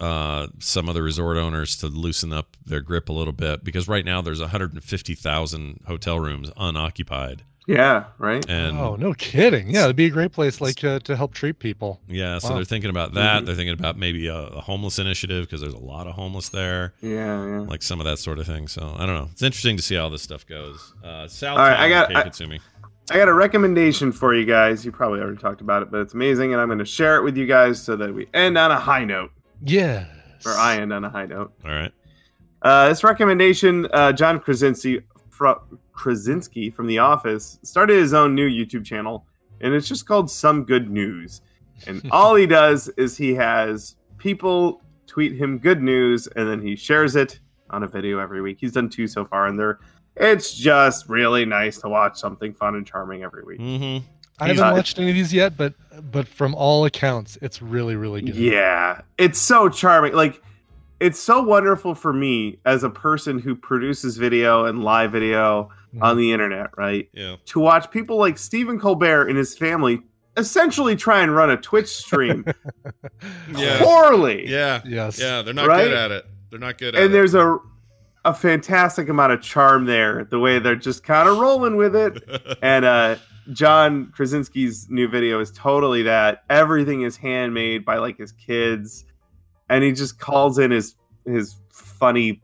uh, 0.00 0.46
some 0.58 0.88
of 0.88 0.94
the 0.94 1.02
resort 1.02 1.36
owners 1.36 1.76
to 1.76 1.86
loosen 1.88 2.32
up 2.32 2.56
their 2.64 2.80
grip 2.80 3.08
a 3.08 3.12
little 3.12 3.32
bit 3.32 3.62
because 3.64 3.86
right 3.88 4.04
now 4.04 4.20
there's 4.22 4.40
150,000 4.40 5.80
hotel 5.86 6.18
rooms 6.20 6.50
unoccupied, 6.56 7.42
yeah, 7.66 8.04
right. 8.18 8.44
and 8.48 8.76
oh, 8.78 8.96
no 8.96 9.14
kidding. 9.14 9.70
Yeah, 9.70 9.84
it'd 9.84 9.96
be 9.96 10.06
a 10.06 10.10
great 10.10 10.32
place 10.32 10.60
like 10.60 10.82
uh, 10.82 10.98
to 11.00 11.16
help 11.16 11.34
treat 11.34 11.58
people. 11.58 12.00
yeah, 12.08 12.38
so 12.38 12.48
Wow. 12.50 12.54
they're 12.56 12.64
thinking 12.64 12.90
about 12.90 13.14
that. 13.14 13.42
Mhm. 13.42 13.46
They're 13.46 13.54
thinking 13.54 13.74
about 13.78 13.96
maybe 13.96 14.26
a, 14.26 14.34
a 14.36 14.60
homeless 14.60 14.98
initiative 14.98 15.46
because 15.46 15.60
there's 15.60 15.74
a 15.74 15.78
lot 15.78 16.06
of 16.06 16.14
homeless 16.14 16.48
there, 16.48 16.94
Yeah, 17.00 17.46
yeah. 17.46 17.58
like 17.60 17.82
some 17.82 18.00
of 18.00 18.06
that 18.06 18.18
sort 18.18 18.38
of 18.38 18.46
thing. 18.46 18.68
So 18.68 18.94
I 18.98 19.06
don't 19.06 19.14
know. 19.14 19.28
It's 19.32 19.42
interesting 19.42 19.76
to 19.76 19.82
see 19.82 19.94
how 19.94 20.08
this 20.08 20.22
stuff 20.22 20.46
goes. 20.46 20.92
Uh, 21.04 21.28
South 21.28 21.58
All 21.58 21.64
right, 21.64 21.78
I 21.78 21.88
got- 21.88 22.08
Cape 22.08 22.16
I- 22.16 22.22
Katsumi. 22.24 22.60
I 23.12 23.16
got 23.16 23.26
a 23.28 23.34
recommendation 23.34 24.12
for 24.12 24.32
you 24.32 24.44
guys. 24.44 24.84
You 24.84 24.92
probably 24.92 25.18
already 25.20 25.36
talked 25.38 25.60
about 25.60 25.82
it, 25.82 25.90
but 25.90 25.98
it's 26.00 26.14
amazing, 26.14 26.52
and 26.52 26.60
I'm 26.62 26.68
going 26.68 26.78
to 26.78 26.84
share 26.84 27.16
it 27.16 27.24
with 27.24 27.36
you 27.36 27.44
guys 27.44 27.82
so 27.82 27.96
that 27.96 28.14
we 28.14 28.28
end 28.32 28.56
on 28.56 28.70
a 28.70 28.78
high 28.78 29.04
note, 29.04 29.32
Yeah. 29.62 30.06
or 30.46 30.52
I 30.52 30.76
end 30.78 30.92
on 30.92 31.04
a 31.04 31.10
high 31.10 31.26
note. 31.26 31.52
All 31.64 31.70
right. 31.70 31.92
Uh, 32.62 32.88
this 32.88 33.02
recommendation, 33.04 33.86
uh, 33.92 34.12
John 34.12 34.38
Krasinski, 34.40 35.00
fro- 35.30 35.62
Krasinski 35.92 36.70
from 36.70 36.86
The 36.86 36.98
Office 36.98 37.58
started 37.62 37.96
his 37.98 38.12
own 38.14 38.34
new 38.34 38.48
YouTube 38.48 38.84
channel, 38.84 39.26
and 39.60 39.72
it's 39.74 39.88
just 39.88 40.06
called 40.06 40.30
Some 40.30 40.64
Good 40.64 40.90
News. 40.90 41.40
And 41.86 42.02
all 42.10 42.34
he 42.34 42.46
does 42.46 42.88
is 42.96 43.16
he 43.16 43.34
has 43.34 43.96
people 44.18 44.82
tweet 45.06 45.32
him 45.34 45.58
good 45.58 45.82
news, 45.82 46.26
and 46.36 46.48
then 46.48 46.60
he 46.60 46.76
shares 46.76 47.16
it 47.16 47.40
on 47.70 47.82
a 47.82 47.86
video 47.86 48.18
every 48.18 48.42
week. 48.42 48.58
He's 48.60 48.72
done 48.72 48.88
two 48.88 49.06
so 49.06 49.24
far, 49.24 49.46
and 49.46 49.58
they're 49.58 49.78
it's 50.16 50.52
just 50.52 51.08
really 51.08 51.44
nice 51.46 51.78
to 51.78 51.88
watch 51.88 52.18
something 52.18 52.52
fun 52.52 52.74
and 52.74 52.86
charming 52.86 53.22
every 53.22 53.44
week. 53.44 53.60
Mm-hmm. 53.60 54.06
I 54.40 54.46
He's- 54.46 54.56
haven't 54.58 54.72
uh, 54.72 54.76
watched 54.76 54.98
any 54.98 55.08
of 55.10 55.14
these 55.14 55.32
yet, 55.32 55.56
but 55.56 55.74
but 56.10 56.26
from 56.26 56.54
all 56.54 56.84
accounts, 56.84 57.36
it's 57.42 57.60
really 57.60 57.96
really 57.96 58.22
good. 58.22 58.34
Yeah, 58.34 59.00
it's 59.18 59.38
so 59.38 59.68
charming. 59.68 60.14
Like, 60.14 60.40
it's 60.98 61.18
so 61.20 61.42
wonderful 61.42 61.94
for 61.94 62.12
me 62.12 62.58
as 62.64 62.82
a 62.84 62.90
person 62.90 63.38
who 63.38 63.54
produces 63.54 64.16
video 64.16 64.64
and 64.64 64.82
live 64.82 65.12
video 65.12 65.70
on 66.00 66.16
the 66.16 66.32
internet, 66.32 66.70
right? 66.78 67.08
Yeah. 67.12 67.36
To 67.46 67.60
watch 67.60 67.90
people 67.90 68.16
like 68.16 68.38
Stephen 68.38 68.78
Colbert 68.78 69.28
and 69.28 69.36
his 69.36 69.56
family 69.58 70.00
essentially 70.36 70.94
try 70.94 71.20
and 71.20 71.34
run 71.34 71.50
a 71.50 71.56
Twitch 71.56 71.88
stream 71.88 72.44
Yeah. 73.54 73.78
poorly. 73.82 74.48
Yeah. 74.48 74.80
Yes. 74.86 75.18
Yeah. 75.20 75.42
They're 75.42 75.52
not 75.54 75.66
Right? 75.66 75.84
good 75.84 75.92
at 75.92 76.10
it. 76.12 76.26
They're 76.50 76.60
not 76.60 76.78
good 76.78 76.94
at 76.94 77.00
it. 77.00 77.04
And 77.04 77.10
it. 77.10 77.12
there's 77.12 77.34
a 77.34 77.58
a 78.24 78.34
fantastic 78.34 79.08
amount 79.08 79.32
of 79.32 79.40
charm 79.40 79.86
there, 79.86 80.24
the 80.24 80.38
way 80.38 80.58
they're 80.58 80.76
just 80.76 81.02
kind 81.02 81.26
of 81.28 81.38
rolling 81.38 81.76
with 81.76 81.96
it. 81.96 82.22
and 82.62 82.84
uh 82.84 83.16
John 83.52 84.12
Krasinski's 84.16 84.88
new 84.90 85.08
video 85.08 85.40
is 85.40 85.50
totally 85.52 86.02
that. 86.02 86.44
Everything 86.50 87.02
is 87.02 87.16
handmade 87.16 87.84
by 87.84 87.98
like 87.98 88.16
his 88.18 88.32
kids, 88.32 89.04
and 89.68 89.82
he 89.84 89.92
just 89.92 90.18
calls 90.18 90.58
in 90.58 90.70
his 90.70 90.94
his 91.26 91.56
funny, 91.70 92.40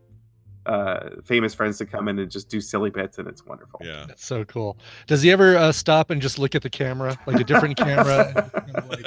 uh, 0.67 1.11
famous 1.25 1.55
friends 1.55 1.79
to 1.79 1.87
come 1.87 2.09
in 2.09 2.19
and 2.19 2.31
just 2.31 2.49
do 2.49 2.61
silly 2.61 2.91
bits, 2.91 3.19
and 3.19 3.27
it's 3.29 3.45
wonderful. 3.47 3.81
yeah. 3.83 4.05
That's 4.07 4.25
so 4.25 4.45
cool. 4.45 4.77
Does 5.07 5.23
he 5.23 5.31
ever 5.31 5.57
uh, 5.57 5.73
stop 5.73 6.11
and 6.11 6.21
just 6.21 6.39
look 6.39 6.55
at 6.55 6.63
the 6.63 6.71
camera, 6.71 7.19
like 7.27 7.41
a 7.41 7.45
different 7.45 7.77
camera? 7.79 8.51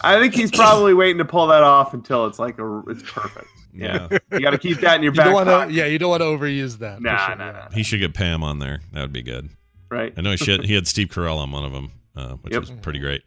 I 0.00 0.18
think 0.18 0.34
he's 0.34 0.50
probably 0.50 0.94
waiting 0.94 1.18
to 1.18 1.24
pull 1.24 1.46
that 1.48 1.62
off 1.62 1.94
until 1.94 2.26
it's 2.26 2.38
like 2.38 2.58
a 2.58 2.82
it's 2.88 3.02
perfect. 3.02 3.46
Yeah. 3.74 4.08
you 4.32 4.40
got 4.40 4.50
to 4.50 4.58
keep 4.58 4.80
that 4.80 4.96
in 4.96 5.02
your 5.02 5.12
You 5.12 5.16
back 5.16 5.24
don't 5.26 5.34
want 5.34 5.48
pocket, 5.48 5.68
to, 5.68 5.74
yeah, 5.74 5.86
you 5.86 5.98
don't 5.98 6.10
want 6.10 6.20
to 6.20 6.26
overuse 6.26 6.78
that. 6.78 7.00
Nah, 7.00 7.26
sure, 7.26 7.36
nah, 7.36 7.46
yeah. 7.46 7.52
nah. 7.52 7.70
He 7.70 7.82
should 7.82 8.00
get 8.00 8.12
Pam 8.14 8.42
on 8.42 8.58
there. 8.58 8.80
That 8.92 9.00
would 9.00 9.12
be 9.14 9.22
good. 9.22 9.48
Right? 9.92 10.12
I 10.16 10.20
know 10.22 10.30
he 10.32 10.36
should. 10.38 10.64
He 10.64 10.74
had 10.74 10.86
Steve 10.88 11.08
Carell 11.08 11.36
on 11.38 11.50
one 11.52 11.64
of 11.64 11.72
them, 11.72 11.92
uh, 12.16 12.34
which 12.36 12.52
Yep. 12.52 12.60
was 12.60 12.70
pretty 12.70 12.98
great. 12.98 13.22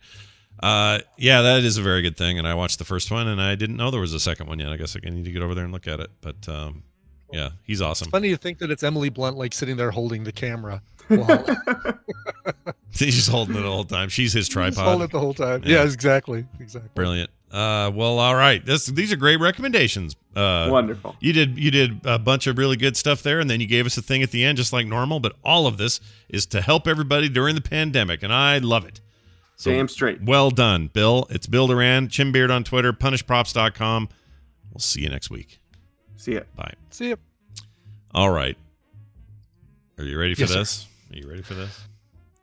Uh, 0.61 0.99
yeah, 1.17 1.41
that 1.41 1.63
is 1.63 1.77
a 1.77 1.81
very 1.81 2.01
good 2.01 2.17
thing. 2.17 2.39
And 2.39 2.47
I 2.47 2.53
watched 2.55 2.79
the 2.79 2.85
first 2.85 3.11
one, 3.11 3.27
and 3.27 3.41
I 3.41 3.55
didn't 3.55 3.75
know 3.77 3.91
there 3.91 4.01
was 4.01 4.13
a 4.13 4.19
second 4.19 4.47
one 4.47 4.59
yet. 4.59 4.69
I 4.71 4.77
guess 4.77 4.95
I 4.95 5.09
need 5.09 5.25
to 5.25 5.31
get 5.31 5.41
over 5.41 5.53
there 5.53 5.63
and 5.65 5.71
look 5.73 5.87
at 5.87 5.99
it. 5.99 6.09
But 6.21 6.47
um, 6.49 6.83
yeah, 7.31 7.49
he's 7.63 7.81
awesome. 7.81 8.05
It's 8.07 8.11
Funny 8.11 8.29
to 8.29 8.37
think 8.37 8.59
that 8.59 8.71
it's 8.71 8.81
Emily 8.83 9.09
Blunt 9.09 9.37
like 9.37 9.53
sitting 9.53 9.77
there 9.77 9.91
holding 9.91 10.23
the 10.23 10.31
camera. 10.31 10.81
While 11.07 11.45
He's 12.97 13.15
just 13.15 13.29
holding 13.29 13.55
it 13.57 13.61
the 13.61 13.69
whole 13.71 13.83
time. 13.83 14.07
She's 14.09 14.31
his 14.33 14.45
Just 14.45 14.53
tripod. 14.53 14.77
holding 14.85 15.05
it 15.05 15.11
the 15.11 15.19
whole 15.19 15.33
time. 15.33 15.61
Yeah. 15.65 15.79
Yeah, 15.79 15.83
exactly, 15.83 16.45
exactly. 16.59 16.89
Brilliant. 16.95 17.29
Uh, 17.51 17.89
well, 17.93 18.19
all 18.19 18.35
right. 18.35 18.65
This 18.65 18.85
these 18.87 19.13
are 19.13 19.15
great 19.15 19.39
recommendations. 19.39 20.15
Uh, 20.35 20.67
Wonderful. 20.69 21.15
You 21.21 21.31
did 21.31 21.57
you 21.57 21.71
did 21.71 22.01
a 22.05 22.19
bunch 22.19 22.47
of 22.47 22.57
really 22.57 22.75
good 22.75 22.97
stuff 22.97 23.23
there, 23.23 23.39
and 23.39 23.49
then 23.49 23.61
you 23.61 23.67
gave 23.67 23.85
us 23.85 23.97
a 23.97 24.01
thing 24.01 24.21
at 24.23 24.31
the 24.31 24.43
end, 24.43 24.57
just 24.57 24.73
like 24.73 24.87
normal. 24.87 25.19
But 25.21 25.33
all 25.43 25.65
of 25.67 25.77
this 25.77 26.01
is 26.27 26.45
to 26.47 26.61
help 26.61 26.87
everybody 26.87 27.29
during 27.29 27.55
the 27.55 27.61
pandemic, 27.61 28.23
and 28.23 28.33
I 28.33 28.57
love 28.57 28.85
it. 28.85 28.99
So 29.55 29.71
Damn 29.71 29.87
straight. 29.87 30.21
well 30.21 30.51
done, 30.51 30.87
Bill. 30.87 31.27
It's 31.29 31.47
Bill 31.47 31.67
Doran, 31.67 32.09
Chimbeard 32.09 32.53
on 32.53 32.65
Twitter, 32.65 32.91
punishedprops.com. 32.91 34.09
We'll 34.73 34.79
see 34.79 35.01
you 35.03 35.09
next 35.09 35.29
week. 35.29 35.59
See 36.17 36.33
ya. 36.33 36.41
Bye. 36.57 36.73
See 36.89 37.11
ya. 37.11 37.15
All 38.13 38.29
right. 38.31 38.57
Are 39.97 40.03
you 40.03 40.19
ready 40.19 40.33
for 40.35 40.41
Yes, 40.41 40.49
sir. 40.51 40.59
this? 40.59 40.87
Are 41.13 41.15
you 41.17 41.29
ready 41.29 41.41
for 41.41 41.53
this? 41.53 41.79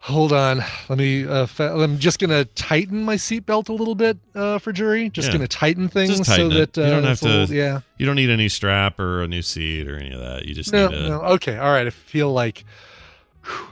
Hold 0.07 0.33
on. 0.33 0.65
Let 0.89 0.99
me. 0.99 1.25
Uh, 1.27 1.47
fa- 1.47 1.73
I'm 1.79 1.97
just 1.99 2.19
gonna 2.19 2.45
tighten 2.45 3.05
my 3.05 3.15
seatbelt 3.15 3.69
a 3.69 3.73
little 3.73 3.95
bit 3.95 4.19
uh, 4.35 4.59
for 4.59 4.73
jury. 4.73 5.09
Just 5.11 5.29
Yeah. 5.29 5.35
gonna 5.35 5.47
tighten 5.47 5.89
things 5.89 6.11
Just 6.19 6.25
tighten 6.25 6.51
so 6.51 6.57
it. 6.57 6.73
that 6.73 6.83
uh, 6.83 6.87
you 6.87 6.91
don't 6.93 7.03
have 7.05 7.13
it's 7.13 7.23
a 7.23 7.29
little- 7.29 7.55
yeah. 7.55 7.81
You 7.99 8.07
don't 8.07 8.17
need 8.17 8.29
a 8.31 8.37
new 8.37 8.49
strap 8.49 8.99
or 8.99 9.23
a 9.23 9.29
new 9.29 9.43
seat 9.43 9.87
or 9.87 9.97
any 9.97 10.13
of 10.13 10.19
that. 10.19 10.45
You 10.45 10.55
just 10.55 10.73
No, 10.73 10.89
need 10.89 10.97
to. 10.97 11.09
no. 11.09 11.21
Okay. 11.23 11.57
All 11.57 11.71
right. 11.71 11.87
I 11.87 11.91
feel 11.91 12.33
like 12.33 12.65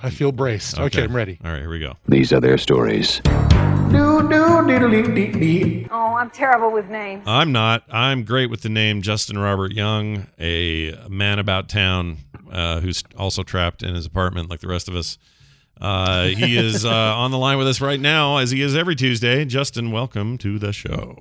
I 0.04 0.10
feel 0.10 0.30
braced. 0.30 0.78
Okay, 0.78 1.02
I'm 1.04 1.14
ready. 1.16 1.38
All 1.44 1.50
right, 1.50 1.60
here 1.60 1.68
we 1.70 1.80
go. 1.80 1.94
These 2.08 2.32
are 2.32 2.40
their 2.40 2.58
stories. 2.58 3.20
Oh, 5.92 6.14
I'm 6.16 6.30
terrible 6.30 6.70
with 6.70 6.88
names. 6.88 7.24
I'm 7.26 7.50
not. 7.52 7.82
I'm 7.90 8.24
great 8.24 8.50
with 8.50 8.62
the 8.62 8.68
name 8.68 9.02
Justin 9.02 9.36
Robert 9.38 9.72
Young, 9.72 10.26
a 10.38 10.94
man 11.08 11.38
about 11.40 11.68
town 11.68 12.18
uh, 12.52 12.80
who's 12.80 13.02
also 13.16 13.42
trapped 13.42 13.82
in 13.82 13.94
his 13.94 14.06
apartment 14.06 14.48
like 14.48 14.60
the 14.60 14.68
rest 14.68 14.88
of 14.88 14.94
us. 14.94 15.18
Uh, 15.80 16.26
he 16.26 16.56
is 16.58 16.84
uh, 16.84 16.90
on 16.90 17.30
the 17.30 17.38
line 17.38 17.58
with 17.58 17.66
us 17.68 17.80
right 17.80 18.00
now, 18.00 18.36
as 18.38 18.50
he 18.50 18.60
is 18.62 18.76
every 18.76 18.94
Tuesday. 18.96 19.44
Justin, 19.44 19.90
welcome 19.90 20.36
to 20.38 20.58
the 20.58 20.72
show. 20.72 21.16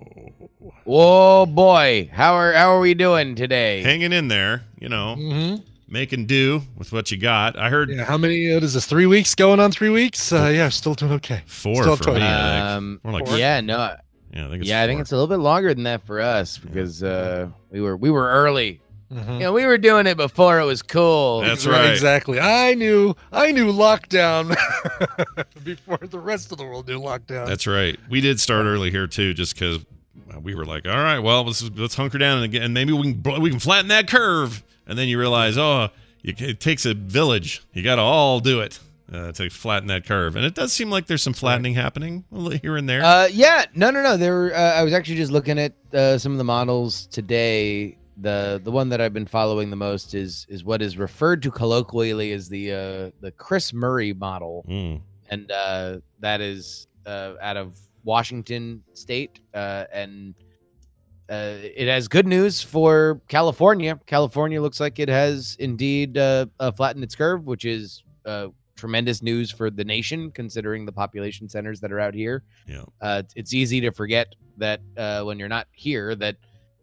Oh 0.86 1.46
boy, 1.46 2.10
how 2.12 2.34
are 2.34 2.54
how 2.54 2.74
are 2.76 2.80
we 2.80 2.94
doing 2.94 3.36
today? 3.36 3.82
Hanging 3.84 4.12
in 4.12 4.28
there. 4.28 4.64
you 4.80 4.90
know, 4.90 5.16
Mhm. 5.20 5.62
making 5.88 6.26
do 6.26 6.64
with 6.78 6.92
what 6.92 7.12
you 7.12 7.18
got. 7.18 7.58
I 7.60 7.70
heard 7.70 7.90
Yeah, 7.90 8.06
how 8.06 8.18
many? 8.18 8.54
What 8.54 8.64
is 8.64 8.74
this? 8.74 8.86
Three 8.86 9.06
weeks 9.06 9.36
going 9.36 9.60
on? 9.60 9.72
Three 9.72 9.90
weeks? 9.90 10.32
Uh, 10.34 10.52
yeah, 10.54 10.70
still 10.70 10.94
doing 10.96 11.12
okay. 11.14 11.42
four 11.46 11.84
Still 11.84 11.96
for 11.98 12.04
totally- 12.06 12.22
me. 12.22 12.28
I. 12.28 12.76
Um, 12.76 13.00
More 13.04 13.14
like 13.14 13.38
yeah, 13.38 13.62
no, 13.62 13.78
yeah, 14.34 14.46
I 14.46 14.50
think 14.50 14.62
it's 14.62 14.70
yeah, 14.70 14.82
I 14.82 14.88
think 14.88 15.00
it's 15.02 15.12
a 15.12 15.16
little 15.16 15.28
bit 15.28 15.42
longer 15.42 15.74
than 15.74 15.84
that 15.84 16.06
for 16.08 16.20
us 16.22 16.58
because 16.58 17.04
uh, 17.04 17.48
we 17.72 17.82
were 17.82 17.96
we 17.96 18.10
were 18.10 18.28
early. 18.30 18.82
Mhm. 19.12 19.34
You 19.34 19.40
know, 19.40 19.54
we 19.54 19.66
were 19.66 19.78
doing 19.80 20.06
it 20.06 20.18
before 20.18 20.60
it 20.60 20.66
was 20.66 20.82
cool. 20.84 21.42
That's 21.42 21.66
right. 21.66 21.90
Exactly. 21.92 22.40
I 22.40 22.76
knew. 22.76 23.16
I 23.32 23.52
knew 23.52 23.72
lockdown 23.74 24.50
before 25.64 25.98
the 25.98 26.20
rest 26.20 26.52
of 26.52 26.58
the 26.58 26.64
world 26.64 26.88
knew 26.88 27.00
lockdown. 27.00 27.48
That's 27.48 27.66
right. 27.66 28.00
We 28.10 28.22
did 28.22 28.40
start 28.40 28.66
early 28.66 28.92
here 28.92 29.08
too, 29.08 29.34
just 29.34 29.56
because 29.56 29.84
we 30.44 30.54
were 30.56 30.66
like, 30.66 30.88
all 30.88 30.98
right, 30.98 31.20
well, 31.20 31.44
let's 31.44 31.64
let's 31.76 31.96
hunker 31.96 32.18
down 32.18 32.38
and 32.38 32.46
again, 32.46 32.62
and 32.64 32.74
maybe 32.74 32.94
we 32.94 33.14
can 33.14 33.42
we 33.42 33.50
can 33.50 33.60
flatten 33.60 33.88
that 33.90 34.08
curve. 34.08 34.64
And 34.88 34.98
then 34.98 35.08
you 35.08 35.20
realize, 35.20 35.58
oh, 35.58 35.90
you, 36.22 36.34
it 36.38 36.60
takes 36.60 36.86
a 36.86 36.94
village. 36.94 37.62
You 37.74 37.84
got 37.84 37.96
to 37.98 38.02
all 38.02 38.40
do 38.40 38.60
it 38.62 38.80
uh, 39.14 39.32
to 39.34 39.50
flatten 39.50 39.88
that 39.90 40.06
curve. 40.06 40.36
And 40.36 40.44
it 40.44 40.56
does 40.56 40.74
seem 40.74 40.90
like 40.90 41.06
there's 41.06 41.22
some 41.22 41.34
flattening 41.34 41.76
happening 41.76 42.26
here 42.64 42.76
and 42.76 42.90
there. 42.90 43.04
Uh, 43.04 43.28
yeah, 43.32 43.66
no, 43.76 43.92
no, 43.92 44.02
no. 44.02 44.18
There, 44.18 44.34
were, 44.34 44.54
uh, 44.56 44.58
I 44.74 44.84
was 44.84 44.94
actually 44.94 45.18
just 45.18 45.32
looking 45.32 45.60
at 45.60 45.74
uh, 45.94 46.18
some 46.18 46.32
of 46.32 46.40
the 46.40 46.44
models 46.44 47.06
today. 47.08 47.98
The 48.22 48.60
the 48.64 48.72
one 48.72 48.90
that 48.90 49.00
I've 49.02 49.14
been 49.14 49.26
following 49.26 49.70
the 49.70 49.76
most 49.76 50.14
is 50.14 50.46
is 50.50 50.64
what 50.64 50.82
is 50.82 50.98
referred 50.98 51.42
to 51.44 51.52
colloquially 51.52 52.32
as 52.34 52.50
the 52.50 52.72
uh, 52.74 53.12
the 53.22 53.32
Chris 53.38 53.72
Murray 53.74 54.14
model, 54.14 54.66
Mm. 54.68 55.02
and 55.30 55.52
uh, 55.52 56.00
that 56.20 56.42
is 56.42 56.88
uh, 57.06 57.34
out 57.42 57.56
of 57.58 57.78
Washington 58.04 58.84
State, 58.94 59.40
uh, 59.54 59.86
and 59.94 60.36
uh, 61.30 61.56
it 61.62 61.88
has 61.88 62.08
good 62.08 62.28
news 62.28 62.62
for 62.62 63.22
California. 63.28 64.00
California 64.06 64.62
looks 64.62 64.80
like 64.80 65.00
it 65.00 65.10
has 65.10 65.56
indeed 65.60 66.18
uh, 66.18 66.46
uh, 66.60 66.72
flattened 66.72 67.04
its 67.04 67.16
curve, 67.16 67.46
which 67.46 67.66
is 67.66 68.04
uh, 68.26 68.48
tremendous 68.76 69.22
news 69.22 69.52
for 69.52 69.70
the 69.70 69.84
nation, 69.84 70.32
considering 70.32 70.86
the 70.86 70.92
population 70.92 71.48
centers 71.48 71.80
that 71.80 71.92
are 71.92 72.00
out 72.00 72.14
here. 72.16 72.44
Yeah. 72.68 72.82
Uh, 73.02 73.20
it's- 73.20 73.34
it's 73.36 73.54
easy 73.54 73.80
to 73.82 73.92
forget 73.92 74.34
that 74.58 74.82
uh, 74.98 75.24
when 75.24 75.38
you're 75.40 75.48
not 75.50 75.68
here, 75.72 76.16
that 76.16 76.36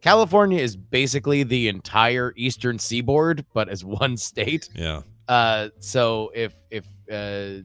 California 0.06 0.60
is 0.60 0.76
basically 0.76 1.42
the 1.42 1.68
entire 1.68 2.32
eastern 2.36 2.78
seaboard, 2.78 3.44
but 3.52 3.68
as 3.68 3.84
one 4.02 4.16
state. 4.16 4.68
Yeah. 4.74 5.02
Uh, 5.28 5.68
so 5.80 6.30
if 6.34 6.54
if 6.70 6.86
uh, 7.10 7.62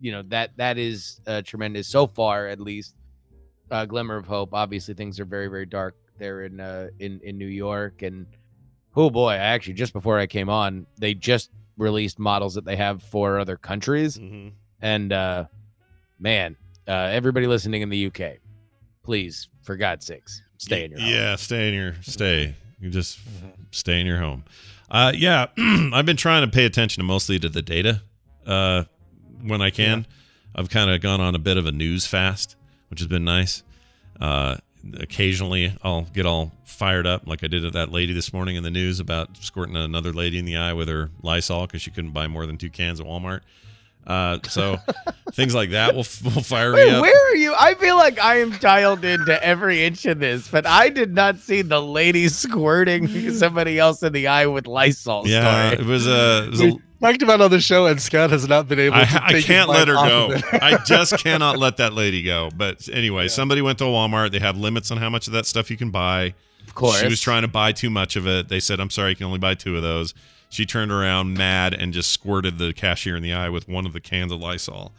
you 0.00 0.10
know 0.12 0.22
that 0.28 0.56
that 0.56 0.78
is 0.78 1.20
uh, 1.26 1.42
tremendous 1.42 1.86
so 1.88 2.06
far, 2.06 2.48
at 2.48 2.60
least. 2.60 2.94
Uh, 3.70 3.86
glimmer 3.86 4.16
of 4.16 4.26
hope. 4.26 4.52
Obviously, 4.52 4.92
things 4.92 5.18
are 5.18 5.24
very 5.24 5.46
very 5.48 5.64
dark 5.64 5.96
there 6.18 6.42
in 6.42 6.60
uh, 6.60 6.88
in 6.98 7.20
in 7.24 7.38
New 7.38 7.46
York, 7.46 8.02
and 8.02 8.26
oh 8.94 9.08
boy, 9.08 9.30
I 9.30 9.36
actually 9.36 9.72
just 9.74 9.94
before 9.94 10.18
I 10.18 10.26
came 10.26 10.50
on, 10.50 10.86
they 10.98 11.14
just 11.14 11.50
released 11.78 12.18
models 12.18 12.52
that 12.56 12.66
they 12.66 12.76
have 12.76 13.02
for 13.02 13.38
other 13.38 13.56
countries, 13.56 14.18
Mm-hmm. 14.18 14.48
and 14.82 15.12
uh, 15.14 15.44
man, 16.18 16.56
uh, 16.86 16.92
everybody 16.92 17.46
listening 17.46 17.80
in 17.80 17.88
the 17.88 18.06
UK, 18.08 18.40
please, 19.04 19.48
for 19.62 19.76
God's 19.76 20.04
sakes, 20.04 20.42
stay 20.62 20.84
in 20.84 20.90
your 20.92 21.00
house. 21.00 21.10
Yeah, 21.10 21.36
stay 21.36 21.68
in 21.68 21.74
your 21.74 21.94
stay. 22.02 22.54
You 22.80 22.90
just 22.90 23.18
stay 23.70 24.00
in 24.00 24.06
your 24.06 24.18
home. 24.18 24.44
Uh, 24.90 25.12
yeah, 25.14 25.46
I've 25.58 26.06
been 26.06 26.16
trying 26.16 26.44
to 26.44 26.50
pay 26.50 26.64
attention 26.64 27.00
to 27.00 27.06
mostly 27.06 27.38
to 27.38 27.48
the 27.48 27.62
data 27.62 28.02
uh, 28.46 28.84
when 29.42 29.62
I 29.62 29.70
can. 29.70 30.06
I've 30.54 30.68
kind 30.68 30.90
of 30.90 31.00
gone 31.00 31.20
on 31.20 31.34
a 31.34 31.38
bit 31.38 31.56
of 31.56 31.66
a 31.66 31.72
news 31.72 32.06
fast, 32.06 32.56
which 32.88 33.00
has 33.00 33.08
been 33.08 33.24
nice. 33.24 33.62
Uh, 34.20 34.56
occasionally, 34.98 35.76
I'll 35.82 36.02
get 36.02 36.26
all 36.26 36.52
fired 36.64 37.06
up, 37.06 37.26
like 37.26 37.42
I 37.42 37.46
did 37.46 37.64
at 37.64 37.72
that 37.72 37.90
lady 37.90 38.12
this 38.12 38.32
morning 38.32 38.56
in 38.56 38.62
the 38.62 38.70
news 38.70 39.00
about 39.00 39.36
squirting 39.38 39.76
another 39.76 40.12
lady 40.12 40.38
in 40.38 40.44
the 40.44 40.56
eye 40.56 40.72
with 40.72 40.88
her 40.88 41.10
Lysol 41.22 41.66
because 41.66 41.82
she 41.82 41.90
couldn't 41.90 42.10
buy 42.10 42.26
more 42.26 42.46
than 42.46 42.58
two 42.58 42.70
cans 42.70 43.00
at 43.00 43.06
Walmart. 43.06 43.40
Uh, 44.06 44.38
so 44.48 44.78
things 45.32 45.54
like 45.54 45.70
that 45.70 45.94
will, 45.94 46.06
will 46.24 46.42
fire 46.42 46.72
me 46.72 46.90
up. 46.90 47.02
where 47.02 47.30
are 47.30 47.36
you? 47.36 47.54
I 47.58 47.74
feel 47.74 47.96
like 47.96 48.18
I 48.18 48.40
am 48.40 48.50
dialed 48.58 49.04
into 49.04 49.42
every 49.44 49.84
inch 49.84 50.06
of 50.06 50.18
this, 50.18 50.48
but 50.48 50.66
I 50.66 50.88
did 50.88 51.14
not 51.14 51.38
see 51.38 51.62
the 51.62 51.80
lady 51.80 52.28
squirting 52.28 53.30
somebody 53.32 53.78
else 53.78 54.02
in 54.02 54.12
the 54.12 54.26
eye 54.26 54.46
with 54.46 54.66
Lysol. 54.66 55.26
Yeah, 55.26 55.70
story. 55.70 55.82
it 55.82 55.86
was 55.86 56.06
a. 56.06 56.44
It 56.44 56.50
was 56.50 56.60
a 56.62 56.72
talked 57.02 57.22
about 57.22 57.40
it 57.40 57.44
on 57.44 57.50
the 57.50 57.60
show, 57.60 57.86
and 57.86 58.00
Scott 58.00 58.30
has 58.30 58.48
not 58.48 58.68
been 58.68 58.78
able. 58.78 58.96
I, 58.96 59.04
to 59.04 59.24
I 59.24 59.26
take 59.28 59.36
his 59.36 59.44
can't 59.44 59.68
mind 59.68 59.78
let 59.78 59.88
her 59.88 59.94
go. 59.94 60.58
I 60.60 60.78
just 60.84 61.18
cannot 61.18 61.58
let 61.58 61.78
that 61.78 61.92
lady 61.92 62.22
go. 62.22 62.50
But 62.54 62.88
anyway, 62.92 63.28
somebody 63.28 63.60
went 63.60 63.78
to 63.78 63.84
Walmart. 63.84 64.32
They 64.32 64.38
have 64.38 64.56
limits 64.56 64.90
on 64.90 64.98
how 64.98 65.10
much 65.10 65.26
of 65.26 65.32
that 65.34 65.46
stuff 65.46 65.70
you 65.70 65.76
can 65.76 65.90
buy. 65.90 66.34
Of 66.66 66.74
course. 66.74 67.00
She 67.00 67.06
was 67.06 67.20
trying 67.20 67.42
to 67.42 67.48
buy 67.48 67.72
too 67.72 67.90
much 67.90 68.16
of 68.16 68.26
it. 68.26 68.48
They 68.48 68.60
said, 68.60 68.80
I'm 68.80 68.90
sorry, 68.90 69.10
you 69.10 69.16
can 69.16 69.26
only 69.26 69.38
buy 69.38 69.54
two 69.54 69.76
of 69.76 69.82
those. 69.82 70.14
She 70.52 70.66
turned 70.66 70.92
around 70.92 71.32
mad 71.32 71.72
and 71.72 71.94
just 71.94 72.10
squirted 72.10 72.58
the 72.58 72.74
cashier 72.74 73.16
in 73.16 73.22
the 73.22 73.32
eye 73.32 73.48
with 73.48 73.68
one 73.68 73.86
of 73.86 73.94
the 73.94 74.00
cans 74.00 74.30
of 74.30 74.38
Lysol 74.38 74.92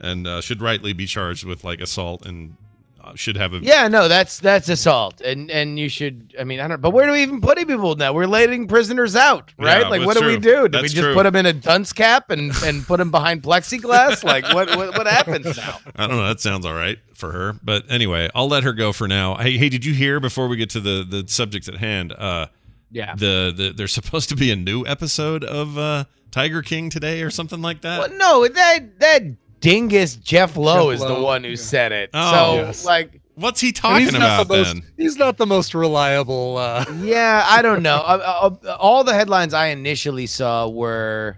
and 0.00 0.26
uh, 0.26 0.40
should 0.40 0.60
rightly 0.60 0.92
be 0.92 1.06
charged 1.06 1.44
with 1.44 1.62
like 1.62 1.80
assault 1.80 2.26
and 2.26 2.56
uh, 3.00 3.14
should 3.14 3.36
have 3.36 3.54
a. 3.54 3.58
Yeah, 3.58 3.86
no, 3.86 4.08
that's 4.08 4.40
that's 4.40 4.68
assault, 4.68 5.20
and 5.20 5.48
and 5.48 5.78
you 5.78 5.88
should. 5.88 6.34
I 6.40 6.42
mean, 6.42 6.58
I 6.58 6.66
don't. 6.66 6.80
But 6.80 6.90
where 6.90 7.06
do 7.06 7.12
we 7.12 7.22
even 7.22 7.40
put 7.40 7.56
people 7.68 7.94
now? 7.94 8.12
We're 8.12 8.26
letting 8.26 8.66
prisoners 8.66 9.14
out, 9.14 9.54
right? 9.58 9.82
Yeah, 9.82 9.88
like, 9.88 10.00
that's 10.00 10.06
what 10.06 10.18
do 10.18 10.26
we 10.26 10.40
true. 10.40 10.66
do? 10.66 10.68
Do 10.68 10.82
we 10.82 10.88
just 10.88 10.96
true. 10.96 11.14
put 11.14 11.22
them 11.22 11.36
in 11.36 11.46
a 11.46 11.52
dunce 11.52 11.92
cap 11.92 12.30
and 12.30 12.50
and 12.64 12.84
put 12.84 12.96
them 12.96 13.12
behind 13.12 13.44
plexiglass? 13.44 14.24
Like, 14.24 14.52
what 14.52 14.76
what, 14.76 14.98
what 14.98 15.06
happens 15.06 15.56
now? 15.56 15.78
I 15.94 16.08
don't 16.08 16.16
know. 16.16 16.26
That 16.26 16.40
sounds 16.40 16.66
all 16.66 16.74
right 16.74 16.98
for 17.14 17.30
her. 17.30 17.54
But 17.62 17.84
anyway, 17.88 18.28
I'll 18.34 18.48
let 18.48 18.64
her 18.64 18.72
go 18.72 18.92
for 18.92 19.06
now. 19.06 19.36
Hey, 19.36 19.56
hey, 19.56 19.68
did 19.68 19.84
you 19.84 19.94
hear 19.94 20.18
before 20.18 20.48
we 20.48 20.56
get 20.56 20.70
to 20.70 20.80
the 20.80 21.06
the 21.08 21.28
subject 21.28 21.68
at 21.68 21.76
hand? 21.76 22.12
Uh, 22.12 22.48
Yeah. 22.90 23.14
The 23.14 23.52
the 23.56 23.72
there's 23.76 23.92
supposed 24.00 24.28
to 24.30 24.36
be 24.36 24.50
a 24.50 24.56
new 24.56 24.86
episode 24.86 25.44
of 25.44 25.76
uh, 25.78 26.04
Tiger 26.30 26.62
King 26.62 26.90
today 26.90 27.22
or 27.22 27.30
something 27.30 27.62
like 27.62 27.80
that. 27.82 27.98
Well, 27.98 28.18
no, 28.18 28.48
that 28.48 29.00
that 29.00 29.22
dingus 29.60 30.16
Jeff 30.16 30.56
Lowe 30.56 30.90
Jeff 30.92 31.00
is 31.02 31.06
the 31.06 31.20
one 31.20 31.44
who 31.44 31.56
said 31.56 31.92
it. 31.92 32.10
Oh. 32.14 32.30
so 32.32 32.54
Yes. 32.56 32.84
like. 32.84 33.20
What's 33.38 33.60
he 33.60 33.70
talking 33.70 34.08
about 34.16 34.48
the 34.48 34.56
most, 34.56 34.72
then? 34.72 34.82
He's 34.96 35.18
not 35.18 35.36
the 35.36 35.44
most 35.44 35.74
reliable. 35.74 36.56
Uh, 36.56 36.86
Yeah, 37.02 37.44
I 37.46 37.60
don't 37.60 37.82
know. 37.82 37.96
Uh, 37.96 38.50
uh, 38.64 38.76
all 38.80 39.04
the 39.04 39.12
headlines 39.12 39.52
I 39.52 39.66
initially 39.66 40.26
saw 40.26 40.66
were 40.68 41.36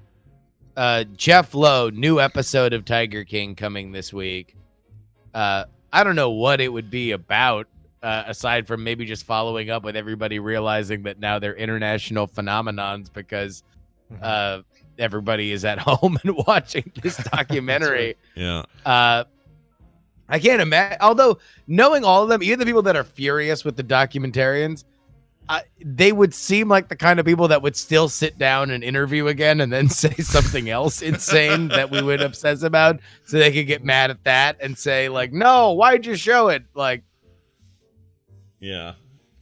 uh, 0.77 1.03
Jeff 1.17 1.55
Lowe, 1.55 1.91
new 1.91 2.21
episode 2.21 2.73
of 2.73 2.85
Tiger 2.85 3.25
King 3.25 3.57
coming 3.57 3.91
this 3.91 4.13
week. 4.13 4.55
Uh, 5.35 5.65
I 5.93 6.05
don't 6.05 6.15
know 6.15 6.31
what 6.31 6.61
it 6.61 6.69
would 6.73 6.89
be 6.89 7.11
about, 7.11 7.67
uh, 8.03 8.25
aside 8.27 8.67
from 8.67 8.85
maybe 8.85 9.05
just 9.05 9.25
following 9.25 9.71
up 9.71 9.83
with 9.83 9.97
everybody 9.97 10.39
realizing 10.39 11.03
that 11.05 11.19
now 11.19 11.39
they're 11.39 11.57
international 11.57 12.29
phenomenons 12.29 13.13
because 13.13 13.63
uh, 14.23 14.61
everybody 14.99 15.53
is 15.53 15.65
at 15.65 15.79
home 15.79 16.19
and 16.23 16.37
watching 16.47 16.91
this 17.03 17.17
documentary. 17.33 18.17
Yeah. 18.35 18.65
Uh, 18.85 19.25
I 20.29 20.39
can't 20.39 20.61
imagine. 20.61 20.99
Although 21.01 21.39
knowing 21.67 22.05
all 22.05 22.23
of 22.23 22.29
them, 22.29 22.43
even 22.43 22.59
the 22.59 22.67
people 22.67 22.83
that 22.83 22.97
are 22.97 23.05
furious 23.05 23.65
with 23.65 23.77
the 23.77 23.85
documentarians, 23.85 24.85
uh, 25.49 25.61
they 25.83 26.13
would 26.13 26.35
seem 26.35 26.69
like 26.69 26.89
the 26.89 26.97
kind 26.97 27.19
of 27.19 27.25
people 27.25 27.49
that 27.49 27.63
would 27.63 27.75
still 27.75 28.09
sit 28.09 28.37
down 28.37 28.71
and 28.71 28.85
interview 28.85 29.29
again 29.29 29.63
and 29.63 29.73
then 29.73 29.89
say 29.89 30.13
something 30.17 30.69
else 30.69 31.01
insane 31.01 31.69
that 31.69 31.91
we 31.91 32.03
would 32.03 32.21
obsess 32.21 32.63
about, 32.63 33.01
so 33.25 33.39
they 33.39 33.51
could 33.51 33.67
get 33.67 33.83
mad 33.83 34.11
at 34.11 34.23
that 34.25 34.59
and 34.61 34.77
say 34.77 35.09
like, 35.09 35.33
"No, 35.33 35.73
why'd 35.73 36.05
you 36.05 36.17
show 36.17 36.49
it?" 36.49 36.65
Like, 36.75 37.03
Yeah. 38.61 38.95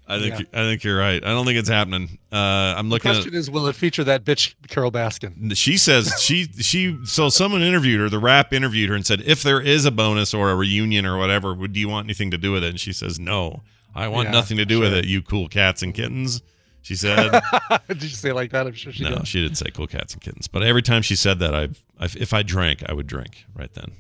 I 0.09 0.21
think 0.21 0.39
Yeah. 0.39 0.61
I 0.61 0.65
think 0.65 0.85
you're 0.85 0.97
right. 0.99 1.23
I 1.25 1.29
don't 1.31 1.45
think 1.47 1.59
it's 1.59 1.69
happening. 1.69 2.19
Uh, 2.33 2.37
I'm 2.37 2.89
the 2.89 2.95
looking 2.95 3.11
at 3.11 3.15
question 3.15 3.35
is, 3.35 3.51
will 3.51 3.67
it 3.67 3.75
feature 3.75 4.05
that 4.05 4.25
bitch 4.25 4.55
Carole 4.69 4.93
Baskin? 4.93 5.57
she 5.57 5.77
says 5.77 6.15
she 6.23 6.45
she 6.61 6.97
so 7.05 7.29
someone 7.29 7.61
interviewed 7.63 8.01
her 8.01 8.09
the 8.09 8.21
rap 8.21 8.53
interviewed 8.53 8.89
her 8.91 8.95
and 8.95 9.05
said 9.05 9.21
if 9.23 9.43
there 9.43 9.61
is 9.61 9.85
a 9.85 9.91
bonus 9.91 10.33
or 10.33 10.51
a 10.51 10.55
reunion 10.55 11.05
or 11.07 11.19
whatever 11.19 11.53
would 11.55 11.73
do 11.73 11.81
you 11.81 11.89
want 11.89 12.07
anything 12.07 12.31
to 12.31 12.39
do 12.39 12.53
with 12.53 12.63
it 12.63 12.71
and 12.71 12.79
she 12.81 12.93
says 12.93 13.19
no 13.19 13.63
i 13.97 14.07
want 14.07 14.27
Yeah, 14.29 14.33
nothing 14.33 14.59
to 14.59 14.65
do 14.65 14.79
with 14.79 14.93
it 14.93 15.07
you 15.07 15.23
cool 15.23 15.49
cats 15.49 15.83
and 15.83 15.93
kittens 15.93 16.41
she 16.83 16.95
said 16.95 17.41
Did 17.89 18.01
you 18.05 18.09
say 18.11 18.31
it 18.31 18.35
like 18.37 18.53
that? 18.53 18.65
I'm 18.69 18.75
sure 18.75 18.93
she 18.93 19.03
no 19.03 19.17
did. 19.17 19.27
she 19.27 19.43
didn't 19.43 19.57
say 19.57 19.71
cool 19.73 19.89
cats 19.89 20.13
and 20.15 20.23
kittens 20.23 20.47
but 20.47 20.63
every 20.63 20.83
time 20.83 21.03
she 21.03 21.17
said 21.17 21.41
that 21.41 21.53
I, 21.53 21.63
I 21.99 22.05
if 22.17 22.33
i 22.33 22.45
drank 22.45 22.85
i 22.89 22.93
would 22.93 23.09
drink 23.09 23.45
right 23.57 23.73
then 23.75 23.91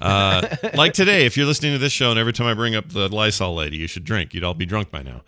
uh, 0.00 0.46
like 0.74 0.92
today 0.92 1.26
if 1.26 1.36
you're 1.36 1.46
listening 1.46 1.72
to 1.72 1.78
this 1.78 1.92
show 1.92 2.10
and 2.10 2.18
every 2.18 2.32
time 2.32 2.46
i 2.46 2.54
bring 2.54 2.74
up 2.74 2.88
the 2.90 3.08
lysol 3.08 3.54
lady 3.54 3.76
you 3.76 3.86
should 3.86 4.04
drink 4.04 4.32
you'd 4.34 4.44
all 4.44 4.54
be 4.54 4.66
drunk 4.66 4.90
by 4.90 5.02
now 5.02 5.22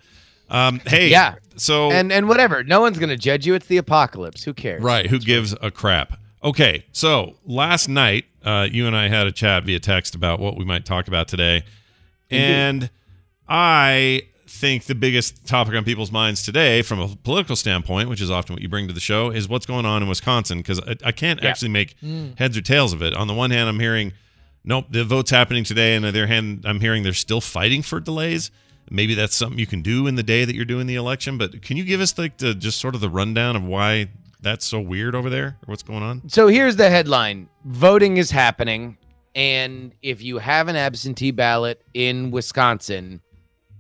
um, 0.48 0.80
hey 0.86 1.08
yeah, 1.08 1.34
so 1.56 1.90
and 1.90 2.12
and 2.12 2.28
whatever. 2.28 2.62
No 2.62 2.80
one's 2.80 3.00
gonna 3.00 3.16
judge 3.16 3.46
you. 3.48 3.54
It's 3.54 3.66
the 3.66 3.78
apocalypse. 3.78 4.44
Who 4.44 4.54
cares? 4.54 4.80
Right. 4.80 5.06
Who 5.10 5.18
gives 5.18 5.56
a 5.60 5.72
crap? 5.72 6.20
Okay. 6.44 6.84
So 6.92 7.34
last 7.44 7.88
night, 7.88 8.26
uh, 8.44 8.68
you 8.70 8.86
and 8.86 8.94
I 8.94 9.08
had 9.08 9.26
a 9.26 9.32
chat 9.32 9.64
via 9.64 9.80
text 9.80 10.14
about 10.14 10.38
what 10.38 10.56
we 10.56 10.64
might 10.64 10.84
talk 10.84 11.08
about 11.08 11.26
today. 11.26 11.64
And 12.30 12.90
I 13.48 14.22
think 14.48 14.84
the 14.84 14.94
biggest 14.94 15.46
topic 15.46 15.74
on 15.74 15.82
people's 15.84 16.12
minds 16.12 16.44
today, 16.44 16.82
from 16.82 17.00
a 17.00 17.08
political 17.08 17.56
standpoint, 17.56 18.08
which 18.08 18.20
is 18.20 18.30
often 18.30 18.54
what 18.54 18.62
you 18.62 18.68
bring 18.68 18.86
to 18.86 18.94
the 18.94 19.00
show, 19.00 19.30
is 19.30 19.48
what's 19.48 19.66
going 19.66 19.84
on 19.84 20.02
in 20.02 20.08
Wisconsin. 20.08 20.58
Because 20.58 20.80
I, 20.80 20.94
I 21.06 21.10
can't 21.12 21.42
Yeah. 21.42 21.48
actually 21.50 21.70
make 21.70 21.98
Mm. 22.00 22.38
heads 22.38 22.56
or 22.56 22.60
tails 22.62 22.92
of 22.92 23.02
it. 23.02 23.14
On 23.14 23.26
the 23.26 23.34
one 23.34 23.50
hand, 23.50 23.68
I'm 23.68 23.80
hearing, 23.80 24.12
nope, 24.66 24.86
the 24.90 25.05
vote's 25.05 25.30
happening 25.30 25.64
today. 25.64 25.94
And 25.97 26.05
on 26.05 26.12
the 26.12 26.20
other 26.20 26.26
hand, 26.26 26.64
I'm 26.66 26.80
hearing 26.80 27.02
they're 27.02 27.14
still 27.14 27.40
fighting 27.40 27.80
for 27.82 28.01
delays. 28.01 28.51
maybe 28.90 29.14
that's 29.14 29.34
something 29.34 29.59
you 29.59 29.66
can 29.66 29.82
do 29.82 30.06
in 30.06 30.14
the 30.16 30.22
day 30.22 30.44
that 30.44 30.55
you're 30.55 30.64
doing 30.64 30.86
the 30.86 30.94
election. 30.97 31.38
But 31.38 31.62
can 31.62 31.76
you 31.76 31.84
give 31.84 32.01
us 32.01 32.18
like 32.18 32.36
the 32.38 32.55
just 32.55 32.78
sort 32.78 32.94
of 32.94 33.01
the 33.01 33.09
rundown 33.10 33.56
of 33.56 33.64
why 33.64 34.09
that's 34.40 34.66
so 34.66 34.78
weird 34.80 35.14
over 35.14 35.30
there, 35.30 35.47
or 35.47 35.66
what's 35.66 35.82
going 35.82 36.02
on? 36.02 36.28
So 36.28 36.48
here's 36.48 36.76
the 36.76 36.90
headline: 36.90 37.48
Voting 37.64 38.16
is 38.18 38.30
happening, 38.30 38.98
and 39.34 39.93
if 40.02 40.22
you 40.22 40.38
have 40.38 40.68
an 40.68 40.76
absentee 40.76 41.30
ballot 41.30 41.82
in 41.94 42.30
Wisconsin, 42.30 43.22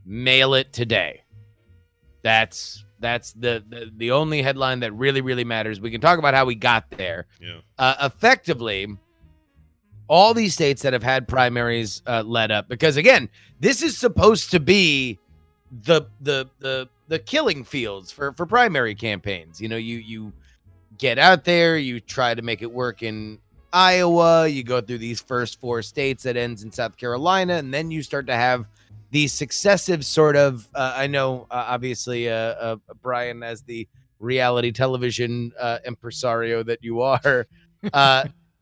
mail 0.04 0.54
it 0.54 0.72
today. 0.72 1.22
That's 2.22 2.84
that's 2.98 3.32
the, 3.34 3.62
the 3.68 3.92
the 3.96 4.10
only 4.10 4.42
headline 4.42 4.80
that 4.80 4.92
really 4.92 5.20
really 5.20 5.44
matters. 5.44 5.80
We 5.80 5.90
can 5.92 6.00
talk 6.00 6.18
about 6.18 6.34
how 6.34 6.44
we 6.46 6.56
got 6.56 6.90
there. 6.90 7.26
Yeah. 7.40 7.60
Uh, 7.78 7.94
effectively, 8.02 8.88
all 10.08 10.34
these 10.34 10.54
states 10.54 10.82
that 10.82 10.92
have 10.92 11.02
had 11.02 11.26
primaries 11.26 12.02
uh, 12.06 12.22
led 12.24 12.50
up 12.50 12.68
because 12.68 12.96
again, 12.96 13.28
this 13.60 13.82
is 13.82 13.96
supposed 13.96 14.50
to 14.50 14.60
be 14.60 15.18
the 15.82 16.02
the 16.20 16.48
the 16.60 16.88
the 17.08 17.18
killing 17.18 17.64
fields 17.64 18.12
for 18.12 18.32
for 18.32 18.46
primary 18.46 18.94
campaigns. 18.94 19.60
You 19.60 19.68
know, 19.68 19.76
you 19.76 19.98
you 19.98 20.32
get 20.98 21.18
out 21.18 21.44
there, 21.44 21.76
you 21.76 22.00
try 22.00 22.34
to 22.34 22.42
make 22.42 22.62
it 22.62 22.70
work 22.70 23.02
in 23.02 23.38
Iowa, 23.72 24.46
you 24.46 24.62
go 24.62 24.80
through 24.80 24.98
these 24.98 25.20
first 25.20 25.60
four 25.60 25.82
states 25.82 26.22
that 26.22 26.36
ends 26.36 26.62
in 26.62 26.72
South 26.72 26.96
Carolina, 26.96 27.54
and 27.54 27.74
then 27.74 27.90
you 27.90 28.02
start 28.02 28.26
to 28.28 28.34
have 28.34 28.68
these 29.10 29.32
successive 29.32 30.04
sort 30.04 30.36
of. 30.36 30.66
Uh, 30.74 30.94
I 30.96 31.06
know, 31.06 31.46
uh, 31.50 31.64
obviously, 31.68 32.30
uh, 32.30 32.34
uh, 32.34 32.76
Brian, 33.02 33.42
as 33.42 33.62
the 33.62 33.86
reality 34.18 34.72
television 34.72 35.52
uh, 35.60 35.78
impresario 35.84 36.62
that 36.62 36.82
you 36.82 37.02
are, 37.02 37.46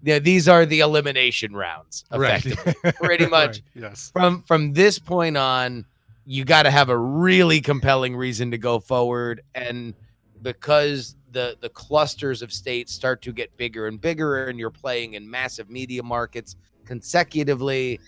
yeah, 0.04 0.18
these 0.18 0.48
are 0.48 0.66
the 0.66 0.80
elimination 0.80 1.56
rounds, 1.56 2.04
Right. 2.14 2.42
pretty 2.96 3.26
much. 3.26 3.62
Right, 3.74 3.84
yes. 3.90 4.10
From 4.12 4.42
from 4.42 4.74
this 4.74 4.98
point 4.98 5.36
on, 5.38 5.86
you 6.26 6.44
got 6.44 6.64
to 6.64 6.70
have 6.70 6.90
a 6.90 6.96
really 6.96 7.60
compelling 7.60 8.14
reason 8.14 8.50
to 8.50 8.58
go 8.58 8.78
forward, 8.78 9.40
and 9.54 9.94
because 10.42 11.16
the 11.30 11.56
the 11.60 11.70
clusters 11.70 12.42
of 12.42 12.52
states 12.52 12.92
start 12.92 13.22
to 13.22 13.32
get 13.32 13.56
bigger 13.56 13.86
and 13.86 13.98
bigger, 14.00 14.46
and 14.46 14.58
you're 14.58 14.70
playing 14.70 15.14
in 15.14 15.28
massive 15.28 15.70
media 15.70 16.02
markets 16.02 16.56
consecutively, 16.84 17.98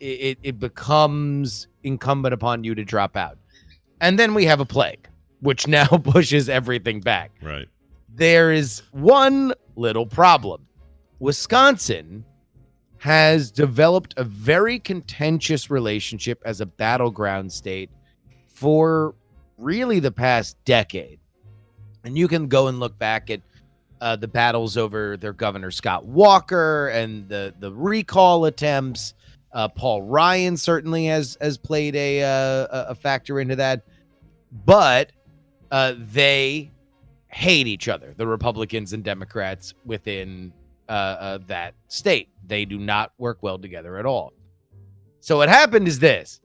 it, 0.00 0.04
it, 0.06 0.38
it 0.42 0.58
becomes 0.58 1.68
incumbent 1.84 2.34
upon 2.34 2.64
you 2.64 2.74
to 2.74 2.84
drop 2.84 3.16
out. 3.16 3.38
And 4.00 4.18
then 4.18 4.34
we 4.34 4.44
have 4.46 4.58
a 4.58 4.64
plague, 4.64 5.08
which 5.40 5.68
now 5.68 5.86
pushes 6.04 6.48
everything 6.48 7.00
back. 7.00 7.30
Right. 7.40 7.68
There 8.12 8.50
is 8.50 8.82
one 8.90 9.54
little 9.76 10.06
problem. 10.06 10.66
Wisconsin 11.18 12.24
has 12.98 13.50
developed 13.50 14.14
a 14.16 14.24
very 14.24 14.78
contentious 14.78 15.70
relationship 15.70 16.40
as 16.44 16.60
a 16.60 16.66
battleground 16.66 17.52
state 17.52 17.90
for 18.48 19.14
really 19.58 20.00
the 20.00 20.12
past 20.12 20.56
decade. 20.64 21.20
And 22.04 22.16
you 22.16 22.28
can 22.28 22.48
go 22.48 22.68
and 22.68 22.80
look 22.80 22.98
back 22.98 23.30
at 23.30 23.40
uh, 24.00 24.16
the 24.16 24.28
battles 24.28 24.76
over 24.76 25.16
their 25.16 25.32
governor 25.32 25.70
Scott 25.70 26.04
Walker 26.04 26.88
and 26.88 27.28
the 27.28 27.54
the 27.58 27.72
recall 27.72 28.44
attempts. 28.44 29.14
Uh, 29.52 29.68
Paul 29.68 30.02
Ryan 30.02 30.56
certainly 30.56 31.06
has 31.06 31.36
has 31.40 31.56
played 31.56 31.96
a 31.96 32.22
uh, 32.22 32.66
a 32.90 32.94
factor 32.94 33.40
into 33.40 33.56
that, 33.56 33.82
but 34.64 35.12
uh, 35.70 35.94
they 35.96 36.70
hate 37.28 37.66
each 37.66 37.88
other. 37.88 38.14
The 38.16 38.26
Republicans 38.26 38.92
and 38.92 39.02
Democrats 39.02 39.74
within 39.84 40.52
uh, 40.88 40.92
uh, 40.92 41.38
that 41.46 41.74
state 41.88 42.28
they 42.46 42.64
do 42.64 42.78
not 42.78 43.12
work 43.18 43.38
well 43.42 43.58
together 43.58 43.98
at 43.98 44.06
all. 44.06 44.32
So 45.20 45.38
what 45.38 45.48
happened 45.48 45.88
is 45.88 45.98
this: 45.98 46.40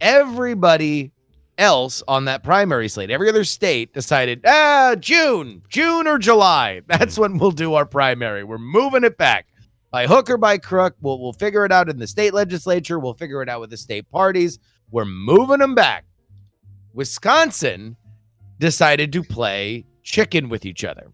everybody 0.00 1.12
else 1.58 2.02
on 2.06 2.26
that 2.26 2.42
primary 2.42 2.88
slate, 2.88 3.10
every 3.10 3.28
other 3.28 3.44
state 3.44 3.92
decided, 3.92 4.42
ah, 4.46 4.94
June, 4.98 5.62
June 5.68 6.06
or 6.06 6.18
July. 6.18 6.82
That's 6.86 7.18
when 7.18 7.38
we'll 7.38 7.50
do 7.50 7.74
our 7.74 7.86
primary. 7.86 8.44
We're 8.44 8.58
moving 8.58 9.04
it 9.04 9.16
back 9.16 9.46
by 9.90 10.06
hook 10.06 10.30
or 10.30 10.36
by 10.36 10.58
crook. 10.58 10.94
We'll, 11.00 11.20
we'll 11.20 11.32
figure 11.32 11.64
it 11.64 11.72
out 11.72 11.88
in 11.88 11.98
the 11.98 12.06
state 12.06 12.34
legislature. 12.34 12.98
We'll 12.98 13.14
figure 13.14 13.42
it 13.42 13.48
out 13.48 13.60
with 13.60 13.70
the 13.70 13.76
state 13.76 14.10
parties. 14.10 14.58
We're 14.90 15.04
moving 15.04 15.58
them 15.58 15.74
back. 15.74 16.04
Wisconsin 16.92 17.96
decided 18.58 19.12
to 19.12 19.22
play 19.22 19.84
chicken 20.02 20.48
with 20.48 20.64
each 20.64 20.84
other. 20.84 21.08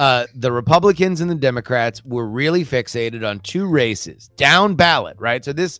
Uh, 0.00 0.26
the 0.34 0.50
Republicans 0.50 1.20
and 1.20 1.30
the 1.30 1.34
Democrats 1.34 2.02
were 2.06 2.26
really 2.26 2.64
fixated 2.64 3.22
on 3.22 3.38
two 3.40 3.66
races 3.66 4.30
down 4.36 4.74
ballot, 4.74 5.14
right? 5.18 5.44
So 5.44 5.52
this 5.52 5.78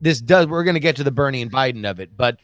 this 0.00 0.22
does 0.22 0.46
we're 0.46 0.64
going 0.64 0.76
to 0.76 0.80
get 0.80 0.96
to 0.96 1.04
the 1.04 1.10
Bernie 1.10 1.42
and 1.42 1.52
Biden 1.52 1.84
of 1.84 2.00
it, 2.00 2.16
but 2.16 2.38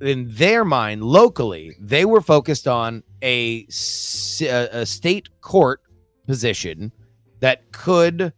in 0.00 0.26
their 0.28 0.64
mind, 0.64 1.04
locally, 1.04 1.76
they 1.78 2.04
were 2.04 2.20
focused 2.20 2.66
on 2.66 3.04
a, 3.22 3.64
a 3.68 4.84
state 4.84 5.28
court 5.40 5.82
position 6.26 6.90
that 7.38 7.70
could 7.70 8.32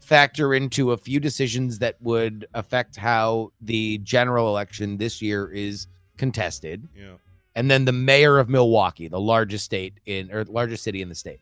factor 0.00 0.54
into 0.54 0.92
a 0.92 0.96
few 0.96 1.20
decisions 1.20 1.80
that 1.80 2.00
would 2.00 2.46
affect 2.54 2.96
how 2.96 3.52
the 3.60 3.98
general 3.98 4.48
election 4.48 4.96
this 4.96 5.20
year 5.20 5.52
is 5.52 5.86
contested. 6.16 6.88
Yeah. 6.96 7.16
And 7.54 7.70
then 7.70 7.84
the 7.84 7.92
mayor 7.92 8.38
of 8.38 8.48
Milwaukee, 8.48 9.08
the 9.08 9.20
largest 9.20 9.66
state 9.66 10.00
in 10.06 10.32
or 10.32 10.44
largest 10.44 10.82
city 10.82 11.02
in 11.02 11.10
the 11.10 11.14
state. 11.14 11.40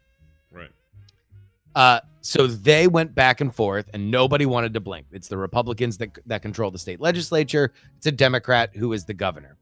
Right. 0.57 0.71
Uh, 1.75 2.01
so 2.23 2.47
they 2.47 2.89
went 2.89 3.15
back 3.15 3.41
and 3.41 3.55
forth, 3.55 3.89
and 3.93 4.11
nobody 4.11 4.47
wanted 4.47 4.75
to 4.75 4.81
blink. 4.81 5.07
It's 5.13 5.29
the 5.29 5.37
Republicans 5.37 5.99
that 5.99 6.19
that 6.27 6.43
control 6.43 6.71
the 6.71 6.79
state 6.79 7.01
legislature. 7.01 7.73
It's 7.99 8.07
a 8.07 8.13
Democrat 8.13 8.75
who 8.75 8.93
is 8.93 9.05
the 9.05 9.15
governor. 9.15 9.57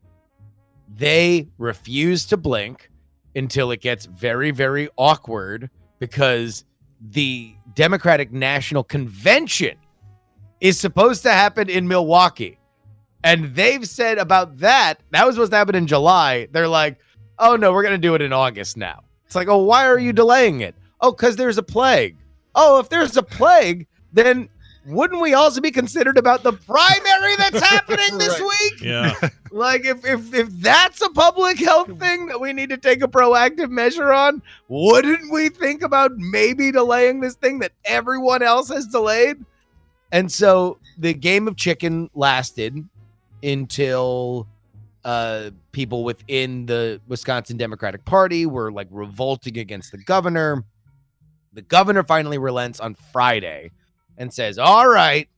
They 0.97 1.49
refuse 1.59 2.25
to 2.27 2.37
blink 2.37 2.91
until 3.37 3.71
it 3.73 3.81
gets 3.81 4.07
very, 4.07 4.51
very 4.51 4.89
awkward 4.97 5.69
because 5.99 6.65
the 7.11 7.55
Democratic 7.75 8.33
National 8.33 8.85
Convention 8.85 9.77
is 10.61 10.79
supposed 10.79 11.23
to 11.25 11.31
happen 11.31 11.69
in 11.69 11.87
Milwaukee. 11.87 12.59
And 13.25 13.55
they've 13.55 13.87
said 13.87 14.19
about 14.19 14.59
that, 14.59 15.01
that 15.11 15.27
was 15.27 15.35
supposed 15.35 15.53
to 15.53 15.57
happen 15.57 15.75
in 15.75 15.87
July. 15.87 16.47
They're 16.53 16.69
like, 16.69 16.99
oh 17.39 17.57
no, 17.57 17.73
we're 17.73 17.83
going 17.83 17.95
to 17.95 17.99
do 17.99 18.15
it 18.15 18.23
in 18.23 18.33
August 18.33 18.77
now. 18.77 19.03
It's 19.27 19.35
like, 19.35 19.49
oh, 19.49 19.63
why 19.65 19.87
are 19.87 19.99
you 19.99 20.13
delaying 20.13 20.61
it? 20.61 20.75
Oh, 21.05 21.13
because 21.13 21.37
there's 21.37 21.59
a 21.59 21.63
plague. 21.63 22.17
Oh, 22.55 22.79
if 22.79 22.89
there's 22.89 23.19
a 23.19 23.23
plague, 23.23 23.87
then 24.15 24.49
wouldn't 24.87 25.21
we 25.21 25.35
also 25.35 25.61
be 25.61 25.71
considered 25.71 26.17
about 26.17 26.43
the 26.43 26.55
primary 26.55 27.37
that's 27.37 27.61
happening 27.71 28.17
this 28.17 28.41
week? 28.41 28.81
Yeah. 28.81 29.15
Like 29.55 29.85
if 29.85 30.05
if 30.05 30.35
if 30.35 30.49
that's 30.49 31.01
a 31.01 31.09
public 31.11 31.61
health 31.61 32.01
thing 32.01 32.27
that 32.27 32.41
we 32.41 32.53
need 32.53 32.71
to 32.71 32.77
take 32.77 33.05
a 33.05 33.07
proactive 33.07 33.71
measure 33.71 34.13
on, 34.13 34.43
wouldn't 34.67 35.31
we 35.31 35.49
think 35.49 35.83
about 35.83 36.11
maybe 36.17 36.73
delaying 36.73 37.21
this 37.21 37.37
thing 37.37 37.61
that 37.61 37.71
everyone 37.85 38.43
else 38.43 38.69
has 38.71 38.89
delayed? 38.89 39.37
And 40.11 40.33
so 40.33 40.79
the 40.99 41.15
game 41.15 41.47
of 41.47 41.55
chicken 41.55 42.11
lasted 42.17 42.85
until 43.45 44.49
uh 45.05 45.51
people 45.71 46.03
within 46.03 46.67
the 46.67 47.01
Wisconsin 47.07 47.57
Democratic 47.57 48.05
Party 48.05 48.47
were 48.47 48.73
like 48.73 48.89
revolting 48.91 49.57
against 49.59 49.93
the 49.93 49.99
governor. 49.99 50.65
The 51.55 51.63
governor 51.63 52.03
finally 52.03 52.39
relents 52.39 52.81
on 52.81 52.95
Friday 52.95 53.71
and 54.19 54.33
says, 54.33 54.59
"All 54.59 54.89
right, 54.89 55.29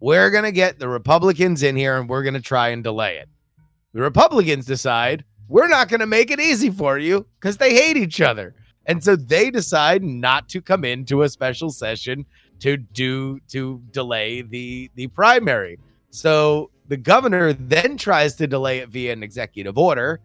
we're 0.00 0.30
going 0.30 0.44
to 0.44 0.52
get 0.52 0.78
the 0.78 0.88
Republicans 0.88 1.62
in 1.62 1.76
here 1.76 1.96
and 1.96 2.08
we're 2.08 2.22
going 2.22 2.34
to 2.34 2.40
try 2.40 2.68
and 2.68 2.82
delay 2.82 3.16
it." 3.16 3.28
The 3.92 4.00
Republicans 4.00 4.66
decide, 4.66 5.24
"We're 5.48 5.68
not 5.68 5.88
going 5.88 6.00
to 6.00 6.06
make 6.06 6.30
it 6.30 6.40
easy 6.40 6.70
for 6.70 6.98
you 6.98 7.26
because 7.40 7.56
they 7.56 7.74
hate 7.74 7.96
each 7.96 8.20
other." 8.20 8.54
And 8.86 9.02
so 9.02 9.16
they 9.16 9.50
decide 9.50 10.02
not 10.04 10.48
to 10.50 10.62
come 10.62 10.84
into 10.84 11.22
a 11.22 11.28
special 11.28 11.70
session 11.70 12.24
to 12.60 12.76
do 12.76 13.40
to 13.48 13.82
delay 13.90 14.42
the 14.42 14.90
the 14.94 15.08
primary. 15.08 15.78
So 16.10 16.70
the 16.88 16.96
governor 16.96 17.52
then 17.52 17.96
tries 17.96 18.36
to 18.36 18.46
delay 18.46 18.78
it 18.78 18.88
via 18.88 19.12
an 19.12 19.22
executive 19.22 19.76
order. 19.76 20.20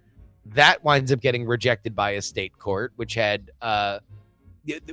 That 0.45 0.83
winds 0.83 1.11
up 1.11 1.21
getting 1.21 1.45
rejected 1.45 1.95
by 1.95 2.11
a 2.11 2.21
state 2.21 2.57
court, 2.57 2.93
which 2.95 3.15
had 3.15 3.51
uh, 3.61 3.99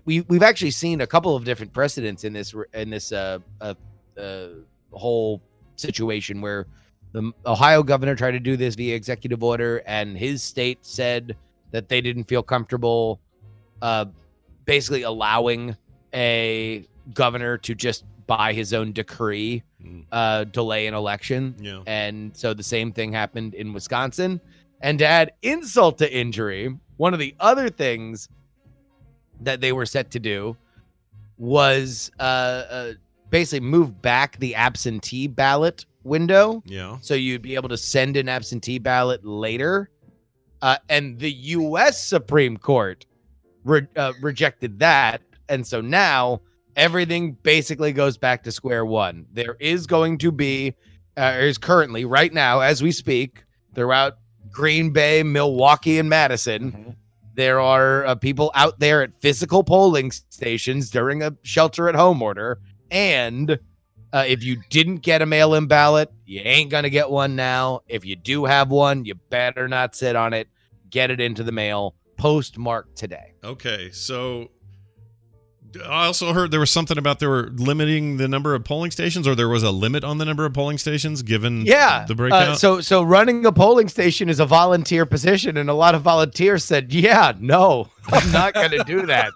we 0.05 0.23
we've 0.23 0.43
actually 0.43 0.71
seen 0.71 1.01
a 1.01 1.07
couple 1.07 1.37
of 1.37 1.45
different 1.45 1.73
precedents 1.73 2.25
in 2.25 2.33
this 2.33 2.55
in 2.75 2.91
this 2.91 3.13
uh, 3.13 3.39
uh, 3.61 3.75
uh, 4.19 4.49
whole 4.93 5.43
situation 5.77 6.41
where 6.41 6.67
the 7.13 7.33
Ohio 7.47 7.83
governor 7.83 8.15
tried 8.15 8.33
to 8.33 8.41
do 8.41 8.57
this 8.57 8.75
via 8.75 8.95
executive 8.95 9.43
order, 9.43 9.83
and 9.87 10.17
his 10.17 10.43
state 10.43 10.79
said 10.83 11.37
that 11.71 11.89
they 11.89 12.01
didn't 12.01 12.25
feel 12.25 12.43
comfortable, 12.43 13.21
uh, 13.83 14.07
basically 14.65 15.03
allowing 15.03 15.77
a 16.15 16.87
governor 17.15 17.57
to 17.59 17.75
just 17.75 18.05
by 18.27 18.53
his 18.53 18.75
own 18.75 18.93
decree 18.93 19.63
uh, 20.13 20.45
delay 20.45 20.87
an 20.87 20.95
election. 20.95 21.55
Yeah. 21.61 21.83
And 21.87 22.37
so 22.37 22.53
the 22.55 22.63
same 22.63 22.93
thing 22.93 23.13
happened 23.13 23.55
in 23.55 23.73
Wisconsin. 23.73 24.41
And 24.81 24.99
to 24.99 25.07
add 25.07 25.33
insult 25.43 25.99
to 25.99 26.13
injury, 26.15 26.77
one 26.99 27.15
of 27.15 27.21
the 27.21 27.35
other 27.41 27.69
things 27.69 28.29
that 29.41 29.61
they 29.61 29.73
were 29.73 29.87
set 29.87 30.11
to 30.13 30.19
do 30.19 30.57
was 31.37 32.11
uh, 32.19 32.23
uh, 32.23 32.93
basically 33.31 33.61
move 33.61 34.03
back 34.03 34.39
the 34.39 34.55
absentee 34.55 35.27
ballot 35.27 35.87
window. 36.05 36.63
Yeah. 36.67 36.99
So 37.01 37.15
you'd 37.15 37.43
be 37.43 37.55
able 37.55 37.69
to 37.69 37.77
send 37.77 38.17
an 38.17 38.29
absentee 38.29 38.79
ballot 38.79 39.25
later. 39.25 39.91
Uh, 40.61 40.77
and 40.89 41.19
the 41.19 41.31
U.S. 41.31 42.03
Supreme 42.03 42.57
Court 42.57 43.07
re- 43.65 43.87
uh, 43.95 44.13
rejected 44.21 44.81
that. 44.81 45.23
And 45.49 45.67
so 45.67 45.81
now 45.81 46.41
everything 46.75 47.33
basically 47.43 47.93
goes 47.93 48.17
back 48.17 48.43
to 48.45 48.53
square 48.53 48.85
one. 48.85 49.27
There 49.33 49.57
is 49.61 49.87
going 49.87 50.19
to 50.19 50.33
be, 50.33 50.75
uh, 51.17 51.37
is 51.39 51.59
currently, 51.59 52.05
right 52.05 52.33
now, 52.33 52.61
as 52.61 52.83
we 52.83 52.91
speak, 52.91 53.45
throughout 53.75 54.19
Green 54.51 54.91
Bay, 54.91 55.23
Milwaukee, 55.23 55.99
and 55.99 56.09
Madison, 56.09 56.97
there 57.39 57.61
are 57.61 58.05
uh, 58.05 58.15
people 58.17 58.51
out 58.57 58.81
there 58.81 59.01
at 59.01 59.17
physical 59.21 59.63
polling 59.63 60.11
stations 60.11 60.91
during 60.91 61.23
a 61.23 61.37
shelter 61.43 61.89
at 61.89 61.95
home 61.95 62.21
order. 62.21 62.59
And 62.91 63.61
uh, 64.13 64.25
if 64.27 64.43
you 64.43 64.61
didn't 64.71 65.03
get 65.03 65.23
a 65.23 65.27
mail 65.27 65.55
in 65.55 65.69
ballot, 65.69 66.11
you 66.27 66.41
ain't 66.43 66.69
going 66.69 66.83
to 66.83 66.91
get 66.91 67.11
one 67.11 67.37
now. 67.37 67.83
If 67.87 68.05
you 68.05 68.17
do 68.17 68.47
have 68.47 68.73
one, 68.73 69.05
you 69.05 69.15
better 69.15 69.69
not 69.69 69.95
sit 69.95 70.17
on 70.17 70.33
it. 70.33 70.49
Get 70.91 71.13
it 71.13 71.21
into 71.21 71.45
the 71.45 71.53
mail, 71.53 71.95
postmarked 72.17 72.97
today. 72.97 73.35
Okay, 73.45 73.93
so 73.93 74.51
I 75.87 76.07
also 76.07 76.33
heard 76.33 76.51
there 76.51 76.61
was 76.61 76.71
something 76.71 76.97
about 76.99 77.19
they 77.19 77.27
were 77.27 77.51
limiting 77.55 78.17
the 78.17 78.27
number 78.29 78.55
of 78.55 78.65
polling 78.65 78.91
stations, 78.91 79.27
or 79.29 79.35
there 79.35 79.49
was 79.49 79.63
a 79.63 79.71
limit 79.71 80.03
on 80.05 80.19
the 80.19 80.25
number 80.25 80.45
of 80.45 80.53
polling 80.55 80.79
stations 80.79 81.23
given 81.23 81.67
Yeah. 81.67 82.05
the 82.07 82.15
breakdown. 82.15 82.51
Uh, 82.51 82.55
so 82.55 82.81
so 82.81 83.03
running 83.03 83.45
a 83.45 83.53
polling 83.53 83.89
station 83.89 84.29
is 84.29 84.41
a 84.41 84.47
volunteer 84.47 85.05
position, 85.07 85.57
and 85.57 85.69
a 85.69 85.75
lot 85.75 85.95
of 85.95 86.03
volunteers 86.03 86.65
said, 86.65 86.93
"Yeah, 86.93 87.33
no, 87.39 87.89
I'm 88.13 88.33
not 88.33 88.55
going 88.55 88.71
to 88.71 88.85
do 88.85 89.07
that." 89.07 89.33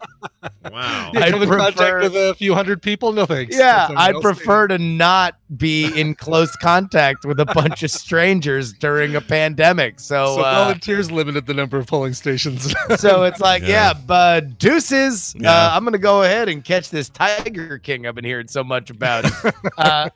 wow. 0.70 1.11
You 1.15 1.20
I 1.20 1.31
come 1.31 1.43
in 1.43 1.49
contact 1.49 1.77
prefer- 1.77 2.01
with 2.03 2.15
a 2.16 2.35
few 2.36 2.55
hundred 2.55 2.82
people? 2.82 3.12
No 3.12 3.27
thanks. 3.27 3.57
Yeah, 3.57 3.89
I'd 3.97 4.15
else. 4.15 4.23
prefer 4.23 4.69
to 4.69 4.78
not 4.78 5.36
be 5.57 5.86
in 6.01 6.15
close 6.15 6.55
contact 6.57 7.24
with 7.24 7.39
a 7.40 7.44
bunch 7.47 7.82
of 7.82 7.90
strangers 7.90 8.73
during 8.73 9.15
a 9.16 9.20
pandemic. 9.20 10.01
So, 10.01 10.36
So 10.36 10.40
uh, 10.44 10.53
volunteers 10.65 11.11
limited 11.11 11.47
the 11.47 11.55
number 11.55 11.77
of 11.78 11.86
polling 11.86 12.15
stations. 12.15 12.73
so 12.97 13.24
it's 13.24 13.40
like, 13.40 13.62
Yeah. 13.62 13.69
yeah, 13.69 13.93
but 14.07 14.59
deuces. 14.59 15.35
Yeah. 15.39 15.53
Uh, 15.53 15.70
I'm 15.74 15.85
gonna 15.85 15.99
go 15.99 16.23
ahead 16.23 16.49
and 16.49 16.65
catch 16.65 16.89
this 16.90 17.09
Tiger 17.11 17.78
King 17.78 18.07
I've 18.07 18.15
been 18.15 18.24
hearing 18.24 18.49
so 18.49 18.65
much 18.65 18.89
about. 18.90 19.27
uh, 19.78 20.09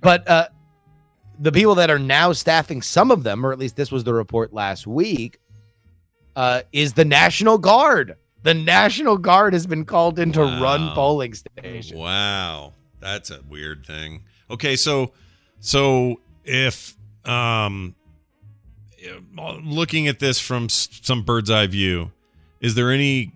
but 0.00 0.28
uh, 0.28 0.48
the 1.40 1.50
people 1.50 1.74
that 1.74 1.90
are 1.90 1.98
now 1.98 2.32
staffing 2.32 2.82
some 2.82 3.10
of 3.10 3.22
them, 3.24 3.44
or 3.44 3.52
at 3.52 3.58
least 3.58 3.74
this 3.74 3.90
was 3.90 4.04
the 4.04 4.14
report 4.14 4.52
last 4.52 4.86
week, 4.86 5.39
uh, 6.36 6.62
is 6.72 6.92
the 6.94 7.04
National 7.04 7.58
Guard. 7.58 8.16
The 8.42 8.54
National 8.54 9.18
Guard 9.18 9.52
has 9.52 9.66
been 9.66 9.84
called 9.84 10.18
in 10.18 10.32
to 10.32 10.40
run 10.40 10.86
Wow. 10.86 10.94
polling 10.94 11.34
stations. 11.34 11.92
Wow, 11.92 12.72
that's 13.00 13.30
a 13.30 13.40
weird 13.48 13.84
thing. 13.86 14.22
Okay, 14.50 14.76
so 14.76 15.12
so 15.60 16.20
if 16.44 16.96
um 17.26 17.94
looking 19.62 20.08
at 20.08 20.18
this 20.18 20.40
from 20.40 20.68
some 20.68 21.22
bird's 21.22 21.50
eye 21.50 21.66
view, 21.66 22.12
is 22.60 22.74
there 22.74 22.90
any 22.90 23.32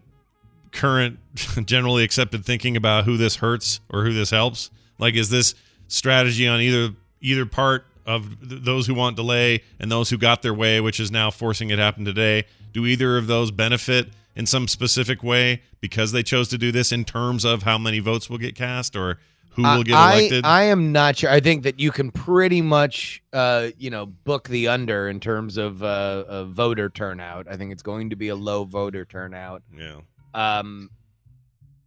current 0.73 1.19
generally 1.67 2.05
accepted 2.05 2.45
thinking 2.45 2.77
about 2.77 3.05
who 3.05 3.17
this 3.17 3.37
hurts 3.37 3.81
or 3.91 4.05
who 4.05 4.13
this 4.13 4.31
helps? 4.31 4.71
Like 4.99 5.15
is 5.15 5.31
this 5.31 5.55
strategy 5.89 6.47
on 6.49 6.61
either 6.61 6.95
either 7.21 7.47
part 7.47 7.87
of 8.07 8.41
th- 8.49 8.63
those 8.63 8.87
who 8.87 8.95
want 8.95 9.17
delay 9.17 9.63
and 9.79 9.91
those 9.91 10.11
who 10.11 10.19
got 10.19 10.43
their 10.43 10.55
way, 10.55 10.81
which 10.81 11.01
is 11.01 11.11
now 11.11 11.31
forcing 11.31 11.71
it 11.71 11.79
happen 11.79 12.05
today? 12.05 12.45
Do 12.75 12.85
either 12.85 13.17
of 13.17 13.27
those 13.27 13.51
benefit 13.51 14.09
in 14.37 14.45
some 14.45 14.69
specific 14.69 15.23
way 15.23 15.63
because 15.81 16.13
they 16.13 16.23
chose 16.23 16.49
to 16.49 16.59
do 16.59 16.71
this 16.71 16.93
in 16.93 17.05
terms 17.05 17.45
of 17.45 17.63
how 17.63 17.79
many 17.79 18.01
votes 18.01 18.29
will 18.29 18.37
get 18.37 18.55
cast 18.55 18.97
or 18.97 19.19
who 19.51 19.63
will 19.63 19.85
get 19.85 19.93
elected? 19.93 20.45
I, 20.45 20.65
am 20.65 20.93
not 20.93 21.17
sure. 21.17 21.31
I 21.31 21.41
think 21.41 21.63
that 21.63 21.79
you 21.79 21.93
can 21.93 22.11
pretty 22.11 22.61
much, 22.61 23.23
uh, 23.33 23.69
you 23.79 23.91
know, 23.91 24.07
book 24.07 24.49
the 24.49 24.69
under 24.69 25.09
in 25.09 25.21
terms 25.21 25.57
of 25.57 25.83
uh, 25.83 26.25
of 26.27 26.51
voter 26.51 26.91
turnout. 26.91 27.47
I 27.49 27.57
think 27.57 27.73
it's 27.73 27.83
going 27.83 28.11
to 28.11 28.17
be 28.17 28.29
a 28.29 28.37
low 28.37 28.65
voter 28.65 29.05
turnout. 29.05 29.63
yeah. 29.77 30.01
Um, 30.35 30.91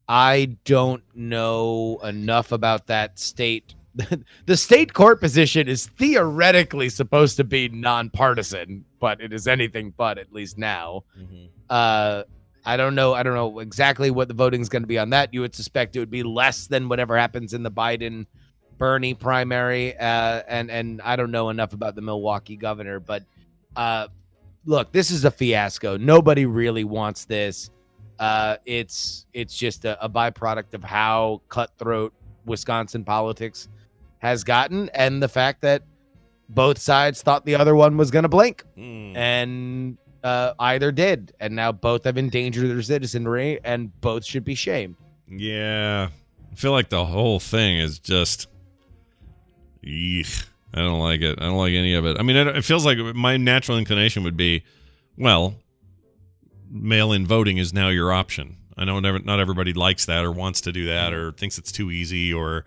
I 0.08 0.58
don't 0.64 1.04
know 1.14 2.00
enough 2.02 2.54
about 2.54 2.88
that 2.88 3.20
state. 3.20 3.76
the 4.46 4.58
state 4.58 4.94
court 4.94 5.20
position 5.20 5.68
is 5.68 5.88
theoretically 5.88 6.90
supposed 6.90 7.38
to 7.38 7.44
be 7.44 7.70
nonpartisan, 7.70 8.86
but 9.00 9.22
it 9.22 9.34
is 9.34 9.48
anything 9.48 9.94
but 9.96 10.18
at 10.18 10.32
least 10.32 10.58
now. 10.58 11.04
Uh, 11.70 12.24
I 12.66 12.76
don't 12.78 12.96
know. 12.96 13.14
I 13.14 13.24
don't 13.24 13.34
know 13.34 13.60
exactly 13.60 14.12
what 14.12 14.28
the 14.28 14.34
voting 14.34 14.62
is 14.62 14.70
going 14.70 14.84
to 14.84 14.88
be 14.88 15.00
on 15.00 15.12
that. 15.12 15.34
You 15.34 15.42
would 15.42 15.56
suspect 15.56 15.96
it 15.96 16.00
would 16.00 16.12
be 16.12 16.24
less 16.24 16.68
than 16.68 16.90
whatever 16.90 17.18
happens 17.18 17.54
in 17.54 17.64
the 17.64 17.72
Biden 17.72 18.26
Bernie 18.78 19.14
primary. 19.14 19.98
Uh, 19.98 20.44
and 20.48 20.70
and 20.70 21.02
I 21.02 21.16
don't 21.16 21.32
know 21.32 21.50
enough 21.50 21.74
about 21.74 21.96
the 21.96 22.02
Milwaukee 22.02 22.58
governor, 22.58 23.00
but 23.00 23.24
uh, 23.76 24.08
look, 24.66 24.92
this 24.92 25.12
is 25.12 25.26
a 25.26 25.32
fiasco. 25.32 25.98
Nobody 25.98 26.46
really 26.46 26.84
wants 26.84 27.26
this. 27.26 27.72
Uh, 28.20 28.58
it's 28.66 29.26
it's 29.34 29.56
just 29.56 29.86
a, 29.86 30.04
a 30.04 30.10
byproduct 30.10 30.74
of 30.74 30.84
how 30.84 31.42
cutthroat 31.50 32.14
Wisconsin 32.46 33.04
politics 33.04 33.70
has 34.20 34.44
gotten, 34.44 34.90
and 34.90 35.22
the 35.22 35.28
fact 35.28 35.62
that 35.62 35.84
both 36.50 36.78
sides 36.78 37.22
thought 37.22 37.46
the 37.46 37.56
other 37.56 37.76
one 37.76 37.98
was 37.98 38.12
going 38.12 38.24
to 38.24 38.30
blink, 38.30 38.64
and 38.76 39.98
uh, 40.24 40.54
either 40.60 40.92
did, 40.92 41.34
and 41.40 41.56
now 41.56 41.72
both 41.72 42.04
have 42.06 42.18
endangered 42.18 42.70
their 42.70 42.82
citizenry, 42.82 43.60
and 43.64 44.00
both 44.02 44.26
should 44.26 44.44
be 44.44 44.56
shamed. 44.56 44.96
Yeah. 45.30 46.10
I 46.52 46.56
feel 46.56 46.72
like 46.72 46.90
the 46.90 47.06
whole 47.06 47.40
thing 47.40 47.78
is 47.78 48.00
just. 48.00 48.48
Eek. 49.84 50.28
I 50.74 50.80
don't 50.80 51.00
like 51.00 51.22
it. 51.22 51.40
I 51.40 51.46
don't 51.46 51.58
like 51.58 51.74
any 51.74 51.94
of 51.94 52.06
it. 52.06 52.18
I 52.20 52.24
mean, 52.24 52.36
it, 52.36 52.48
it 52.48 52.66
feels 52.66 52.86
like 52.86 52.98
my 52.98 53.38
natural 53.38 53.78
inclination 53.78 54.24
would 54.24 54.36
be, 54.38 54.64
well, 55.18 55.56
mail-in 56.70 57.26
voting 57.26 57.58
is 57.58 57.74
now 57.74 57.90
your 57.90 58.12
option. 58.12 58.58
I 58.76 58.86
know 58.86 59.00
never, 59.00 59.20
not 59.20 59.40
everybody 59.40 59.74
likes 59.74 60.06
that 60.06 60.24
or 60.24 60.32
wants 60.32 60.62
to 60.62 60.72
do 60.72 60.86
that 60.88 61.14
or 61.14 61.32
thinks 61.32 61.58
it's 61.58 61.72
too 61.72 61.90
easy 61.90 62.34
or 62.34 62.66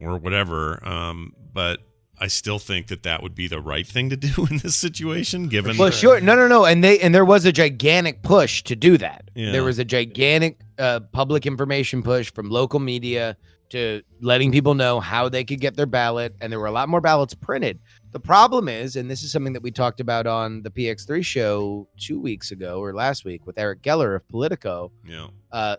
or 0.00 0.18
whatever. 0.18 0.86
Um, 0.86 1.34
but 1.52 1.80
I 2.18 2.28
still 2.28 2.58
think 2.58 2.88
that 2.88 3.02
that 3.02 3.22
would 3.22 3.34
be 3.34 3.48
the 3.48 3.60
right 3.60 3.86
thing 3.86 4.10
to 4.10 4.16
do 4.16 4.46
in 4.50 4.58
this 4.58 4.76
situation, 4.76 5.48
given. 5.48 5.76
Well, 5.76 5.90
sure, 5.90 6.20
no, 6.20 6.34
no, 6.34 6.48
no, 6.48 6.64
and 6.64 6.82
they 6.82 6.98
and 7.00 7.14
there 7.14 7.24
was 7.24 7.44
a 7.44 7.52
gigantic 7.52 8.22
push 8.22 8.62
to 8.64 8.76
do 8.76 8.96
that. 8.98 9.30
Yeah. 9.34 9.52
There 9.52 9.64
was 9.64 9.78
a 9.78 9.84
gigantic 9.84 10.60
uh, 10.78 11.00
public 11.12 11.46
information 11.46 12.02
push 12.02 12.32
from 12.32 12.50
local 12.50 12.80
media 12.80 13.36
to 13.70 14.02
letting 14.20 14.52
people 14.52 14.74
know 14.74 15.00
how 15.00 15.28
they 15.28 15.42
could 15.42 15.60
get 15.60 15.76
their 15.76 15.86
ballot, 15.86 16.34
and 16.40 16.52
there 16.52 16.60
were 16.60 16.66
a 16.66 16.72
lot 16.72 16.88
more 16.88 17.00
ballots 17.00 17.34
printed. 17.34 17.80
The 18.12 18.20
problem 18.20 18.68
is, 18.68 18.94
and 18.94 19.10
this 19.10 19.24
is 19.24 19.32
something 19.32 19.52
that 19.54 19.62
we 19.62 19.72
talked 19.72 19.98
about 19.98 20.26
on 20.26 20.62
the 20.62 20.70
PX3 20.70 21.24
show 21.24 21.88
two 21.98 22.20
weeks 22.20 22.52
ago 22.52 22.78
or 22.78 22.94
last 22.94 23.24
week 23.24 23.46
with 23.46 23.58
Eric 23.58 23.82
Geller 23.82 24.14
of 24.14 24.28
Politico. 24.28 24.92
Yeah. 25.04 25.26
Uh, 25.50 25.76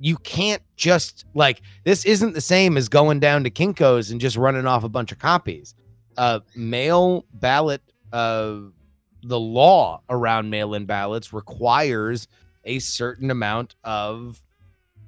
you 0.00 0.16
can't 0.16 0.62
just 0.76 1.26
like 1.34 1.60
this 1.84 2.04
isn't 2.04 2.32
the 2.32 2.40
same 2.40 2.76
as 2.76 2.88
going 2.88 3.20
down 3.20 3.44
to 3.44 3.50
Kinko's 3.50 4.10
and 4.10 4.20
just 4.20 4.36
running 4.36 4.66
off 4.66 4.82
a 4.82 4.88
bunch 4.88 5.12
of 5.12 5.18
copies. 5.18 5.74
Uh, 6.16 6.40
mail 6.56 7.26
ballot, 7.34 7.82
uh, 8.12 8.58
the 9.22 9.38
law 9.38 10.02
around 10.08 10.50
mail-in 10.50 10.86
ballots 10.86 11.32
requires 11.32 12.26
a 12.64 12.78
certain 12.78 13.30
amount 13.30 13.76
of 13.84 14.42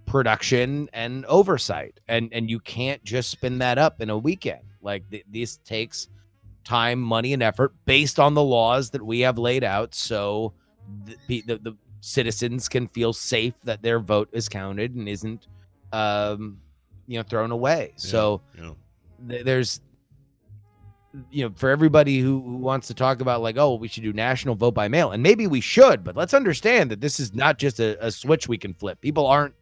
production 0.07 0.89
and 0.93 1.25
oversight, 1.27 1.99
and 2.09 2.29
and 2.33 2.51
you 2.51 2.61
can't 2.61 3.03
just 3.03 3.31
spin 3.31 3.59
that 3.59 3.79
up 3.79 4.01
in 4.01 4.11
a 4.11 4.19
weekend. 4.19 4.63
Like 4.83 5.09
th- 5.11 5.25
this 5.31 5.57
takes 5.59 6.09
time, 6.65 7.01
money, 7.01 7.33
and 7.33 7.43
effort 7.43 7.73
based 7.87 8.21
on 8.21 8.35
the 8.35 8.43
laws 8.43 8.91
that 8.91 9.03
we 9.03 9.21
have 9.21 9.39
laid 9.39 9.65
out. 9.65 9.95
So 9.95 10.53
the, 11.27 11.43
the, 11.47 11.59
the 11.59 11.77
citizens 12.03 12.69
can 12.69 12.89
feel 12.89 13.13
safe 13.13 13.55
that 13.63 13.81
their 13.81 14.01
vote 14.01 14.29
is 14.33 14.49
counted 14.49 14.95
and 14.97 15.09
isn't, 15.09 15.47
um, 15.93 16.59
you 17.07 17.17
know, 17.17 17.23
thrown 17.23 17.53
away. 17.53 17.93
So 17.95 18.43
yeah. 18.59 18.73
th- 19.29 19.45
there's, 19.45 19.81
you 21.31 21.45
know, 21.45 21.53
for 21.55 21.71
everybody 21.71 22.19
who, 22.19 22.43
who 22.43 22.57
wants 22.57 22.89
to 22.89 22.95
talk 22.95 23.21
about 23.21 23.41
like, 23.41 23.57
oh, 23.57 23.77
we 23.77 23.87
should 23.87 24.03
do 24.03 24.13
national 24.13 24.57
vote 24.57 24.75
by 24.75 24.89
mail, 24.89 25.13
and 25.13 25.23
maybe 25.23 25.47
we 25.47 25.61
should, 25.61 26.03
but 26.03 26.17
let's 26.17 26.35
understand 26.35 26.91
that 26.91 27.01
this 27.01 27.21
is 27.21 27.35
not 27.35 27.57
just 27.57 27.79
a, 27.79 28.05
a 28.05 28.11
switch 28.11 28.49
we 28.49 28.59
can 28.59 28.75
flip. 28.75 29.01
People 29.01 29.27
aren't. 29.27 29.55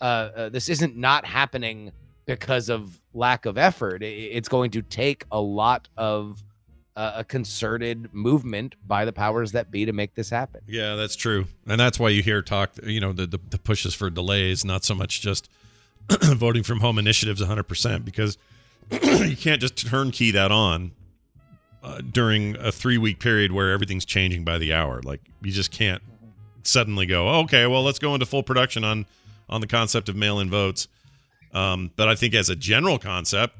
Uh, 0.00 0.30
uh, 0.36 0.48
this 0.48 0.68
isn't 0.68 0.96
not 0.96 1.24
happening 1.24 1.92
because 2.26 2.68
of 2.68 3.00
lack 3.14 3.46
of 3.46 3.56
effort. 3.56 4.02
I- 4.02 4.06
it's 4.06 4.48
going 4.48 4.72
to 4.72 4.82
take 4.82 5.24
a 5.30 5.40
lot 5.40 5.88
of 5.96 6.42
a 6.98 7.24
concerted 7.24 8.12
movement 8.12 8.74
by 8.86 9.04
the 9.04 9.12
powers 9.12 9.52
that 9.52 9.70
be 9.70 9.84
to 9.84 9.92
make 9.92 10.14
this 10.16 10.30
happen. 10.30 10.60
Yeah, 10.66 10.96
that's 10.96 11.14
true, 11.14 11.46
and 11.66 11.78
that's 11.78 11.98
why 11.98 12.08
you 12.08 12.22
hear 12.22 12.42
talk. 12.42 12.72
You 12.82 13.00
know, 13.00 13.12
the 13.12 13.26
the, 13.26 13.38
the 13.50 13.58
pushes 13.58 13.94
for 13.94 14.10
delays, 14.10 14.64
not 14.64 14.84
so 14.84 14.94
much 14.94 15.20
just 15.20 15.48
voting 16.22 16.64
from 16.64 16.80
home 16.80 16.98
initiatives 16.98 17.40
100 17.40 17.62
percent, 17.64 18.04
because 18.04 18.36
you 18.90 19.36
can't 19.36 19.60
just 19.60 19.76
turnkey 19.76 20.32
that 20.32 20.50
on 20.50 20.92
uh, 21.82 22.00
during 22.00 22.56
a 22.56 22.72
three 22.72 22.98
week 22.98 23.20
period 23.20 23.52
where 23.52 23.70
everything's 23.70 24.04
changing 24.04 24.44
by 24.44 24.58
the 24.58 24.72
hour. 24.72 25.00
Like 25.04 25.20
you 25.40 25.52
just 25.52 25.70
can't 25.70 26.02
suddenly 26.64 27.06
go, 27.06 27.28
oh, 27.28 27.40
okay, 27.40 27.66
well, 27.66 27.82
let's 27.82 27.98
go 27.98 28.14
into 28.14 28.26
full 28.26 28.42
production 28.42 28.82
on 28.82 29.06
on 29.48 29.60
the 29.60 29.66
concept 29.66 30.08
of 30.08 30.16
mail 30.16 30.40
in 30.40 30.50
votes. 30.50 30.88
Um, 31.52 31.92
but 31.96 32.08
I 32.08 32.14
think 32.14 32.34
as 32.34 32.50
a 32.50 32.56
general 32.56 32.98
concept, 32.98 33.56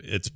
it's 0.00 0.30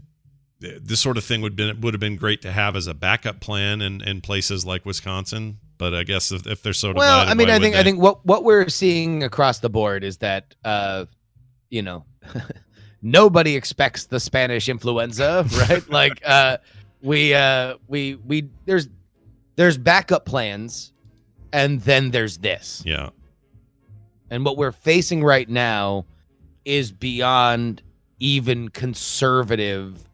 this 0.61 1.01
sort 1.01 1.17
of 1.17 1.25
thing 1.25 1.41
would 1.41 1.57
been 1.57 1.81
would 1.81 1.95
have 1.95 2.01
been 2.01 2.17
great 2.17 2.43
to 2.43 2.53
have 2.53 2.75
as 2.75 2.87
a 2.87 2.95
backup 2.95 3.41
plan 3.41 3.81
in, 3.81 4.01
in 4.01 4.21
places 4.21 4.67
like 4.67 4.85
Wisconsin. 4.85 5.59
But 5.79 5.95
I 5.95 6.03
guess 6.03 6.33
if, 6.33 6.47
if 6.47 6.63
they're 6.63 6.73
so 6.73 6.89
divided, 6.93 6.99
well, 6.99 7.29
I 7.29 7.35
mean, 7.35 7.49
I 7.51 7.61
think 7.61 7.75
they? 7.75 7.81
I 7.81 7.85
think 7.85 8.01
what 8.01 8.27
what 8.27 8.43
we're 8.43 8.69
seeing 8.69 9.23
across 9.23 9.61
the 9.61 9.71
board 9.71 10.03
is 10.03 10.19
that 10.19 10.55
uh, 10.65 11.05
you 11.71 11.83
know, 11.83 12.05
nobody 13.03 13.55
expects 13.55 14.07
the 14.07 14.19
Spanish 14.19 14.69
influenza, 14.69 15.47
right? 15.69 15.89
like 15.89 16.21
uh, 16.27 16.59
we 17.01 17.35
uh, 17.35 17.77
we 17.87 18.17
we 18.17 18.49
there's 18.65 18.89
there's 19.55 19.79
backup 19.79 20.25
plans, 20.27 20.93
and 21.53 21.81
then 21.83 22.11
there's 22.11 22.39
this. 22.39 22.83
yeah, 22.85 23.11
And 24.31 24.45
what 24.45 24.57
we're 24.57 24.73
facing 24.73 25.23
right 25.23 25.49
now 25.49 26.07
is 26.65 26.91
beyond 26.93 27.83
even 28.19 28.69
conservative 28.69 30.08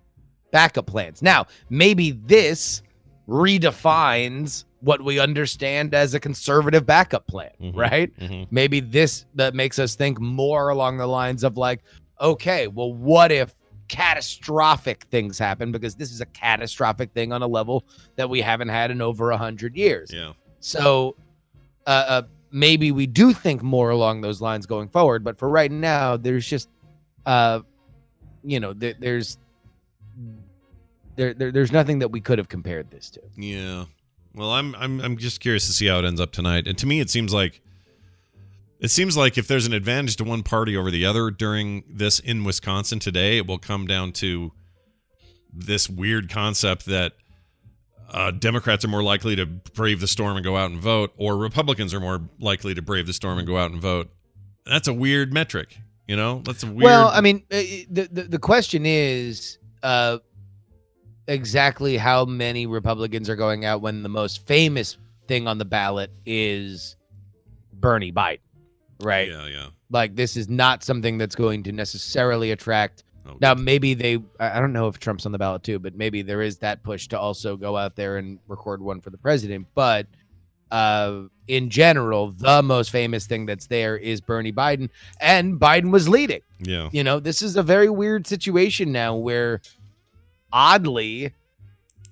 backup 0.54 0.86
plans. 0.86 1.20
Now, 1.20 1.46
maybe 1.68 2.12
this 2.12 2.80
redefines 3.28 4.64
what 4.80 5.02
we 5.02 5.18
understand 5.18 5.92
as 5.94 6.14
a 6.14 6.20
conservative 6.20 6.86
backup 6.86 7.26
plan, 7.26 7.50
Mhm, 7.60 7.76
right? 7.76 8.16
mhm. 8.20 8.46
Maybe 8.50 8.78
this 8.80 9.26
that 9.34 9.54
makes 9.54 9.78
us 9.78 9.96
think 9.96 10.20
more 10.20 10.68
along 10.68 10.98
the 10.98 11.06
lines 11.06 11.42
of 11.42 11.56
like, 11.56 11.80
okay, 12.20 12.68
well, 12.68 12.92
what 12.92 13.32
if 13.32 13.52
catastrophic 13.88 15.04
things 15.10 15.38
happen 15.38 15.72
because 15.72 15.94
this 15.96 16.10
is 16.12 16.20
a 16.20 16.26
catastrophic 16.26 17.12
thing 17.12 17.32
on 17.32 17.42
a 17.42 17.46
level 17.46 17.84
that 18.16 18.30
we 18.30 18.40
haven't 18.40 18.68
had 18.68 18.90
in 18.90 19.02
over 19.02 19.30
a 19.30 19.36
hundred 19.36 19.76
years. 19.76 20.10
yeah, 20.12 20.32
So 20.60 21.16
uh, 21.86 21.90
uh, 21.90 22.22
maybe 22.50 22.92
we 22.92 23.06
do 23.06 23.32
think 23.32 23.62
more 23.62 23.90
along 23.90 24.20
those 24.20 24.40
lines 24.40 24.66
going 24.66 24.88
forward. 24.88 25.22
But 25.24 25.38
for 25.38 25.48
right 25.48 25.70
now, 25.70 26.16
there's 26.16 26.46
just, 26.46 26.68
uh, 27.26 27.60
you 28.42 28.58
know, 28.60 28.72
there, 28.72 28.94
there's 28.98 29.38
there, 31.16 31.34
there 31.34 31.52
there's 31.52 31.72
nothing 31.72 31.98
that 32.00 32.08
we 32.08 32.20
could 32.20 32.38
have 32.38 32.48
compared 32.48 32.90
this 32.90 33.10
to. 33.10 33.20
yeah. 33.36 33.84
Well, 34.36 34.50
I'm 34.50 34.74
I'm 34.74 35.00
I'm 35.00 35.16
just 35.16 35.40
curious 35.40 35.66
to 35.68 35.72
see 35.72 35.86
how 35.86 36.00
it 36.00 36.04
ends 36.04 36.20
up 36.20 36.32
tonight. 36.32 36.66
And 36.66 36.76
to 36.78 36.86
me, 36.86 36.98
it 36.98 37.08
seems 37.08 37.32
like 37.32 37.60
it 38.80 38.90
seems 38.90 39.16
like 39.16 39.38
if 39.38 39.46
there's 39.46 39.64
an 39.66 39.72
advantage 39.72 40.16
to 40.16 40.24
one 40.24 40.42
party 40.42 40.76
over 40.76 40.90
the 40.90 41.06
other 41.06 41.30
during 41.30 41.84
this 41.88 42.18
in 42.18 42.42
Wisconsin 42.42 42.98
today, 42.98 43.38
it 43.38 43.46
will 43.46 43.58
come 43.58 43.86
down 43.86 44.10
to 44.14 44.50
this 45.52 45.88
weird 45.88 46.28
concept 46.28 46.86
that 46.86 47.12
uh, 48.10 48.32
Democrats 48.32 48.84
are 48.84 48.88
more 48.88 49.04
likely 49.04 49.36
to 49.36 49.46
brave 49.46 50.00
the 50.00 50.08
storm 50.08 50.36
and 50.36 50.44
go 50.44 50.56
out 50.56 50.70
and 50.70 50.80
vote, 50.80 51.12
or 51.16 51.36
Republicans 51.36 51.94
are 51.94 52.00
more 52.00 52.20
likely 52.40 52.74
to 52.74 52.82
brave 52.82 53.06
the 53.06 53.12
storm 53.12 53.38
and 53.38 53.46
go 53.46 53.56
out 53.56 53.70
and 53.70 53.80
vote. 53.80 54.10
That's 54.66 54.88
a 54.88 54.92
weird 54.92 55.32
metric, 55.32 55.78
you 56.08 56.16
know. 56.16 56.42
That's 56.44 56.64
a 56.64 56.66
weird. 56.66 56.82
Well, 56.82 57.08
I 57.08 57.20
mean, 57.20 57.44
uh, 57.52 57.56
the, 57.88 58.08
the 58.10 58.22
the 58.24 58.38
question 58.38 58.84
is 58.84 59.58
uh, 59.84 60.18
exactly 61.26 61.96
how 61.96 62.24
many 62.24 62.66
Republicans 62.66 63.28
are 63.28 63.36
going 63.36 63.64
out 63.64 63.80
when 63.80 64.02
the 64.02 64.08
most 64.08 64.46
famous 64.46 64.96
thing 65.28 65.46
on 65.46 65.58
the 65.58 65.64
ballot 65.64 66.10
is 66.26 66.96
Bernie 67.72 68.12
Biden, 68.12 68.40
right? 69.02 69.28
yeah, 69.28 69.46
yeah. 69.46 69.66
Like 69.90 70.16
this 70.16 70.36
is 70.36 70.48
not 70.48 70.82
something 70.82 71.18
that's 71.18 71.34
going 71.34 71.62
to 71.64 71.72
necessarily 71.72 72.50
attract. 72.50 73.04
Oh, 73.26 73.36
Now 73.40 73.54
maybe 73.54 73.94
they 73.94 74.16
I 74.38 74.58
I 74.58 74.60
don't 74.60 74.72
know 74.72 74.88
if 74.88 74.98
Trump's 74.98 75.24
on 75.24 75.32
the 75.32 75.38
ballot 75.38 75.62
too, 75.62 75.78
but 75.78 75.94
maybe 75.94 76.22
there 76.22 76.42
is 76.42 76.58
that 76.58 76.82
push 76.82 77.08
to 77.08 77.18
also 77.18 77.56
go 77.56 77.76
out 77.76 77.96
there 77.96 78.16
and 78.18 78.38
record 78.48 78.82
one 78.82 79.00
for 79.00 79.10
the 79.10 79.18
president. 79.18 79.66
But 79.74 80.06
uh 80.70 81.22
in 81.46 81.70
general, 81.70 82.32
the 82.32 82.62
most 82.62 82.90
famous 82.90 83.26
thing 83.26 83.46
that's 83.46 83.66
there 83.66 83.96
is 83.96 84.20
Bernie 84.20 84.52
Biden, 84.52 84.88
and 85.20 85.60
Biden 85.60 85.90
was 85.90 86.08
leading. 86.08 86.40
yeah. 86.58 86.88
You 86.90 87.04
know, 87.04 87.20
this 87.20 87.42
is 87.42 87.56
a 87.56 87.62
very 87.62 87.90
weird 87.90 88.26
situation 88.26 88.90
now 88.90 89.14
where 89.14 89.60
oddly 90.54 91.32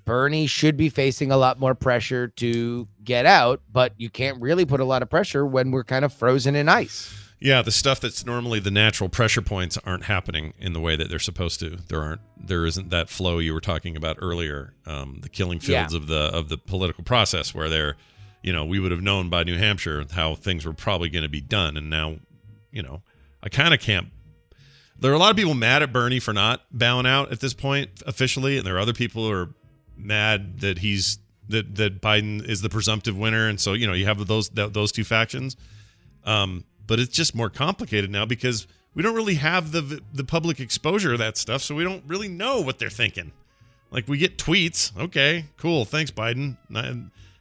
Bernie 0.04 0.46
should 0.48 0.76
be 0.76 0.88
facing 0.88 1.30
a 1.30 1.36
lot 1.36 1.60
more 1.60 1.74
pressure 1.76 2.26
to 2.28 2.88
get 3.04 3.24
out, 3.24 3.60
but 3.72 3.92
you 3.96 4.10
can't 4.10 4.40
really 4.40 4.64
put 4.66 4.80
a 4.80 4.84
lot 4.84 5.00
of 5.00 5.08
pressure 5.08 5.46
when 5.46 5.70
we're 5.70 5.84
kind 5.84 6.04
of 6.04 6.12
frozen 6.12 6.56
in 6.56 6.68
ice. 6.68 7.14
Yeah, 7.38 7.62
the 7.62 7.70
stuff 7.70 8.00
that's 8.00 8.26
normally 8.26 8.58
the 8.60 8.70
natural 8.70 9.08
pressure 9.08 9.42
points 9.42 9.78
aren't 9.84 10.04
happening 10.04 10.54
in 10.58 10.72
the 10.72 10.80
way 10.80 10.96
that 10.96 11.08
they're 11.08 11.18
supposed 11.20 11.60
to. 11.60 11.70
There 11.88 12.00
aren't. 12.00 12.20
There 12.36 12.66
isn't 12.66 12.90
that 12.90 13.08
flow 13.08 13.38
you 13.38 13.52
were 13.54 13.60
talking 13.60 13.96
about 13.96 14.16
earlier. 14.20 14.74
Um, 14.86 15.18
the 15.22 15.28
killing 15.28 15.58
fields 15.60 15.92
Yeah. 15.92 15.98
of 16.00 16.06
the 16.08 16.20
of 16.32 16.48
the 16.48 16.58
political 16.58 17.02
process, 17.04 17.52
where 17.54 17.68
they're, 17.68 17.96
you 18.42 18.52
know, 18.52 18.64
we 18.64 18.78
would 18.80 18.90
have 18.92 19.02
known 19.02 19.28
by 19.28 19.42
New 19.44 19.56
Hampshire 19.58 20.04
how 20.12 20.34
things 20.36 20.64
were 20.64 20.72
probably 20.72 21.08
going 21.08 21.24
to 21.24 21.28
be 21.28 21.40
done, 21.40 21.76
and 21.76 21.88
now, 21.90 22.16
you 22.72 22.82
know, 22.82 23.02
I 23.42 23.48
kind 23.48 23.72
of 23.74 23.80
can't. 23.80 24.08
There 25.02 25.10
are 25.10 25.14
a 25.14 25.18
lot 25.18 25.32
of 25.32 25.36
people 25.36 25.54
mad 25.54 25.82
at 25.82 25.92
Bernie 25.92 26.20
for 26.20 26.32
not 26.32 26.62
bowing 26.70 27.06
out 27.06 27.32
at 27.32 27.40
this 27.40 27.54
point 27.54 27.90
officially, 28.06 28.56
and 28.56 28.64
there 28.64 28.76
are 28.76 28.78
other 28.78 28.92
people 28.92 29.26
who 29.26 29.32
are 29.32 29.48
mad 29.96 30.60
that 30.60 30.78
he's 30.78 31.18
that 31.48 31.74
that 31.74 32.00
Biden 32.00 32.48
is 32.48 32.62
the 32.62 32.68
presumptive 32.68 33.18
winner, 33.18 33.48
and 33.48 33.60
so 33.60 33.72
you 33.72 33.86
know 33.86 33.94
you 33.94 34.06
have 34.06 34.24
those 34.28 34.48
th- 34.48 34.72
those 34.72 34.92
two 34.92 35.02
factions. 35.02 35.56
Um, 36.24 36.64
but 36.86 37.00
it's 37.00 37.14
just 37.14 37.34
more 37.34 37.50
complicated 37.50 38.10
now 38.10 38.24
because 38.26 38.68
we 38.94 39.02
don't 39.02 39.16
really 39.16 39.34
have 39.34 39.72
the 39.72 40.00
the 40.14 40.22
public 40.22 40.60
exposure 40.60 41.12
of 41.12 41.18
that 41.18 41.36
stuff, 41.36 41.62
so 41.62 41.74
we 41.74 41.82
don't 41.82 42.04
really 42.06 42.28
know 42.28 42.60
what 42.60 42.78
they're 42.78 42.88
thinking. 42.88 43.32
Like 43.90 44.06
we 44.06 44.18
get 44.18 44.38
tweets, 44.38 44.96
okay, 44.96 45.46
cool, 45.56 45.84
thanks 45.84 46.12
Biden. 46.12 46.56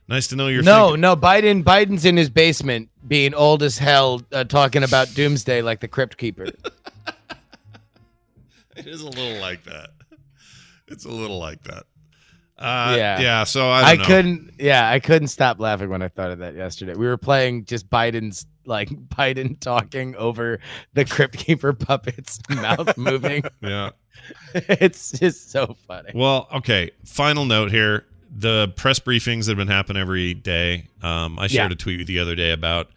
Nice 0.08 0.28
to 0.28 0.36
know 0.36 0.48
you're 0.48 0.64
no, 0.64 0.88
thinking- 0.88 1.02
no. 1.02 1.16
Biden, 1.16 1.64
Biden's 1.64 2.06
in 2.06 2.18
his 2.18 2.30
basement, 2.30 2.90
being 3.08 3.34
old 3.34 3.64
as 3.64 3.78
hell, 3.78 4.22
uh, 4.34 4.44
talking 4.44 4.84
about 4.84 5.14
doomsday 5.14 5.62
like 5.62 5.80
the 5.80 5.88
crypt 5.88 6.18
keeper. 6.18 6.48
It 8.76 8.88
is 8.88 9.02
a 9.02 9.10
little 9.10 9.40
like 9.42 9.64
that. 9.66 9.90
It's 10.88 11.06
a 11.06 11.10
little 11.10 11.40
like 11.40 11.64
that. 11.64 11.84
Uh, 12.58 12.96
Yeah. 12.98 13.20
yeah. 13.20 13.44
So 13.44 13.70
I, 13.70 13.96
don't 13.96 14.00
know. 14.00 14.06
couldn't. 14.06 14.52
Yeah, 14.60 14.90
I 14.90 15.00
couldn't 15.00 15.30
stop 15.30 15.60
laughing 15.60 15.90
when 15.90 16.02
I 16.02 16.10
thought 16.10 16.32
of 16.32 16.40
that 16.40 16.56
yesterday. 16.56 16.94
We 16.96 17.08
were 17.08 17.18
playing 17.18 17.66
just 17.66 17.90
Biden's 17.90 18.46
like 18.66 18.90
Biden 19.10 19.60
talking 19.60 20.16
over 20.16 20.60
the 20.94 21.06
crypt 21.06 21.38
keeper 21.38 21.74
puppet's 21.74 22.40
mouth 22.50 22.96
moving. 23.00 23.44
Yeah. 23.62 23.92
It's 24.54 25.12
just 25.12 25.52
so 25.52 25.76
funny. 25.88 26.12
Well, 26.14 26.48
okay. 26.56 26.92
Final 27.06 27.46
note 27.46 27.72
here: 27.72 28.06
the 28.30 28.68
press 28.76 29.00
briefings 29.00 29.46
that 29.46 29.52
have 29.52 29.58
been 29.58 29.68
happening 29.68 30.02
every 30.02 30.34
day. 30.34 30.88
Um, 31.02 31.40
I 31.40 31.48
shared 31.48 31.72
Yeah. 31.72 31.74
a 31.74 31.78
tweet 31.78 32.00
with 32.00 32.10
you 32.10 32.16
the 32.18 32.22
other 32.22 32.36
day 32.36 32.52
about 32.52 32.90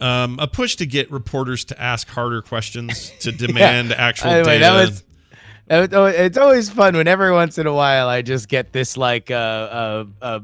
um, 0.00 0.38
a 0.40 0.46
push 0.46 0.76
to 0.76 0.86
get 0.86 1.10
reporters 1.10 1.64
to 1.66 1.80
ask 1.80 2.08
harder 2.08 2.42
questions 2.42 3.12
to 3.20 3.32
demand 3.46 3.92
actual 3.92 4.30
Anyway, 4.30 4.58
data. 4.58 4.60
that 4.60 4.72
was. 4.90 5.90
that 5.90 6.00
was 6.00 6.14
It's 6.14 6.38
always 6.38 6.70
fun 6.70 6.96
when 6.96 7.06
every 7.08 7.32
once 7.32 7.58
in 7.58 7.66
a 7.66 7.72
while 7.74 8.08
I 8.08 8.22
just 8.22 8.48
get 8.48 8.72
this 8.72 8.96
like 8.96 9.30
uh, 9.30 9.34
uh, 9.34 10.04
uh, 10.22 10.40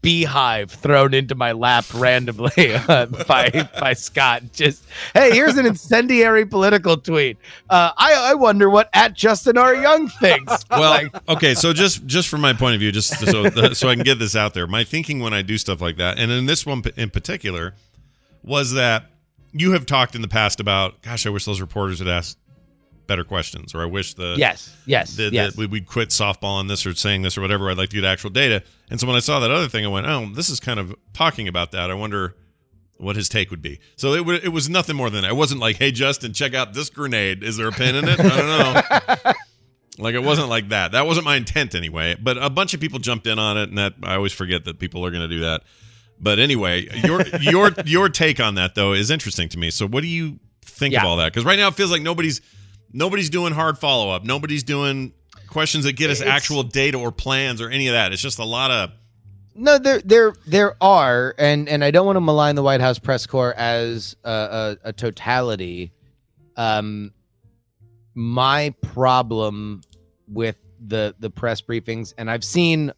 beehive 0.00 0.70
thrown 0.70 1.12
into 1.12 1.34
my 1.34 1.52
lap 1.52 1.84
randomly 1.94 2.50
uh, 2.88 3.06
by 3.28 3.68
by 3.78 3.92
Scott. 3.92 4.42
Just 4.52 4.84
hey, 5.12 5.32
here's 5.32 5.56
an 5.56 5.66
incendiary 5.66 6.46
political 6.46 6.96
tweet. 6.96 7.36
Uh, 7.68 7.90
I 7.96 8.30
I 8.30 8.34
wonder 8.34 8.70
what 8.70 8.88
at 8.94 9.14
Justin 9.14 9.58
R. 9.58 9.74
Young 9.74 10.08
thinks. 10.08 10.64
well, 10.70 10.80
Like, 10.90 11.28
okay. 11.28 11.54
So 11.54 11.72
just 11.72 12.06
just 12.06 12.28
from 12.28 12.40
my 12.40 12.52
point 12.52 12.74
of 12.74 12.80
view, 12.80 12.92
just 12.92 13.18
so 13.18 13.50
so 13.72 13.88
I 13.88 13.94
can 13.94 14.04
get 14.04 14.18
this 14.18 14.36
out 14.36 14.54
there, 14.54 14.66
my 14.66 14.84
thinking 14.84 15.20
when 15.20 15.34
I 15.34 15.42
do 15.42 15.58
stuff 15.58 15.80
like 15.80 15.96
that, 15.96 16.18
and 16.18 16.30
in 16.30 16.46
this 16.46 16.64
one 16.64 16.82
in 16.96 17.10
particular, 17.10 17.74
was 18.42 18.72
that 18.72 19.06
you 19.52 19.72
have 19.72 19.86
talked 19.86 20.14
in 20.14 20.22
the 20.22 20.28
past 20.28 20.60
about, 20.60 21.02
gosh, 21.02 21.26
I 21.26 21.30
wish 21.30 21.44
those 21.44 21.60
reporters 21.60 21.98
had 21.98 22.08
asked 22.08 22.38
better 23.06 23.24
questions, 23.24 23.74
or 23.74 23.82
I 23.82 23.86
wish 23.86 24.14
the 24.14 24.36
Yes, 24.38 24.74
yes, 24.86 25.18
yes. 25.18 25.56
we'd 25.56 25.86
quit 25.86 26.08
softball 26.10 26.54
on 26.58 26.68
this 26.68 26.86
or 26.86 26.94
saying 26.94 27.22
this 27.22 27.36
or 27.36 27.40
whatever. 27.42 27.70
I'd 27.70 27.76
like 27.76 27.90
to 27.90 27.96
get 27.96 28.04
actual 28.04 28.30
data. 28.30 28.62
And 28.90 28.98
so 29.00 29.06
when 29.06 29.16
I 29.16 29.20
saw 29.20 29.40
that 29.40 29.50
other 29.50 29.68
thing, 29.68 29.84
I 29.84 29.88
went, 29.88 30.06
oh, 30.06 30.30
this 30.34 30.48
is 30.48 30.60
kind 30.60 30.78
of 30.80 30.94
talking 31.12 31.48
about 31.48 31.72
that. 31.72 31.90
I 31.90 31.94
wonder 31.94 32.34
what 32.96 33.16
his 33.16 33.28
take 33.28 33.50
would 33.50 33.60
be. 33.62 33.80
So 33.96 34.14
it, 34.14 34.24
wa- 34.24 34.38
it 34.42 34.50
was 34.50 34.70
nothing 34.70 34.96
more 34.96 35.10
than 35.10 35.22
that. 35.22 35.30
It 35.30 35.36
wasn't 35.36 35.60
like, 35.60 35.76
hey, 35.76 35.90
Justin, 35.90 36.32
check 36.32 36.54
out 36.54 36.72
this 36.72 36.88
grenade. 36.88 37.42
Is 37.42 37.56
there 37.56 37.68
a 37.68 37.72
pin 37.72 37.96
in 37.96 38.08
it? 38.08 38.18
I 38.20 38.22
don't 38.38 39.24
know. 39.24 39.32
like 39.98 40.14
it 40.14 40.22
wasn't 40.22 40.48
like 40.48 40.68
that. 40.68 40.92
That 40.92 41.04
wasn't 41.06 41.24
my 41.24 41.36
intent 41.36 41.74
anyway. 41.74 42.16
But 42.20 42.38
a 42.38 42.48
bunch 42.48 42.74
of 42.74 42.80
people 42.80 43.00
jumped 43.00 43.26
in 43.26 43.38
on 43.38 43.58
it, 43.58 43.68
and 43.68 43.76
that 43.78 43.94
I 44.04 44.14
always 44.14 44.32
forget 44.32 44.64
that 44.66 44.78
people 44.78 45.04
are 45.04 45.10
going 45.10 45.28
to 45.28 45.34
do 45.34 45.40
that. 45.40 45.62
But 46.22 46.38
anyway, 46.38 46.86
your 47.04 47.26
your 47.40 47.72
your 47.84 48.08
take 48.08 48.38
on 48.38 48.54
that 48.54 48.74
though 48.76 48.92
is 48.92 49.10
interesting 49.10 49.48
to 49.50 49.58
me. 49.58 49.70
So 49.70 49.86
what 49.88 50.02
do 50.02 50.06
you 50.08 50.38
think 50.64 50.94
of 50.94 51.02
all 51.04 51.16
that? 51.16 51.32
Because 51.32 51.44
right 51.44 51.58
now 51.58 51.68
it 51.68 51.74
feels 51.74 51.90
like 51.90 52.00
nobody's 52.02 52.40
nobody's 52.92 53.28
doing 53.28 53.52
hard 53.52 53.76
follow 53.76 54.10
up. 54.10 54.22
Nobody's 54.24 54.62
doing 54.62 55.12
questions 55.48 55.84
that 55.84 55.94
get 55.96 56.10
us 56.10 56.20
It's- 56.20 56.32
actual 56.34 56.62
data 56.62 56.96
or 56.98 57.10
plans 57.12 57.60
or 57.60 57.68
any 57.70 57.88
of 57.88 57.92
that. 57.94 58.12
It's 58.12 58.22
just 58.22 58.38
a 58.38 58.44
lot 58.44 58.70
of 58.70 58.90
No, 59.56 59.78
there 59.78 60.00
there 60.04 60.32
there 60.46 60.76
are, 60.80 61.34
and 61.38 61.68
and 61.68 61.82
I 61.84 61.90
don't 61.90 62.06
want 62.06 62.16
to 62.16 62.20
malign 62.20 62.54
the 62.54 62.62
White 62.62 62.80
House 62.80 62.98
press 63.00 63.26
corps 63.26 63.52
as 63.54 64.14
a, 64.24 64.76
a, 64.84 64.88
a 64.90 64.92
totality. 64.92 65.92
Um, 66.56 67.12
my 68.14 68.74
problem 68.82 69.80
with 70.28 70.60
the 70.86 71.14
the 71.18 71.30
press 71.30 71.60
briefings, 71.62 72.14
and 72.16 72.30
I've 72.30 72.44
seen 72.44 72.92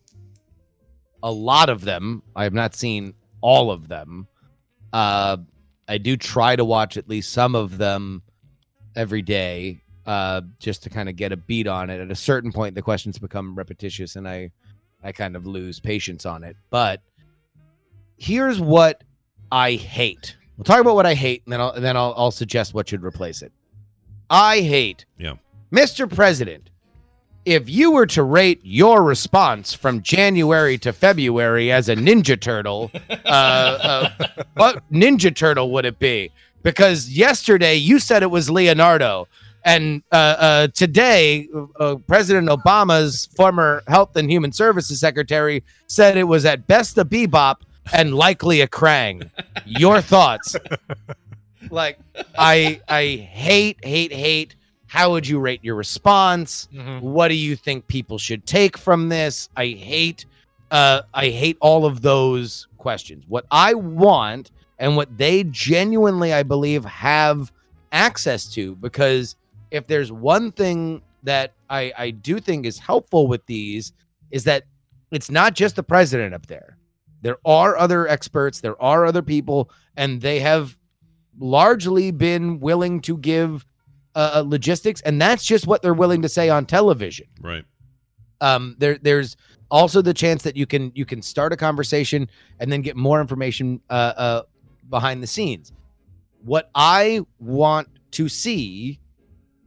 a 1.25 1.33
lot 1.33 1.69
of 1.71 1.81
them. 1.81 2.23
I 2.37 2.45
have 2.45 2.55
not 2.55 2.75
seen 2.77 3.15
all 3.41 3.73
of 3.73 3.89
them. 3.89 4.29
Uh, 4.93 5.39
I 5.89 5.99
do 5.99 6.17
try 6.17 6.55
to 6.55 6.65
watch 6.65 6.97
at 6.97 7.09
least 7.09 7.33
some 7.33 7.55
of 7.57 7.79
them 7.79 8.23
every 8.95 9.23
day. 9.23 9.81
uh, 10.07 10.43
just 10.61 10.83
to 10.83 10.91
kind 10.91 11.09
of 11.09 11.17
get 11.17 11.33
a 11.33 11.37
beat 11.37 11.67
on 11.67 11.89
it. 11.89 11.99
At 11.99 12.11
a 12.11 12.15
certain 12.15 12.53
point, 12.53 12.75
the 12.75 12.83
questions 12.83 13.19
become 13.19 13.55
repetitious, 13.57 14.17
and 14.17 14.29
I 14.29 14.51
I 15.03 15.13
kind 15.13 15.35
of 15.35 15.47
lose 15.47 15.81
patience 15.81 16.27
on 16.27 16.45
it. 16.45 16.57
But 16.71 17.01
here's 18.19 18.61
what 18.61 19.03
I 19.51 19.73
hate. 19.73 20.37
We'll 20.57 20.65
talk 20.65 20.81
about 20.81 20.95
what 20.95 21.07
I 21.07 21.15
hate, 21.15 21.43
and 21.47 21.53
then 21.55 21.61
I'll 21.61 21.71
and 21.71 21.83
then 21.85 21.97
I'll, 21.97 22.13
I'll 22.19 22.31
suggest 22.31 22.75
what 22.75 22.89
should 22.89 23.03
replace 23.03 23.41
it. 23.43 23.51
I 24.29 24.61
hate, 24.61 25.07
Yeah. 25.19 25.35
Mr. 25.73 26.09
President. 26.13 26.69
If 27.45 27.69
you 27.69 27.93
were 27.93 28.07
to 28.07 28.23
rate 28.23 28.61
your 28.63 29.03
response 29.03 29.75
from 29.75 30.03
January 30.03 30.79
to 30.79 30.93
February 30.93 31.71
as 31.71 31.89
a 31.89 31.97
Ninja 31.97 32.41
Turtle, 32.41 32.91
uh, 33.11 33.29
uh, 33.29 34.11
what 34.55 34.83
Ninja 34.91 35.35
Turtle 35.35 35.71
would 35.73 35.85
it 35.85 35.99
be? 35.99 36.31
Because 36.63 37.11
yesterday 37.11 37.75
you 37.75 37.99
said 37.99 38.23
it 38.23 38.31
was 38.31 38.49
Leonardo, 38.49 39.29
and 39.65 40.03
uh, 40.13 40.15
uh, 40.15 40.67
today 40.69 41.49
uh, 41.79 41.97
President 42.07 42.49
Obama's 42.49 43.27
former 43.37 43.83
Health 43.89 44.17
and 44.17 44.31
Human 44.31 44.53
Services 44.53 45.01
Secretary 45.01 45.63
said 45.87 46.17
it 46.17 46.25
was 46.25 46.47
at 46.47 46.67
best 46.67 46.97
a 46.97 47.05
bebop 47.05 47.57
and 47.93 48.15
likely 48.15 48.63
a 48.63 48.69
Krang. 48.69 49.29
Your 49.67 50.01
thoughts? 50.01 50.57
like 51.71 51.99
I 52.39 52.81
I 52.89 53.29
hate 53.31 53.85
hate 53.85 54.13
hate. 54.13 54.55
How 54.95 55.11
would 55.11 55.27
you 55.27 55.41
rate 55.41 55.59
your 55.65 55.75
response? 55.75 56.69
What 57.01 57.27
do 57.27 57.35
you 57.35 57.57
think 57.57 57.89
people 57.89 58.17
should 58.17 58.47
take 58.47 58.79
from 58.79 59.09
this? 59.09 59.49
I 59.57 59.67
hate 59.67 60.25
uh 60.71 61.03
I 61.13 61.31
hate 61.31 61.57
all 61.61 61.85
of 61.85 62.01
those 62.01 62.69
questions. 62.79 63.25
What 63.27 63.45
I 63.51 63.75
want 63.75 64.53
and 64.79 64.97
what 64.97 65.19
they 65.19 65.43
genuinely 65.51 66.33
I 66.33 66.45
believe 66.45 66.85
have 66.85 67.53
access 67.91 68.47
to 68.55 68.77
because 68.77 69.35
if 69.73 69.89
there's 69.89 70.13
one 70.13 70.53
thing 70.53 71.03
that 71.25 71.55
I 71.69 71.93
I 71.99 72.11
do 72.13 72.39
think 72.39 72.65
is 72.65 72.79
helpful 72.79 73.27
with 73.27 73.45
these 73.47 73.93
is 74.31 74.45
that 74.45 74.63
it's 75.11 75.29
not 75.29 75.55
just 75.55 75.75
the 75.75 75.83
president 75.83 76.35
up 76.35 76.47
there. 76.47 76.77
There 77.21 77.39
are 77.45 77.77
other 77.77 78.07
experts, 78.07 78.61
there 78.61 78.81
are 78.81 79.05
other 79.07 79.23
people 79.23 79.71
and 79.97 80.21
they 80.21 80.39
have 80.39 80.79
largely 81.41 82.13
been 82.13 82.61
willing 82.61 83.01
to 83.01 83.17
give 83.19 83.67
uh, 84.15 84.43
logistics, 84.47 85.01
and 85.03 85.21
that's 85.21 85.45
just 85.45 85.67
what 85.67 85.83
they're 85.83 85.95
willing 85.95 86.23
to 86.23 86.29
say 86.29 86.49
on 86.49 86.67
television. 86.67 87.27
Right. 87.41 87.65
Um, 88.41 88.77
there, 88.79 88.99
there's 89.01 89.37
also 89.71 90.03
the 90.03 90.15
chance 90.15 90.43
that 90.43 90.57
you 90.57 90.67
can 90.67 90.93
you 90.95 91.05
can 91.05 91.23
start 91.23 91.53
a 91.53 91.57
conversation 91.57 92.29
and 92.61 92.71
then 92.71 92.83
get 92.83 92.97
more 92.97 93.21
information 93.21 93.81
uh, 93.91 93.93
uh, 94.17 94.43
behind 94.91 95.23
the 95.23 95.27
scenes. 95.27 95.73
What 96.45 96.71
I 96.75 97.21
want 97.39 97.89
to 98.13 98.29
see 98.29 99.01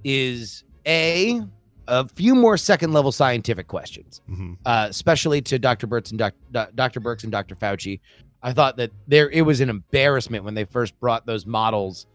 is 0.04 0.64
a 0.86 1.42
a 1.90 2.08
few 2.10 2.36
more 2.36 2.58
second 2.58 2.92
level 2.92 3.12
scientific 3.12 3.68
questions, 3.68 4.22
uh, 4.66 4.88
especially 4.90 5.42
to 5.44 5.58
Dr. 5.58 5.88
Birx 5.88 6.10
and 6.10 6.20
Doc, 6.20 6.34
Doc- 6.52 6.72
Dr. 6.76 7.00
Birx 7.00 7.24
and 7.24 7.32
Dr. 7.32 7.56
Fauci. 7.56 8.02
I 8.44 8.52
thought 8.54 8.78
that 8.78 8.92
there 9.08 9.30
it 9.30 9.42
was 9.42 9.62
an 9.62 9.70
embarrassment 9.70 10.44
when 10.44 10.54
they 10.54 10.66
first 10.66 11.00
brought 11.00 11.26
those 11.26 11.46
models 11.46 12.06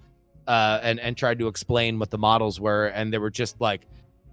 uh, 0.46 0.80
and 0.82 1.00
and 1.00 1.16
tried 1.16 1.38
to 1.38 1.48
explain 1.48 1.98
what 1.98 2.10
the 2.10 2.18
models 2.18 2.60
were, 2.60 2.86
and 2.86 3.12
they 3.12 3.18
were 3.18 3.30
just 3.30 3.60
like 3.60 3.86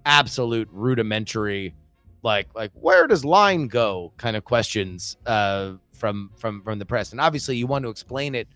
absolute 0.05 0.67
rudimentary, 0.71 1.75
like 2.23 2.47
like 2.55 2.71
where 2.73 3.07
does 3.07 3.23
line 3.23 3.67
go 3.67 4.11
kind 4.17 4.35
of 4.35 4.43
questions 4.43 5.17
uh, 5.25 5.73
from 5.91 6.31
from 6.35 6.61
from 6.63 6.79
the 6.79 6.85
press. 6.85 7.11
And 7.11 7.21
obviously, 7.21 7.57
you 7.57 7.67
want 7.67 7.83
to 7.83 7.89
explain 7.89 8.35
it 8.35 8.47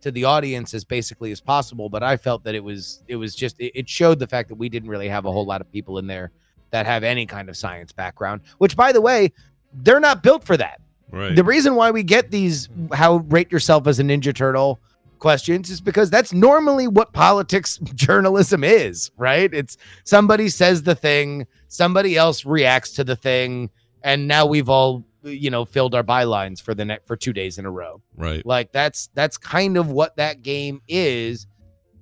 to 0.00 0.10
the 0.10 0.24
audience 0.24 0.74
as 0.74 0.84
basically 0.84 1.32
as 1.32 1.40
possible. 1.40 1.88
But 1.88 2.02
I 2.02 2.16
felt 2.16 2.44
that 2.44 2.54
it 2.54 2.64
was 2.64 3.02
it 3.08 3.16
was 3.16 3.34
just 3.34 3.58
it, 3.60 3.72
it 3.74 3.88
showed 3.88 4.18
the 4.18 4.26
fact 4.26 4.48
that 4.48 4.56
we 4.56 4.68
didn't 4.68 4.88
really 4.88 5.08
have 5.08 5.24
a 5.24 5.32
whole 5.32 5.46
lot 5.46 5.60
of 5.60 5.70
people 5.70 5.98
in 5.98 6.06
there 6.06 6.30
that 6.70 6.86
have 6.86 7.04
any 7.04 7.26
kind 7.26 7.48
of 7.48 7.56
science 7.56 7.92
background. 7.92 8.40
Which, 8.58 8.76
by 8.76 8.92
the 8.92 9.00
way, 9.00 9.32
they're 9.72 10.00
not 10.00 10.22
built 10.22 10.44
for 10.44 10.56
that. 10.56 10.80
Right. 11.10 11.36
The 11.36 11.44
reason 11.44 11.74
why 11.74 11.90
we 11.90 12.02
get 12.02 12.30
these 12.30 12.68
how 12.92 13.16
rate 13.28 13.52
yourself 13.52 13.86
as 13.86 14.00
a 14.00 14.02
Ninja 14.02 14.34
Turtle 14.34 14.80
questions 15.22 15.70
is 15.70 15.80
because 15.80 16.10
that's 16.10 16.32
normally 16.32 16.88
what 16.88 17.12
politics 17.12 17.78
journalism 17.94 18.64
is, 18.64 19.12
right? 19.16 19.54
It's 19.54 19.78
somebody 20.02 20.48
says 20.48 20.82
the 20.82 20.96
thing, 20.96 21.46
somebody 21.68 22.16
else 22.16 22.44
reacts 22.44 22.90
to 22.94 23.04
the 23.04 23.14
thing, 23.14 23.70
and 24.02 24.26
now 24.26 24.44
we've 24.46 24.68
all 24.68 25.06
you 25.22 25.48
know 25.48 25.64
filled 25.64 25.94
our 25.94 26.02
bylines 26.02 26.60
for 26.60 26.74
the 26.74 26.84
next 26.84 27.06
for 27.06 27.16
two 27.16 27.32
days 27.32 27.56
in 27.56 27.64
a 27.64 27.70
row. 27.70 28.02
Right. 28.16 28.44
Like 28.44 28.72
that's 28.72 29.10
that's 29.14 29.38
kind 29.38 29.76
of 29.76 29.90
what 29.90 30.16
that 30.16 30.42
game 30.42 30.82
is. 30.88 31.46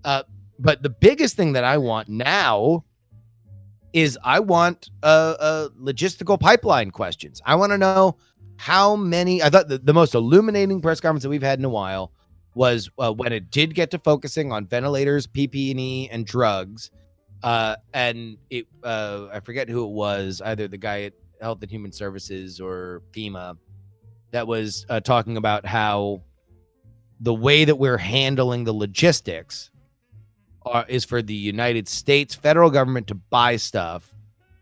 Uh, 0.03 0.23
but 0.59 0.83
the 0.83 0.89
biggest 0.89 1.37
thing 1.37 1.53
that 1.53 1.65
I 1.65 1.77
want 1.77 2.09
now 2.09 2.85
is 3.93 4.19
I 4.25 4.41
want 4.41 4.89
uh, 5.03 5.35
uh 5.39 5.69
logistical 5.79 6.41
pipeline 6.41 6.91
questions. 6.91 7.43
I 7.45 7.55
want 7.57 7.73
to 7.73 7.79
know 7.79 8.17
how 8.57 8.97
many. 8.97 9.43
I 9.43 9.51
thought 9.51 9.69
the, 9.69 9.77
the 9.77 9.93
most 9.93 10.15
illuminating 10.15 10.81
press 10.81 11.01
conference 11.01 11.23
that 11.25 11.29
we've 11.29 11.43
had 11.43 11.59
in 11.59 11.67
a 11.67 11.71
while 11.71 12.13
was 12.55 12.91
uh, 12.99 13.13
when 13.13 13.33
it 13.33 13.51
did 13.51 13.75
get 13.75 13.91
to 13.93 13.99
focusing 13.99 14.53
on 14.53 14.67
ventilators, 14.67 15.27
PPE, 15.27 16.09
and 16.11 16.27
drugs. 16.27 16.91
Uh, 17.43 17.77
and 17.95 18.37
it, 18.51 18.67
uh, 18.83 19.29
I 19.33 19.41
forget 19.41 19.69
who 19.69 19.85
it 19.85 19.91
was, 19.91 20.43
either 20.45 20.69
the 20.69 20.77
guy 20.79 21.03
at 21.03 21.13
Health 21.41 21.63
and 21.63 21.71
Human 21.71 21.93
Services 21.93 22.61
or 22.61 23.03
FEMA, 23.13 23.57
that 24.31 24.47
was 24.47 24.85
uh, 24.89 25.01
talking 25.01 25.37
about 25.37 25.65
how 25.65 26.23
the 27.21 27.35
way 27.35 27.65
that 27.65 27.77
we're 27.77 27.99
handling 27.99 28.65
the 28.65 28.73
logistics 28.73 29.71
are, 30.67 30.85
is 30.89 31.05
for 31.05 31.23
the 31.23 31.35
United 31.35 31.89
States 31.89 32.35
federal 32.35 32.71
government 32.71 33.07
to 33.09 33.15
buy 33.15 33.57
stuff, 33.57 34.15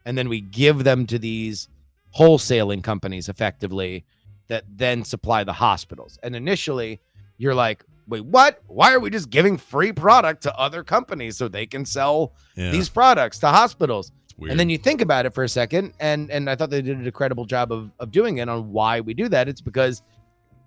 and 0.05 0.17
then 0.17 0.29
we 0.29 0.41
give 0.41 0.85
them 0.85 1.07
to 1.07 1.19
these 1.19 1.69
wholesaling 2.17 2.83
companies 2.83 3.29
effectively 3.29 4.05
that 4.49 4.65
then 4.69 5.05
supply 5.05 5.45
the 5.45 5.53
hospitals. 5.53 6.19
And 6.23 6.35
initially, 6.35 7.01
you're 7.39 7.55
like, 7.55 7.85
wait, 8.09 8.25
what? 8.25 8.63
Why 8.67 8.93
are 8.93 9.01
we 9.01 9.11
just 9.11 9.31
giving 9.31 9.57
free 9.57 9.93
product 9.93 10.43
to 10.45 10.55
other 10.59 10.83
companies 10.85 11.37
so 11.37 11.49
they 11.49 11.67
can 11.67 11.85
sell 11.85 12.33
Yeah. 12.57 12.71
these 12.71 12.89
products 12.89 13.39
to 13.39 13.49
hospitals? 13.49 14.13
And 14.51 14.59
then 14.61 14.71
you 14.71 14.79
think 14.79 15.01
about 15.01 15.27
it 15.27 15.35
for 15.35 15.43
a 15.43 15.49
second, 15.49 15.95
and 15.99 16.31
and 16.31 16.49
I 16.49 16.55
thought 16.55 16.71
they 16.71 16.81
did 16.83 16.97
an 16.97 17.07
incredible 17.07 17.45
job 17.45 17.73
of 17.73 17.91
of 17.99 18.13
doing 18.13 18.39
it 18.39 18.49
on 18.49 18.71
why 18.73 19.01
we 19.01 19.13
do 19.15 19.29
that. 19.31 19.49
It's 19.49 19.61
because 19.61 20.01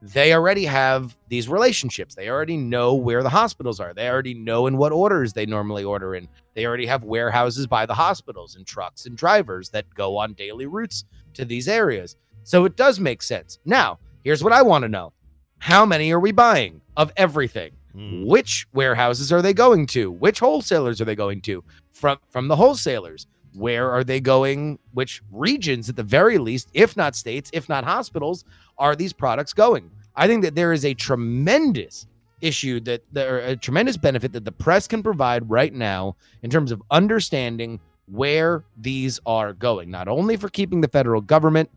they 0.01 0.33
already 0.33 0.65
have 0.65 1.15
these 1.29 1.47
relationships. 1.47 2.15
They 2.15 2.27
already 2.29 2.57
know 2.57 2.95
where 2.95 3.21
the 3.23 3.29
hospitals 3.29 3.79
are. 3.79 3.93
They 3.93 4.09
already 4.09 4.33
know 4.33 4.65
in 4.67 4.75
what 4.77 4.91
orders 4.91 5.31
they 5.33 5.45
normally 5.45 5.83
order 5.83 6.15
in. 6.15 6.27
They 6.55 6.65
already 6.65 6.87
have 6.87 7.03
warehouses 7.03 7.65
by 7.67 7.85
the 7.85 7.93
hospitals 7.93 8.55
and 8.55 8.65
trucks 8.65 9.05
and 9.05 9.15
drivers 9.15 9.69
that 9.69 9.85
go 9.93 10.17
on 10.17 10.33
daily 10.33 10.65
routes 10.65 11.05
to 11.35 11.45
these 11.45 11.67
areas. 11.67 12.15
So 12.43 12.65
it 12.65 12.75
does 12.75 12.99
make 12.99 13.21
sense. 13.21 13.59
Now, 13.63 13.99
here's 14.23 14.43
what 14.43 14.53
I 14.53 14.63
want 14.63 14.81
to 14.83 14.89
know. 14.89 15.13
How 15.61 15.85
many 15.85 16.11
are 16.11 16.19
we 16.19 16.31
buying 16.31 16.81
of 16.97 17.13
everything? 17.17 17.73
Hmm. 17.93 18.25
Which 18.25 18.65
warehouses 18.73 19.31
are 19.31 19.43
they 19.43 19.53
going 19.53 19.85
to? 19.87 20.09
Which 20.09 20.39
wholesalers 20.39 20.99
are 20.99 21.05
they 21.05 21.15
going 21.15 21.39
to? 21.41 21.63
From 21.91 22.17
from 22.31 22.47
the 22.47 22.55
wholesalers. 22.55 23.27
Where 23.53 23.91
are 23.91 24.03
they 24.03 24.19
going? 24.19 24.79
Which 24.93 25.21
regions, 25.31 25.87
at 25.87 25.95
the 25.97 26.03
very 26.03 26.39
least, 26.39 26.69
if 26.73 26.97
not 26.97 27.15
states, 27.15 27.51
if 27.53 27.69
not 27.69 27.83
hospitals, 27.83 28.43
are 28.79 28.95
these 28.95 29.13
products 29.13 29.53
going? 29.53 29.91
I 30.15 30.25
think 30.25 30.41
that 30.41 30.55
there 30.55 30.73
is 30.73 30.83
a 30.83 30.95
tremendous 30.95 32.07
issue 32.41 32.79
that 32.79 33.03
there 33.11 33.37
a 33.37 33.55
tremendous 33.55 33.97
benefit 33.97 34.33
that 34.33 34.45
the 34.45 34.51
press 34.51 34.87
can 34.87 35.03
provide 35.03 35.47
right 35.47 35.73
now 35.73 36.15
in 36.41 36.49
terms 36.49 36.71
of 36.71 36.81
understanding 36.89 37.79
where 38.07 38.63
these 38.77 39.19
are 39.27 39.53
going, 39.53 39.91
not 39.91 40.07
only 40.07 40.37
for 40.37 40.49
keeping 40.49 40.81
the 40.81 40.87
federal 40.87 41.21
government 41.21 41.69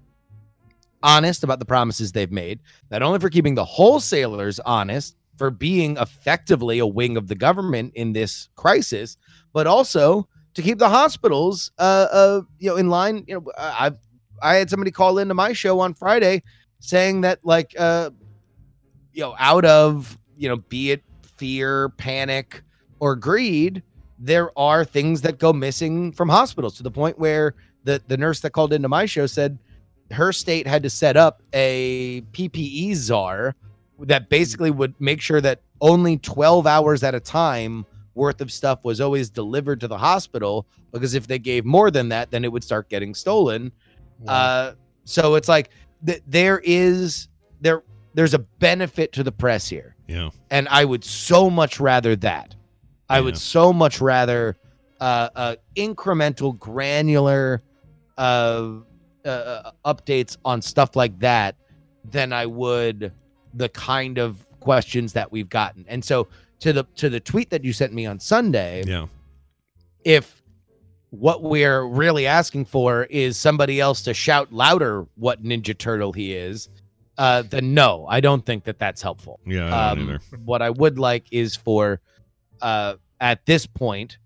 honest 1.05 1.45
about 1.45 1.61
the 1.61 1.65
promises 1.65 2.11
they've 2.11 2.33
made, 2.33 2.61
not 2.91 3.03
only 3.03 3.21
for 3.21 3.31
keeping 3.31 3.55
the 3.55 3.65
wholesalers 3.65 4.59
honest 4.61 5.17
for 5.37 5.51
being 5.51 5.97
effectively 5.99 6.79
a 6.79 6.87
wing 6.87 7.17
of 7.17 7.29
the 7.29 7.35
government 7.35 7.93
in 7.95 8.13
this 8.13 8.49
crisis, 8.57 9.17
but 9.53 9.67
also 9.67 10.27
to 10.55 10.63
keep 10.63 10.79
the 10.79 10.89
hospitals 10.89 11.71
uh 11.79 12.07
uh 12.11 12.41
you 12.59 12.71
know 12.71 12.77
in 12.77 12.89
line, 12.89 13.25
you 13.29 13.35
know, 13.35 13.53
I 13.57 13.93
I've 14.43 14.57
had 14.57 14.71
somebody 14.71 14.91
call 14.91 15.19
into 15.19 15.35
my 15.35 15.53
show 15.53 15.81
on 15.81 15.95
Friday 15.95 16.43
saying 16.81 17.21
that 17.23 17.45
like 17.45 17.75
uh 17.79 18.11
you 19.13 19.23
know 19.23 19.35
out 19.39 19.65
of 19.65 20.19
you 20.37 20.49
know 20.49 20.57
be 20.57 20.91
it 20.93 21.03
fear, 21.37 21.91
panic 21.91 22.63
or 23.01 23.17
greed, 23.17 23.83
there 24.19 24.57
are 24.59 24.85
things 24.85 25.23
that 25.23 25.39
go 25.39 25.53
missing 25.53 26.13
from 26.13 26.29
hospitals 26.29 26.77
to 26.77 26.83
the 26.83 26.91
point 26.91 27.19
where 27.19 27.55
the 27.85 28.03
the 28.09 28.17
nurse 28.17 28.41
that 28.41 28.51
called 28.51 28.73
into 28.73 28.89
my 28.89 29.07
show 29.07 29.27
said 29.27 29.59
her 30.11 30.33
state 30.33 30.67
had 30.67 30.83
to 30.83 30.91
set 30.91 31.17
up 31.17 31.43
a 31.53 32.23
PPE 32.33 32.95
czar 32.95 33.55
that 34.01 34.29
basically 34.29 34.71
would 34.71 34.95
make 35.01 35.21
sure 35.21 35.41
that 35.41 35.61
only 35.81 36.19
12 36.19 36.67
hours 36.67 37.03
at 37.03 37.15
a 37.15 37.21
time 37.21 37.87
worth 38.15 38.41
of 38.41 38.53
stuff 38.53 38.85
was 38.85 39.01
always 39.01 39.31
delivered 39.31 39.81
to 39.81 39.89
the 39.89 39.99
hospital 39.99 40.67
because 40.93 41.15
if 41.15 41.27
they 41.27 41.39
gave 41.39 41.65
more 41.65 41.91
than 41.91 42.09
that 42.09 42.31
then 42.31 42.45
it 42.45 42.53
would 42.53 42.65
start 42.65 42.89
getting 42.89 43.15
stolen. 43.15 43.73
Uh 44.27 44.73
so 45.05 45.35
it's 45.35 45.49
like 45.49 45.71
th- 46.07 46.23
there 46.27 46.61
is 46.65 47.29
there 47.61 47.83
there's 48.15 48.35
a 48.35 48.39
benefit 48.39 49.13
to 49.13 49.23
the 49.23 49.33
press 49.33 49.69
here. 49.69 49.97
Yeah. 50.07 50.31
and 50.51 50.69
I 50.69 50.85
would 50.85 51.03
so 51.05 51.49
much 51.49 51.81
rather 51.81 52.15
that. 52.17 52.55
I 53.09 53.21
would 53.21 53.37
so 53.37 53.73
much 53.73 54.01
rather 54.01 54.57
uh, 55.01 55.05
uh, 55.05 55.29
uh, 55.37 55.57
incremental, 55.77 56.59
granular 56.59 57.63
uh, 59.25 59.29
uh, 59.29 59.71
updates 59.95 60.37
on 60.45 60.61
stuff 60.63 60.97
like 60.97 61.19
that 61.21 61.57
than 62.11 62.33
I 62.33 62.47
would 62.47 63.13
the 63.55 63.69
kind 63.71 64.19
of 64.19 64.45
questions 64.61 65.13
that 65.15 65.31
we've 65.33 65.49
gotten. 65.49 65.85
And 65.89 66.05
so 66.05 66.29
to 66.61 66.73
the 66.73 66.85
to 66.97 67.09
the 67.11 67.21
tweet 67.21 67.51
that 67.51 67.65
you 67.65 67.73
sent 67.73 67.93
me 67.93 68.07
on 68.07 68.19
Sunday, 68.21 68.83
Yeah. 68.87 69.07
if 70.05 70.43
what 71.11 71.43
we're 71.43 71.85
really 71.87 72.27
asking 72.27 72.65
for 72.65 73.05
is 73.05 73.37
somebody 73.37 73.81
else 73.81 74.03
to 74.03 74.13
shout 74.15 74.53
louder 74.53 75.07
what 75.15 75.43
Ninja 75.45 75.77
Turtle 75.79 76.13
he 76.13 76.35
is, 76.35 76.69
uh, 77.19 77.43
then 77.43 77.73
no, 77.75 78.05
I 78.09 78.21
don't 78.21 78.45
think 78.45 78.65
that 78.65 78.79
that's 78.81 79.01
helpful. 79.01 79.39
Yeah, 79.47 79.73
I 79.75 79.91
Um, 79.93 80.01
either. 80.01 80.21
What 80.45 80.61
I 80.63 80.71
would 80.71 80.99
like 80.99 81.27
is 81.31 81.55
for, 81.55 82.01
uh, 82.61 82.95
at 83.21 83.47
this 83.47 83.65
point, 83.67 84.19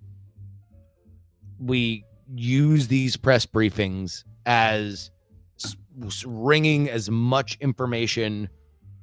we 1.58 2.04
use 2.34 2.88
these 2.88 3.16
press 3.16 3.44
briefings 3.46 4.24
as 4.48 5.10
wringing 6.24 6.88
as 6.88 7.10
much 7.10 7.58
information 7.60 8.48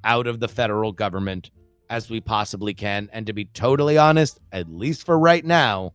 out 0.04 0.26
of 0.26 0.40
the 0.40 0.48
federal 0.48 0.92
government 0.92 1.52
as 1.88 2.10
we 2.10 2.20
possibly 2.20 2.74
can. 2.74 3.10
And 3.14 3.28
to 3.28 3.34
be 3.34 3.46
totally 3.46 3.98
honest, 3.98 4.40
at 4.52 4.68
least 4.68 5.06
for 5.06 5.18
right 5.18 5.46
now, 5.46 5.94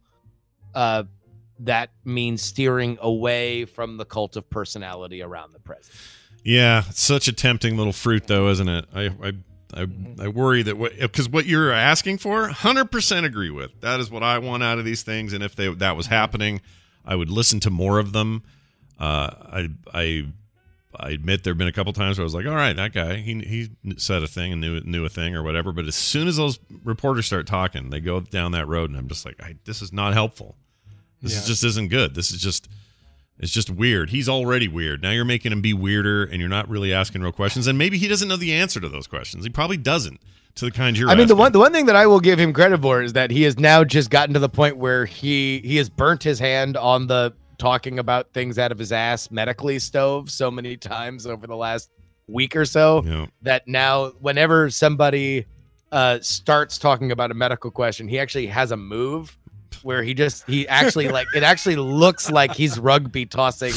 uh, 0.72 1.02
that 1.58 1.90
means 2.04 2.42
steering 2.42 2.96
away 3.00 3.64
from 3.64 3.96
the 3.96 4.04
cult 4.04 4.36
of 4.36 4.48
personality 4.48 5.20
around 5.20 5.52
the 5.52 5.58
president. 5.58 6.00
Yeah, 6.44 6.82
such 6.92 7.26
a 7.26 7.32
tempting 7.32 7.76
little 7.76 7.92
fruit, 7.92 8.28
though, 8.28 8.48
isn't 8.50 8.68
it? 8.68 8.86
I 8.94 9.06
I 9.06 9.32
I, 9.74 9.86
I 10.20 10.28
worry 10.28 10.62
that 10.62 10.78
what 10.78 10.96
because 10.98 11.28
what 11.28 11.44
you're 11.44 11.72
asking 11.72 12.18
for, 12.18 12.48
hundred 12.48 12.90
percent 12.90 13.26
agree 13.26 13.50
with. 13.50 13.80
That 13.80 14.00
is 14.00 14.10
what 14.10 14.22
I 14.22 14.38
want 14.38 14.62
out 14.62 14.78
of 14.78 14.84
these 14.84 15.02
things, 15.02 15.32
and 15.32 15.42
if 15.42 15.54
they 15.54 15.68
that 15.68 15.96
was 15.96 16.06
happening, 16.06 16.62
I 17.04 17.16
would 17.16 17.30
listen 17.30 17.60
to 17.60 17.70
more 17.70 17.98
of 17.98 18.12
them. 18.12 18.42
Uh, 19.00 19.30
I 19.50 19.68
I 19.94 20.26
I 20.94 21.10
admit 21.10 21.44
there 21.44 21.52
have 21.52 21.58
been 21.58 21.68
a 21.68 21.72
couple 21.72 21.92
times 21.92 22.18
where 22.18 22.24
I 22.24 22.26
was 22.26 22.34
like, 22.34 22.46
all 22.46 22.54
right, 22.54 22.76
that 22.76 22.92
guy 22.92 23.16
he 23.16 23.40
he 23.40 23.70
said 23.96 24.22
a 24.22 24.26
thing 24.26 24.52
and 24.52 24.60
knew 24.60 24.80
knew 24.80 25.04
a 25.04 25.08
thing 25.08 25.34
or 25.34 25.42
whatever. 25.42 25.72
But 25.72 25.86
as 25.86 25.96
soon 25.96 26.28
as 26.28 26.36
those 26.36 26.58
reporters 26.84 27.26
start 27.26 27.46
talking, 27.46 27.90
they 27.90 28.00
go 28.00 28.20
down 28.20 28.52
that 28.52 28.68
road, 28.68 28.90
and 28.90 28.98
I'm 28.98 29.08
just 29.08 29.24
like, 29.24 29.42
I, 29.42 29.56
this 29.64 29.82
is 29.82 29.92
not 29.92 30.12
helpful. 30.12 30.56
This 31.22 31.36
is 31.36 31.46
just 31.46 31.64
isn't 31.64 31.88
good. 31.88 32.14
This 32.14 32.30
is 32.30 32.40
just 32.40 32.68
it's 33.38 33.52
just 33.52 33.70
weird. 33.70 34.10
He's 34.10 34.28
already 34.28 34.68
weird. 34.68 35.02
Now 35.02 35.10
you're 35.12 35.24
making 35.24 35.52
him 35.52 35.62
be 35.62 35.72
weirder, 35.72 36.24
and 36.24 36.40
you're 36.40 36.48
not 36.48 36.68
really 36.68 36.92
asking 36.92 37.22
real 37.22 37.32
questions. 37.32 37.66
And 37.66 37.78
maybe 37.78 37.96
he 37.96 38.06
doesn't 38.06 38.28
know 38.28 38.36
the 38.36 38.52
answer 38.52 38.80
to 38.80 38.88
those 38.88 39.06
questions. 39.06 39.44
He 39.44 39.50
probably 39.50 39.78
doesn't. 39.78 40.20
To 40.56 40.64
the 40.64 40.72
kind 40.72 40.98
you're. 40.98 41.08
I 41.08 41.14
mean, 41.14 41.28
the 41.28 41.36
one 41.36 41.52
the 41.52 41.60
one 41.60 41.72
thing 41.72 41.86
that 41.86 41.94
I 41.94 42.06
will 42.08 42.18
give 42.18 42.38
him 42.38 42.52
credit 42.52 42.82
for 42.82 43.00
is 43.00 43.12
that 43.12 43.30
he 43.30 43.44
has 43.44 43.58
now 43.58 43.84
just 43.84 44.10
gotten 44.10 44.34
to 44.34 44.40
the 44.40 44.48
point 44.48 44.76
where 44.76 45.06
he 45.06 45.60
he 45.64 45.76
has 45.76 45.88
burnt 45.88 46.24
his 46.24 46.40
hand 46.40 46.76
on 46.76 47.06
the 47.06 47.32
talking 47.60 47.98
about 48.00 48.32
things 48.32 48.58
out 48.58 48.72
of 48.72 48.78
his 48.78 48.90
ass 48.90 49.30
medically 49.30 49.78
stove 49.78 50.30
so 50.30 50.50
many 50.50 50.76
times 50.76 51.26
over 51.26 51.46
the 51.46 51.54
last 51.54 51.90
week 52.26 52.56
or 52.56 52.64
so 52.64 53.02
Yeah. 53.06 53.26
that 53.42 53.68
now 53.68 54.08
whenever 54.20 54.70
somebody 54.70 55.46
uh 55.92 56.18
starts 56.20 56.78
talking 56.78 57.12
about 57.12 57.30
a 57.30 57.34
medical 57.34 57.70
question, 57.70 58.08
he 58.08 58.18
actually 58.18 58.46
has 58.48 58.70
a 58.72 58.76
move 58.76 59.36
where 59.82 60.02
he 60.02 60.14
just 60.14 60.44
he 60.48 60.66
actually 60.68 61.08
like 61.08 61.26
it 61.36 61.42
actually 61.42 61.76
looks 61.76 62.30
like 62.30 62.52
he's 62.54 62.78
rugby 62.78 63.26
tossing 63.26 63.72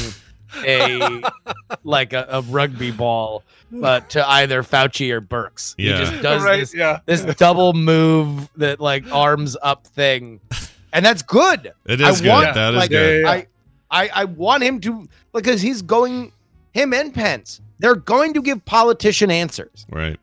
a 0.65 1.21
like 1.83 2.13
a, 2.13 2.25
a 2.29 2.41
rugby 2.43 2.91
ball 2.91 3.43
but 3.71 4.11
to 4.11 4.29
either 4.29 4.61
Fauci 4.61 5.09
or 5.11 5.19
Birx. 5.19 5.73
Yeah. 5.79 5.97
He 5.97 6.05
just 6.05 6.21
does 6.21 6.43
Right, 6.43 6.59
this, 6.59 6.75
yeah. 6.75 6.99
this 7.07 7.21
double 7.35 7.73
move 7.73 8.47
that 8.57 8.79
like 8.79 9.11
arms 9.11 9.57
up 9.63 9.87
thing. 9.87 10.39
And 10.91 11.03
that's 11.03 11.23
good. 11.23 11.73
It 11.87 11.99
is 11.99 12.21
I 12.21 12.23
good. 12.23 12.29
Want, 12.29 12.53
That 12.53 12.73
is 12.75 12.77
like, 12.77 12.89
good. 12.91 13.25
I, 13.25 13.47
I 13.93 14.09
I 14.13 14.25
want 14.25 14.63
him 14.63 14.81
to 14.81 15.07
because 15.31 15.61
he's 15.61 15.81
going 15.81 16.33
him 16.73 16.93
and 16.93 17.13
Pence. 17.13 17.61
They're 17.79 17.95
going 17.95 18.33
to 18.33 18.41
give 18.41 18.65
politician 18.65 19.31
answers. 19.31 19.85
Right. 19.89 20.19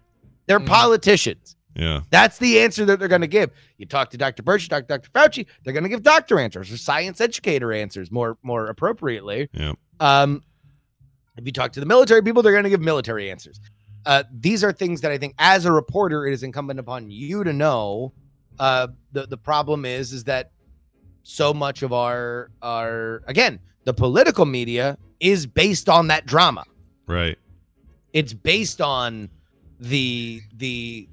They're 0.46 0.60
politicians. 0.60 1.56
Yeah. 1.76 2.00
That's 2.10 2.38
the 2.38 2.60
answer 2.60 2.84
that 2.84 2.98
they're 2.98 3.08
going 3.08 3.20
to 3.20 3.28
give. 3.28 3.50
You 3.78 3.86
talk 3.86 4.10
to 4.10 4.18
Dr. 4.18 4.42
Birx, 4.42 4.68
talk 4.68 4.88
to 4.88 4.98
Dr. 4.98 5.08
Fauci, 5.10 5.46
they're 5.62 5.72
going 5.72 5.84
to 5.84 5.88
give 5.88 6.02
doctor 6.02 6.38
answers 6.38 6.72
or 6.72 6.76
science 6.76 7.20
educator 7.20 7.72
answers 7.72 8.10
more 8.10 8.36
more 8.42 8.66
appropriately. 8.66 9.48
Yeah. 9.52 9.74
Um, 10.00 10.42
if 11.36 11.46
you 11.46 11.52
talk 11.52 11.72
to 11.72 11.80
the 11.80 11.86
military 11.86 12.22
people, 12.22 12.42
they're 12.42 12.52
going 12.52 12.64
to 12.64 12.70
give 12.70 12.80
military 12.80 13.30
answers. 13.30 13.60
Uh, 14.04 14.24
these 14.32 14.64
are 14.64 14.72
things 14.72 15.02
that 15.02 15.12
I 15.12 15.18
think, 15.18 15.34
as 15.38 15.64
a 15.64 15.72
reporter, 15.72 16.26
it 16.26 16.32
is 16.32 16.42
incumbent 16.42 16.80
upon 16.80 17.10
you 17.10 17.44
to 17.44 17.52
know. 17.52 18.12
Uh, 18.58 18.88
the 19.12 19.26
the 19.26 19.38
problem 19.38 19.84
is, 19.84 20.12
is 20.12 20.24
that 20.24 20.50
so 21.22 21.52
much 21.54 21.82
of 21.82 21.92
our 21.92 22.50
our 22.62 23.22
again, 23.26 23.60
the 23.84 23.94
political 23.94 24.46
media 24.46 24.98
is 25.20 25.46
based 25.46 25.88
on 25.88 26.08
that 26.08 26.26
drama. 26.26 26.64
Right. 27.06 27.38
It's 28.12 28.32
based 28.32 28.80
on 28.80 29.28
the 29.78 30.42
the. 30.56 31.08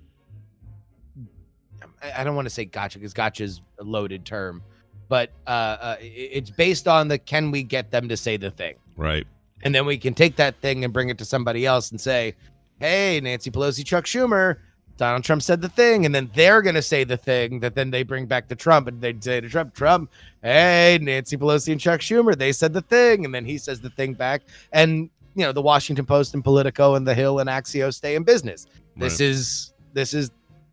I 2.16 2.24
don't 2.24 2.36
want 2.36 2.46
to 2.46 2.54
say 2.54 2.66
gotcha 2.66 3.00
because 3.00 3.14
gotcha 3.14 3.44
is 3.44 3.62
a 3.80 3.84
loaded 3.84 4.24
term, 4.26 4.62
but 5.10 5.32
uh, 5.46 5.50
uh, 5.50 5.96
it's 6.00 6.50
based 6.50 6.88
on 6.88 7.08
the 7.08 7.18
can 7.18 7.52
we 7.52 7.64
get 7.64 7.92
them 7.92 8.08
to 8.10 8.18
say 8.18 8.38
the 8.38 8.52
thing. 8.52 8.76
Right. 8.96 9.26
And 9.64 9.74
then 9.74 9.86
we 9.86 9.98
can 9.98 10.14
take 10.14 10.36
that 10.36 10.62
thing 10.62 10.84
and 10.84 10.94
bring 10.94 11.10
it 11.10 11.18
to 11.18 11.26
somebody 11.26 11.66
else 11.66 11.92
and 11.92 12.00
say, 12.00 12.36
hey, 12.80 13.20
Nancy 13.20 13.50
Pelosi, 13.50 13.84
Chuck 13.84 14.06
Schumer, 14.06 14.58
Donald 14.98 15.24
Trump 15.24 15.42
said 15.44 15.62
the 15.62 15.70
thing. 15.70 16.06
And 16.06 16.14
then 16.14 16.30
they're 16.36 16.62
going 16.62 16.76
to 16.76 16.82
say 16.82 17.04
the 17.04 17.18
thing 17.18 17.60
that 17.62 17.76
then 17.76 17.92
they 17.92 18.04
bring 18.04 18.26
back 18.26 18.48
to 18.50 18.56
Trump 18.56 18.88
and 18.88 19.00
they'd 19.00 19.24
say 19.24 19.40
to 19.40 19.48
Trump, 19.50 19.74
Trump, 19.74 20.12
hey, 20.42 20.98
Nancy 21.02 21.38
Pelosi 21.38 21.72
and 21.72 21.80
Chuck 21.80 22.02
Schumer, 22.02 22.38
they 22.38 22.52
said 22.52 22.74
the 22.74 22.82
thing. 22.82 23.24
And 23.26 23.34
then 23.34 23.46
he 23.46 23.58
says 23.58 23.80
the 23.80 23.90
thing 23.92 24.14
back. 24.14 24.42
And, 24.74 25.10
you 25.36 25.44
know, 25.46 25.52
the 25.52 25.62
Washington 25.62 26.06
Post 26.06 26.34
and 26.34 26.44
Politico 26.44 26.96
and 26.96 27.08
The 27.08 27.14
Hill 27.14 27.40
and 27.40 27.50
Axios 27.50 27.94
stay 27.94 28.16
in 28.16 28.24
business. 28.24 28.66
This 28.98 29.14
Right. 29.20 29.28
is, 29.28 29.74
this 29.94 30.14
is, 30.14 30.32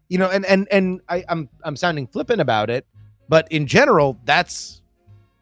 you 0.09 0.19
know, 0.19 0.31
and, 0.31 0.45
and, 0.47 0.67
and 0.71 1.01
I, 1.09 1.25
I'm, 1.29 1.49
I'm 1.63 1.77
sounding 1.77 2.07
flippant 2.07 2.41
about 2.41 2.71
it, 2.71 2.87
but 3.29 3.47
in 3.53 3.67
general, 3.67 4.19
that's 4.25 4.81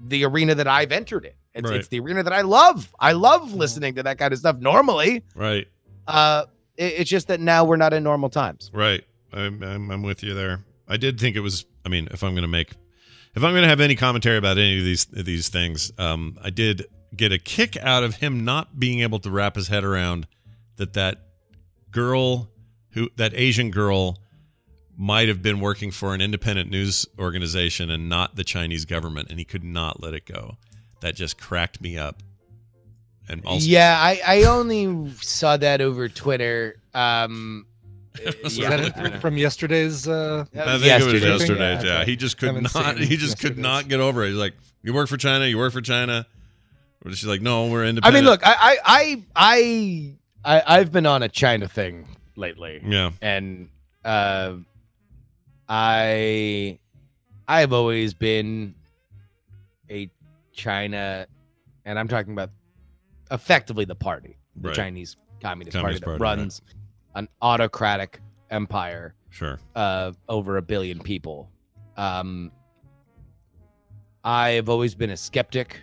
the 0.08 0.24
arena 0.24 0.54
that 0.56 0.66
I've 0.66 0.90
entered 0.92 1.24
in. 1.24 1.32
It's, 1.54 1.68
Right. 1.68 1.78
it's 1.78 1.88
the 1.88 2.00
arena 2.00 2.22
that 2.22 2.32
I 2.32 2.40
love. 2.40 2.92
I 2.98 3.12
love 3.12 3.54
listening 3.54 3.94
to 3.96 4.02
that 4.04 4.18
kind 4.18 4.32
of 4.32 4.38
stuff 4.40 4.56
normally. 4.58 5.22
Right. 5.36 5.68
Uh, 6.08 6.46
it- 6.76 6.94
it's 6.98 7.10
just 7.10 7.28
that 7.28 7.40
now 7.40 7.64
we're 7.64 7.76
not 7.76 7.92
in 7.92 8.02
normal 8.02 8.28
times. 8.30 8.70
Right. 8.72 9.04
I'm, 9.32 9.62
I'm 9.62 9.90
I'm 9.90 10.02
with 10.02 10.22
you 10.22 10.34
there. 10.34 10.64
I 10.88 10.96
did 10.98 11.18
think 11.18 11.36
it 11.36 11.40
was. 11.40 11.64
I 11.84 11.88
mean, 11.88 12.08
if 12.10 12.22
I'm 12.22 12.32
going 12.32 12.42
to 12.42 12.48
make, 12.48 12.72
if 13.34 13.42
I'm 13.42 13.52
going 13.52 13.62
to 13.62 13.68
have 13.68 13.80
any 13.80 13.94
commentary 13.96 14.36
about 14.36 14.58
any 14.58 14.78
of 14.78 14.84
these 14.84 15.06
these 15.06 15.48
things, 15.48 15.90
um, 15.98 16.38
I 16.42 16.50
did 16.50 16.84
get 17.16 17.32
a 17.32 17.38
kick 17.38 17.76
out 17.78 18.02
of 18.04 18.16
him 18.16 18.44
not 18.44 18.78
being 18.78 19.00
able 19.00 19.18
to 19.20 19.30
wrap 19.30 19.56
his 19.56 19.68
head 19.68 19.84
around 19.84 20.26
that 20.76 20.92
that 20.94 21.18
girl 21.90 22.50
who 22.90 23.08
that 23.16 23.32
Asian 23.34 23.70
girl 23.70 24.18
might 24.96 25.28
have 25.28 25.40
been 25.42 25.60
working 25.60 25.90
for 25.90 26.14
an 26.14 26.20
independent 26.20 26.70
news 26.70 27.06
organization 27.18 27.90
and 27.90 28.08
not 28.10 28.36
the 28.36 28.44
Chinese 28.44 28.84
government, 28.84 29.28
and 29.30 29.38
he 29.38 29.44
could 29.44 29.64
not 29.64 30.02
let 30.02 30.12
it 30.14 30.26
go. 30.26 30.56
That 31.00 31.16
just 31.16 31.40
cracked 31.40 31.80
me 31.80 31.96
up. 31.96 32.22
And 33.28 33.44
also, 33.44 33.66
yeah, 33.66 33.96
I, 33.98 34.20
I 34.26 34.42
only 34.44 35.10
saw 35.20 35.56
that 35.56 35.80
over 35.80 36.08
Twitter. 36.08 36.76
Um, 36.92 37.66
yeah, 38.22 38.30
that 38.68 38.80
I 38.80 38.88
don't 38.88 39.12
know. 39.14 39.20
from 39.20 39.36
yesterday's? 39.36 40.06
Uh, 40.06 40.44
I 40.54 40.74
was 40.74 40.82
think 40.82 40.92
it 41.00 41.04
was 41.04 41.12
yesterday. 41.12 41.28
yesterday. 41.28 41.78
Okay. 41.78 41.86
Yeah, 41.86 42.04
he 42.04 42.16
just 42.16 42.36
could 42.36 42.66
Haven't 42.66 42.98
He 42.98 43.16
just 43.16 43.38
could 43.40 43.56
not 43.56 43.88
get 43.88 44.00
over 44.00 44.24
it. 44.24 44.28
He's 44.28 44.36
like, 44.36 44.54
"You 44.82 44.92
work 44.92 45.08
for 45.08 45.16
China. 45.16 45.46
You 45.46 45.56
work 45.56 45.72
for 45.72 45.80
China." 45.80 46.26
Or 47.04 47.10
she's 47.10 47.26
like, 47.26 47.40
"No, 47.40 47.68
we're 47.68 47.84
independent. 47.84 48.14
I 48.14 48.20
mean, 48.20 48.28
look, 48.28 48.46
I, 48.46 48.54
I, 48.54 48.78
I, 48.84 49.22
I, 50.44 50.56
I, 50.56 50.78
I've 50.78 50.92
been 50.92 51.06
on 51.06 51.22
a 51.22 51.28
China 51.28 51.68
thing 51.68 52.06
lately. 52.36 52.80
Yeah. 52.84 53.10
and 53.20 53.68
uh, 54.04 54.54
I, 55.68 56.78
I've 57.48 57.72
always 57.72 58.14
been 58.14 58.74
a 59.90 60.10
China, 60.52 61.26
and 61.84 61.98
I'm 61.98 62.08
talking 62.08 62.32
about 62.32 62.50
effectively 63.32 63.84
the 63.84 63.94
party, 63.96 64.36
the 64.56 64.68
Right. 64.68 64.76
Chinese 64.76 65.16
Communist, 65.40 65.76
Communist 65.76 65.82
Party 65.82 65.98
that 65.98 66.04
Party, 66.04 66.22
right. 66.22 66.38
runs 66.38 66.62
an 67.16 67.28
autocratic 67.40 68.20
empire 68.50 69.14
Sure. 69.30 69.58
uh, 69.74 70.12
over 70.28 70.56
a 70.58 70.62
billion 70.62 71.00
people. 71.00 71.50
Um, 71.96 72.52
I 74.24 74.50
have 74.50 74.68
always 74.68 74.94
been 74.94 75.10
a 75.10 75.16
skeptic 75.16 75.80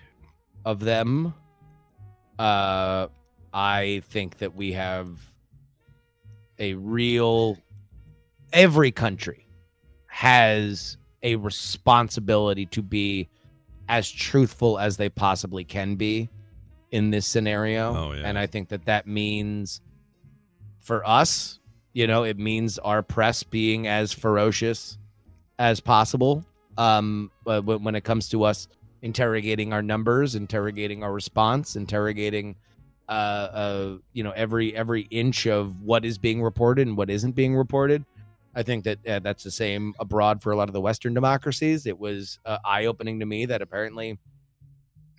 of 0.65 0.79
them. 0.79 1.33
Uh, 2.37 3.07
I 3.53 4.01
think 4.05 4.37
that 4.37 4.55
we 4.55 4.71
have 4.73 5.19
a 6.57 6.73
real. 6.75 7.57
Every 8.53 8.91
country 8.91 9.45
has 10.07 10.97
a 11.21 11.35
responsibility 11.35 12.65
to 12.67 12.81
be 12.81 13.27
as 13.89 14.09
truthful 14.09 14.79
as 14.79 14.97
they 14.97 15.09
possibly 15.09 15.63
can 15.63 15.95
be 15.95 16.29
in 16.91 17.11
this 17.11 17.25
scenario. 17.25 17.95
Oh, 17.95 18.11
yeah. 18.13 18.23
And 18.25 18.37
I 18.37 18.47
think 18.47 18.69
that 18.69 18.85
that 18.85 19.07
means 19.07 19.81
for 20.79 21.07
us, 21.07 21.59
you 21.93 22.07
know, 22.07 22.23
it 22.23 22.37
means 22.37 22.79
our 22.79 23.03
press 23.03 23.43
being 23.43 23.87
as 23.87 24.13
ferocious 24.13 24.97
as 25.57 25.79
possible. 25.79 26.45
um, 26.79 27.29
uh, 27.45 27.61
when 27.61 27.83
when 27.83 27.95
it 27.95 28.03
comes 28.03 28.29
to 28.29 28.43
us 28.45 28.67
interrogating 29.01 29.73
our 29.73 29.81
numbers, 29.83 30.33
interrogating 30.33 31.03
our 31.03 31.11
response, 31.11 31.75
interrogating, 31.75 32.55
uh, 33.07 33.11
uh, 33.11 33.97
you 34.13 34.23
know, 34.23 34.31
every 34.31 34.75
every 34.75 35.01
inch 35.11 35.45
of 35.45 35.81
what 35.81 36.05
is 36.05 36.17
being 36.17 36.41
reported 36.41 36.87
and 36.87 36.97
what 36.97 37.09
isn't 37.09 37.33
being 37.33 37.55
reported. 37.55 38.05
I 38.55 38.63
think 38.63 38.85
that 38.85 39.07
uh, 39.07 39.19
that's 39.19 39.43
the 39.43 39.51
same 39.51 39.93
abroad 39.99 40.41
for 40.41 40.51
a 40.51 40.55
lot 40.55 40.69
of 40.69 40.73
the 40.73 40.81
Western 40.81 41.13
democracies. 41.13 41.85
It 41.85 41.99
was 41.99 42.39
uh, 42.45 42.57
eye 42.65 42.85
opening 42.85 43.19
to 43.19 43.25
me 43.25 43.45
that 43.45 43.61
apparently 43.61 44.17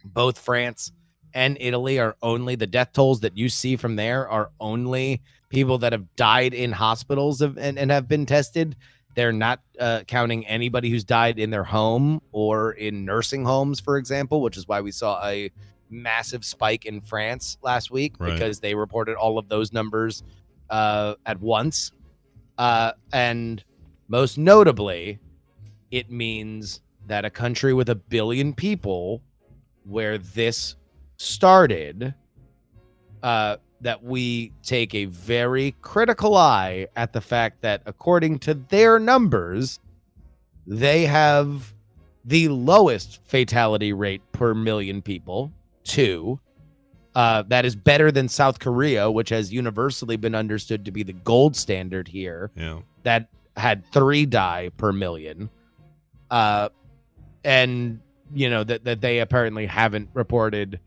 both 0.05 0.39
France 0.39 0.93
and 1.35 1.57
Italy 1.61 1.99
are 1.99 2.17
only 2.23 2.55
the 2.57 2.67
death 2.67 2.93
tolls 2.93 3.21
that 3.21 3.37
you 3.37 3.49
see 3.49 3.77
from 3.77 3.97
there 3.97 4.29
are 4.29 4.51
only 4.61 5.23
people 5.49 5.79
that 5.79 5.93
have 5.93 6.15
died 6.17 6.55
in 6.55 6.73
hospitals 6.73 7.41
of, 7.41 7.59
and, 7.59 7.79
and 7.79 7.91
have 7.91 8.07
been 8.09 8.27
tested. 8.27 8.77
They're 9.17 9.33
not 9.33 9.61
uh, 9.79 10.03
counting 10.07 10.47
anybody 10.47 10.91
who's 10.91 11.03
died 11.05 11.39
in 11.39 11.51
their 11.51 11.65
home 11.65 12.23
or 12.33 12.73
in 12.73 13.05
nursing 13.05 13.45
homes, 13.45 13.81
for 13.81 13.97
example, 13.97 14.41
which 14.43 14.57
is 14.57 14.69
why 14.69 14.81
we 14.81 14.93
saw 14.93 15.21
a 15.27 15.51
massive 15.91 16.45
spike 16.45 16.87
in 16.87 17.01
France 17.01 17.59
last 17.63 17.91
week 17.91 18.15
Right. 18.19 18.33
because 18.33 18.61
they 18.61 18.75
reported 18.77 19.17
all 19.17 19.39
of 19.39 19.49
those 19.49 19.73
numbers 19.73 20.23
uh, 20.71 21.15
at 21.27 21.41
once. 21.41 21.91
Uh, 22.57 22.93
and 23.13 23.65
most 24.07 24.39
notably, 24.39 25.19
it 25.91 26.11
means 26.11 26.81
that 27.09 27.25
a 27.25 27.31
country 27.31 27.75
with 27.75 27.89
a 27.89 27.97
billion 27.97 28.53
people, 28.55 29.21
where 29.85 30.19
this 30.19 30.77
started, 31.21 32.15
uh, 33.23 33.57
that 33.83 34.03
we 34.03 34.53
take 34.63 34.95
a 34.95 35.05
very 35.05 35.75
critical 35.83 36.35
eye 36.35 36.87
at 36.97 37.13
the 37.13 37.21
fact 37.21 37.61
that, 37.61 37.83
according 37.85 38.39
to 38.39 38.55
their 38.55 38.99
numbers, 38.99 39.81
they 40.67 41.05
have 41.05 41.75
the 42.25 42.49
lowest 42.49 43.21
fatality 43.25 43.93
rate 43.93 44.23
per 44.33 44.55
million 44.55 45.03
people. 45.03 45.53
Two, 45.85 46.41
uh, 47.15 47.43
that 47.49 47.67
is 47.67 47.77
better 47.77 48.11
than 48.11 48.27
South 48.27 48.59
Korea, 48.59 49.11
which 49.11 49.29
has 49.29 49.53
universally 49.53 50.17
been 50.17 50.35
understood 50.35 50.87
to 50.87 50.91
be 50.91 51.03
the 51.03 51.13
gold 51.13 51.55
standard 51.55 52.09
here. 52.09 52.51
Yeah. 52.57 52.81
That 53.03 53.29
had 53.57 53.85
three 53.93 54.25
die 54.25 54.71
per 54.79 54.91
million. 54.91 55.51
Uh, 56.31 56.71
and 57.45 58.01
you 58.33 58.49
know 58.49 58.65
that 58.65 58.85
that 58.85 59.01
they 59.01 59.19
apparently 59.19 59.67
haven't 59.67 60.09
reported 60.15 60.81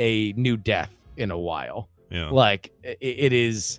a 0.00 0.32
new 0.32 0.56
death 0.56 0.90
in 1.16 1.30
a 1.30 1.38
while. 1.38 1.88
Yeah. 2.10 2.30
Like 2.30 2.72
i- 2.84 2.96
it 3.00 3.32
is 3.32 3.78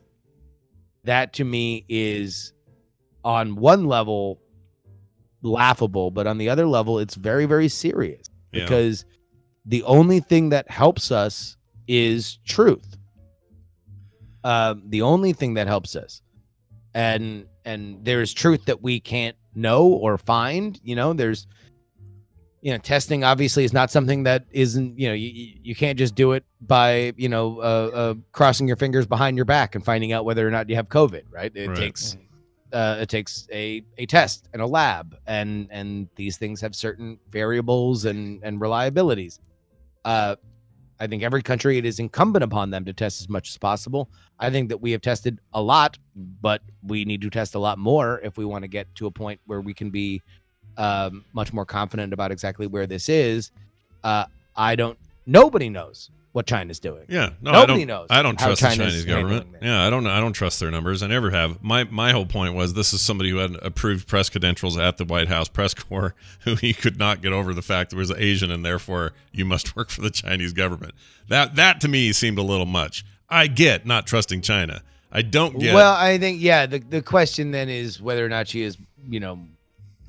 that 1.03 1.33
to 1.33 1.43
me 1.43 1.83
is 1.89 2.53
on 3.25 3.55
one 3.55 3.85
level 3.85 4.39
laughable, 5.41 6.11
but 6.11 6.27
on 6.27 6.37
the 6.37 6.47
other 6.49 6.67
level, 6.67 6.99
it's 6.99 7.15
very, 7.15 7.45
very 7.45 7.67
serious 7.67 8.27
Yeah. 8.53 8.63
because 8.63 9.03
the 9.65 9.83
only 9.83 10.19
thing 10.19 10.49
that 10.49 10.69
helps 10.69 11.11
us 11.11 11.57
is 11.87 12.37
truth. 12.45 12.97
Um, 14.43 14.83
the 14.87 15.01
only 15.03 15.33
thing 15.33 15.55
that 15.55 15.67
helps 15.67 15.95
us, 15.95 16.21
and 16.95 17.45
and 17.63 18.03
there's 18.03 18.33
truth 18.33 18.65
that 18.65 18.81
we 18.81 18.99
can't 18.99 19.35
know 19.53 19.85
or 19.87 20.17
find. 20.17 20.79
You 20.83 20.95
know, 20.95 21.13
there's 21.13 21.45
you 22.61 22.71
know 22.71 22.77
testing 22.77 23.23
obviously 23.23 23.63
is 23.63 23.73
not 23.73 23.89
something 23.91 24.23
that 24.23 24.45
isn't 24.51 24.97
you 24.97 25.07
know 25.07 25.13
you, 25.13 25.53
you- 25.63 25.75
can't 25.75 25.97
just 25.97 26.13
do 26.15 26.31
it 26.33 26.43
by 26.61 27.11
you 27.17 27.27
know 27.29 27.57
uh, 27.59 27.89
uh, 27.93 28.13
crossing 28.33 28.67
your 28.67 28.77
fingers 28.77 29.05
behind 29.07 29.35
your 29.35 29.45
back 29.45 29.73
and 29.75 29.83
finding 29.83 30.11
out 30.13 30.25
whether 30.25 30.47
or 30.47 30.51
not 30.51 30.69
you 30.69 30.75
have 30.75 30.87
covid 30.87 31.23
right? 31.31 31.51
It 31.55 31.69
Right. 31.69 31.77
takes 31.77 32.17
uh, 32.71 32.99
it 33.01 33.09
takes 33.09 33.47
a, 33.51 33.83
a 33.97 34.05
test 34.05 34.47
and 34.53 34.61
a 34.61 34.65
lab 34.67 35.15
and 35.27 35.67
and 35.71 36.07
these 36.15 36.37
things 36.37 36.61
have 36.61 36.75
certain 36.75 37.19
variables 37.29 38.05
and 38.05 38.41
and 38.43 38.61
reliabilities. 38.61 39.39
Uh 40.05 40.35
i 40.99 41.07
think 41.07 41.23
every 41.23 41.41
country 41.41 41.79
it 41.79 41.85
is 41.85 41.97
incumbent 41.99 42.43
upon 42.43 42.69
them 42.69 42.85
to 42.85 42.93
test 42.93 43.21
as 43.21 43.27
much 43.29 43.49
as 43.49 43.57
possible. 43.57 44.07
I 44.39 44.49
think 44.51 44.69
that 44.69 44.81
we 44.81 44.91
have 44.91 45.01
tested 45.01 45.39
a 45.53 45.61
lot 45.61 45.97
but 46.15 46.61
we 46.83 47.05
need 47.05 47.21
to 47.21 47.29
test 47.31 47.55
a 47.55 47.59
lot 47.59 47.77
more 47.79 48.19
if 48.23 48.37
we 48.37 48.45
want 48.45 48.63
to 48.63 48.67
get 48.67 48.93
to 48.95 49.07
a 49.07 49.11
point 49.11 49.39
where 49.47 49.61
we 49.61 49.73
can 49.73 49.89
be 49.89 50.21
um, 50.77 51.25
much 51.33 51.53
more 51.53 51.65
confident 51.65 52.13
about 52.13 52.31
exactly 52.31 52.67
where 52.67 52.87
this 52.87 53.09
is 53.09 53.51
uh 54.03 54.25
i 54.55 54.75
don't 54.75 54.97
nobody 55.25 55.69
knows 55.69 56.09
what 56.31 56.45
china's 56.45 56.79
doing 56.79 57.03
Yeah, 57.09 57.31
no, 57.41 57.51
nobody 57.51 57.73
I 57.73 57.75
don't, 57.75 57.87
knows 57.87 58.07
I 58.09 58.21
don't 58.21 58.39
trust 58.39 58.61
the 58.61 58.67
Chinese 58.69 59.03
government. 59.05 59.47
Yeah, 59.61 59.85
I 59.85 59.89
don't. 59.89 60.07
I 60.07 60.21
don't 60.21 60.31
trust 60.31 60.61
their 60.61 60.71
numbers. 60.71 61.03
I 61.03 61.07
never 61.07 61.29
have. 61.29 61.61
My 61.61 61.83
my 61.83 62.13
whole 62.13 62.25
point 62.25 62.53
was 62.53 62.73
this 62.73 62.93
is 62.93 63.01
somebody 63.01 63.31
who 63.31 63.37
had 63.37 63.55
approved 63.61 64.07
press 64.07 64.29
credentials 64.29 64.77
at 64.77 64.95
the 64.95 65.03
White 65.03 65.27
House 65.27 65.49
press 65.49 65.73
corps, 65.73 66.15
who 66.45 66.55
he 66.55 66.73
could 66.73 66.97
not 66.97 67.21
get 67.21 67.33
over 67.33 67.53
the 67.53 67.61
fact 67.61 67.89
there 67.89 67.99
was 67.99 68.11
an 68.11 68.15
Asian, 68.17 68.49
and 68.49 68.63
therefore 68.65 69.11
you 69.33 69.43
must 69.43 69.75
work 69.75 69.89
for 69.89 69.99
the 69.99 70.09
Chinese 70.09 70.53
government. 70.53 70.93
That 71.27 71.57
that 71.57 71.81
to 71.81 71.89
me 71.89 72.13
seemed 72.13 72.37
a 72.37 72.43
little 72.43 72.65
much. 72.65 73.03
I 73.29 73.47
get 73.47 73.85
not 73.85 74.07
trusting 74.07 74.39
China. 74.41 74.83
I 75.11 75.23
don't 75.23 75.59
get. 75.59 75.75
Well, 75.75 75.93
I 75.93 76.17
think 76.17 76.41
yeah. 76.41 76.65
The 76.65 76.79
the 76.79 77.01
question 77.01 77.51
then 77.51 77.67
is 77.67 78.01
whether 78.01 78.25
or 78.25 78.29
not 78.29 78.47
she 78.47 78.61
is, 78.61 78.77
you 79.09 79.19
know, 79.19 79.37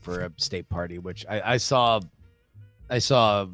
for 0.03 0.21
a 0.21 0.33
state 0.37 0.69
party, 0.69 0.99
which 0.99 1.25
I, 1.29 1.55
I 1.55 1.57
saw, 1.57 2.01
I 2.91 2.99
saw 2.99 3.47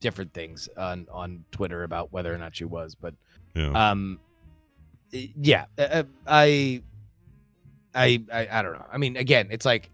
different 0.00 0.34
things 0.34 0.68
on 0.76 1.06
on 1.10 1.44
Twitter 1.52 1.82
about 1.84 2.12
whether 2.12 2.34
or 2.34 2.38
not 2.38 2.54
she 2.56 2.64
was, 2.64 2.94
but 2.94 3.14
Yeah. 3.54 3.90
um, 3.90 4.18
yeah, 5.12 5.66
uh, 5.78 6.02
I, 6.26 6.82
I, 7.94 8.22
I, 8.32 8.48
I 8.50 8.62
don't 8.62 8.72
know. 8.72 8.84
I 8.92 8.98
mean, 8.98 9.16
again, 9.16 9.46
it's 9.50 9.64
like 9.64 9.90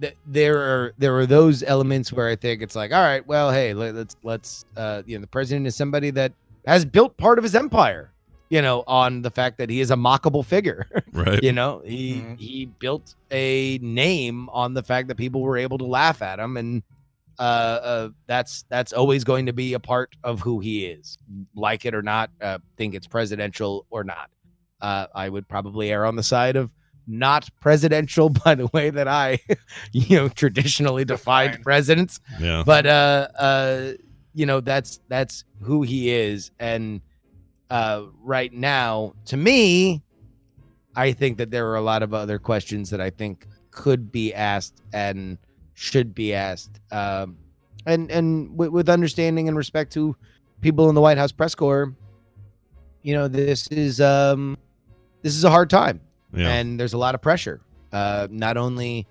th- 0.00 0.16
there 0.26 0.58
are 0.58 0.92
there 0.98 1.16
are 1.16 1.26
those 1.26 1.62
elements 1.62 2.12
where 2.12 2.28
I 2.28 2.36
think 2.36 2.60
it's 2.62 2.76
like, 2.76 2.92
all 2.92 3.02
right, 3.02 3.26
well, 3.26 3.50
hey, 3.50 3.72
let, 3.74 3.94
let's 3.94 4.16
let's 4.22 4.64
uh, 4.76 5.02
you 5.06 5.16
know, 5.16 5.22
the 5.22 5.26
president 5.28 5.66
is 5.66 5.74
somebody 5.74 6.10
that 6.10 6.32
has 6.66 6.84
built 6.84 7.16
part 7.16 7.38
of 7.38 7.42
his 7.44 7.54
empire, 7.54 8.12
you 8.50 8.62
know, 8.62 8.84
on 8.86 9.22
the 9.22 9.30
fact 9.30 9.58
that 9.58 9.70
he 9.70 9.80
is 9.80 9.90
a 9.90 9.96
mockable 9.96 10.44
figure. 10.44 10.86
Right. 11.12 11.42
you 11.42 11.52
know, 11.52 11.82
he 11.84 12.22
he 12.38 12.66
built 12.66 13.16
a 13.30 13.78
name 13.78 14.48
on 14.50 14.74
the 14.74 14.82
fact 14.82 15.08
that 15.08 15.16
people 15.16 15.40
were 15.40 15.56
able 15.56 15.78
to 15.78 15.84
laugh 15.84 16.22
at 16.22 16.38
him, 16.38 16.56
and 16.56 16.82
uh, 17.38 17.42
uh, 17.42 18.08
that's 18.26 18.64
that's 18.68 18.92
always 18.92 19.24
going 19.24 19.46
to 19.46 19.52
be 19.52 19.74
a 19.74 19.80
part 19.80 20.14
of 20.22 20.40
who 20.40 20.60
he 20.60 20.86
is, 20.86 21.18
like 21.56 21.84
it 21.84 21.94
or 21.94 22.02
not. 22.02 22.30
Uh, 22.40 22.58
think 22.76 22.94
it's 22.94 23.06
presidential 23.06 23.86
or 23.90 24.04
not. 24.04 24.30
Uh, 24.80 25.06
I 25.14 25.28
would 25.28 25.48
probably 25.48 25.90
err 25.90 26.04
on 26.04 26.14
the 26.14 26.22
side 26.22 26.54
of 26.56 26.70
not 27.08 27.48
presidential 27.60 28.28
by 28.44 28.54
the 28.54 28.68
way 28.72 28.90
that 28.90 29.08
I, 29.08 29.40
you 29.92 30.16
know, 30.16 30.28
traditionally 30.28 31.04
defined 31.04 31.62
presidents. 31.62 32.20
Yeah. 32.38 32.62
But 32.64 32.86
uh, 32.86 33.28
uh, 33.38 33.92
you 34.34 34.46
know, 34.46 34.60
that's 34.60 35.00
that's 35.08 35.44
who 35.62 35.82
he 35.82 36.10
is, 36.10 36.52
and 36.60 37.00
uh, 37.70 38.04
right 38.22 38.52
now, 38.52 39.14
to 39.26 39.36
me, 39.36 40.02
I 40.96 41.12
think 41.12 41.38
that 41.38 41.50
there 41.50 41.68
are 41.68 41.76
a 41.76 41.80
lot 41.82 42.02
of 42.02 42.12
other 42.14 42.38
questions 42.38 42.90
that 42.90 43.00
I 43.00 43.10
think 43.10 43.46
could 43.70 44.10
be 44.10 44.32
asked 44.34 44.82
and 44.92 45.38
should 45.74 46.14
be 46.14 46.34
asked, 46.34 46.80
um, 46.90 47.36
and 47.86 48.10
and 48.10 48.56
with, 48.58 48.70
with 48.70 48.88
understanding 48.88 49.46
and 49.48 49.56
respect 49.56 49.92
to 49.92 50.16
people 50.60 50.88
in 50.88 50.94
the 50.94 51.00
White 51.00 51.18
House 51.18 51.30
press 51.30 51.54
corps. 51.54 51.94
You 53.02 53.14
know, 53.14 53.28
this 53.28 53.68
is 53.68 54.00
um, 54.00 54.56
this 55.22 55.36
is 55.36 55.44
a 55.44 55.50
hard 55.50 55.70
time, 55.70 56.00
Yeah. 56.34 56.48
and 56.48 56.80
there's 56.80 56.94
a 56.94 56.98
lot 56.98 57.14
of 57.14 57.22
pressure, 57.22 57.60
uh, 57.92 58.26
not 58.30 58.56
only 58.56 59.06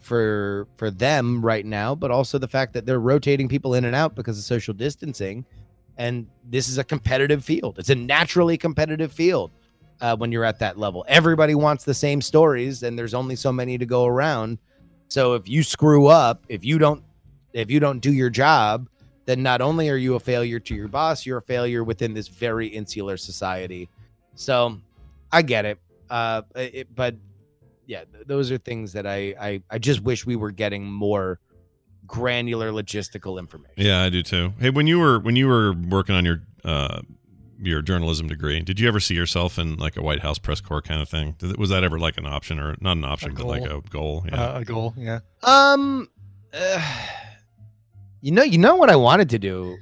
for 0.00 0.66
for 0.76 0.90
them 0.90 1.44
right 1.44 1.66
now, 1.66 1.94
but 1.94 2.10
also 2.10 2.38
the 2.38 2.48
fact 2.48 2.72
that 2.74 2.86
they're 2.86 3.00
rotating 3.00 3.48
people 3.48 3.74
in 3.74 3.84
and 3.84 3.94
out 3.94 4.14
because 4.14 4.38
of 4.38 4.44
social 4.44 4.72
distancing. 4.72 5.44
And 5.98 6.26
this 6.44 6.68
is 6.68 6.78
a 6.78 6.84
competitive 6.84 7.44
field. 7.44 7.78
It's 7.78 7.90
a 7.90 7.94
naturally 7.94 8.58
competitive 8.58 9.12
field 9.12 9.50
uh, 10.00 10.16
when 10.16 10.30
you're 10.32 10.44
at 10.44 10.58
that 10.58 10.78
level. 10.78 11.04
Everybody 11.08 11.54
wants 11.54 11.84
the 11.84 11.94
same 11.94 12.20
stories, 12.20 12.82
and 12.82 12.98
there's 12.98 13.14
only 13.14 13.36
so 13.36 13.52
many 13.52 13.78
to 13.78 13.86
go 13.86 14.04
around. 14.06 14.58
So 15.08 15.34
if 15.34 15.48
you 15.48 15.62
screw 15.62 16.06
up, 16.08 16.44
if 16.48 16.64
you 16.64 16.78
don't, 16.78 17.02
if 17.52 17.70
you 17.70 17.80
don't 17.80 18.00
do 18.00 18.12
your 18.12 18.30
job, 18.30 18.88
then 19.24 19.42
not 19.42 19.60
only 19.60 19.88
are 19.88 19.96
you 19.96 20.14
a 20.14 20.20
failure 20.20 20.60
to 20.60 20.74
your 20.74 20.88
boss, 20.88 21.24
you're 21.24 21.38
a 21.38 21.42
failure 21.42 21.82
within 21.82 22.14
this 22.14 22.28
very 22.28 22.66
insular 22.66 23.16
society. 23.16 23.88
So 24.34 24.78
I 25.32 25.42
get 25.42 25.64
it, 25.64 25.78
uh, 26.10 26.42
it 26.54 26.94
but 26.94 27.16
yeah, 27.86 28.04
th- 28.12 28.26
those 28.26 28.50
are 28.52 28.58
things 28.58 28.92
that 28.92 29.06
I, 29.06 29.34
I 29.40 29.62
I 29.70 29.78
just 29.78 30.00
wish 30.02 30.26
we 30.26 30.36
were 30.36 30.50
getting 30.50 30.84
more 30.84 31.40
granular 32.06 32.70
logistical 32.70 33.38
information. 33.38 33.74
Yeah, 33.76 34.02
I 34.02 34.10
do 34.10 34.22
too. 34.22 34.52
Hey, 34.58 34.70
when 34.70 34.86
you 34.86 34.98
were 34.98 35.18
when 35.18 35.36
you 35.36 35.48
were 35.48 35.72
working 35.72 36.14
on 36.14 36.24
your 36.24 36.42
uh, 36.64 37.00
your 37.58 37.82
journalism 37.82 38.28
degree, 38.28 38.60
did 38.60 38.78
you 38.80 38.88
ever 38.88 39.00
see 39.00 39.14
yourself 39.14 39.58
in 39.58 39.76
like 39.76 39.96
a 39.96 40.02
White 40.02 40.20
House 40.20 40.38
press 40.38 40.60
corps 40.60 40.82
kind 40.82 41.00
of 41.00 41.08
thing? 41.08 41.34
Did, 41.38 41.56
was 41.56 41.70
that 41.70 41.84
ever 41.84 41.98
like 41.98 42.16
an 42.18 42.26
option 42.26 42.58
or 42.58 42.76
not 42.80 42.96
an 42.96 43.04
option, 43.04 43.34
but 43.34 43.46
like 43.46 43.62
a 43.64 43.80
goal? 43.90 44.24
Yeah. 44.28 44.42
Uh, 44.42 44.60
a 44.60 44.64
goal, 44.64 44.94
yeah. 44.96 45.20
Um, 45.42 46.08
uh, 46.52 46.96
you 48.20 48.32
know, 48.32 48.42
you 48.42 48.58
know 48.58 48.76
what 48.76 48.90
I 48.90 48.96
wanted 48.96 49.30
to 49.30 49.38
do. 49.38 49.76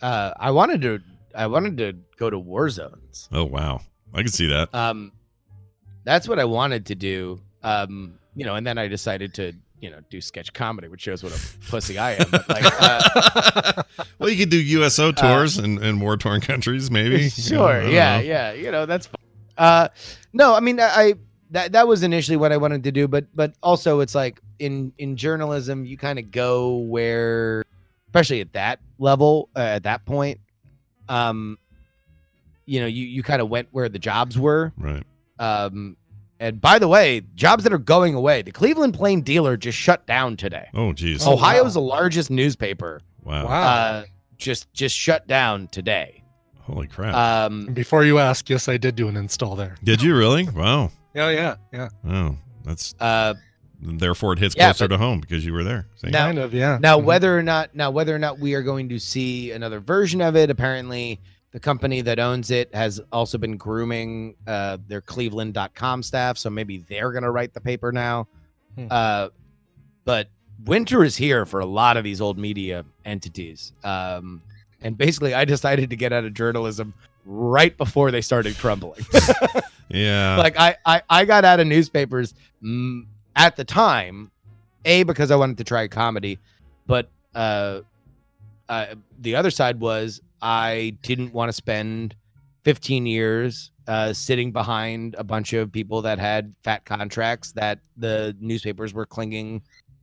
Uh, 0.00 0.32
I 0.38 0.50
wanted 0.50 0.82
to, 0.82 1.00
I 1.34 1.46
wanted 1.46 1.76
to 1.78 1.96
go 2.16 2.30
to 2.30 2.38
war 2.38 2.70
zones. 2.70 3.28
oh 3.32 3.44
wow, 3.44 3.80
I 4.14 4.22
can 4.22 4.32
see 4.32 4.46
that. 4.46 4.74
Um, 4.74 5.12
that's 6.04 6.26
what 6.26 6.38
I 6.38 6.44
wanted 6.44 6.86
to 6.86 6.94
do. 6.94 7.40
Um, 7.62 8.18
you 8.34 8.44
know, 8.46 8.54
and 8.54 8.66
then 8.66 8.78
I 8.78 8.88
decided 8.88 9.34
to 9.34 9.52
you 9.80 9.90
know 9.90 10.00
do 10.10 10.20
sketch 10.20 10.52
comedy, 10.52 10.88
which 10.88 11.00
shows 11.00 11.22
what 11.22 11.32
a 11.32 11.70
pussy 11.70 11.98
I 11.98 12.12
am. 12.12 12.26
But 12.30 12.48
like, 12.48 12.64
uh, 12.64 13.82
well, 14.18 14.28
you 14.28 14.36
could 14.36 14.50
do 14.50 14.60
USO 14.60 15.12
tours 15.12 15.58
in, 15.58 15.82
in 15.82 16.00
war 16.00 16.16
torn 16.16 16.40
countries, 16.40 16.90
maybe. 16.90 17.28
sure, 17.30 17.82
yeah, 17.82 18.18
know. 18.18 18.22
yeah, 18.22 18.52
you 18.52 18.70
know 18.70 18.86
that's. 18.86 19.06
Fun. 19.06 19.20
Uh, 19.56 19.88
no, 20.32 20.54
I 20.54 20.60
mean 20.60 20.80
I, 20.80 20.84
I 20.84 21.14
that 21.50 21.72
that 21.72 21.88
was 21.88 22.02
initially 22.02 22.36
what 22.36 22.52
I 22.52 22.56
wanted 22.56 22.84
to 22.84 22.92
do, 22.92 23.08
but 23.08 23.26
but 23.34 23.54
also 23.62 24.00
it's 24.00 24.14
like 24.14 24.40
in 24.58 24.92
in 24.98 25.16
journalism 25.16 25.84
you 25.84 25.96
kind 25.96 26.18
of 26.18 26.30
go 26.30 26.76
where, 26.76 27.64
especially 28.08 28.40
at 28.40 28.52
that 28.52 28.80
level, 28.98 29.48
uh, 29.56 29.60
at 29.60 29.82
that 29.84 30.04
point, 30.04 30.40
um, 31.08 31.58
you 32.66 32.80
know, 32.80 32.86
you 32.86 33.06
you 33.06 33.22
kind 33.22 33.42
of 33.42 33.48
went 33.48 33.68
where 33.72 33.88
the 33.88 33.98
jobs 33.98 34.38
were, 34.38 34.72
right? 34.76 35.04
Um, 35.38 35.96
and 36.40 36.60
by 36.60 36.78
the 36.78 36.88
way, 36.88 37.20
jobs 37.34 37.64
that 37.64 37.72
are 37.72 37.78
going 37.78 38.14
away. 38.14 38.42
The 38.42 38.50
Cleveland 38.50 38.94
Plain 38.94 39.20
Dealer 39.20 39.56
just 39.56 39.76
shut 39.78 40.06
down 40.06 40.36
today. 40.36 40.68
Oh, 40.74 40.92
geez. 40.92 41.26
Ohio's 41.26 41.76
oh, 41.76 41.80
wow. 41.80 41.86
the 41.86 41.88
largest 41.88 42.30
newspaper. 42.30 43.02
Wow. 43.22 43.46
Wow. 43.46 43.62
Uh, 43.62 44.04
just 44.38 44.72
just 44.72 44.96
shut 44.96 45.26
down 45.28 45.68
today. 45.68 46.24
Holy 46.60 46.86
crap. 46.86 47.14
Um, 47.14 47.66
Before 47.66 48.04
you 48.04 48.18
ask, 48.18 48.48
yes, 48.48 48.68
I 48.68 48.78
did 48.78 48.96
do 48.96 49.06
an 49.08 49.16
install 49.16 49.54
there. 49.54 49.76
Did 49.84 50.02
you 50.02 50.16
really? 50.16 50.48
Wow. 50.48 50.90
Oh 51.14 51.28
yeah, 51.28 51.56
yeah. 51.72 51.88
Oh, 52.08 52.36
that's 52.64 52.94
uh, 53.00 53.34
therefore 53.82 54.32
it 54.32 54.38
hits 54.38 54.54
yeah, 54.56 54.68
closer 54.68 54.88
but- 54.88 54.96
to 54.96 55.02
home 55.02 55.20
because 55.20 55.44
you 55.44 55.52
were 55.52 55.64
there. 55.64 55.88
See? 55.96 56.08
Now- 56.08 56.26
Kind 56.26 56.38
of, 56.38 56.54
yeah. 56.54 56.78
Now, 56.80 56.98
Mhm. 56.98 57.04
whether 57.04 57.38
or 57.38 57.42
not 57.42 57.74
now 57.74 57.90
whether 57.90 58.14
or 58.14 58.18
not 58.18 58.38
we 58.38 58.54
are 58.54 58.62
going 58.62 58.88
to 58.90 58.98
see 58.98 59.50
another 59.52 59.80
version 59.80 60.20
of 60.22 60.36
it, 60.36 60.48
apparently 60.48 61.20
the 61.52 61.60
company 61.60 62.00
that 62.02 62.18
owns 62.18 62.50
it 62.50 62.72
has 62.74 63.00
also 63.12 63.38
been 63.38 63.56
grooming 63.56 64.36
uh, 64.46 64.78
their 64.86 65.00
Cleveland.com 65.00 66.02
staff, 66.02 66.38
so 66.38 66.48
maybe 66.50 66.78
they're 66.88 67.10
going 67.10 67.24
to 67.24 67.30
write 67.30 67.52
the 67.54 67.60
paper 67.60 67.90
now. 67.92 68.28
Hmm. 68.76 68.86
Uh, 68.90 69.28
but 70.04 70.28
winter 70.64 71.02
is 71.04 71.16
here 71.16 71.44
for 71.44 71.60
a 71.60 71.66
lot 71.66 71.96
of 71.96 72.04
these 72.04 72.20
old 72.20 72.38
media 72.38 72.84
entities, 73.04 73.72
um, 73.82 74.42
and 74.80 74.96
basically, 74.96 75.34
I 75.34 75.44
decided 75.44 75.90
to 75.90 75.96
get 75.96 76.12
out 76.12 76.24
of 76.24 76.34
journalism 76.34 76.94
right 77.26 77.76
before 77.76 78.10
they 78.10 78.22
started 78.22 78.56
crumbling. 78.58 79.04
Yeah. 79.92 80.36
like 80.36 80.56
I, 80.56 80.76
I 80.86 81.02
I 81.10 81.24
got 81.24 81.44
out 81.44 81.58
of 81.58 81.66
newspapers 81.66 82.34
mm, 82.62 83.06
at 83.34 83.56
the 83.56 83.64
time, 83.64 84.30
a 84.84 85.02
because 85.02 85.30
I 85.32 85.36
wanted 85.36 85.58
to 85.58 85.64
try 85.64 85.88
comedy, 85.88 86.38
but 86.86 87.08
uh, 87.34 87.80
uh, 88.68 88.94
the 89.20 89.34
other 89.34 89.50
side 89.50 89.80
was 89.80 90.22
I 90.42 90.96
didn't 91.02 91.32
want 91.32 91.48
to 91.48 91.52
spend 91.52 92.14
15 92.64 93.06
years 93.06 93.70
uh, 93.86 94.12
sitting 94.12 94.52
behind 94.52 95.14
a 95.18 95.24
bunch 95.24 95.52
of 95.52 95.72
people 95.72 96.02
that 96.02 96.18
had 96.18 96.54
fat 96.62 96.84
contracts 96.84 97.52
that 97.52 97.80
the 97.96 98.36
newspapers 98.40 98.94
were 98.94 99.06
clinging 99.06 99.62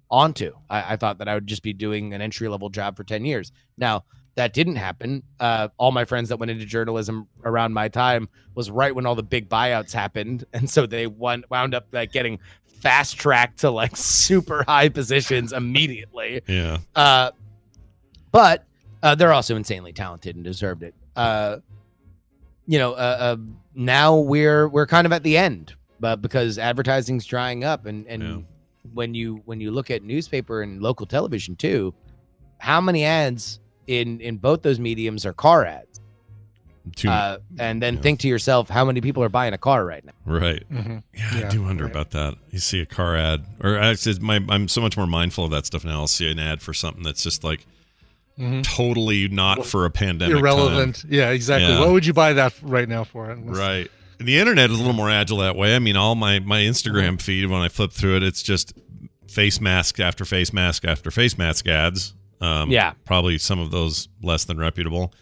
onto. 0.09 0.53
I, 0.69 0.93
I 0.93 0.95
thought 0.95 1.19
that 1.19 1.27
I 1.27 1.33
would 1.33 1.47
just 1.47 1.63
be 1.63 1.73
doing 1.73 2.13
an 2.13 2.21
entry 2.21 2.47
level 2.47 2.69
job 2.69 2.97
for 2.97 3.03
10 3.03 3.25
years. 3.25 3.51
Now, 3.77 4.03
that 4.35 4.53
didn't 4.53 4.75
happen. 4.75 5.23
Uh, 5.39 5.69
all 5.77 5.91
my 5.91 6.05
friends 6.05 6.29
that 6.29 6.37
went 6.37 6.51
into 6.51 6.65
journalism 6.65 7.27
around 7.43 7.73
my 7.73 7.87
time 7.87 8.29
was 8.53 8.69
right 8.69 8.93
when 8.93 9.05
all 9.05 9.15
the 9.15 9.23
big 9.23 9.49
buyouts 9.49 9.91
happened, 9.91 10.45
and 10.53 10.69
so 10.69 10.85
they 10.85 11.07
won, 11.07 11.43
wound 11.49 11.73
up 11.73 11.87
like 11.91 12.11
getting 12.11 12.39
fast 12.65 13.17
tracked 13.17 13.59
to 13.59 13.71
like 13.71 13.97
super 13.97 14.63
high 14.67 14.89
positions 14.89 15.53
immediately. 15.53 16.41
yeah. 16.47 16.77
Uh, 16.95 17.31
but 18.31 18.66
uh, 19.07 19.15
they're 19.15 19.33
also 19.33 19.55
insanely 19.55 19.93
talented 19.93 20.35
and 20.35 20.43
deserved 20.45 20.83
it. 20.83 20.93
Uh, 21.15 21.57
you 22.65 22.77
know, 22.79 22.93
uh, 22.93 23.17
uh, 23.19 23.37
now 23.73 24.17
we're 24.17 24.67
we're 24.67 24.87
kind 24.87 25.05
of 25.05 25.13
at 25.13 25.23
the 25.23 25.37
end, 25.37 25.73
but 25.99 26.21
because 26.21 26.57
advertising's 26.59 27.25
drying 27.25 27.63
up, 27.63 27.85
and 27.85 28.05
and 28.07 28.23
Yeah. 28.23 28.37
when 28.93 29.13
you 29.13 29.41
when 29.45 29.61
you 29.61 29.71
look 29.71 29.89
at 29.89 30.03
newspaper 30.03 30.61
and 30.61 30.81
local 30.81 31.05
television 31.05 31.55
too, 31.55 31.93
how 32.59 32.81
many 32.81 33.03
ads 33.05 33.59
in 33.87 34.19
in 34.19 34.37
both 34.37 34.61
those 34.63 34.79
mediums 34.79 35.25
are 35.25 35.33
car 35.33 35.65
ads? 35.65 36.01
Too, 36.95 37.09
Uh, 37.09 37.39
and 37.59 37.81
then 37.81 37.95
yeah. 37.95 38.01
think 38.01 38.19
to 38.21 38.29
yourself, 38.29 38.69
how 38.69 38.85
many 38.85 39.01
people 39.01 39.21
are 39.21 39.27
buying 39.29 39.53
a 39.53 39.57
car 39.57 39.85
right 39.85 40.05
now? 40.05 40.13
right. 40.25 40.63
Mhm. 40.71 41.03
Yeah, 41.13 41.45
I 41.45 41.49
do 41.49 41.61
wonder 41.61 41.83
right. 41.83 41.91
about 41.91 42.11
that. 42.11 42.35
You 42.51 42.59
see 42.59 42.79
a 42.79 42.85
car 42.85 43.15
ad, 43.17 43.43
or 43.61 43.77
actually, 43.77 44.19
my, 44.19 44.39
I'm 44.49 44.67
so 44.69 44.79
much 44.79 44.95
more 44.95 45.07
mindful 45.07 45.43
of 45.45 45.51
that 45.51 45.65
stuff 45.65 45.83
now. 45.83 45.99
I'll 45.99 46.07
see 46.07 46.31
an 46.31 46.39
ad 46.39 46.61
for 46.61 46.73
something 46.73 47.03
that's 47.03 47.21
just 47.23 47.43
like 47.43 47.65
Mhm. 48.39 48.63
totally 48.63 49.27
not 49.27 49.65
for 49.65 49.85
a 49.85 49.89
pandemic. 49.89 50.33
time. 50.35 50.39
Irrelevant. 50.39 51.03
Yeah, 51.09 51.31
exactly. 51.31 51.69
Yeah. 51.69 51.79
What 51.79 51.91
would 51.91 52.05
you 52.05 52.13
buy 52.13 52.33
that 52.33 52.53
right 52.61 52.87
now 52.87 53.03
for? 53.03 53.29
Unless- 53.31 53.57
Right. 53.57 53.91
And 54.19 54.27
the 54.27 54.37
internet 54.39 54.69
is 54.71 54.75
a 54.77 54.79
little 54.79 54.93
more 54.93 55.09
agile 55.09 55.37
that 55.39 55.55
way. 55.55 55.75
I 55.75 55.79
mean, 55.79 55.95
all 55.97 56.15
my 56.15 56.39
my 56.39 56.61
Instagram 56.61 57.21
feed 57.21 57.45
when 57.47 57.61
I 57.61 57.67
flip 57.67 57.91
through 57.91 58.17
it, 58.17 58.23
it's 58.23 58.41
just 58.41 58.73
face 59.27 59.59
mask 59.61 59.99
after 59.99 60.25
face 60.25 60.51
mask 60.53 60.85
after 60.85 61.11
face 61.11 61.37
mask 61.37 61.67
ads. 61.67 62.13
Um, 62.41 62.69
Yeah. 62.71 62.93
probably 63.05 63.37
some 63.39 63.59
of 63.59 63.71
those 63.71 64.07
less 64.23 64.45
than 64.45 64.57
reputable, 64.57 65.13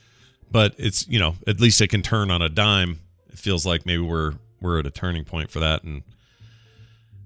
but 0.52 0.76
it's 0.78 1.08
you 1.08 1.20
know 1.20 1.36
at 1.48 1.60
least 1.60 1.80
it 1.82 1.88
can 1.88 2.02
turn 2.02 2.32
on 2.32 2.42
a 2.42 2.50
dime. 2.50 3.00
It 3.30 3.38
feels 3.40 3.66
like 3.66 3.86
maybe 3.86 4.02
we're 4.04 4.34
we're 4.62 4.80
at 4.80 4.86
a 4.86 4.92
turning 4.92 5.24
point 5.26 5.50
for 5.52 5.60
that, 5.60 5.84
and 5.84 6.04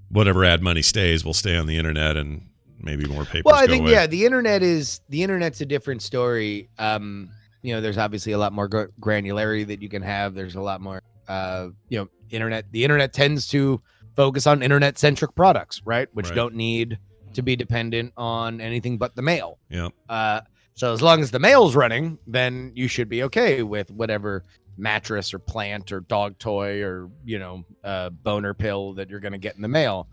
whatever 0.10 0.44
ad 0.44 0.62
money 0.62 0.82
stays 0.82 1.24
will 1.24 1.34
stay 1.34 1.56
on 1.56 1.68
the 1.68 1.78
internet, 1.78 2.18
and 2.18 2.48
maybe 2.80 3.06
more 3.08 3.26
papers. 3.26 3.44
Well, 3.46 3.56
I 3.56 3.68
think 3.68 3.84
away. 3.84 3.92
yeah, 3.92 4.08
the 4.08 4.26
internet 4.26 4.64
is 4.64 5.02
the 5.10 5.24
internet's 5.24 5.62
a 5.62 5.66
different 5.66 6.02
story. 6.02 6.70
Um, 6.78 7.30
you 7.62 7.74
know, 7.74 7.82
there's 7.82 7.98
obviously 7.98 8.32
a 8.32 8.38
lot 8.38 8.54
more 8.54 8.70
granularity 8.70 9.68
that 9.68 9.82
you 9.82 9.90
can 9.90 10.02
have. 10.02 10.34
There's 10.34 10.56
a 10.56 10.62
lot 10.62 10.80
more, 10.82 11.02
uh, 11.28 11.70
you 11.90 11.98
know, 12.00 12.08
internet. 12.30 12.72
The 12.72 12.84
internet 12.84 13.12
tends 13.14 13.48
to 13.50 13.82
focus 14.16 14.48
on 14.48 14.64
internet 14.64 14.98
centric 14.98 15.36
products, 15.36 15.82
right, 15.86 16.08
which 16.14 16.28
Right. 16.30 16.36
don't 16.36 16.56
need 16.56 16.98
to 17.34 17.42
be 17.42 17.56
dependent 17.56 18.14
on 18.18 18.60
anything 18.62 18.98
but 18.98 19.16
the 19.16 19.22
mail. 19.22 19.60
Yeah. 19.70 19.90
Uh, 20.08 20.42
so 20.74 20.94
as 20.94 21.02
long 21.02 21.20
as 21.22 21.32
the 21.32 21.40
mail's 21.40 21.76
running, 21.76 22.18
then 22.26 22.72
you 22.74 22.88
should 22.88 23.10
be 23.10 23.24
okay 23.24 23.62
with 23.64 23.92
whatever 23.92 24.46
mattress 24.78 25.34
or 25.34 25.40
plant 25.40 25.92
or 25.92 26.00
dog 26.00 26.40
toy 26.40 26.82
or 26.82 27.10
you 27.26 27.38
know 27.38 27.66
uh, 27.84 28.10
boner 28.10 28.54
pill 28.54 28.94
that 28.94 29.10
you're 29.10 29.20
going 29.20 29.34
to 29.34 29.38
get 29.38 29.56
in 29.58 29.62
the 29.62 29.68
mail. 29.68 30.08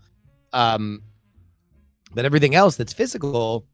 Um, 0.51 1.01
but 2.13 2.25
everything 2.25 2.55
else 2.55 2.75
that's 2.75 2.93
physical, 2.93 3.65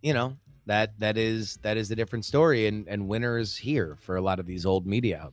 you 0.00 0.12
know, 0.12 0.36
that 0.66 0.98
that 1.00 1.18
is 1.18 1.58
that 1.62 1.76
is 1.76 1.90
a 1.90 1.96
different 1.96 2.24
story, 2.24 2.66
and 2.66 2.86
and 2.88 3.08
winter 3.08 3.38
is 3.38 3.56
here 3.56 3.96
for 4.00 4.16
a 4.16 4.22
lot 4.22 4.38
of 4.38 4.46
these 4.46 4.64
old 4.66 4.86
media. 4.86 5.30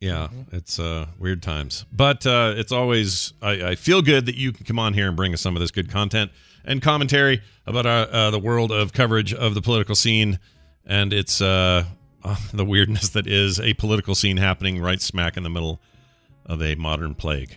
Yeah, 0.00 0.28
it's 0.50 0.78
uh, 0.78 1.06
weird 1.18 1.42
times, 1.42 1.84
but 1.92 2.24
uh, 2.26 2.54
it's 2.56 2.72
always 2.72 3.34
I, 3.42 3.70
I 3.70 3.74
feel 3.74 4.00
good 4.00 4.26
that 4.26 4.34
you 4.34 4.52
can 4.52 4.64
come 4.64 4.78
on 4.78 4.94
here 4.94 5.08
and 5.08 5.16
bring 5.16 5.34
us 5.34 5.40
some 5.42 5.56
of 5.56 5.60
this 5.60 5.70
good 5.70 5.90
content 5.90 6.30
and 6.64 6.80
commentary 6.80 7.42
about 7.66 7.86
uh, 7.86 8.06
uh, 8.10 8.30
the 8.30 8.38
world 8.38 8.72
of 8.72 8.92
coverage 8.92 9.34
of 9.34 9.54
the 9.54 9.62
political 9.62 9.94
scene 9.94 10.38
and 10.86 11.12
it's 11.12 11.40
uh, 11.40 11.84
uh, 12.24 12.36
the 12.52 12.64
weirdness 12.64 13.10
that 13.10 13.26
is 13.26 13.60
a 13.60 13.74
political 13.74 14.14
scene 14.14 14.36
happening 14.36 14.80
right 14.80 15.00
smack 15.00 15.36
in 15.36 15.42
the 15.42 15.50
middle 15.50 15.80
of 16.46 16.62
a 16.62 16.74
modern 16.74 17.14
plague. 17.14 17.56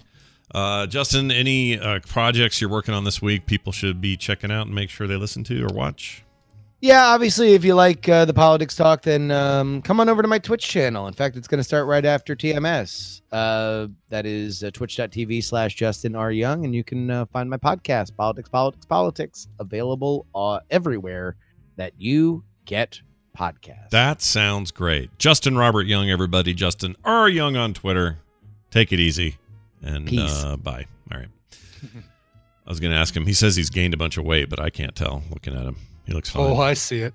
Uh, 0.53 0.85
Justin, 0.87 1.31
any 1.31 1.79
uh, 1.79 1.99
projects 2.07 2.61
you're 2.61 2.69
working 2.69 2.93
on 2.93 3.03
this 3.03 3.21
week 3.21 3.45
people 3.45 3.71
should 3.71 3.99
be 3.99 4.15
checking 4.15 4.51
out 4.51 4.67
and 4.67 4.75
make 4.75 4.89
sure 4.89 5.07
they 5.07 5.15
listen 5.15 5.43
to 5.45 5.63
or 5.63 5.73
watch? 5.73 6.23
Yeah, 6.83 7.05
obviously, 7.05 7.53
if 7.53 7.63
you 7.63 7.75
like 7.75 8.09
uh, 8.09 8.25
the 8.25 8.33
politics 8.33 8.75
talk, 8.75 9.03
then 9.03 9.31
um, 9.31 9.81
come 9.83 10.01
on 10.01 10.09
over 10.09 10.21
to 10.21 10.27
my 10.27 10.37
Twitch 10.37 10.67
channel. 10.67 11.07
In 11.07 11.13
fact, 11.13 11.37
it's 11.37 11.47
going 11.47 11.59
to 11.59 11.63
start 11.63 11.87
right 11.87 12.03
after 12.03 12.35
TMS. 12.35 13.21
Uh, 13.31 13.87
that 14.09 14.25
is 14.25 14.65
uh, 14.65 14.71
twitch.tv 14.71 15.41
slash 15.45 15.75
Justin 15.75 16.13
R. 16.13 16.29
Young, 16.29 16.65
and 16.65 16.75
you 16.75 16.83
can 16.83 17.09
uh, 17.09 17.25
find 17.27 17.49
my 17.49 17.55
podcast, 17.55 18.17
Politics, 18.17 18.49
Politics, 18.49 18.85
Politics, 18.85 19.47
available 19.59 20.25
uh, 20.35 20.59
everywhere 20.69 21.37
that 21.77 21.93
you 21.97 22.43
get 22.65 22.99
podcasts. 23.37 23.91
That 23.91 24.21
sounds 24.21 24.71
great. 24.71 25.17
Justin 25.17 25.57
Robert 25.57 25.87
Young, 25.87 26.09
everybody. 26.09 26.53
Justin 26.53 26.97
R. 27.05 27.29
Young 27.29 27.55
on 27.55 27.73
Twitter. 27.73 28.17
Take 28.71 28.91
it 28.91 28.99
easy. 28.99 29.37
And 29.83 30.07
Peace. 30.07 30.43
Uh, 30.43 30.57
bye. 30.57 30.85
All 31.11 31.19
right. 31.19 31.27
I 32.65 32.69
was 32.69 32.79
going 32.79 32.91
to 32.91 32.97
ask 32.97 33.15
him. 33.15 33.25
He 33.25 33.33
says 33.33 33.55
he's 33.55 33.69
gained 33.69 33.93
a 33.93 33.97
bunch 33.97 34.17
of 34.17 34.23
weight, 34.23 34.49
but 34.49 34.59
I 34.59 34.69
can't 34.69 34.95
tell 34.95 35.23
looking 35.29 35.53
at 35.55 35.63
him. 35.65 35.75
He 36.05 36.13
looks 36.13 36.29
fine. 36.29 36.43
Oh, 36.51 36.57
I 36.57 36.73
see 36.73 36.99
it. 37.01 37.13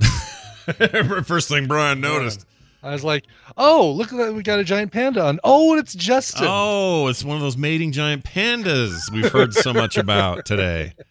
First 1.24 1.48
thing 1.48 1.66
Brian 1.66 2.00
noticed. 2.00 2.44
I 2.82 2.92
was 2.92 3.02
like, 3.02 3.24
"Oh, 3.56 3.90
look 3.96 4.12
at 4.12 4.18
that! 4.18 4.34
We 4.34 4.42
got 4.42 4.60
a 4.60 4.64
giant 4.64 4.92
panda 4.92 5.24
on. 5.24 5.40
Oh, 5.42 5.72
and 5.72 5.80
it's 5.80 5.94
Justin. 5.94 6.46
Oh, 6.48 7.08
it's 7.08 7.24
one 7.24 7.36
of 7.36 7.42
those 7.42 7.56
mating 7.56 7.90
giant 7.92 8.24
pandas 8.24 9.10
we've 9.12 9.32
heard 9.32 9.52
so 9.54 9.72
much 9.72 9.96
about 9.96 10.44
today. 10.46 10.94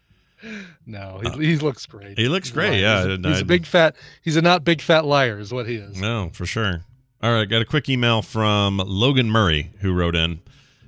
No, 0.86 1.20
he, 1.36 1.48
he 1.48 1.58
looks 1.58 1.88
great. 1.88 2.18
He 2.18 2.30
looks 2.30 2.52
great. 2.52 2.74
He's 2.74 2.82
Yeah, 2.82 3.04
a- 3.06 3.18
he's 3.18 3.38
I- 3.40 3.42
a 3.42 3.44
big 3.44 3.66
fat. 3.66 3.96
He's 4.22 4.38
a 4.38 4.42
not 4.42 4.64
big 4.64 4.82
fat 4.82 5.04
liar, 5.04 5.40
is 5.40 5.52
what 5.52 5.68
he 5.68 5.76
is. 5.76 6.00
No, 6.00 6.30
for 6.32 6.46
sure. 6.46 6.84
All 7.24 7.34
right, 7.34 7.50
got 7.50 7.64
a 7.64 7.66
quick 7.66 7.90
email 7.90 8.22
from 8.22 8.78
Logan 8.78 9.30
Murray 9.32 9.72
who 9.80 9.94
wrote 9.94 10.16
in 10.16 10.40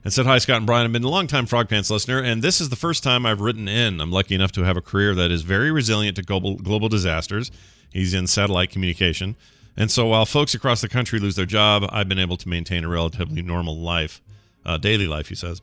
and 0.04 0.14
said, 0.14 0.26
"Hi 0.26 0.38
Scott 0.38 0.58
and 0.58 0.66
Brian. 0.66 0.86
I've 0.86 0.94
been 0.94 1.04
a 1.04 1.10
longtime 1.10 1.46
Frog 1.46 1.70
Pants 1.70 1.90
listener, 1.90 2.20
and 2.20 2.42
this 2.42 2.62
is 2.62 2.70
the 2.70 2.76
first 2.76 3.04
time 3.04 3.26
I've 3.26 3.42
written 3.42 3.68
in. 3.68 4.00
I'm 4.00 4.12
lucky 4.12 4.36
enough 4.36 4.52
to 4.54 4.64
have 4.64 4.78
a 4.78 4.82
career 4.82 5.14
that 5.16 5.32
is 5.32 5.42
very 5.42 5.72
resilient 5.72 6.16
to 6.18 6.22
global 6.22 6.56
global 6.56 6.90
disasters. 6.90 7.52
He's 7.92 8.14
in 8.14 8.28
satellite 8.28 8.70
communication, 8.70 9.36
and 9.76 9.92
so 9.92 10.08
while 10.08 10.26
folks 10.26 10.54
across 10.54 10.82
the 10.82 10.90
country 10.90 11.20
lose 11.20 11.36
their 11.36 11.46
job, 11.46 11.86
I've 11.90 12.10
been 12.10 12.20
able 12.20 12.38
to 12.38 12.50
maintain 12.50 12.84
a 12.84 12.90
relatively 12.90 13.42
normal 13.42 13.78
life, 13.78 14.22
uh, 14.66 14.78
daily 14.78 15.08
life." 15.08 15.30
He 15.30 15.36
says. 15.36 15.62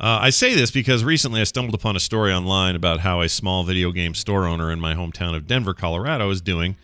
Uh, 0.00 0.18
I 0.22 0.30
say 0.30 0.56
this 0.56 0.72
because 0.72 1.04
recently 1.04 1.40
I 1.40 1.44
stumbled 1.44 1.74
upon 1.74 1.94
a 1.94 2.00
story 2.00 2.32
online 2.32 2.74
about 2.74 3.00
how 3.00 3.20
a 3.20 3.28
small 3.28 3.62
video 3.62 3.92
game 3.92 4.12
store 4.14 4.44
owner 4.44 4.72
in 4.72 4.80
my 4.80 4.92
hometown 4.92 5.36
of 5.36 5.46
Denver, 5.46 5.72
Colorado, 5.72 6.28
is 6.30 6.40
doing 6.40 6.74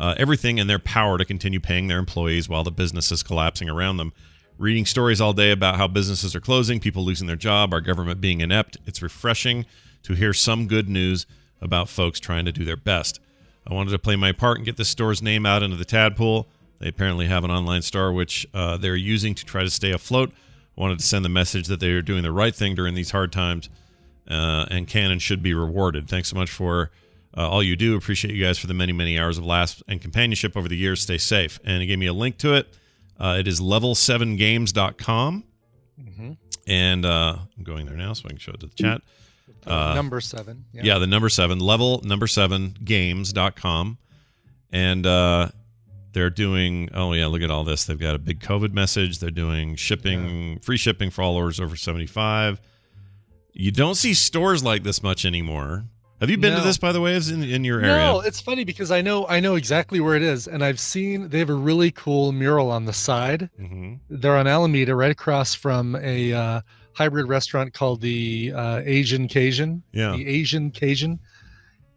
uh, 0.00 0.14
everything 0.16 0.56
in 0.56 0.66
their 0.66 0.78
power 0.78 1.18
to 1.18 1.26
continue 1.26 1.60
paying 1.60 1.88
their 1.88 1.98
employees 1.98 2.48
while 2.48 2.64
the 2.64 2.70
business 2.70 3.12
is 3.12 3.22
collapsing 3.22 3.68
around 3.68 3.98
them. 3.98 4.14
Reading 4.58 4.86
stories 4.86 5.20
all 5.20 5.34
day 5.34 5.50
about 5.50 5.76
how 5.76 5.86
businesses 5.86 6.34
are 6.34 6.40
closing, 6.40 6.80
people 6.80 7.04
losing 7.04 7.26
their 7.26 7.36
job, 7.36 7.74
our 7.74 7.82
government 7.82 8.22
being 8.22 8.40
inept, 8.40 8.78
it's 8.86 9.02
refreshing 9.02 9.66
to 10.02 10.14
hear 10.14 10.32
some 10.32 10.66
good 10.66 10.88
news 10.88 11.26
about 11.60 11.90
folks 11.90 12.18
trying 12.18 12.46
to 12.46 12.52
do 12.52 12.64
their 12.64 12.76
best. 12.76 13.20
I 13.66 13.74
wanted 13.74 13.90
to 13.90 13.98
play 13.98 14.16
my 14.16 14.32
part 14.32 14.56
and 14.56 14.64
get 14.64 14.78
this 14.78 14.88
store's 14.88 15.20
name 15.20 15.44
out 15.44 15.62
into 15.62 15.76
the 15.76 15.84
tadpole. 15.84 16.46
They 16.78 16.88
apparently 16.88 17.26
have 17.26 17.44
an 17.44 17.50
online 17.50 17.82
store 17.82 18.12
which 18.12 18.46
uh, 18.54 18.78
they're 18.78 18.96
using 18.96 19.34
to 19.34 19.44
try 19.44 19.62
to 19.62 19.68
stay 19.68 19.90
afloat. 19.90 20.32
I 20.78 20.80
wanted 20.80 21.00
to 21.00 21.04
send 21.04 21.22
the 21.22 21.30
message 21.30 21.66
that 21.66 21.80
they 21.80 21.90
are 21.90 22.00
doing 22.00 22.22
the 22.22 22.32
right 22.32 22.54
thing 22.54 22.74
during 22.74 22.94
these 22.94 23.10
hard 23.10 23.32
times, 23.32 23.68
uh, 24.26 24.64
and 24.70 24.88
Canon 24.88 25.18
should 25.18 25.42
be 25.42 25.52
rewarded. 25.52 26.08
Thanks 26.08 26.30
so 26.30 26.36
much 26.36 26.50
for 26.50 26.90
uh, 27.36 27.46
all 27.46 27.62
you 27.62 27.76
do. 27.76 27.94
Appreciate 27.94 28.34
you 28.34 28.42
guys 28.42 28.56
for 28.58 28.68
the 28.68 28.74
many, 28.74 28.94
many 28.94 29.18
hours 29.18 29.36
of 29.36 29.44
laughs 29.44 29.82
and 29.86 30.00
companionship 30.00 30.56
over 30.56 30.66
the 30.66 30.76
years. 30.76 31.02
Stay 31.02 31.18
safe. 31.18 31.60
And 31.62 31.82
he 31.82 31.86
gave 31.86 31.98
me 31.98 32.06
a 32.06 32.14
link 32.14 32.38
to 32.38 32.54
it. 32.54 32.68
Uh, 33.18 33.36
it 33.38 33.48
is 33.48 33.60
level7games.com. 33.60 35.44
Mm-hmm. 36.00 36.32
And 36.66 37.06
uh, 37.06 37.36
I'm 37.56 37.64
going 37.64 37.86
there 37.86 37.96
now 37.96 38.12
so 38.12 38.24
I 38.26 38.30
can 38.30 38.38
show 38.38 38.52
it 38.52 38.60
to 38.60 38.66
the 38.66 38.74
chat. 38.74 39.00
Uh, 39.66 39.94
number 39.94 40.20
seven. 40.20 40.64
Yeah. 40.72 40.98
the 40.98 41.06
number 41.06 41.28
seven, 41.28 41.58
level 41.58 42.00
number 42.04 42.26
seven 42.26 42.76
games.com. 42.84 43.98
And 44.70 45.06
uh, 45.06 45.48
they're 46.12 46.30
doing, 46.30 46.90
oh, 46.94 47.12
yeah, 47.12 47.26
look 47.26 47.42
at 47.42 47.50
all 47.50 47.64
this. 47.64 47.84
They've 47.84 47.98
got 47.98 48.14
a 48.14 48.18
big 48.18 48.40
COVID 48.40 48.72
message. 48.72 49.18
They're 49.18 49.30
doing 49.30 49.76
shipping, 49.76 50.52
yeah. 50.52 50.58
free 50.62 50.76
shipping 50.76 51.10
for 51.10 51.22
all 51.22 51.36
orders 51.36 51.60
over 51.60 51.76
75. 51.76 52.60
You 53.52 53.70
don't 53.70 53.94
see 53.94 54.14
stores 54.14 54.62
like 54.62 54.82
this 54.82 55.02
much 55.02 55.24
anymore. 55.24 55.84
Have 56.20 56.30
you 56.30 56.38
been 56.38 56.54
no. 56.54 56.60
to 56.60 56.64
this, 56.64 56.78
by 56.78 56.92
the 56.92 57.00
way? 57.00 57.14
Is 57.14 57.30
in, 57.30 57.42
in 57.42 57.62
your 57.62 57.80
area? 57.80 57.96
No, 57.96 58.20
it's 58.20 58.40
funny 58.40 58.64
because 58.64 58.90
I 58.90 59.02
know 59.02 59.26
I 59.28 59.40
know 59.40 59.54
exactly 59.54 60.00
where 60.00 60.14
it 60.16 60.22
is, 60.22 60.46
and 60.46 60.64
I've 60.64 60.80
seen 60.80 61.28
they 61.28 61.38
have 61.38 61.50
a 61.50 61.54
really 61.54 61.90
cool 61.90 62.32
mural 62.32 62.70
on 62.70 62.86
the 62.86 62.92
side. 62.92 63.50
Mm-hmm. 63.60 63.94
They're 64.08 64.36
on 64.36 64.46
Alameda, 64.46 64.94
right 64.94 65.10
across 65.10 65.54
from 65.54 65.94
a 65.96 66.32
uh, 66.32 66.60
hybrid 66.94 67.28
restaurant 67.28 67.74
called 67.74 68.00
the 68.00 68.52
uh, 68.54 68.80
Asian 68.84 69.28
Cajun. 69.28 69.82
Yeah, 69.92 70.12
the 70.12 70.26
Asian 70.26 70.70
Cajun, 70.70 71.20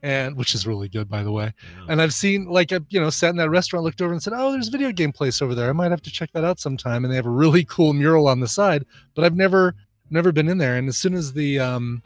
and 0.04 0.36
which 0.36 0.54
is 0.54 0.68
really 0.68 0.90
good, 0.90 1.08
by 1.08 1.24
the 1.24 1.32
way. 1.32 1.54
Yeah. 1.78 1.86
And 1.88 2.02
I've 2.02 2.14
seen 2.14 2.46
like 2.46 2.74
a 2.74 2.84
you 2.90 3.00
know 3.00 3.10
sat 3.10 3.30
in 3.30 3.38
that 3.38 3.50
restaurant, 3.50 3.86
looked 3.86 4.02
over 4.02 4.12
and 4.12 4.22
said, 4.22 4.34
"Oh, 4.36 4.52
there's 4.52 4.68
a 4.68 4.72
video 4.72 4.92
game 4.92 5.14
place 5.14 5.42
over 5.42 5.56
there. 5.56 5.70
I 5.70 5.74
might 5.74 5.92
have 5.92 6.02
to 6.02 6.12
check 6.12 6.32
that 6.34 6.44
out 6.44 6.60
sometime." 6.60 7.06
And 7.06 7.12
they 7.12 7.16
have 7.16 7.26
a 7.26 7.32
really 7.32 7.64
cool 7.64 7.94
mural 7.94 8.28
on 8.28 8.42
the 8.42 8.50
side, 8.50 8.84
but 9.16 9.24
I've 9.24 9.38
never 9.38 9.76
never 10.10 10.34
been 10.34 10.50
in 10.50 10.58
there. 10.58 10.76
And 10.76 10.90
as 10.90 10.98
soon 10.98 11.14
as 11.14 11.32
the 11.32 11.60
um, 11.60 12.04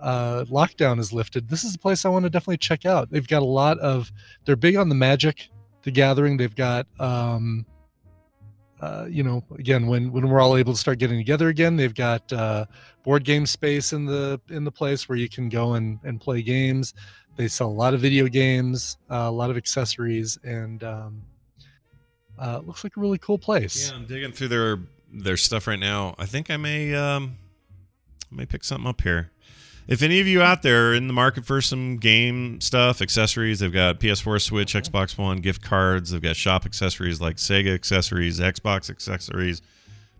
uh, 0.00 0.44
lockdown 0.48 0.98
is 0.98 1.12
lifted, 1.12 1.48
this 1.48 1.64
is 1.64 1.74
a 1.74 1.78
place 1.78 2.04
I 2.04 2.08
want 2.08 2.24
to 2.24 2.30
definitely 2.30 2.58
check 2.58 2.86
out. 2.86 3.10
They've 3.10 3.26
got 3.26 3.42
a 3.42 3.46
lot 3.46 3.78
of, 3.78 4.10
they're 4.44 4.56
big 4.56 4.76
on 4.76 4.88
the 4.88 4.94
Magic, 4.94 5.48
the 5.82 5.90
Gathering. 5.90 6.36
They've 6.36 6.54
got, 6.54 6.86
um, 6.98 7.66
uh, 8.80 9.06
you 9.10 9.22
know, 9.22 9.44
again, 9.58 9.86
when 9.86 10.10
when 10.10 10.28
we're 10.28 10.40
all 10.40 10.56
able 10.56 10.72
to 10.72 10.78
start 10.78 10.98
getting 10.98 11.18
together 11.18 11.48
again, 11.48 11.76
they've 11.76 11.94
got 11.94 12.32
uh, 12.32 12.64
board 13.02 13.24
game 13.24 13.44
space 13.44 13.92
in 13.92 14.06
the 14.06 14.40
in 14.48 14.64
the 14.64 14.72
place 14.72 15.08
where 15.08 15.18
you 15.18 15.28
can 15.28 15.50
go 15.50 15.74
and 15.74 15.98
and 16.02 16.18
play 16.18 16.40
games. 16.40 16.94
They 17.36 17.46
sell 17.46 17.68
a 17.68 17.70
lot 17.70 17.92
of 17.92 18.00
video 18.00 18.26
games, 18.26 18.96
uh, 19.10 19.26
a 19.26 19.30
lot 19.30 19.50
of 19.50 19.56
accessories, 19.58 20.38
and 20.44 20.82
um, 20.82 21.22
uh, 22.38 22.60
looks 22.64 22.82
like 22.82 22.96
a 22.96 23.00
really 23.00 23.18
cool 23.18 23.38
place. 23.38 23.90
Yeah, 23.90 23.96
I'm 23.96 24.06
digging 24.06 24.32
through 24.32 24.48
their 24.48 24.78
their 25.12 25.36
stuff 25.36 25.66
right 25.66 25.78
now. 25.78 26.14
I 26.18 26.24
think 26.24 26.50
I 26.50 26.56
may 26.56 26.94
um, 26.94 27.36
I 28.32 28.36
may 28.36 28.46
pick 28.46 28.64
something 28.64 28.88
up 28.88 29.02
here 29.02 29.30
if 29.88 30.02
any 30.02 30.20
of 30.20 30.26
you 30.26 30.42
out 30.42 30.62
there 30.62 30.90
are 30.90 30.94
in 30.94 31.06
the 31.06 31.12
market 31.12 31.44
for 31.44 31.60
some 31.60 31.96
game 31.96 32.60
stuff, 32.60 33.00
accessories, 33.00 33.60
they've 33.60 33.72
got 33.72 34.00
PS4, 34.00 34.40
Switch, 34.40 34.74
Xbox 34.74 35.18
One, 35.18 35.38
gift 35.38 35.62
cards. 35.62 36.10
They've 36.10 36.22
got 36.22 36.36
shop 36.36 36.64
accessories 36.66 37.20
like 37.20 37.36
Sega 37.36 37.74
accessories, 37.74 38.40
Xbox 38.40 38.90
accessories, 38.90 39.62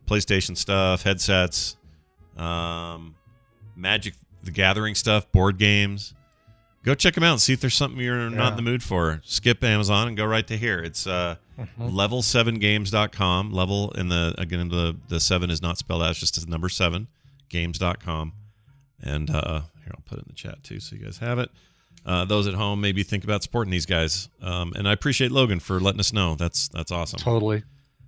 PlayStation 0.07 0.57
stuff, 0.57 1.03
headsets, 1.03 1.77
um, 2.37 3.15
Magic 3.77 4.15
the 4.43 4.51
Gathering 4.51 4.95
stuff, 4.95 5.31
board 5.33 5.59
games. 5.59 6.15
Go 6.83 6.95
check 6.95 7.15
them 7.15 7.25
out 7.25 7.33
and 7.33 7.41
see 7.41 7.53
if 7.53 7.61
there's 7.61 7.75
something 7.75 8.01
you're 8.01 8.29
yeah. 8.29 8.35
not 8.35 8.53
in 8.53 8.57
the 8.57 8.63
mood 8.63 8.83
for. 8.83 9.21
Skip 9.25 9.63
Amazon 9.63 10.09
and 10.09 10.17
go 10.17 10.25
right 10.25 10.47
to 10.47 10.57
here. 10.57 10.79
It's 10.79 11.07
uh, 11.07 11.37
mm-hmm. 11.59 11.89
level7games.com. 11.89 13.53
Level 13.53 13.91
in 13.93 14.09
the 14.09 14.35
again 14.39 14.69
the 14.69 14.97
the 15.09 15.21
seven 15.21 15.51
is 15.51 15.61
not 15.61 15.77
spelled 15.77 16.03
out, 16.03 16.11
it's 16.11 16.21
just 16.21 16.39
a 16.39 16.49
number 16.49 16.69
seven 16.69 17.09
games.com. 17.51 18.33
And 19.03 19.31
uh, 19.31 19.63
here, 19.83 19.93
I'll 19.95 20.03
put 20.05 20.19
it 20.19 20.23
in 20.23 20.29
the 20.29 20.35
chat 20.35 20.63
too 20.63 20.81
so 20.81 20.97
you 20.97 21.05
guys 21.05 21.19
have 21.19 21.39
it. 21.39 21.51
Uh, 22.05 22.25
those 22.25 22.47
at 22.47 22.55
home 22.55 22.81
maybe 22.81 23.03
think 23.03 23.25
about 23.25 23.43
supporting 23.43 23.71
these 23.71 23.87
guys. 23.87 24.29
Um, 24.43 24.73
and 24.75 24.89
I 24.89 24.93
appreciate 24.93 25.31
Logan 25.31 25.61
for 25.61 25.81
letting 25.81 26.01
us 26.01 26.13
know. 26.13 26.35
That's 26.35 26.69
that's 26.69 26.91
awesome. 26.91 27.19
Totally. 27.19 27.63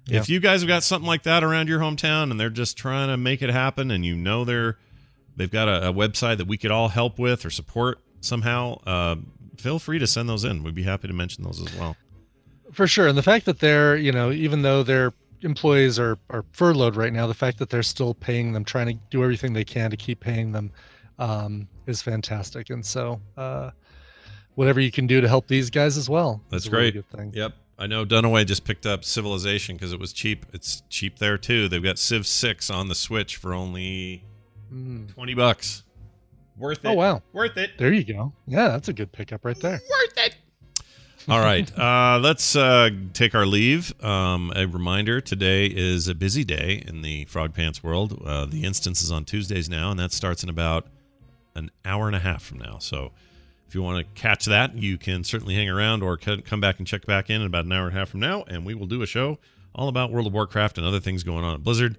Yeah. 0.06 0.18
If 0.18 0.28
you 0.28 0.40
guys 0.40 0.62
have 0.62 0.68
got 0.68 0.82
something 0.82 1.06
like 1.06 1.22
that 1.24 1.44
around 1.44 1.68
your 1.68 1.78
hometown 1.78 2.30
and 2.30 2.40
they're 2.40 2.50
just 2.50 2.76
trying 2.76 3.08
to 3.08 3.16
make 3.16 3.42
it 3.42 3.50
happen, 3.50 3.90
and 3.90 4.04
you 4.04 4.16
know 4.16 4.44
they're 4.44 4.78
they've 5.36 5.50
got 5.50 5.68
a, 5.68 5.88
a 5.88 5.92
website 5.92 6.38
that 6.38 6.46
we 6.46 6.56
could 6.56 6.70
all 6.70 6.88
help 6.88 7.18
with 7.18 7.44
or 7.44 7.50
support 7.50 7.98
somehow, 8.20 8.80
uh, 8.86 9.16
feel 9.56 9.78
free 9.78 9.98
to 9.98 10.06
send 10.06 10.28
those 10.28 10.44
in. 10.44 10.62
We'd 10.62 10.74
be 10.74 10.82
happy 10.82 11.08
to 11.08 11.14
mention 11.14 11.44
those 11.44 11.60
as 11.60 11.74
well. 11.78 11.96
For 12.72 12.86
sure, 12.86 13.06
and 13.06 13.18
the 13.18 13.22
fact 13.22 13.44
that 13.46 13.60
they're 13.60 13.96
you 13.96 14.12
know 14.12 14.32
even 14.32 14.62
though 14.62 14.82
they're 14.82 15.12
employees 15.42 15.98
are 15.98 16.18
are 16.30 16.44
furloughed 16.52 16.96
right 16.96 17.12
now, 17.12 17.26
the 17.26 17.34
fact 17.34 17.58
that 17.58 17.70
they're 17.70 17.82
still 17.82 18.14
paying 18.14 18.52
them, 18.52 18.64
trying 18.64 18.86
to 18.86 18.94
do 19.10 19.22
everything 19.22 19.52
they 19.52 19.64
can 19.64 19.90
to 19.90 19.96
keep 19.96 20.20
paying 20.20 20.52
them, 20.52 20.70
um, 21.18 21.68
is 21.86 22.02
fantastic. 22.02 22.70
And 22.70 22.84
so, 22.84 23.20
uh, 23.36 23.70
whatever 24.54 24.80
you 24.80 24.90
can 24.90 25.06
do 25.06 25.20
to 25.20 25.28
help 25.28 25.48
these 25.48 25.70
guys 25.70 25.96
as 25.96 26.08
well. 26.08 26.42
That's 26.50 26.68
great. 26.68 26.94
Really 26.94 27.30
yep. 27.32 27.54
I 27.78 27.86
know 27.86 28.04
Dunaway 28.04 28.46
just 28.46 28.64
picked 28.64 28.86
up 28.86 29.04
Civilization 29.04 29.76
because 29.76 29.92
it 29.92 29.98
was 29.98 30.12
cheap. 30.12 30.46
It's 30.52 30.82
cheap 30.88 31.18
there 31.18 31.38
too. 31.38 31.68
They've 31.68 31.82
got 31.82 31.98
Civ 31.98 32.26
Six 32.26 32.70
on 32.70 32.88
the 32.88 32.94
Switch 32.94 33.36
for 33.36 33.54
only 33.54 34.24
mm. 34.72 35.12
twenty 35.12 35.34
bucks. 35.34 35.82
Worth 36.56 36.84
it. 36.84 36.88
Oh 36.88 36.92
wow, 36.92 37.22
worth 37.32 37.56
it. 37.56 37.70
There 37.78 37.92
you 37.92 38.04
go. 38.04 38.32
Yeah, 38.46 38.68
that's 38.68 38.88
a 38.88 38.92
good 38.92 39.10
pickup 39.10 39.44
right 39.44 39.58
there. 39.58 39.80
Worth 39.90 40.18
it. 40.18 40.36
All 41.28 41.40
right, 41.40 41.78
uh, 41.78 42.18
let's 42.20 42.56
uh, 42.56 42.90
take 43.12 43.34
our 43.34 43.46
leave. 43.46 43.92
Um, 44.02 44.52
a 44.56 44.66
reminder: 44.66 45.20
today 45.20 45.66
is 45.66 46.08
a 46.08 46.14
busy 46.14 46.44
day 46.44 46.82
in 46.86 47.02
the 47.02 47.26
Frog 47.26 47.54
Pants 47.54 47.82
world. 47.82 48.20
Uh, 48.24 48.46
the 48.46 48.64
instance 48.64 49.02
is 49.02 49.12
on 49.12 49.24
Tuesdays 49.24 49.68
now, 49.68 49.90
and 49.90 50.00
that 50.00 50.12
starts 50.12 50.42
in 50.42 50.48
about 50.48 50.86
an 51.54 51.70
hour 51.84 52.06
and 52.06 52.16
a 52.16 52.18
half 52.18 52.42
from 52.42 52.58
now. 52.58 52.78
So, 52.78 53.12
if 53.68 53.74
you 53.74 53.82
want 53.82 53.98
to 53.98 54.20
catch 54.20 54.46
that, 54.46 54.76
you 54.76 54.98
can 54.98 55.22
certainly 55.22 55.54
hang 55.54 55.68
around 55.68 56.02
or 56.02 56.16
come 56.16 56.60
back 56.60 56.78
and 56.78 56.86
check 56.86 57.06
back 57.06 57.30
in 57.30 57.40
in 57.40 57.46
about 57.46 57.66
an 57.66 57.72
hour 57.72 57.86
and 57.86 57.96
a 57.96 57.98
half 57.98 58.08
from 58.08 58.20
now, 58.20 58.42
and 58.48 58.66
we 58.66 58.74
will 58.74 58.86
do 58.86 59.02
a 59.02 59.06
show 59.06 59.38
all 59.74 59.88
about 59.88 60.10
World 60.10 60.26
of 60.26 60.32
Warcraft 60.32 60.76
and 60.76 60.86
other 60.86 61.00
things 61.00 61.22
going 61.22 61.44
on 61.44 61.54
at 61.54 61.62
Blizzard. 61.62 61.98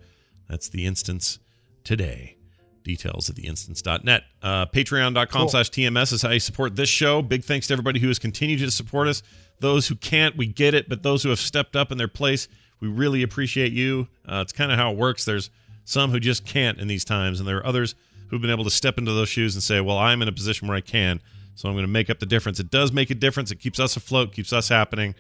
That's 0.50 0.68
the 0.68 0.86
instance 0.86 1.40
today 1.84 2.36
details 2.84 3.30
at 3.30 3.36
theinstance.net. 3.36 4.24
Uh, 4.42 4.66
Patreon.com 4.68 5.28
cool. 5.28 5.50
slash 5.50 5.70
TMS 5.70 6.14
is 6.14 6.22
how 6.22 6.30
you 6.30 6.40
support 6.40 6.76
this 6.76 6.90
show. 6.90 7.22
Big 7.22 7.44
thanks 7.44 7.68
to 7.68 7.74
everybody 7.74 8.00
who 8.00 8.08
has 8.08 8.20
continued 8.20 8.60
to 8.60 8.72
support 8.72 9.08
us. 9.08 9.24
Those 9.60 9.88
who 9.88 9.96
can't, 9.96 10.36
we 10.36 10.48
get 10.48 10.74
it, 10.74 10.90
but 10.90 11.04
those 11.04 11.24
who 11.24 11.30
have 11.30 11.40
stepped 11.40 11.76
up 11.76 11.92
in 11.92 11.98
their 11.98 12.08
place, 12.08 12.48
we 12.80 12.88
really 12.88 13.24
appreciate 13.24 13.72
you. 13.72 14.08
Uh, 14.28 14.42
it's 14.42 14.52
kind 14.52 14.72
of 14.72 14.78
how 14.78 14.92
it 14.92 14.98
works. 14.98 15.26
There's 15.26 15.50
some 15.86 16.12
who 16.12 16.20
just 16.20 16.46
can't 16.46 16.80
in 16.80 16.88
these 16.88 17.06
times, 17.06 17.40
and 17.40 17.48
there 17.48 17.58
are 17.58 17.66
others 17.66 17.96
who've 18.30 18.42
been 18.42 18.52
able 18.52 18.64
to 18.64 18.72
step 18.72 18.98
into 18.98 19.12
those 19.12 19.30
shoes 19.30 19.56
and 19.56 19.64
say, 19.64 19.80
well, 19.80 19.98
I'm 19.98 20.22
in 20.22 20.28
a 20.28 20.32
position 20.32 20.68
where 20.68 20.78
I 20.78 20.82
can, 20.82 21.22
so 21.56 21.70
I'm 21.70 21.76
going 21.76 21.86
to 21.86 21.92
make 21.92 22.10
up 22.10 22.20
the 22.20 22.26
difference. 22.26 22.60
It 22.60 22.72
does 22.72 22.92
make 22.92 23.10
a 23.10 23.16
difference. 23.16 23.52
It 23.52 23.60
keeps 23.60 23.80
us 23.80 23.96
afloat, 23.96 24.34
keeps 24.34 24.52
us 24.52 24.70
happening. 24.70 25.16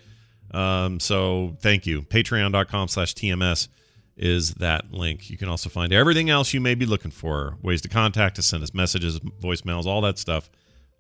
Um, 0.51 0.99
so 0.99 1.55
thank 1.59 1.85
you. 1.85 2.01
Patreon.com 2.01 2.87
slash 2.87 3.13
TMS 3.13 3.67
is 4.15 4.55
that 4.55 4.91
link. 4.91 5.29
You 5.29 5.37
can 5.37 5.49
also 5.49 5.69
find 5.69 5.91
everything 5.91 6.29
else 6.29 6.53
you 6.53 6.61
may 6.61 6.75
be 6.75 6.85
looking 6.85 7.11
for, 7.11 7.57
ways 7.61 7.81
to 7.81 7.89
contact 7.89 8.37
us, 8.39 8.47
send 8.47 8.63
us 8.63 8.73
messages, 8.73 9.19
voicemails, 9.19 9.85
all 9.85 10.01
that 10.01 10.17
stuff 10.17 10.49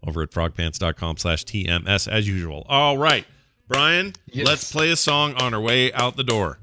over 0.05 0.21
at 0.21 0.31
frogpants.com 0.31 1.17
slash 1.17 1.45
TMS 1.45 2.07
as 2.07 2.27
usual. 2.27 2.65
All 2.67 2.97
right, 2.97 3.25
Brian, 3.67 4.13
yes. 4.27 4.47
let's 4.47 4.71
play 4.71 4.91
a 4.91 4.95
song 4.95 5.33
on 5.35 5.53
our 5.53 5.61
way 5.61 5.93
out 5.93 6.17
the 6.17 6.23
door. 6.23 6.59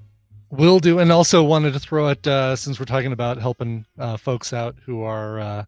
Will 0.50 0.80
do. 0.80 0.98
And 0.98 1.12
also 1.12 1.44
wanted 1.44 1.72
to 1.74 1.78
throw 1.78 2.08
it, 2.08 2.26
uh, 2.26 2.56
since 2.56 2.80
we're 2.80 2.86
talking 2.86 3.12
about 3.12 3.38
helping 3.38 3.86
uh, 3.98 4.16
folks 4.16 4.52
out 4.52 4.74
who 4.84 5.02
are 5.02 5.38
uh, 5.38 5.64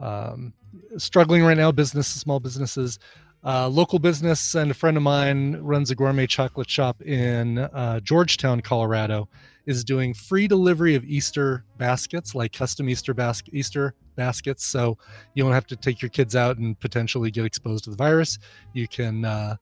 um, 0.00 0.54
struggling 0.96 1.42
right 1.42 1.56
now, 1.56 1.70
businesses, 1.70 2.20
small 2.20 2.40
businesses. 2.40 2.98
Uh, 3.44 3.68
local 3.68 3.98
business 3.98 4.54
and 4.54 4.70
a 4.70 4.74
friend 4.74 4.96
of 4.96 5.02
mine 5.02 5.56
runs 5.56 5.90
a 5.90 5.94
gourmet 5.94 6.26
chocolate 6.26 6.70
shop 6.70 7.02
in 7.02 7.58
uh, 7.58 8.00
Georgetown, 8.00 8.62
Colorado 8.62 9.28
is 9.66 9.84
doing 9.84 10.14
free 10.14 10.46
delivery 10.46 10.94
of 10.94 11.04
Easter 11.04 11.64
baskets, 11.78 12.34
like 12.34 12.52
custom 12.52 12.88
Easter 12.88 13.14
basket 13.14 13.54
Easter 13.54 13.94
baskets. 14.16 14.64
So 14.64 14.98
you 15.34 15.42
don't 15.42 15.52
have 15.52 15.66
to 15.68 15.76
take 15.76 16.02
your 16.02 16.10
kids 16.10 16.36
out 16.36 16.58
and 16.58 16.78
potentially 16.78 17.30
get 17.30 17.44
exposed 17.44 17.84
to 17.84 17.90
the 17.90 17.96
virus. 17.96 18.38
You 18.72 18.88
can 18.88 19.24
uh, 19.24 19.56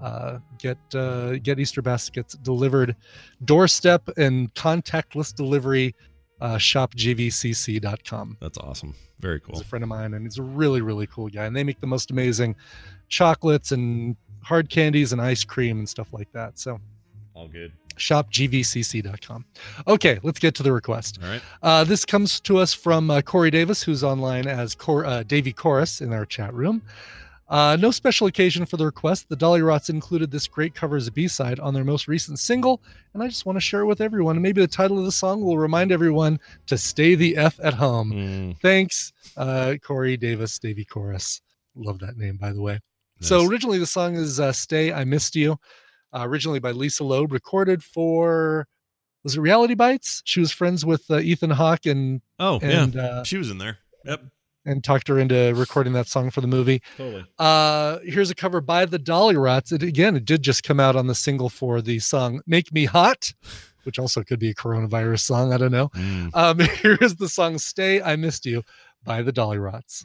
uh, 0.00 0.38
get 0.58 0.78
uh, 0.94 1.36
get 1.36 1.58
Easter 1.58 1.82
baskets 1.82 2.34
delivered 2.34 2.96
doorstep 3.44 4.08
and 4.16 4.52
contactless 4.54 5.34
delivery 5.34 5.94
uh, 6.40 6.56
shopgvcc.com. 6.56 8.36
That's 8.40 8.58
awesome. 8.58 8.94
Very 9.20 9.40
cool. 9.40 9.54
He's 9.54 9.62
a 9.62 9.64
friend 9.64 9.82
of 9.82 9.88
mine, 9.88 10.14
and 10.14 10.26
he's 10.26 10.38
a 10.38 10.42
really, 10.42 10.82
really 10.82 11.06
cool 11.06 11.28
guy. 11.28 11.46
And 11.46 11.56
they 11.56 11.64
make 11.64 11.80
the 11.80 11.86
most 11.86 12.10
amazing 12.10 12.56
chocolates 13.08 13.72
and 13.72 14.16
hard 14.42 14.68
candies 14.68 15.12
and 15.12 15.22
ice 15.22 15.44
cream 15.44 15.78
and 15.78 15.88
stuff 15.88 16.12
like 16.12 16.30
that. 16.32 16.58
So 16.58 16.80
All 17.34 17.48
good. 17.48 17.72
shopgvcc.com. 17.96 19.44
Okay, 19.86 20.18
let's 20.22 20.38
get 20.38 20.54
to 20.56 20.62
the 20.62 20.72
request. 20.72 21.18
All 21.22 21.28
right. 21.28 21.42
Uh, 21.62 21.84
this 21.84 22.04
comes 22.04 22.40
to 22.40 22.58
us 22.58 22.72
from 22.74 23.10
uh, 23.10 23.20
Corey 23.22 23.50
Davis, 23.50 23.82
who's 23.82 24.04
online 24.04 24.46
as 24.46 24.74
Cor- 24.74 25.04
uh, 25.04 25.22
Davy 25.24 25.52
Chorus 25.52 26.00
in 26.00 26.12
our 26.12 26.24
chat 26.24 26.54
room. 26.54 26.82
Uh, 27.48 27.76
no 27.78 27.90
special 27.90 28.26
occasion 28.26 28.64
for 28.64 28.78
the 28.78 28.86
request. 28.86 29.28
The 29.28 29.36
Dollyrots 29.36 29.90
included 29.90 30.30
this 30.30 30.46
great 30.46 30.74
cover 30.74 30.96
as 30.96 31.06
a 31.08 31.12
B 31.12 31.28
side 31.28 31.60
on 31.60 31.74
their 31.74 31.84
most 31.84 32.08
recent 32.08 32.38
single, 32.38 32.80
and 33.12 33.22
I 33.22 33.28
just 33.28 33.44
want 33.44 33.56
to 33.56 33.60
share 33.60 33.80
it 33.80 33.86
with 33.86 34.00
everyone. 34.00 34.40
Maybe 34.40 34.62
the 34.62 34.66
title 34.66 34.98
of 34.98 35.04
the 35.04 35.12
song 35.12 35.42
will 35.42 35.58
remind 35.58 35.92
everyone 35.92 36.40
to 36.68 36.78
stay 36.78 37.14
the 37.14 37.36
F 37.36 37.60
at 37.62 37.74
home. 37.74 38.12
Mm. 38.12 38.60
Thanks, 38.60 39.12
uh, 39.36 39.74
Corey 39.82 40.16
Davis, 40.16 40.58
Davy 40.58 40.86
Chorus. 40.86 41.42
Love 41.76 41.98
that 41.98 42.16
name, 42.16 42.38
by 42.38 42.52
the 42.52 42.62
way. 42.62 42.80
So 43.20 43.46
originally 43.46 43.78
the 43.78 43.86
song 43.86 44.16
is 44.16 44.40
uh, 44.40 44.52
"Stay, 44.52 44.92
I 44.92 45.04
Missed 45.04 45.36
You," 45.36 45.58
uh, 46.14 46.26
originally 46.26 46.58
by 46.60 46.70
Lisa 46.72 47.04
Loeb, 47.04 47.32
recorded 47.32 47.82
for 47.82 48.66
was 49.22 49.36
it 49.36 49.40
Reality 49.40 49.74
Bites? 49.74 50.20
She 50.24 50.38
was 50.40 50.52
friends 50.52 50.84
with 50.84 51.10
uh, 51.10 51.18
Ethan 51.18 51.50
Hawke 51.50 51.86
and 51.86 52.20
Oh, 52.38 52.58
and, 52.62 52.94
yeah. 52.94 53.02
uh, 53.02 53.24
she 53.24 53.38
was 53.38 53.50
in 53.50 53.58
there. 53.58 53.78
Yep. 54.04 54.22
and 54.66 54.84
talked 54.84 55.08
her 55.08 55.18
into 55.18 55.52
recording 55.56 55.94
that 55.94 56.06
song 56.08 56.30
for 56.30 56.40
the 56.42 56.46
movie. 56.46 56.82
Totally. 56.98 57.24
Uh, 57.38 57.98
here's 58.04 58.30
a 58.30 58.34
cover 58.34 58.60
by 58.60 58.84
the 58.84 58.98
Dollyrots. 58.98 59.72
It 59.72 59.82
again, 59.82 60.14
it 60.16 60.24
did 60.26 60.42
just 60.42 60.62
come 60.62 60.78
out 60.78 60.94
on 60.96 61.06
the 61.06 61.14
single 61.14 61.48
for 61.48 61.80
the 61.80 61.98
song 62.00 62.40
"Make 62.46 62.70
Me 62.72 62.84
Hot," 62.84 63.32
which 63.84 63.98
also 63.98 64.22
could 64.22 64.38
be 64.38 64.50
a 64.50 64.54
coronavirus 64.54 65.20
song. 65.20 65.52
I 65.54 65.56
don't 65.56 65.72
know. 65.72 65.88
Mm. 65.88 66.30
Um, 66.34 66.58
here 66.82 66.98
is 67.00 67.16
the 67.16 67.28
song 67.30 67.56
"Stay, 67.58 68.02
I 68.02 68.16
Missed 68.16 68.44
You" 68.44 68.62
by 69.04 69.22
the 69.22 69.32
Dollyrots. 69.32 70.02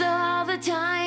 All 0.00 0.46
the 0.46 0.56
time. 0.56 1.03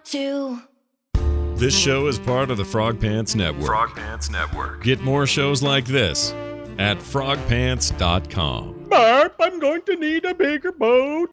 Want 0.00 0.04
to. 0.06 0.62
This 1.58 1.76
show 1.78 2.06
is 2.06 2.18
part 2.18 2.50
of 2.50 2.56
the 2.56 2.64
Frog 2.64 3.00
Pants 3.00 3.34
Network. 3.34 3.66
Frog 3.66 3.94
Pants 3.94 4.30
Network. 4.30 4.82
Get 4.82 5.00
more 5.02 5.26
shows 5.26 5.62
like 5.62 5.84
this 5.84 6.32
at 6.78 6.98
frogpants.com. 6.98 8.86
Barb, 8.88 9.32
I'm 9.40 9.60
going 9.60 9.82
to 9.82 9.96
need 9.96 10.24
a 10.24 10.34
bigger 10.34 10.72
boat. 10.72 11.28